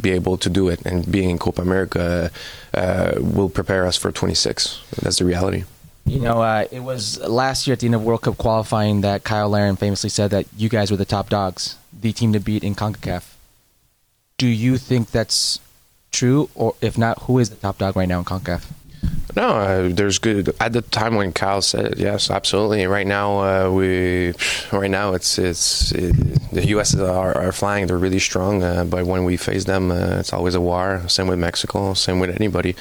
be 0.00 0.10
able 0.10 0.36
to 0.38 0.50
do 0.50 0.68
it. 0.68 0.84
And 0.84 1.10
being 1.10 1.30
in 1.30 1.38
Copa 1.38 1.62
America 1.62 2.30
uh, 2.74 3.12
will 3.18 3.48
prepare 3.48 3.86
us 3.86 3.96
for 3.96 4.10
26. 4.10 4.80
That's 5.02 5.18
the 5.18 5.24
reality. 5.24 5.64
You 6.06 6.20
know, 6.20 6.42
uh, 6.42 6.66
it 6.70 6.80
was 6.80 7.18
last 7.20 7.66
year 7.66 7.72
at 7.72 7.80
the 7.80 7.86
end 7.86 7.94
of 7.94 8.02
World 8.04 8.22
Cup 8.22 8.36
qualifying 8.36 9.00
that 9.00 9.26
Cyle 9.26 9.48
Larin 9.48 9.76
famously 9.76 10.10
said 10.10 10.30
that 10.32 10.46
you 10.56 10.68
guys 10.68 10.90
were 10.90 10.98
the 10.98 11.06
top 11.06 11.30
dogs, 11.30 11.76
the 11.98 12.12
team 12.12 12.32
to 12.34 12.40
beat 12.40 12.62
in 12.62 12.74
CONCACAF. 12.74 13.24
Do 14.36 14.46
you 14.46 14.76
think 14.76 15.10
that's 15.10 15.60
true? 16.12 16.50
Or 16.54 16.74
if 16.82 16.98
not, 16.98 17.22
who 17.22 17.38
is 17.38 17.48
the 17.48 17.56
top 17.56 17.78
dog 17.78 17.96
right 17.96 18.08
now 18.08 18.18
in 18.18 18.24
CONCACAF? 18.24 18.64
No, 19.36 19.48
uh, 19.48 19.88
there's 19.92 20.18
good. 20.18 20.54
At 20.60 20.72
the 20.72 20.82
time 20.82 21.16
when 21.16 21.32
Kyle 21.32 21.60
said 21.60 21.86
it, 21.86 21.98
yes, 21.98 22.30
absolutely. 22.30 22.86
Right 22.86 23.06
now, 23.06 23.38
uh, 23.40 23.70
we 23.70 24.32
right 24.72 24.90
now 24.90 25.14
it's 25.14 25.38
it's 25.38 25.90
it, 25.92 26.14
the 26.52 26.66
U.S. 26.68 26.94
are, 26.94 27.36
are 27.36 27.52
flying. 27.52 27.88
They're 27.88 27.98
really 27.98 28.20
strong, 28.20 28.62
uh, 28.62 28.84
but 28.84 29.06
when 29.06 29.24
we 29.24 29.36
face 29.36 29.64
them, 29.64 29.90
uh, 29.90 30.20
it's 30.20 30.32
always 30.32 30.54
a 30.54 30.60
war. 30.60 31.02
Same 31.08 31.26
with 31.26 31.38
Mexico. 31.38 31.94
Same 31.94 32.20
with 32.20 32.30
anybody. 32.30 32.76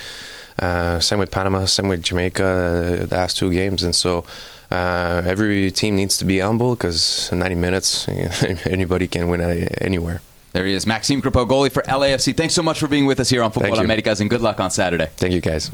Uh, 0.60 1.00
same 1.00 1.18
with 1.18 1.32
Panama. 1.32 1.66
Same 1.66 1.88
with 1.88 2.04
Jamaica. 2.04 2.44
Uh, 2.46 3.06
the 3.06 3.16
last 3.16 3.38
two 3.38 3.52
games, 3.52 3.82
and 3.84 3.96
so. 3.96 4.24
every 4.72 5.70
team 5.72 5.96
needs 5.96 6.18
to 6.18 6.26
be 6.26 6.40
humble 6.40 6.74
because 6.76 7.32
90 7.32 7.56
minutes, 7.56 8.08
anybody 8.66 9.08
can 9.08 9.30
win 9.30 9.40
anywhere. 9.82 10.20
There 10.54 10.66
he 10.68 10.74
is, 10.74 10.86
Maxime 10.86 11.22
Crepeau, 11.22 11.48
goalie 11.48 11.72
for 11.72 11.82
LAFC. 11.84 12.38
Thanks 12.38 12.54
so 12.54 12.62
much 12.62 12.80
for 12.80 12.88
being 12.88 13.08
with 13.08 13.20
us 13.20 13.30
here 13.30 13.42
on 13.42 13.52
Futbol 13.52 13.80
Americas, 13.80 14.22
and 14.22 14.30
good 14.30 14.42
luck 14.42 14.60
on 14.60 14.70
Saturday. 14.70 15.10
Thank 15.18 15.34
you, 15.34 15.42
guys. 15.42 15.70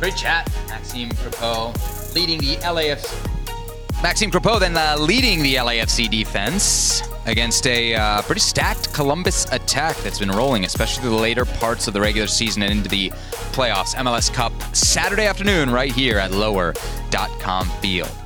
Great 0.00 0.16
chat, 0.16 0.50
Maxime 0.68 1.10
Crepeau, 1.10 2.14
leading 2.14 2.38
the 2.38 2.56
LAFC. 2.56 4.02
Maxime 4.02 4.30
Crepeau 4.30 4.60
then 4.60 4.76
uh, 4.76 4.96
leading 4.98 5.42
the 5.42 5.54
LAFC 5.56 6.08
defense 6.10 7.02
against 7.26 7.66
a 7.66 7.94
uh, 7.94 8.22
pretty 8.22 8.40
stacked 8.40 8.92
Columbus 8.94 9.46
attack 9.52 9.96
that's 9.98 10.18
been 10.18 10.30
rolling, 10.30 10.64
especially 10.64 11.08
the 11.08 11.14
later 11.14 11.44
parts 11.44 11.86
of 11.86 11.94
the 11.94 12.00
regular 12.00 12.28
season 12.28 12.62
and 12.62 12.72
into 12.72 12.88
the 12.88 13.10
playoffs. 13.52 13.94
MLS 13.96 14.32
Cup 14.32 14.52
Saturday 14.74 15.26
afternoon 15.26 15.70
right 15.70 15.92
here 15.92 16.18
at 16.18 16.30
lower.com 16.30 17.68
field. 17.80 18.25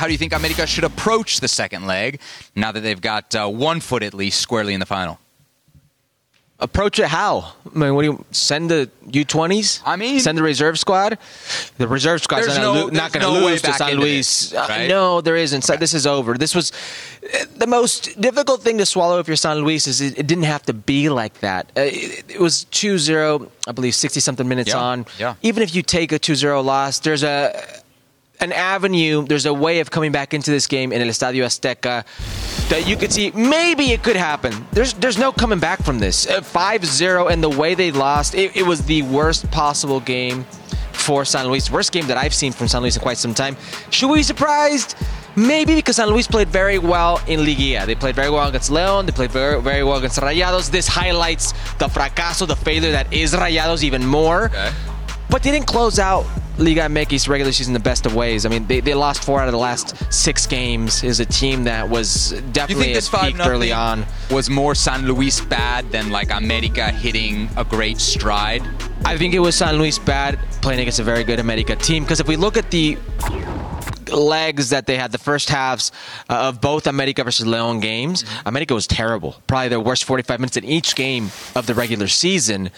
How 0.00 0.06
do 0.06 0.12
you 0.12 0.18
think 0.18 0.32
America 0.32 0.66
should 0.66 0.84
approach 0.84 1.40
the 1.40 1.48
second 1.48 1.86
leg 1.86 2.20
now 2.56 2.72
that 2.72 2.80
they've 2.80 2.98
got 2.98 3.34
uh, 3.34 3.46
one 3.46 3.80
foot 3.80 4.02
at 4.02 4.14
least 4.14 4.40
squarely 4.40 4.72
in 4.72 4.80
the 4.80 4.86
final? 4.86 5.18
Approach 6.58 6.98
it 6.98 7.08
how? 7.08 7.52
I 7.66 7.78
mean, 7.78 7.94
what 7.94 8.02
do 8.02 8.08
you 8.08 8.24
send 8.30 8.70
the 8.70 8.88
U20s? 9.08 9.82
I 9.84 9.96
mean, 9.96 10.18
send 10.20 10.38
the 10.38 10.42
reserve 10.42 10.78
squad. 10.78 11.18
The 11.76 11.86
reserve 11.86 12.22
squad's 12.22 12.46
not, 12.48 12.56
no, 12.56 12.72
lo- 12.72 12.86
not 12.88 13.12
going 13.12 13.26
to 13.26 13.40
no 13.40 13.46
lose 13.46 13.60
to 13.60 13.74
San 13.74 13.98
Luis. 13.98 14.50
This, 14.50 14.58
right? 14.58 14.86
uh, 14.86 14.88
no, 14.88 15.20
there 15.20 15.36
isn't. 15.36 15.68
Okay. 15.68 15.78
This 15.78 15.92
is 15.92 16.06
over. 16.06 16.38
This 16.38 16.54
was 16.54 16.72
the 17.56 17.66
most 17.66 18.18
difficult 18.18 18.62
thing 18.62 18.78
to 18.78 18.86
swallow 18.86 19.18
if 19.18 19.28
you're 19.28 19.36
San 19.36 19.58
Luis. 19.58 19.86
Is 19.86 20.00
it, 20.00 20.18
it 20.18 20.26
didn't 20.26 20.44
have 20.44 20.62
to 20.62 20.72
be 20.72 21.10
like 21.10 21.40
that. 21.40 21.66
Uh, 21.76 21.82
it, 21.82 22.24
it, 22.36 22.40
was 22.40 22.64
2-0, 22.72 23.50
I 23.68 23.72
believe, 23.72 23.94
60 23.94 24.18
something 24.20 24.48
minutes 24.48 24.70
yeah. 24.70 24.78
on. 24.78 25.06
Yeah. 25.18 25.34
Even 25.42 25.62
if 25.62 25.74
you 25.74 25.82
take 25.82 26.10
a 26.12 26.18
2-0 26.18 26.64
loss, 26.64 27.00
there's 27.00 27.22
a 27.22 27.79
an 28.40 28.52
avenue, 28.52 29.24
there's 29.24 29.46
a 29.46 29.54
way 29.54 29.80
of 29.80 29.90
coming 29.90 30.12
back 30.12 30.34
into 30.34 30.50
this 30.50 30.66
game 30.66 30.92
in 30.92 31.00
El 31.00 31.08
Estadio 31.08 31.44
Azteca 31.44 32.04
that 32.68 32.86
you 32.86 32.96
could 32.96 33.12
see 33.12 33.30
maybe 33.32 33.92
it 33.92 34.02
could 34.02 34.16
happen. 34.16 34.66
There's 34.72 34.94
there's 34.94 35.18
no 35.18 35.32
coming 35.32 35.58
back 35.58 35.82
from 35.82 35.98
this. 35.98 36.26
Uh, 36.26 36.40
5-0 36.40 37.30
and 37.30 37.42
the 37.42 37.50
way 37.50 37.74
they 37.74 37.90
lost, 37.90 38.34
it, 38.34 38.56
it, 38.56 38.62
was 38.62 38.84
the 38.86 39.02
worst 39.02 39.50
possible 39.50 40.00
game 40.00 40.44
for 40.92 41.24
San 41.24 41.46
Luis. 41.46 41.70
Worst 41.70 41.92
game 41.92 42.06
that 42.06 42.16
I've 42.16 42.34
seen 42.34 42.52
from 42.52 42.68
San 42.68 42.82
Luis 42.82 42.96
in 42.96 43.02
quite 43.02 43.18
some 43.18 43.34
time. 43.34 43.56
Should 43.90 44.08
we 44.10 44.18
be 44.18 44.22
surprised? 44.22 44.96
Maybe 45.36 45.74
because 45.74 45.96
San 45.96 46.08
Luis 46.08 46.26
played 46.26 46.48
very 46.48 46.78
well 46.78 47.20
in 47.26 47.40
Liguilla. 47.40 47.86
They 47.86 47.94
played 47.94 48.16
very 48.16 48.30
well 48.30 48.48
against 48.48 48.70
León. 48.70 49.06
They 49.06 49.12
played 49.12 49.30
very, 49.30 49.60
very 49.62 49.84
well 49.84 49.96
against 49.96 50.18
Rayados. 50.18 50.70
This 50.70 50.88
highlights 50.88 51.52
the 51.78 51.86
fracaso, 51.86 52.46
the 52.46 52.56
failure 52.56 52.90
that 52.90 53.12
is 53.12 53.32
Rayados 53.32 53.82
even 53.84 54.04
more. 54.04 54.46
Okay. 54.46 54.72
But 55.30 55.42
they 55.42 55.52
didn't 55.52 55.66
close 55.66 55.98
out 55.98 56.26
Liga 56.58 56.82
MX 56.82 57.28
regular 57.28 57.52
season 57.52 57.72
the 57.72 57.80
best 57.80 58.04
of 58.04 58.14
ways. 58.14 58.44
I 58.44 58.48
mean, 58.48 58.66
they, 58.66 58.80
they 58.80 58.94
lost 58.94 59.24
four 59.24 59.40
out 59.40 59.48
of 59.48 59.52
the 59.52 59.58
last 59.58 60.12
six 60.12 60.46
games. 60.46 61.02
Is 61.02 61.20
a 61.20 61.24
team 61.24 61.64
that 61.64 61.88
was 61.88 62.30
definitely 62.52 62.88
you 62.88 62.94
think 62.94 62.94
this 62.94 63.08
peaked 63.08 63.46
early 63.46 63.72
on. 63.72 64.04
Was 64.30 64.50
more 64.50 64.74
San 64.74 65.06
Luis 65.06 65.40
bad 65.40 65.90
than 65.90 66.10
like 66.10 66.30
America 66.30 66.90
hitting 66.90 67.48
a 67.56 67.64
great 67.64 67.98
stride? 67.98 68.62
I 69.04 69.16
think 69.16 69.32
it 69.32 69.38
was 69.38 69.54
San 69.54 69.76
Luis 69.76 69.98
bad 69.98 70.38
playing 70.60 70.80
against 70.80 70.98
a 70.98 71.04
very 71.04 71.24
good 71.24 71.38
America 71.38 71.76
team. 71.76 72.02
Because 72.02 72.20
if 72.20 72.28
we 72.28 72.36
look 72.36 72.56
at 72.56 72.70
the 72.70 72.98
legs 74.12 74.70
that 74.70 74.86
they 74.86 74.96
had 74.96 75.12
the 75.12 75.18
first 75.18 75.48
halves 75.48 75.92
uh, 76.28 76.48
of 76.48 76.60
both 76.60 76.86
America 76.86 77.24
versus 77.24 77.46
Leon 77.46 77.80
games, 77.80 78.24
America 78.44 78.74
was 78.74 78.86
terrible. 78.86 79.40
Probably 79.46 79.68
their 79.68 79.80
worst 79.80 80.04
45 80.04 80.40
minutes 80.40 80.56
in 80.56 80.64
each 80.64 80.94
game 80.94 81.30
of 81.54 81.66
the 81.66 81.74
regular 81.74 82.08
season 82.08 82.70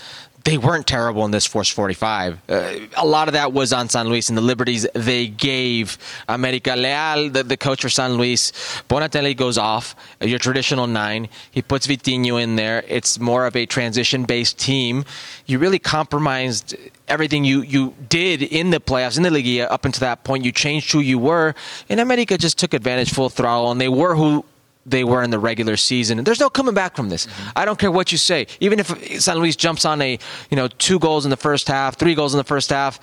they 0.45 0.59
weren't 0.59 0.87
terrible 0.87 1.25
in 1.25 1.31
this 1.31 1.47
Force 1.47 1.69
45. 1.69 2.39
Uh, 2.49 2.73
a 2.97 3.07
lot 3.07 3.29
of 3.29 3.35
that 3.35 3.53
was 3.53 3.73
on 3.73 3.89
San 3.89 4.09
Luis 4.09 4.29
and 4.29 4.37
the 4.37 4.43
liberties 4.43 4.87
they 4.95 5.29
gave. 5.29 5.99
America 6.29 6.75
Leal, 6.75 7.31
the, 7.31 7.43
the 7.43 7.57
coach 7.57 7.83
for 7.83 7.89
San 7.89 8.15
Luis, 8.15 8.53
Bonatini 8.89 9.37
goes 9.37 9.59
off, 9.59 9.95
your 10.21 10.39
traditional 10.39 10.87
nine. 10.87 11.29
He 11.51 11.63
puts 11.63 11.87
Vitinho 11.87 12.43
in 12.43 12.57
there. 12.57 12.85
It's 12.89 13.21
more 13.21 13.47
of 13.47 13.57
a 13.57 13.67
transition 13.67 14.25
based 14.25 14.59
team. 14.59 15.05
You 15.47 15.59
really 15.59 15.79
compromised 15.79 16.77
everything 17.09 17.45
you, 17.45 17.63
you 17.63 17.95
did 18.09 18.43
in 18.43 18.71
the 18.71 18.81
playoffs, 18.81 19.17
in 19.17 19.23
the 19.23 19.31
Liga 19.31 19.71
up 19.71 19.85
until 19.85 20.01
that 20.01 20.25
point. 20.25 20.45
You 20.45 20.53
changed 20.53 20.91
who 20.93 21.01
you 21.01 21.19
were, 21.19 21.55
and 21.89 22.01
America 22.01 22.39
just 22.39 22.59
took 22.59 22.75
advantage 22.75 23.13
full 23.13 23.29
throttle, 23.29 23.71
and 23.71 23.81
they 23.81 23.89
were 23.89 24.15
who 24.17 24.45
they 24.85 25.05
were 25.05 25.23
in 25.23 25.31
the 25.31 25.39
regular 25.39 25.77
season. 25.77 26.19
And 26.19 26.27
there's 26.27 26.41
no 26.41 26.51
coming 26.51 26.75
back 26.75 26.97
from 26.97 27.09
this. 27.09 27.27
Mm-hmm. 27.27 27.51
I 27.57 27.65
don't 27.65 27.79
care 27.79 27.91
what 27.91 28.13
you 28.13 28.19
say. 28.19 28.47
Even 28.61 28.81
if 28.81 29.21
San 29.21 29.39
Luis 29.39 29.57
jumps 29.57 29.85
on 29.85 30.03
a, 30.03 30.19
you 30.51 30.57
know, 30.57 30.69
two 30.69 30.99
goals 30.99 31.25
in 31.25 31.31
the 31.31 31.37
first 31.37 31.69
half, 31.69 31.99
three 31.99 32.15
goals 32.15 32.35
in 32.35 32.39
the 32.39 32.45
first 32.45 32.71
half, 32.71 33.01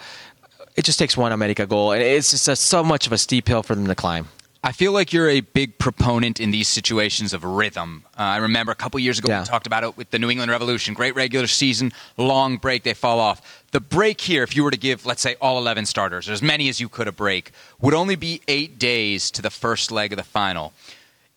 it 0.75 0.85
just 0.85 0.99
takes 0.99 1.17
one 1.17 1.31
America 1.31 1.65
goal, 1.65 1.91
and 1.91 2.01
it's 2.01 2.31
just 2.31 2.47
a, 2.47 2.55
so 2.55 2.83
much 2.83 3.05
of 3.05 3.11
a 3.11 3.17
steep 3.17 3.47
hill 3.47 3.63
for 3.63 3.75
them 3.75 3.87
to 3.87 3.95
climb. 3.95 4.27
I 4.61 4.73
feel 4.73 4.91
like 4.91 5.13
you're 5.13 5.29
a 5.29 5.39
big 5.39 5.77
proponent 5.77 6.41
in 6.41 6.51
these 6.51 6.67
situations 6.67 7.33
of 7.33 7.45
rhythm. 7.45 8.03
Uh, 8.17 8.23
I 8.23 8.37
remember 8.37 8.73
a 8.73 8.75
couple 8.75 8.99
years 8.99 9.17
ago 9.17 9.29
yeah. 9.29 9.39
we 9.39 9.45
talked 9.45 9.67
about 9.67 9.85
it 9.85 9.95
with 9.95 10.11
the 10.11 10.19
New 10.19 10.29
England 10.29 10.51
Revolution. 10.51 10.93
Great 10.93 11.15
regular 11.15 11.47
season, 11.47 11.93
long 12.17 12.57
break, 12.57 12.83
they 12.83 12.93
fall 12.93 13.21
off. 13.21 13.63
The 13.71 13.79
break 13.79 14.19
here, 14.19 14.43
if 14.43 14.57
you 14.57 14.65
were 14.65 14.71
to 14.71 14.77
give, 14.77 15.05
let's 15.05 15.21
say, 15.21 15.35
all 15.39 15.57
11 15.57 15.85
starters, 15.85 16.27
or 16.27 16.33
as 16.33 16.41
many 16.41 16.67
as 16.67 16.81
you 16.81 16.89
could 16.89 17.07
a 17.07 17.13
break, 17.13 17.51
would 17.79 17.93
only 17.93 18.17
be 18.17 18.41
eight 18.49 18.77
days 18.77 19.31
to 19.31 19.41
the 19.41 19.49
first 19.49 19.93
leg 19.93 20.11
of 20.11 20.17
the 20.17 20.23
final 20.23 20.73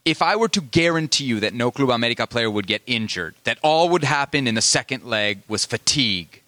if 0.04 0.20
I 0.20 0.36
were 0.36 0.48
to 0.48 0.60
guarantee 0.60 1.24
you 1.24 1.40
that 1.40 1.54
no 1.54 1.70
Club 1.70 1.90
America 1.90 2.26
player 2.26 2.50
would 2.50 2.66
get 2.66 2.82
injured, 2.86 3.34
that 3.44 3.58
all 3.62 3.88
would 3.90 4.04
happen 4.04 4.46
in 4.46 4.54
the 4.54 4.62
second 4.62 5.04
leg 5.04 5.42
was 5.48 5.64
fatigue, 5.64 6.42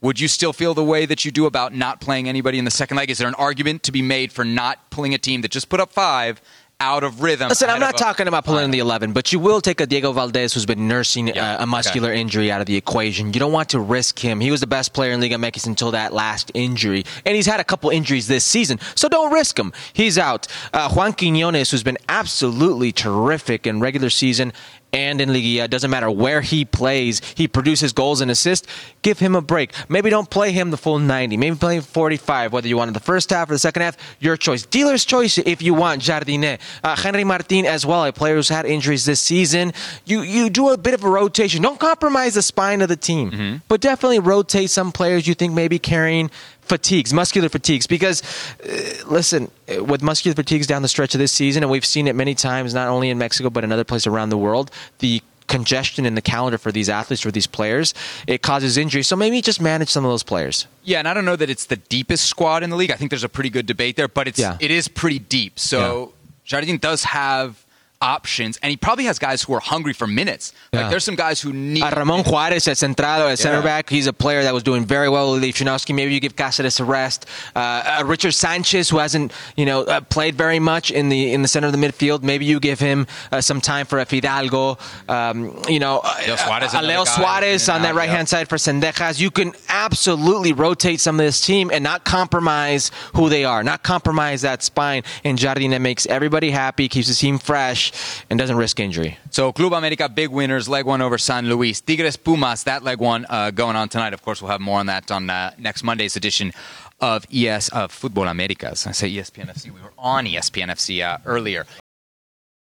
would 0.00 0.20
you 0.20 0.28
still 0.28 0.52
feel 0.52 0.74
the 0.74 0.84
way 0.84 1.06
that 1.06 1.24
you 1.24 1.30
do 1.30 1.46
about 1.46 1.74
not 1.74 2.00
playing 2.00 2.28
anybody 2.28 2.58
in 2.58 2.64
the 2.64 2.70
second 2.70 2.96
leg? 2.96 3.10
Is 3.10 3.18
there 3.18 3.28
an 3.28 3.34
argument 3.34 3.82
to 3.84 3.92
be 3.92 4.02
made 4.02 4.30
for 4.30 4.44
not 4.44 4.90
pulling 4.90 5.14
a 5.14 5.18
team 5.18 5.40
that 5.40 5.50
just 5.50 5.68
put 5.68 5.80
up 5.80 5.90
five 5.90 6.40
out 6.80 7.02
of 7.02 7.22
rhythm. 7.22 7.48
Listen, 7.48 7.68
I'm 7.70 7.80
not 7.80 7.96
talking 7.96 8.28
about 8.28 8.44
pulling 8.44 8.66
in 8.66 8.70
the 8.70 8.78
11, 8.78 9.12
but 9.12 9.32
you 9.32 9.40
will 9.40 9.60
take 9.60 9.80
a 9.80 9.86
Diego 9.86 10.12
Valdés 10.12 10.54
who's 10.54 10.64
been 10.64 10.86
nursing 10.86 11.26
yeah, 11.26 11.56
uh, 11.56 11.64
a 11.64 11.66
muscular 11.66 12.10
okay. 12.10 12.20
injury 12.20 12.52
out 12.52 12.60
of 12.60 12.68
the 12.68 12.76
equation. 12.76 13.32
You 13.32 13.40
don't 13.40 13.50
want 13.50 13.70
to 13.70 13.80
risk 13.80 14.16
him. 14.16 14.38
He 14.38 14.52
was 14.52 14.60
the 14.60 14.68
best 14.68 14.92
player 14.92 15.10
in 15.10 15.20
Liga 15.20 15.34
MX 15.34 15.66
until 15.66 15.90
that 15.90 16.12
last 16.12 16.52
injury, 16.54 17.04
and 17.26 17.34
he's 17.34 17.46
had 17.46 17.58
a 17.58 17.64
couple 17.64 17.90
injuries 17.90 18.28
this 18.28 18.44
season, 18.44 18.78
so 18.94 19.08
don't 19.08 19.32
risk 19.32 19.58
him. 19.58 19.72
He's 19.92 20.18
out. 20.18 20.46
Uh, 20.72 20.88
Juan 20.92 21.14
Quinones, 21.14 21.68
who's 21.68 21.82
been 21.82 21.98
absolutely 22.08 22.92
terrific 22.92 23.66
in 23.66 23.80
regular 23.80 24.08
season 24.08 24.52
and 24.92 25.20
in 25.20 25.28
Liguilla. 25.30 25.64
It 25.64 25.70
doesn't 25.70 25.90
matter 25.90 26.10
where 26.10 26.40
he 26.40 26.64
plays, 26.64 27.20
he 27.36 27.48
produces 27.48 27.92
goals 27.92 28.20
and 28.20 28.30
assists. 28.30 28.66
Give 29.02 29.18
him 29.18 29.34
a 29.34 29.40
break. 29.40 29.72
Maybe 29.88 30.10
don't 30.10 30.28
play 30.28 30.52
him 30.52 30.70
the 30.70 30.76
full 30.76 30.98
90. 30.98 31.36
Maybe 31.36 31.56
play 31.56 31.76
him 31.76 31.82
45, 31.82 32.52
whether 32.52 32.68
you 32.68 32.76
want 32.76 32.88
in 32.88 32.94
the 32.94 33.00
first 33.00 33.30
half 33.30 33.48
or 33.50 33.54
the 33.54 33.58
second 33.58 33.82
half. 33.82 33.96
Your 34.20 34.36
choice. 34.36 34.66
Dealer's 34.66 35.04
choice 35.04 35.38
if 35.38 35.62
you 35.62 35.74
want 35.74 36.02
Jardinet. 36.02 36.60
Uh, 36.82 36.96
Henry 36.96 37.24
Martin 37.24 37.66
as 37.66 37.84
well, 37.86 38.04
a 38.04 38.12
player 38.12 38.34
who's 38.36 38.48
had 38.48 38.66
injuries 38.66 39.04
this 39.04 39.20
season. 39.20 39.72
You, 40.04 40.22
you 40.22 40.50
do 40.50 40.70
a 40.70 40.78
bit 40.78 40.94
of 40.94 41.04
a 41.04 41.08
rotation. 41.08 41.62
Don't 41.62 41.78
compromise 41.80 42.34
the 42.34 42.42
spine 42.42 42.82
of 42.82 42.88
the 42.88 42.96
team, 42.96 43.62
but 43.68 43.80
definitely 43.80 44.18
rotate 44.18 44.70
some 44.70 44.92
players 44.92 45.26
you 45.26 45.34
think 45.34 45.52
may 45.52 45.68
be 45.68 45.78
carrying 45.78 46.30
fatigues, 46.68 47.12
muscular 47.12 47.48
fatigues. 47.48 47.86
Because, 47.86 48.22
uh, 48.64 49.06
listen, 49.08 49.50
uh, 49.74 49.82
with 49.84 50.02
muscular 50.02 50.34
fatigues 50.34 50.66
down 50.66 50.82
the 50.82 50.88
stretch 50.88 51.14
of 51.14 51.18
this 51.18 51.32
season, 51.32 51.62
and 51.62 51.70
we've 51.70 51.86
seen 51.86 52.06
it 52.06 52.14
many 52.14 52.34
times, 52.34 52.74
not 52.74 52.88
only 52.88 53.10
in 53.10 53.18
Mexico, 53.18 53.50
but 53.50 53.64
in 53.64 53.72
other 53.72 53.84
places 53.84 54.06
around 54.06 54.28
the 54.30 54.38
world, 54.38 54.70
the 54.98 55.22
congestion 55.46 56.04
in 56.04 56.14
the 56.14 56.20
calendar 56.20 56.58
for 56.58 56.70
these 56.70 56.90
athletes, 56.90 57.24
or 57.24 57.30
these 57.30 57.46
players, 57.46 57.94
it 58.26 58.42
causes 58.42 58.76
injury. 58.76 59.02
So 59.02 59.16
maybe 59.16 59.40
just 59.40 59.62
manage 59.62 59.88
some 59.88 60.04
of 60.04 60.10
those 60.10 60.22
players. 60.22 60.66
Yeah, 60.84 60.98
and 60.98 61.08
I 61.08 61.14
don't 61.14 61.24
know 61.24 61.36
that 61.36 61.48
it's 61.48 61.64
the 61.66 61.76
deepest 61.76 62.26
squad 62.26 62.62
in 62.62 62.68
the 62.68 62.76
league. 62.76 62.90
I 62.90 62.96
think 62.96 63.10
there's 63.10 63.24
a 63.24 63.30
pretty 63.30 63.48
good 63.48 63.64
debate 63.64 63.96
there, 63.96 64.08
but 64.08 64.28
it's 64.28 64.38
Yeah. 64.38 64.58
it 64.60 64.70
is 64.70 64.88
pretty 64.88 65.18
deep. 65.18 65.58
So 65.58 66.12
Jardine 66.44 66.76
does 66.76 67.04
have 67.04 67.64
options, 68.00 68.58
and 68.62 68.70
he 68.70 68.76
probably 68.76 69.04
has 69.04 69.18
guys 69.18 69.42
who 69.42 69.54
are 69.54 69.60
hungry 69.60 69.92
for 69.92 70.06
minutes. 70.06 70.52
Like 70.72 70.90
there's 70.90 71.04
some 71.04 71.16
guys 71.16 71.40
who 71.40 71.52
need. 71.52 71.82
Uh, 71.82 71.92
Ramon 71.96 72.24
Juarez 72.24 72.68
at 72.68 72.76
Centrado 72.76 73.30
at 73.30 73.38
center 73.38 73.62
back. 73.62 73.90
He's 73.90 74.06
a 74.06 74.12
player 74.12 74.42
that 74.42 74.54
was 74.54 74.62
doing 74.62 74.84
very 74.84 75.08
well 75.08 75.32
with 75.32 75.42
Lichnovsky. 75.42 75.94
Maybe 75.94 76.14
you 76.14 76.20
give 76.20 76.36
Cáceres 76.36 76.80
a 76.80 76.84
rest. 76.84 77.26
Uh, 77.56 77.98
uh, 78.00 78.04
Richard 78.04 78.32
Sanchez, 78.32 78.88
who 78.88 78.98
hasn't 78.98 79.32
you 79.56 79.66
know 79.66 79.82
uh, 79.82 80.00
played 80.00 80.34
very 80.36 80.58
much 80.58 80.90
in 80.90 81.08
the 81.08 81.32
in 81.32 81.42
the 81.42 81.48
center 81.48 81.66
of 81.66 81.72
the 81.72 81.78
midfield, 81.78 82.22
maybe 82.22 82.44
you 82.44 82.60
give 82.60 82.78
him 82.78 83.06
uh, 83.32 83.40
some 83.40 83.60
time 83.60 83.86
for 83.86 83.98
a 83.98 84.04
Fidalgo. 84.04 84.78
Um, 85.08 85.60
you 85.68 85.78
know, 85.78 86.00
uh, 86.04 86.16
Leo 86.26 86.36
Suarez, 86.36 86.74
Leo 86.74 87.04
Suarez 87.04 87.68
on 87.68 87.82
that 87.82 87.94
right 87.94 88.08
hand 88.08 88.28
side 88.28 88.48
for 88.48 88.56
Zendejas. 88.56 89.20
You 89.20 89.30
can 89.30 89.52
absolutely 89.68 90.52
rotate 90.52 91.00
some 91.00 91.18
of 91.18 91.24
this 91.24 91.44
team 91.44 91.70
and 91.72 91.82
not 91.82 92.04
compromise 92.04 92.90
who 93.14 93.28
they 93.28 93.44
are, 93.44 93.62
not 93.62 93.82
compromise 93.82 94.42
that 94.42 94.62
spine. 94.62 95.02
And 95.24 95.38
Jardine 95.38 95.80
makes 95.82 96.06
everybody 96.06 96.50
happy, 96.50 96.88
keeps 96.88 97.08
the 97.08 97.14
team 97.14 97.38
fresh, 97.38 97.87
and 98.30 98.38
doesn't 98.38 98.56
risk 98.56 98.80
injury. 98.80 99.18
So 99.30 99.52
Club 99.52 99.72
America 99.72 100.08
big 100.08 100.30
winners, 100.30 100.68
leg 100.68 100.84
one 100.84 101.02
over 101.02 101.18
San 101.18 101.48
Luis. 101.48 101.80
Tigres 101.80 102.16
Pumas, 102.16 102.64
that 102.64 102.82
leg 102.82 102.98
one 102.98 103.26
uh, 103.28 103.50
going 103.50 103.76
on 103.76 103.88
tonight. 103.88 104.14
Of 104.14 104.22
course, 104.22 104.40
we'll 104.42 104.50
have 104.50 104.60
more 104.60 104.78
on 104.78 104.86
that 104.86 105.10
on 105.10 105.30
uh, 105.30 105.52
next 105.58 105.82
Monday's 105.82 106.16
edition 106.16 106.52
of 107.00 107.26
ES 107.32 107.68
of 107.68 107.92
Futbol 107.92 108.30
Americas. 108.30 108.86
I 108.86 108.92
say 108.92 109.10
ESPN 109.10 109.46
FC. 109.46 109.70
We 109.70 109.80
were 109.80 109.92
on 109.98 110.26
ESPN 110.26 110.68
FC 110.68 111.04
uh, 111.04 111.18
earlier. 111.24 111.66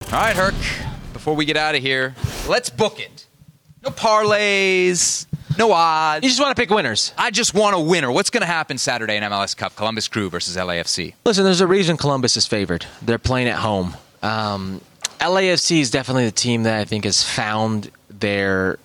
All 0.06 0.12
right, 0.12 0.36
Herc. 0.36 0.56
Before 1.14 1.36
we 1.36 1.46
get 1.46 1.58
out 1.58 1.76
of 1.76 1.82
here, 1.82 2.16
let's 2.48 2.70
book 2.70 3.00
it. 3.00 3.28
No 3.84 3.92
parlays, 3.92 5.26
no 5.58 5.72
odds. 5.72 6.24
You 6.24 6.30
just 6.30 6.42
want 6.42 6.56
to 6.56 6.60
pick 6.60 6.70
winners. 6.70 7.14
I 7.18 7.32
just 7.32 7.54
want 7.54 7.76
a 7.76 7.80
winner. 7.80 8.12
What's 8.12 8.30
going 8.30 8.42
to 8.42 8.48
happen 8.48 8.78
Saturday 8.78 9.18
in 9.18 9.24
MLS 9.24 9.56
Cup? 9.56 9.76
Columbus 9.76 10.08
Crew 10.08 10.30
versus 10.30 10.58
LAFC. 10.58 11.14
Listen, 11.26 11.44
there's 11.44 11.62
a 11.62 11.68
reason 11.68 11.98
Columbus 11.98 12.38
is 12.38 12.46
favored. 12.46 12.86
They're 13.02 13.18
playing 13.18 13.48
at 13.48 13.58
home. 13.58 13.96
Um, 14.22 14.82
LAFC 15.20 15.80
is 15.80 15.92
definitely 15.92 16.26
the 16.26 16.32
team 16.32 16.64
that 16.64 16.80
I 16.80 16.86
think 16.86 17.04
has 17.06 17.24
found 17.24 17.92
their 18.10 18.80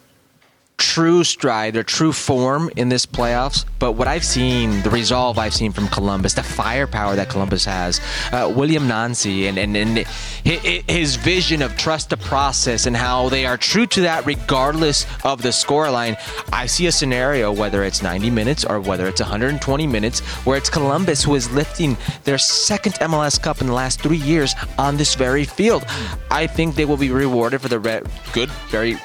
true 0.85 1.25
stride, 1.25 1.73
their 1.75 1.83
true 1.83 2.13
form 2.13 2.71
in 2.77 2.89
this 2.91 3.07
playoffs. 3.07 3.65
But 3.79 3.93
what 3.93 4.07
I've 4.07 4.25
seen, 4.25 4.83
the 4.83 4.91
resolve 4.91 5.39
I've 5.39 5.55
seen 5.55 5.73
from 5.73 5.89
Columbus, 5.89 6.35
the 6.35 6.43
firepower 6.43 7.17
that 7.17 7.29
Columbus 7.31 7.65
has, 7.65 8.01
uh, 8.33 8.49
Wilfried 8.49 8.87
Nancy, 8.87 9.47
and, 9.47 9.57
and, 9.59 9.77
and 9.77 9.99
hi- 9.99 10.61
hi- 10.63 10.85
his 10.87 11.17
vision 11.17 11.63
of 11.63 11.77
trust 11.77 12.11
the 12.11 12.17
process 12.17 12.87
and 12.87 12.97
how 12.97 13.29
they 13.31 13.47
are 13.47 13.57
true 13.57 13.87
to 13.87 14.03
that 14.03 14.27
regardless 14.27 15.07
of 15.25 15.41
the 15.43 15.49
scoreline. 15.51 16.17
I 16.53 16.67
see 16.67 16.87
a 16.87 16.93
scenario, 16.93 17.51
whether 17.53 17.83
it's 17.85 18.03
90 18.03 18.31
minutes 18.31 18.65
or 18.65 18.81
whether 18.81 19.07
it's 19.09 19.21
120 19.21 19.87
minutes, 19.87 20.21
where 20.47 20.57
it's 20.59 20.69
Columbus 20.71 21.23
who 21.25 21.35
is 21.35 21.51
lifting 21.53 21.97
their 22.25 22.39
second 22.39 22.95
MLS 23.01 23.41
Cup 23.41 23.61
in 23.61 23.67
the 23.69 23.73
last 23.73 24.01
three 24.03 24.19
years 24.19 24.55
on 24.79 24.97
this 24.97 25.15
very 25.15 25.45
field. 25.45 25.85
I 26.31 26.47
think 26.47 26.75
they 26.75 26.85
will 26.85 26.97
be 26.99 27.11
rewarded 27.11 27.61
for 27.63 27.69
the 27.69 27.79
re- 27.79 28.03
good, 28.33 28.51
very 28.71 28.97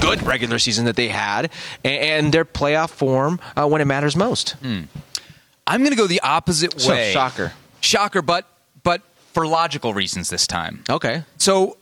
good 0.00 0.20
regular 0.26 0.58
season 0.58 0.84
that 0.86 0.96
they 0.96 1.08
had 1.14 1.50
and 1.84 2.32
their 2.32 2.44
playoff 2.44 2.90
form 2.90 3.40
uh, 3.56 3.66
when 3.66 3.80
it 3.80 3.86
matters 3.86 4.14
most. 4.16 4.56
I'm 5.66 5.80
going 5.80 5.90
to 5.90 5.96
go 5.96 6.06
the 6.06 6.20
opposite 6.20 6.78
So, 6.80 6.90
way. 6.92 7.12
shocker. 7.12 7.52
Shocker, 7.80 8.20
but 8.22 8.46
but 8.82 9.00
for 9.32 9.46
logical 9.46 9.94
reasons 9.94 10.28
this 10.28 10.46
time. 10.46 10.84
Okay. 10.90 11.22
So 11.38 11.76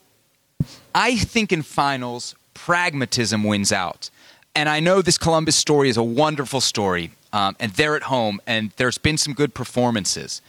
I 0.94 1.16
think 1.16 1.52
in 1.52 1.62
finals, 1.62 2.34
pragmatism 2.54 3.42
wins 3.44 3.72
out. 3.72 4.10
And 4.54 4.68
I 4.68 4.80
know 4.80 5.00
this 5.02 5.18
Columbus 5.18 5.56
story 5.56 5.88
is 5.88 5.96
a 5.96 6.02
wonderful 6.02 6.60
story, 6.60 7.10
um, 7.32 7.56
and 7.58 7.72
they're 7.72 7.96
at 7.96 8.02
home, 8.04 8.40
and 8.46 8.70
there's 8.76 8.98
been 8.98 9.16
some 9.16 9.32
good 9.32 9.54
performances. 9.54 10.42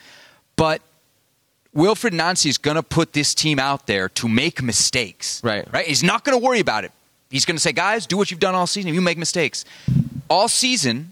But 0.58 0.82
Wilfried 1.74 2.12
Nancy 2.14 2.50
is 2.50 2.58
going 2.58 2.76
to 2.76 2.84
put 2.84 3.14
this 3.14 3.34
team 3.34 3.60
out 3.60 3.88
there 3.88 4.10
to 4.10 4.28
make 4.28 4.62
mistakes. 4.62 5.42
Right. 5.44 5.66
Right? 5.74 5.88
He's 5.88 6.04
not 6.04 6.24
going 6.26 6.38
to 6.40 6.46
worry 6.46 6.60
about 6.60 6.84
it. 6.84 6.92
He's 7.34 7.46
going 7.46 7.56
to 7.56 7.62
say, 7.62 7.72
guys, 7.74 8.06
do 8.06 8.16
what 8.16 8.30
you've 8.30 8.40
done 8.40 8.54
all 8.54 8.68
season. 8.68 8.90
If 8.90 8.96
you 8.96 9.02
make 9.02 9.18
mistakes, 9.18 9.66
all 10.30 10.48
season, 10.48 11.12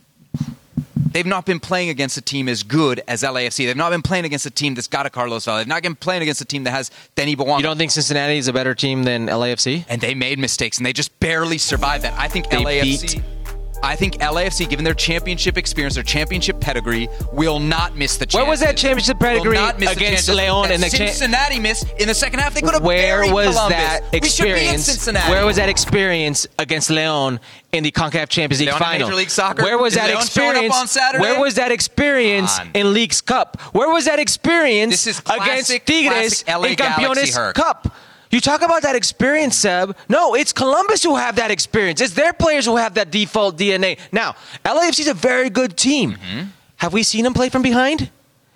they've 1.11 1.26
not 1.26 1.45
been 1.45 1.59
playing 1.59 1.89
against 1.89 2.15
a 2.15 2.22
team 2.22 2.47
as 2.47 2.61
good 2.63 3.01
as 3.07 3.24
LAFC. 3.24 3.65
They've 3.65 3.76
not 3.76 3.89
been 3.89 4.03
playing 4.03 4.26
against 4.26 4.45
a 4.45 4.51
team 4.51 4.76
that's 4.76 4.88
got 4.88 5.05
a 5.07 5.09
Carlos 5.09 5.45
Vela. 5.45 5.57
They've 5.57 5.67
not 5.67 5.82
been 5.82 5.95
playing 5.95 6.22
against 6.22 6.39
a 6.39 6.45
team 6.45 6.63
that 6.65 6.72
has 6.72 6.91
Denny 7.15 7.36
Bouanga. 7.36 7.57
You 7.57 7.63
don't 7.63 7.78
think 7.78 7.91
Cincinnati 7.91 8.38
is 8.38 8.47
a 8.47 8.53
better 8.53 8.76
team 8.76 9.03
than 9.03 9.26
LAFC? 9.28 9.86
and 9.89 9.99
they 9.99 10.13
made 10.13 10.38
mistakes 10.39 10.78
and 10.78 10.86
they 10.86 10.93
just 10.93 11.19
barely 11.19 11.57
survived 11.57 12.03
that. 12.03 12.13
I 12.17 12.28
think 12.28 12.49
They 12.49 12.63
LAFC. 12.63 13.01
beat- 13.13 13.22
I 13.84 13.95
think 13.95 14.15
LAFC, 14.19 14.69
given 14.69 14.86
their 14.86 14.93
championship 14.93 15.57
experience, 15.57 15.95
their 15.95 16.03
championship 16.03 16.59
pedigree, 16.59 17.09
will 17.34 17.59
not 17.59 17.95
miss 17.95 18.17
the 18.17 18.25
chance. 18.25 18.36
Where 18.41 18.49
was 18.49 18.59
that 18.61 18.77
championship 18.77 19.19
pedigree 19.19 19.57
against 19.57 20.29
Leon 20.29 20.65
and 20.65 20.75
in 20.75 20.82
the 20.82 20.89
cha- 20.89 21.05
Cincinnati 21.07 21.59
missed 21.59 21.88
in 21.99 22.07
the 22.07 22.13
second 22.13 22.39
half? 22.39 22.53
They 22.53 22.61
could 22.61 22.73
have 22.73 22.84
Where 22.84 23.21
was 23.34 23.55
Columbus. 23.55 23.77
that 23.77 24.01
We 24.03 24.09
be 24.11 24.17
in 24.17 24.23
experience? 24.23 24.84
Cincinnati. 24.86 25.32
Where 25.32 25.45
was 25.45 25.55
that 25.57 25.69
experience 25.69 26.47
against 26.59 26.89
Leon 26.89 27.39
in 27.71 27.84
the 27.84 27.91
CONCACAF 27.91 28.29
Champions 28.29 28.59
League 28.59 28.67
Leon 28.69 28.79
final? 28.79 29.07
Major 29.07 29.17
League 29.17 29.29
Soccer? 29.29 29.63
Where 29.63 29.77
was 29.77 29.93
Is 29.93 29.99
that 29.99 30.07
Leon 30.07 30.21
experience? 30.21 30.75
on 30.75 30.88
Saturday? 30.88 31.21
Where 31.21 31.39
was 31.39 31.55
that 31.55 31.71
experience 31.71 32.59
in 32.73 32.93
Leagues 32.93 33.21
Cup? 33.21 33.59
Where 33.73 33.89
was 33.89 34.05
that 34.05 34.19
experience 34.19 34.91
This 34.91 35.07
is 35.07 35.19
against 35.21 35.38
classic- 35.43 35.86
Tigres 35.86 36.43
classic 36.43 36.47
LA 36.47 36.67
in 36.69 36.75
Campeones. 36.75 37.53
Cup? 37.55 37.95
You 38.32 38.39
talk 38.39 38.61
about 38.61 38.82
that 38.84 38.95
experience, 38.95 39.55
Seb. 39.57 39.95
No, 40.09 40.36
it's 40.36 40.53
Columbus 40.53 41.03
who 41.03 41.15
have 41.17 41.36
that 41.36 41.51
experience. 41.51 41.99
It's 42.01 42.13
their 42.13 42.34
players 42.34 42.65
who 42.65 42.77
have 42.77 42.93
that 42.95 43.11
default 43.11 43.57
DNA. 43.57 43.99
Now, 44.11 44.36
LAFC 44.63 45.01
is 45.01 45.07
a 45.07 45.13
very 45.13 45.49
good 45.49 45.75
team. 45.77 46.13
Mm-hmm. 46.13 46.47
Have 46.77 46.93
we 46.93 47.03
seen 47.03 47.23
them 47.25 47.34
play 47.34 47.49
from 47.49 47.61
behind? 47.61 48.09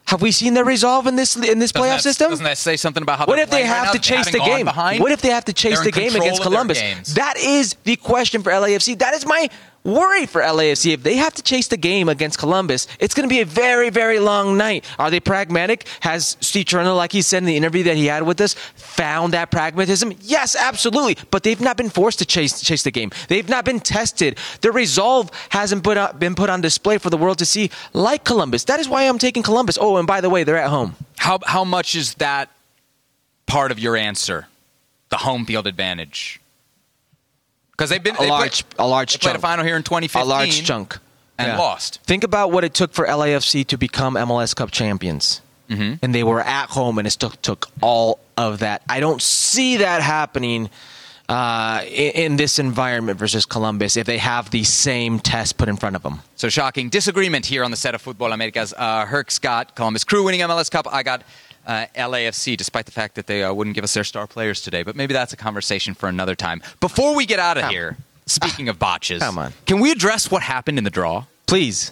Have 0.07 0.21
we 0.21 0.31
seen 0.31 0.53
their 0.53 0.63
resolve 0.65 1.07
in 1.07 1.15
this 1.15 1.35
in 1.35 1.57
this 1.59 1.71
Doesn't 1.71 1.89
playoff 1.89 1.95
that- 1.97 2.01
system? 2.03 2.29
Doesn't 2.29 2.45
that 2.45 2.57
say 2.59 2.77
something 2.77 3.01
about 3.03 3.17
how 3.19 3.25
What 3.25 3.39
if 3.39 3.49
they 3.49 3.57
playing 3.63 3.71
right 3.71 3.85
have 3.85 3.91
to 3.93 3.99
chase 3.99 4.29
the 4.31 4.39
game? 4.39 4.65
behind? 4.65 5.01
What 5.01 5.11
if 5.11 5.21
they 5.21 5.29
have 5.29 5.45
to 5.45 5.53
chase 5.53 5.75
They're 5.79 5.85
the 5.85 5.91
game 5.91 6.15
against 6.15 6.41
Columbus? 6.43 6.79
That 7.15 7.37
is 7.37 7.75
the 7.83 7.95
question 7.95 8.43
for 8.43 8.51
LAFC. 8.51 8.99
That 8.99 9.13
is 9.15 9.25
my 9.25 9.49
worry 9.85 10.25
for 10.25 10.41
LAFC. 10.41 10.93
If 10.93 11.03
they 11.03 11.15
have 11.15 11.33
to 11.35 11.41
chase 11.41 11.67
the 11.67 11.77
game 11.77 12.09
against 12.09 12.37
Columbus, 12.37 12.87
it's 12.99 13.13
going 13.13 13.29
to 13.29 13.33
be 13.33 13.39
a 13.39 13.45
very, 13.45 13.89
very 13.89 14.19
long 14.19 14.57
night. 14.57 14.83
Are 14.99 15.09
they 15.09 15.19
pragmatic? 15.19 15.87
Has 16.01 16.35
Steve 16.41 16.65
Turner, 16.65 16.91
like 16.91 17.11
he 17.11 17.21
said 17.21 17.37
in 17.37 17.45
the 17.45 17.55
interview 17.55 17.83
that 17.83 17.95
he 17.95 18.07
had 18.07 18.23
with 18.23 18.41
us, 18.41 18.53
found 18.53 19.33
that 19.33 19.51
pragmatism? 19.51 20.13
Yes, 20.21 20.55
absolutely. 20.55 21.17
But 21.31 21.43
they've 21.43 21.61
not 21.61 21.77
been 21.77 21.89
forced 21.89 22.19
to 22.19 22.25
chase 22.25 22.59
chase 22.61 22.83
the 22.83 22.91
game. 22.91 23.11
They've 23.29 23.47
not 23.47 23.63
been 23.63 23.79
tested. 23.79 24.37
Their 24.61 24.71
resolve 24.71 25.29
hasn't 25.49 25.83
put 25.83 25.97
out, 25.97 26.19
been 26.19 26.35
put 26.35 26.49
on 26.49 26.61
display 26.61 26.97
for 26.97 27.09
the 27.09 27.17
world 27.17 27.37
to 27.39 27.45
see, 27.45 27.69
like 27.93 28.23
Columbus. 28.23 28.65
That 28.65 28.79
is 28.79 28.89
why 28.89 29.03
I'm 29.03 29.19
taking 29.19 29.43
Columbus. 29.43 29.77
Oh, 29.79 29.97
and 29.97 30.07
by 30.07 30.21
the 30.21 30.29
way, 30.29 30.43
they're 30.43 30.57
at 30.57 30.69
home. 30.69 30.95
How 31.17 31.39
how 31.45 31.63
much 31.63 31.95
is 31.95 32.15
that 32.15 32.49
part 33.45 33.71
of 33.71 33.79
your 33.79 33.95
answer? 33.95 34.47
The 35.09 35.17
home 35.17 35.45
field 35.45 35.67
advantage. 35.67 36.41
Because 37.77 37.89
they've 37.89 38.01
been 38.03 38.15
A 38.15 38.19
they 38.19 38.29
large- 38.29 38.65
played, 38.67 38.79
a 38.79 38.87
large 38.87 39.13
they 39.13 39.17
played 39.19 39.31
a 39.31 39.33
chunk. 39.33 39.41
final 39.41 39.65
here 39.65 39.75
in 39.75 39.83
2015. 39.83 40.21
A 40.21 40.25
large 40.25 40.63
chunk. 40.63 40.97
and 41.37 41.47
Yeah. 41.49 41.57
lost. 41.57 41.99
Think 42.05 42.23
about 42.23 42.51
what 42.51 42.63
it 42.63 42.73
took 42.73 42.93
for 42.93 43.05
LAFC 43.05 43.65
to 43.67 43.77
become 43.77 44.15
MLS 44.15 44.53
Cup 44.55 44.71
champions. 44.71 45.41
Mm-hmm. 45.69 45.95
And 46.01 46.15
they 46.15 46.23
were 46.23 46.41
at 46.41 46.69
home, 46.69 46.97
and 46.99 47.05
it 47.07 47.11
took, 47.13 47.41
took 47.41 47.67
all 47.81 48.19
of 48.37 48.59
that. 48.59 48.83
I 48.87 48.99
don't 48.99 49.21
see 49.21 49.77
that 49.77 50.01
happening 50.01 50.69
uh, 51.27 51.81
in, 51.87 52.11
in 52.11 52.35
this 52.37 52.59
environment 52.59 53.17
versus 53.17 53.45
Columbus 53.47 53.97
if 53.97 54.05
they 54.05 54.19
have 54.19 54.51
the 54.51 54.63
same 54.63 55.17
test 55.19 55.57
put 55.57 55.67
in 55.67 55.75
front 55.75 55.95
of 55.95 56.03
them. 56.03 56.21
So 56.35 56.49
shocking 56.49 56.89
disagreement 56.89 57.47
here 57.47 57.63
on 57.63 57.71
the 57.71 57.77
set 57.77 57.95
of 57.95 58.03
Futbol 58.03 58.31
Americas. 58.31 58.73
Uh, 58.77 59.05
Herc 59.07 59.31
Scott, 59.31 59.75
Columbus 59.75 60.03
Crew 60.03 60.23
winning 60.23 60.41
MLS 60.41 60.69
Cup. 60.69 60.87
I 60.93 61.01
got 61.01 61.23
uh, 61.65 61.85
LAFC, 61.95 62.55
despite 62.57 62.85
the 62.85 62.91
fact 62.91 63.15
that 63.15 63.27
they 63.27 63.43
uh, 63.43 63.53
wouldn't 63.53 63.75
give 63.75 63.83
us 63.83 63.93
their 63.93 64.03
star 64.03 64.27
players 64.27 64.61
today. 64.61 64.83
But 64.83 64.95
maybe 64.95 65.13
that's 65.13 65.33
a 65.33 65.37
conversation 65.37 65.93
for 65.93 66.07
another 66.09 66.35
time. 66.35 66.61
Before 66.79 67.15
we 67.15 67.25
get 67.25 67.39
out 67.39 67.57
of 67.57 67.63
Come- 67.63 67.71
here, 67.71 67.97
speaking 68.25 68.69
of 68.69 68.79
botches, 68.79 69.21
Come 69.21 69.37
on. 69.39 69.53
can 69.65 69.79
we 69.79 69.91
address 69.91 70.29
what 70.31 70.41
happened 70.43 70.77
in 70.77 70.83
the 70.83 70.89
draw? 70.89 71.25
Please. 71.47 71.91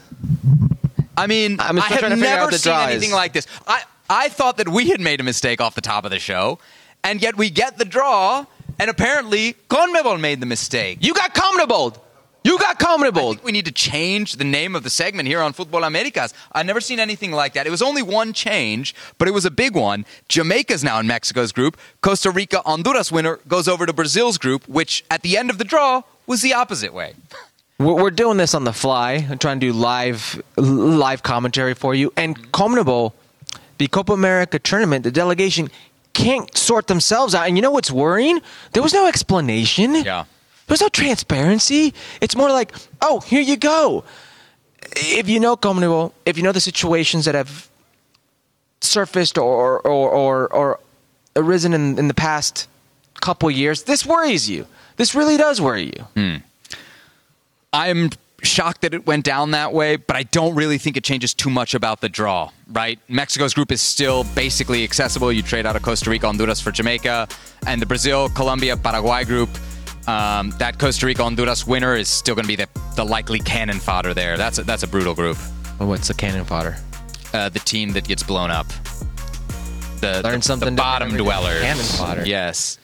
I 1.15 1.27
mean, 1.27 1.59
I'm 1.59 1.77
I 1.77 1.81
have 1.85 1.99
trying 1.99 2.11
to 2.11 2.15
figure 2.17 2.29
out 2.29 2.45
never 2.45 2.57
seen 2.57 2.73
anything 2.73 3.09
is. 3.09 3.15
like 3.15 3.33
this. 3.33 3.45
I, 3.67 3.83
I 4.09 4.29
thought 4.29 4.57
that 4.57 4.67
we 4.69 4.89
had 4.89 4.99
made 4.99 5.19
a 5.19 5.23
mistake 5.23 5.61
off 5.61 5.75
the 5.75 5.81
top 5.81 6.05
of 6.05 6.11
the 6.11 6.19
show, 6.19 6.57
and 7.03 7.21
yet 7.21 7.37
we 7.37 7.49
get 7.49 7.77
the 7.77 7.85
draw, 7.85 8.45
And 8.79 8.89
apparently, 8.89 9.53
Conmebol 9.69 10.19
made 10.19 10.39
the 10.39 10.47
mistake. 10.47 10.97
You 11.01 11.13
got 11.13 11.35
Conmebol. 11.35 11.99
You 12.43 12.59
got 12.59 12.77
Conmebol. 12.77 13.41
We 13.41 13.53
need 13.53 13.65
to 13.65 13.71
change 13.71 14.33
the 14.33 14.43
name 14.43 14.75
of 14.75 14.83
the 14.83 14.89
segment 14.89 15.27
here 15.27 15.41
on 15.41 15.53
Futbol 15.53 15.87
Americas. 15.87 16.33
I've 16.51 16.65
never 16.65 16.81
seen 16.81 16.99
anything 16.99 17.31
like 17.31 17.53
that. 17.53 17.65
It 17.65 17.69
was 17.69 17.81
only 17.81 18.01
one 18.01 18.33
change, 18.33 18.93
but 19.17 19.29
it 19.29 19.31
was 19.31 19.45
a 19.45 19.51
big 19.51 19.75
one. 19.75 20.05
Jamaica's 20.27 20.83
now 20.83 20.99
in 20.99 21.07
Mexico's 21.07 21.53
group. 21.53 21.77
Costa 22.01 22.31
Rica 22.31 22.61
Honduras 22.65 23.11
winner 23.11 23.39
goes 23.47 23.69
over 23.69 23.85
to 23.85 23.93
Brazil's 23.93 24.37
group, 24.37 24.67
which 24.67 25.05
at 25.09 25.21
the 25.21 25.37
end 25.37 25.49
of 25.49 25.57
the 25.57 25.63
draw 25.63 26.01
was 26.27 26.41
the 26.41 26.53
opposite 26.53 26.93
way. 26.93 27.13
We're 27.79 28.11
doing 28.11 28.37
this 28.37 28.53
on 28.53 28.65
the 28.65 28.73
fly. 28.73 29.25
I'm 29.29 29.37
trying 29.37 29.59
to 29.59 29.67
do 29.67 29.73
live 29.73 30.41
live 30.57 31.23
commentary 31.23 31.73
for 31.73 31.95
you. 31.95 32.13
And 32.15 32.51
Conmebol, 32.51 33.13
the 33.77 33.87
Copa 33.87 34.13
America 34.13 34.59
tournament, 34.59 35.03
the 35.03 35.11
delegation 35.11 35.69
can't 36.13 36.55
sort 36.55 36.87
themselves 36.87 37.33
out. 37.33 37.47
And 37.47 37.57
you 37.57 37.61
know 37.61 37.71
what's 37.71 37.91
worrying? 37.91 38.41
There 38.73 38.83
was 38.83 38.93
no 38.93 39.07
explanation. 39.07 39.95
Yeah. 39.95 40.25
There's 40.67 40.81
no 40.81 40.89
transparency. 40.89 41.93
It's 42.21 42.35
more 42.35 42.49
like, 42.49 42.73
oh, 43.01 43.19
here 43.21 43.41
you 43.41 43.57
go. 43.57 44.03
If 44.95 45.29
you 45.29 45.39
know 45.39 45.57
if 46.25 46.37
you 46.37 46.43
know 46.43 46.51
the 46.51 46.59
situations 46.59 47.25
that 47.25 47.35
have 47.35 47.69
surfaced 48.81 49.37
or 49.37 49.79
or 49.79 50.09
or, 50.09 50.53
or 50.53 50.79
arisen 51.35 51.73
in, 51.73 51.97
in 51.97 52.07
the 52.07 52.13
past 52.13 52.67
couple 53.21 53.49
years, 53.49 53.83
this 53.83 54.05
worries 54.05 54.49
you. 54.49 54.67
This 54.97 55.15
really 55.15 55.37
does 55.37 55.59
worry 55.59 55.85
you. 55.85 56.03
Hmm. 56.15 56.35
I'm 57.71 58.11
shocked 58.43 58.81
that 58.81 58.93
it 58.93 59.07
went 59.07 59.23
down 59.25 59.51
that 59.51 59.73
way, 59.73 59.95
but 59.95 60.15
I 60.15 60.23
don't 60.23 60.53
really 60.55 60.77
think 60.77 60.97
it 60.97 61.03
changes 61.03 61.33
too 61.33 61.49
much 61.49 61.73
about 61.73 62.01
the 62.01 62.09
draw, 62.09 62.51
right? 62.71 62.99
Mexico's 63.07 63.53
group 63.53 63.71
is 63.71 63.81
still 63.81 64.25
basically 64.35 64.83
accessible. 64.83 65.31
You 65.31 65.41
trade 65.41 65.65
out 65.65 65.75
of 65.75 65.81
Costa 65.81 66.09
Rica, 66.09 66.27
Honduras 66.27 66.59
for 66.61 66.71
Jamaica, 66.71 67.27
and 67.65 67.81
the 67.81 67.85
Brazil, 67.85 68.29
Colombia, 68.29 68.77
Paraguay 68.77 69.23
group. 69.23 69.49
Um, 70.07 70.51
that 70.59 70.79
Costa 70.79 71.05
Rica 71.05 71.23
Honduras 71.23 71.65
winner 71.65 71.95
is 71.95 72.09
still 72.09 72.35
going 72.35 72.43
to 72.43 72.47
be 72.47 72.55
the, 72.57 72.67
the 72.95 73.05
likely 73.05 73.39
cannon 73.39 73.79
fodder 73.79 74.13
there. 74.13 74.37
That's 74.37 74.57
a, 74.57 74.63
that's 74.63 74.83
a 74.83 74.87
brutal 74.87 75.13
group. 75.13 75.37
Well, 75.79 75.89
what's 75.89 76.07
the 76.09 76.13
cannon 76.13 76.43
fodder? 76.45 76.77
Uh, 77.33 77.49
the 77.49 77.59
team 77.59 77.93
that 77.93 78.05
gets 78.07 78.21
blown 78.23 78.51
up. 78.51 78.67
The, 80.01 80.21
Learn 80.23 80.39
the, 80.39 80.41
something 80.41 80.75
the 80.75 80.75
bottom 80.75 81.09
different 81.09 81.29
every 81.31 81.33
day. 81.33 81.39
dwellers. 81.39 81.61
Cannon 81.61 81.85
fodder. 81.85 82.25
Yes. 82.25 82.77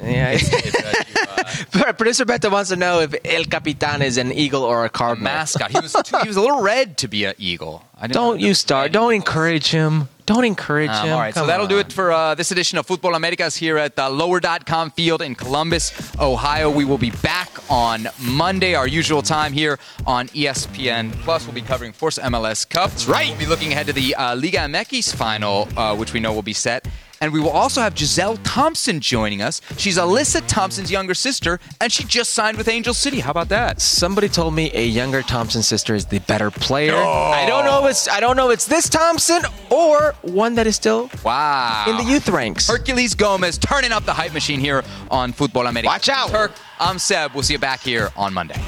Yeah. 0.00 0.38
Producer 1.96 2.24
Beto 2.24 2.52
wants 2.52 2.70
to 2.70 2.76
know 2.76 3.00
if 3.00 3.14
El 3.24 3.44
Capitan 3.44 4.02
is 4.02 4.16
an 4.16 4.32
eagle 4.32 4.62
or 4.62 4.84
a 4.84 4.88
cardinal. 4.88 5.24
Mascot. 5.24 5.70
He 5.70 5.80
was 5.80 5.92
too, 5.92 6.18
he 6.22 6.28
was 6.28 6.36
a 6.36 6.40
little 6.40 6.60
red 6.60 6.98
to 6.98 7.08
be 7.08 7.24
an 7.24 7.34
eagle. 7.38 7.82
Don't 8.08 8.38
you 8.38 8.54
start. 8.54 8.92
Don't 8.92 9.12
encourage 9.14 9.68
him. 9.70 10.08
Don't 10.28 10.44
encourage 10.44 10.90
Um, 10.90 11.06
him. 11.06 11.14
all 11.14 11.20
right, 11.20 11.34
so 11.34 11.46
that'll 11.46 11.66
do 11.66 11.78
it 11.78 11.90
for 11.90 12.12
uh, 12.12 12.34
this 12.34 12.50
edition 12.52 12.76
of 12.76 12.86
Futbol 12.86 13.16
Americas 13.16 13.56
here 13.56 13.78
at 13.78 13.96
the 13.96 14.10
Lower.com 14.10 14.90
field 14.90 15.22
in 15.22 15.34
Columbus, 15.34 15.90
Ohio. 16.20 16.68
We 16.70 16.84
will 16.84 16.98
be 16.98 17.12
back 17.22 17.48
on 17.70 18.08
Monday, 18.20 18.74
our 18.74 18.86
usual 18.86 19.22
time 19.22 19.54
here 19.54 19.78
on 20.06 20.28
ESPN. 20.28 21.12
Plus, 21.24 21.46
we'll 21.46 21.54
be 21.54 21.62
covering 21.62 21.92
Force 21.94 22.18
MLS 22.18 22.68
Cup. 22.68 22.90
That's 22.90 23.06
right. 23.06 23.30
We'll 23.30 23.38
be 23.38 23.46
looking 23.46 23.72
ahead 23.72 23.86
to 23.86 23.94
the 23.94 24.14
uh, 24.16 24.36
Liga 24.36 24.58
MX 24.58 25.14
final, 25.14 25.66
uh, 25.78 25.96
which 25.96 26.12
we 26.12 26.20
know 26.20 26.34
will 26.34 26.42
be 26.42 26.52
set. 26.52 26.86
And 27.20 27.32
we 27.32 27.40
will 27.40 27.50
also 27.50 27.80
have 27.80 27.94
Gisele 27.94 28.36
Thompson 28.38 29.00
joining 29.00 29.42
us. 29.42 29.60
She's 29.76 29.98
Alyssa 29.98 30.42
Thompson's 30.46 30.90
younger 30.90 31.14
sister, 31.14 31.58
and 31.80 31.92
she 31.92 32.04
just 32.04 32.30
signed 32.30 32.56
with 32.56 32.68
Angel 32.68 32.94
City. 32.94 33.20
How 33.20 33.30
about 33.30 33.48
that? 33.48 33.80
Somebody 33.80 34.28
told 34.28 34.54
me 34.54 34.70
a 34.74 34.86
younger 34.86 35.22
Thompson 35.22 35.62
sister 35.62 35.94
is 35.94 36.06
the 36.06 36.20
better 36.20 36.50
player. 36.50 36.94
I 36.94 37.44
don't 37.46 37.64
know 37.64 37.84
if 37.84 37.90
it's 37.90 38.08
I 38.08 38.20
don't 38.20 38.36
know 38.36 38.50
if 38.50 38.54
it's 38.54 38.66
this 38.66 38.88
Thompson 38.88 39.42
or 39.70 40.14
one 40.22 40.54
that 40.54 40.66
is 40.66 40.76
still 40.76 41.10
wow 41.24 41.84
in 41.88 41.96
the 41.96 42.04
youth 42.04 42.28
ranks. 42.28 42.68
Herculez 42.70 43.16
Gomez 43.16 43.58
turning 43.58 43.92
up 43.92 44.04
the 44.04 44.12
hype 44.14 44.32
machine 44.32 44.60
here 44.60 44.84
on 45.10 45.32
Futbol 45.32 45.68
America. 45.68 45.86
Watch 45.86 46.08
out. 46.08 46.30
Herc, 46.30 46.52
I'm 46.78 46.98
Seb. 46.98 47.32
We'll 47.34 47.42
see 47.42 47.54
you 47.54 47.58
back 47.58 47.80
here 47.80 48.10
on 48.16 48.32
Monday. 48.32 48.60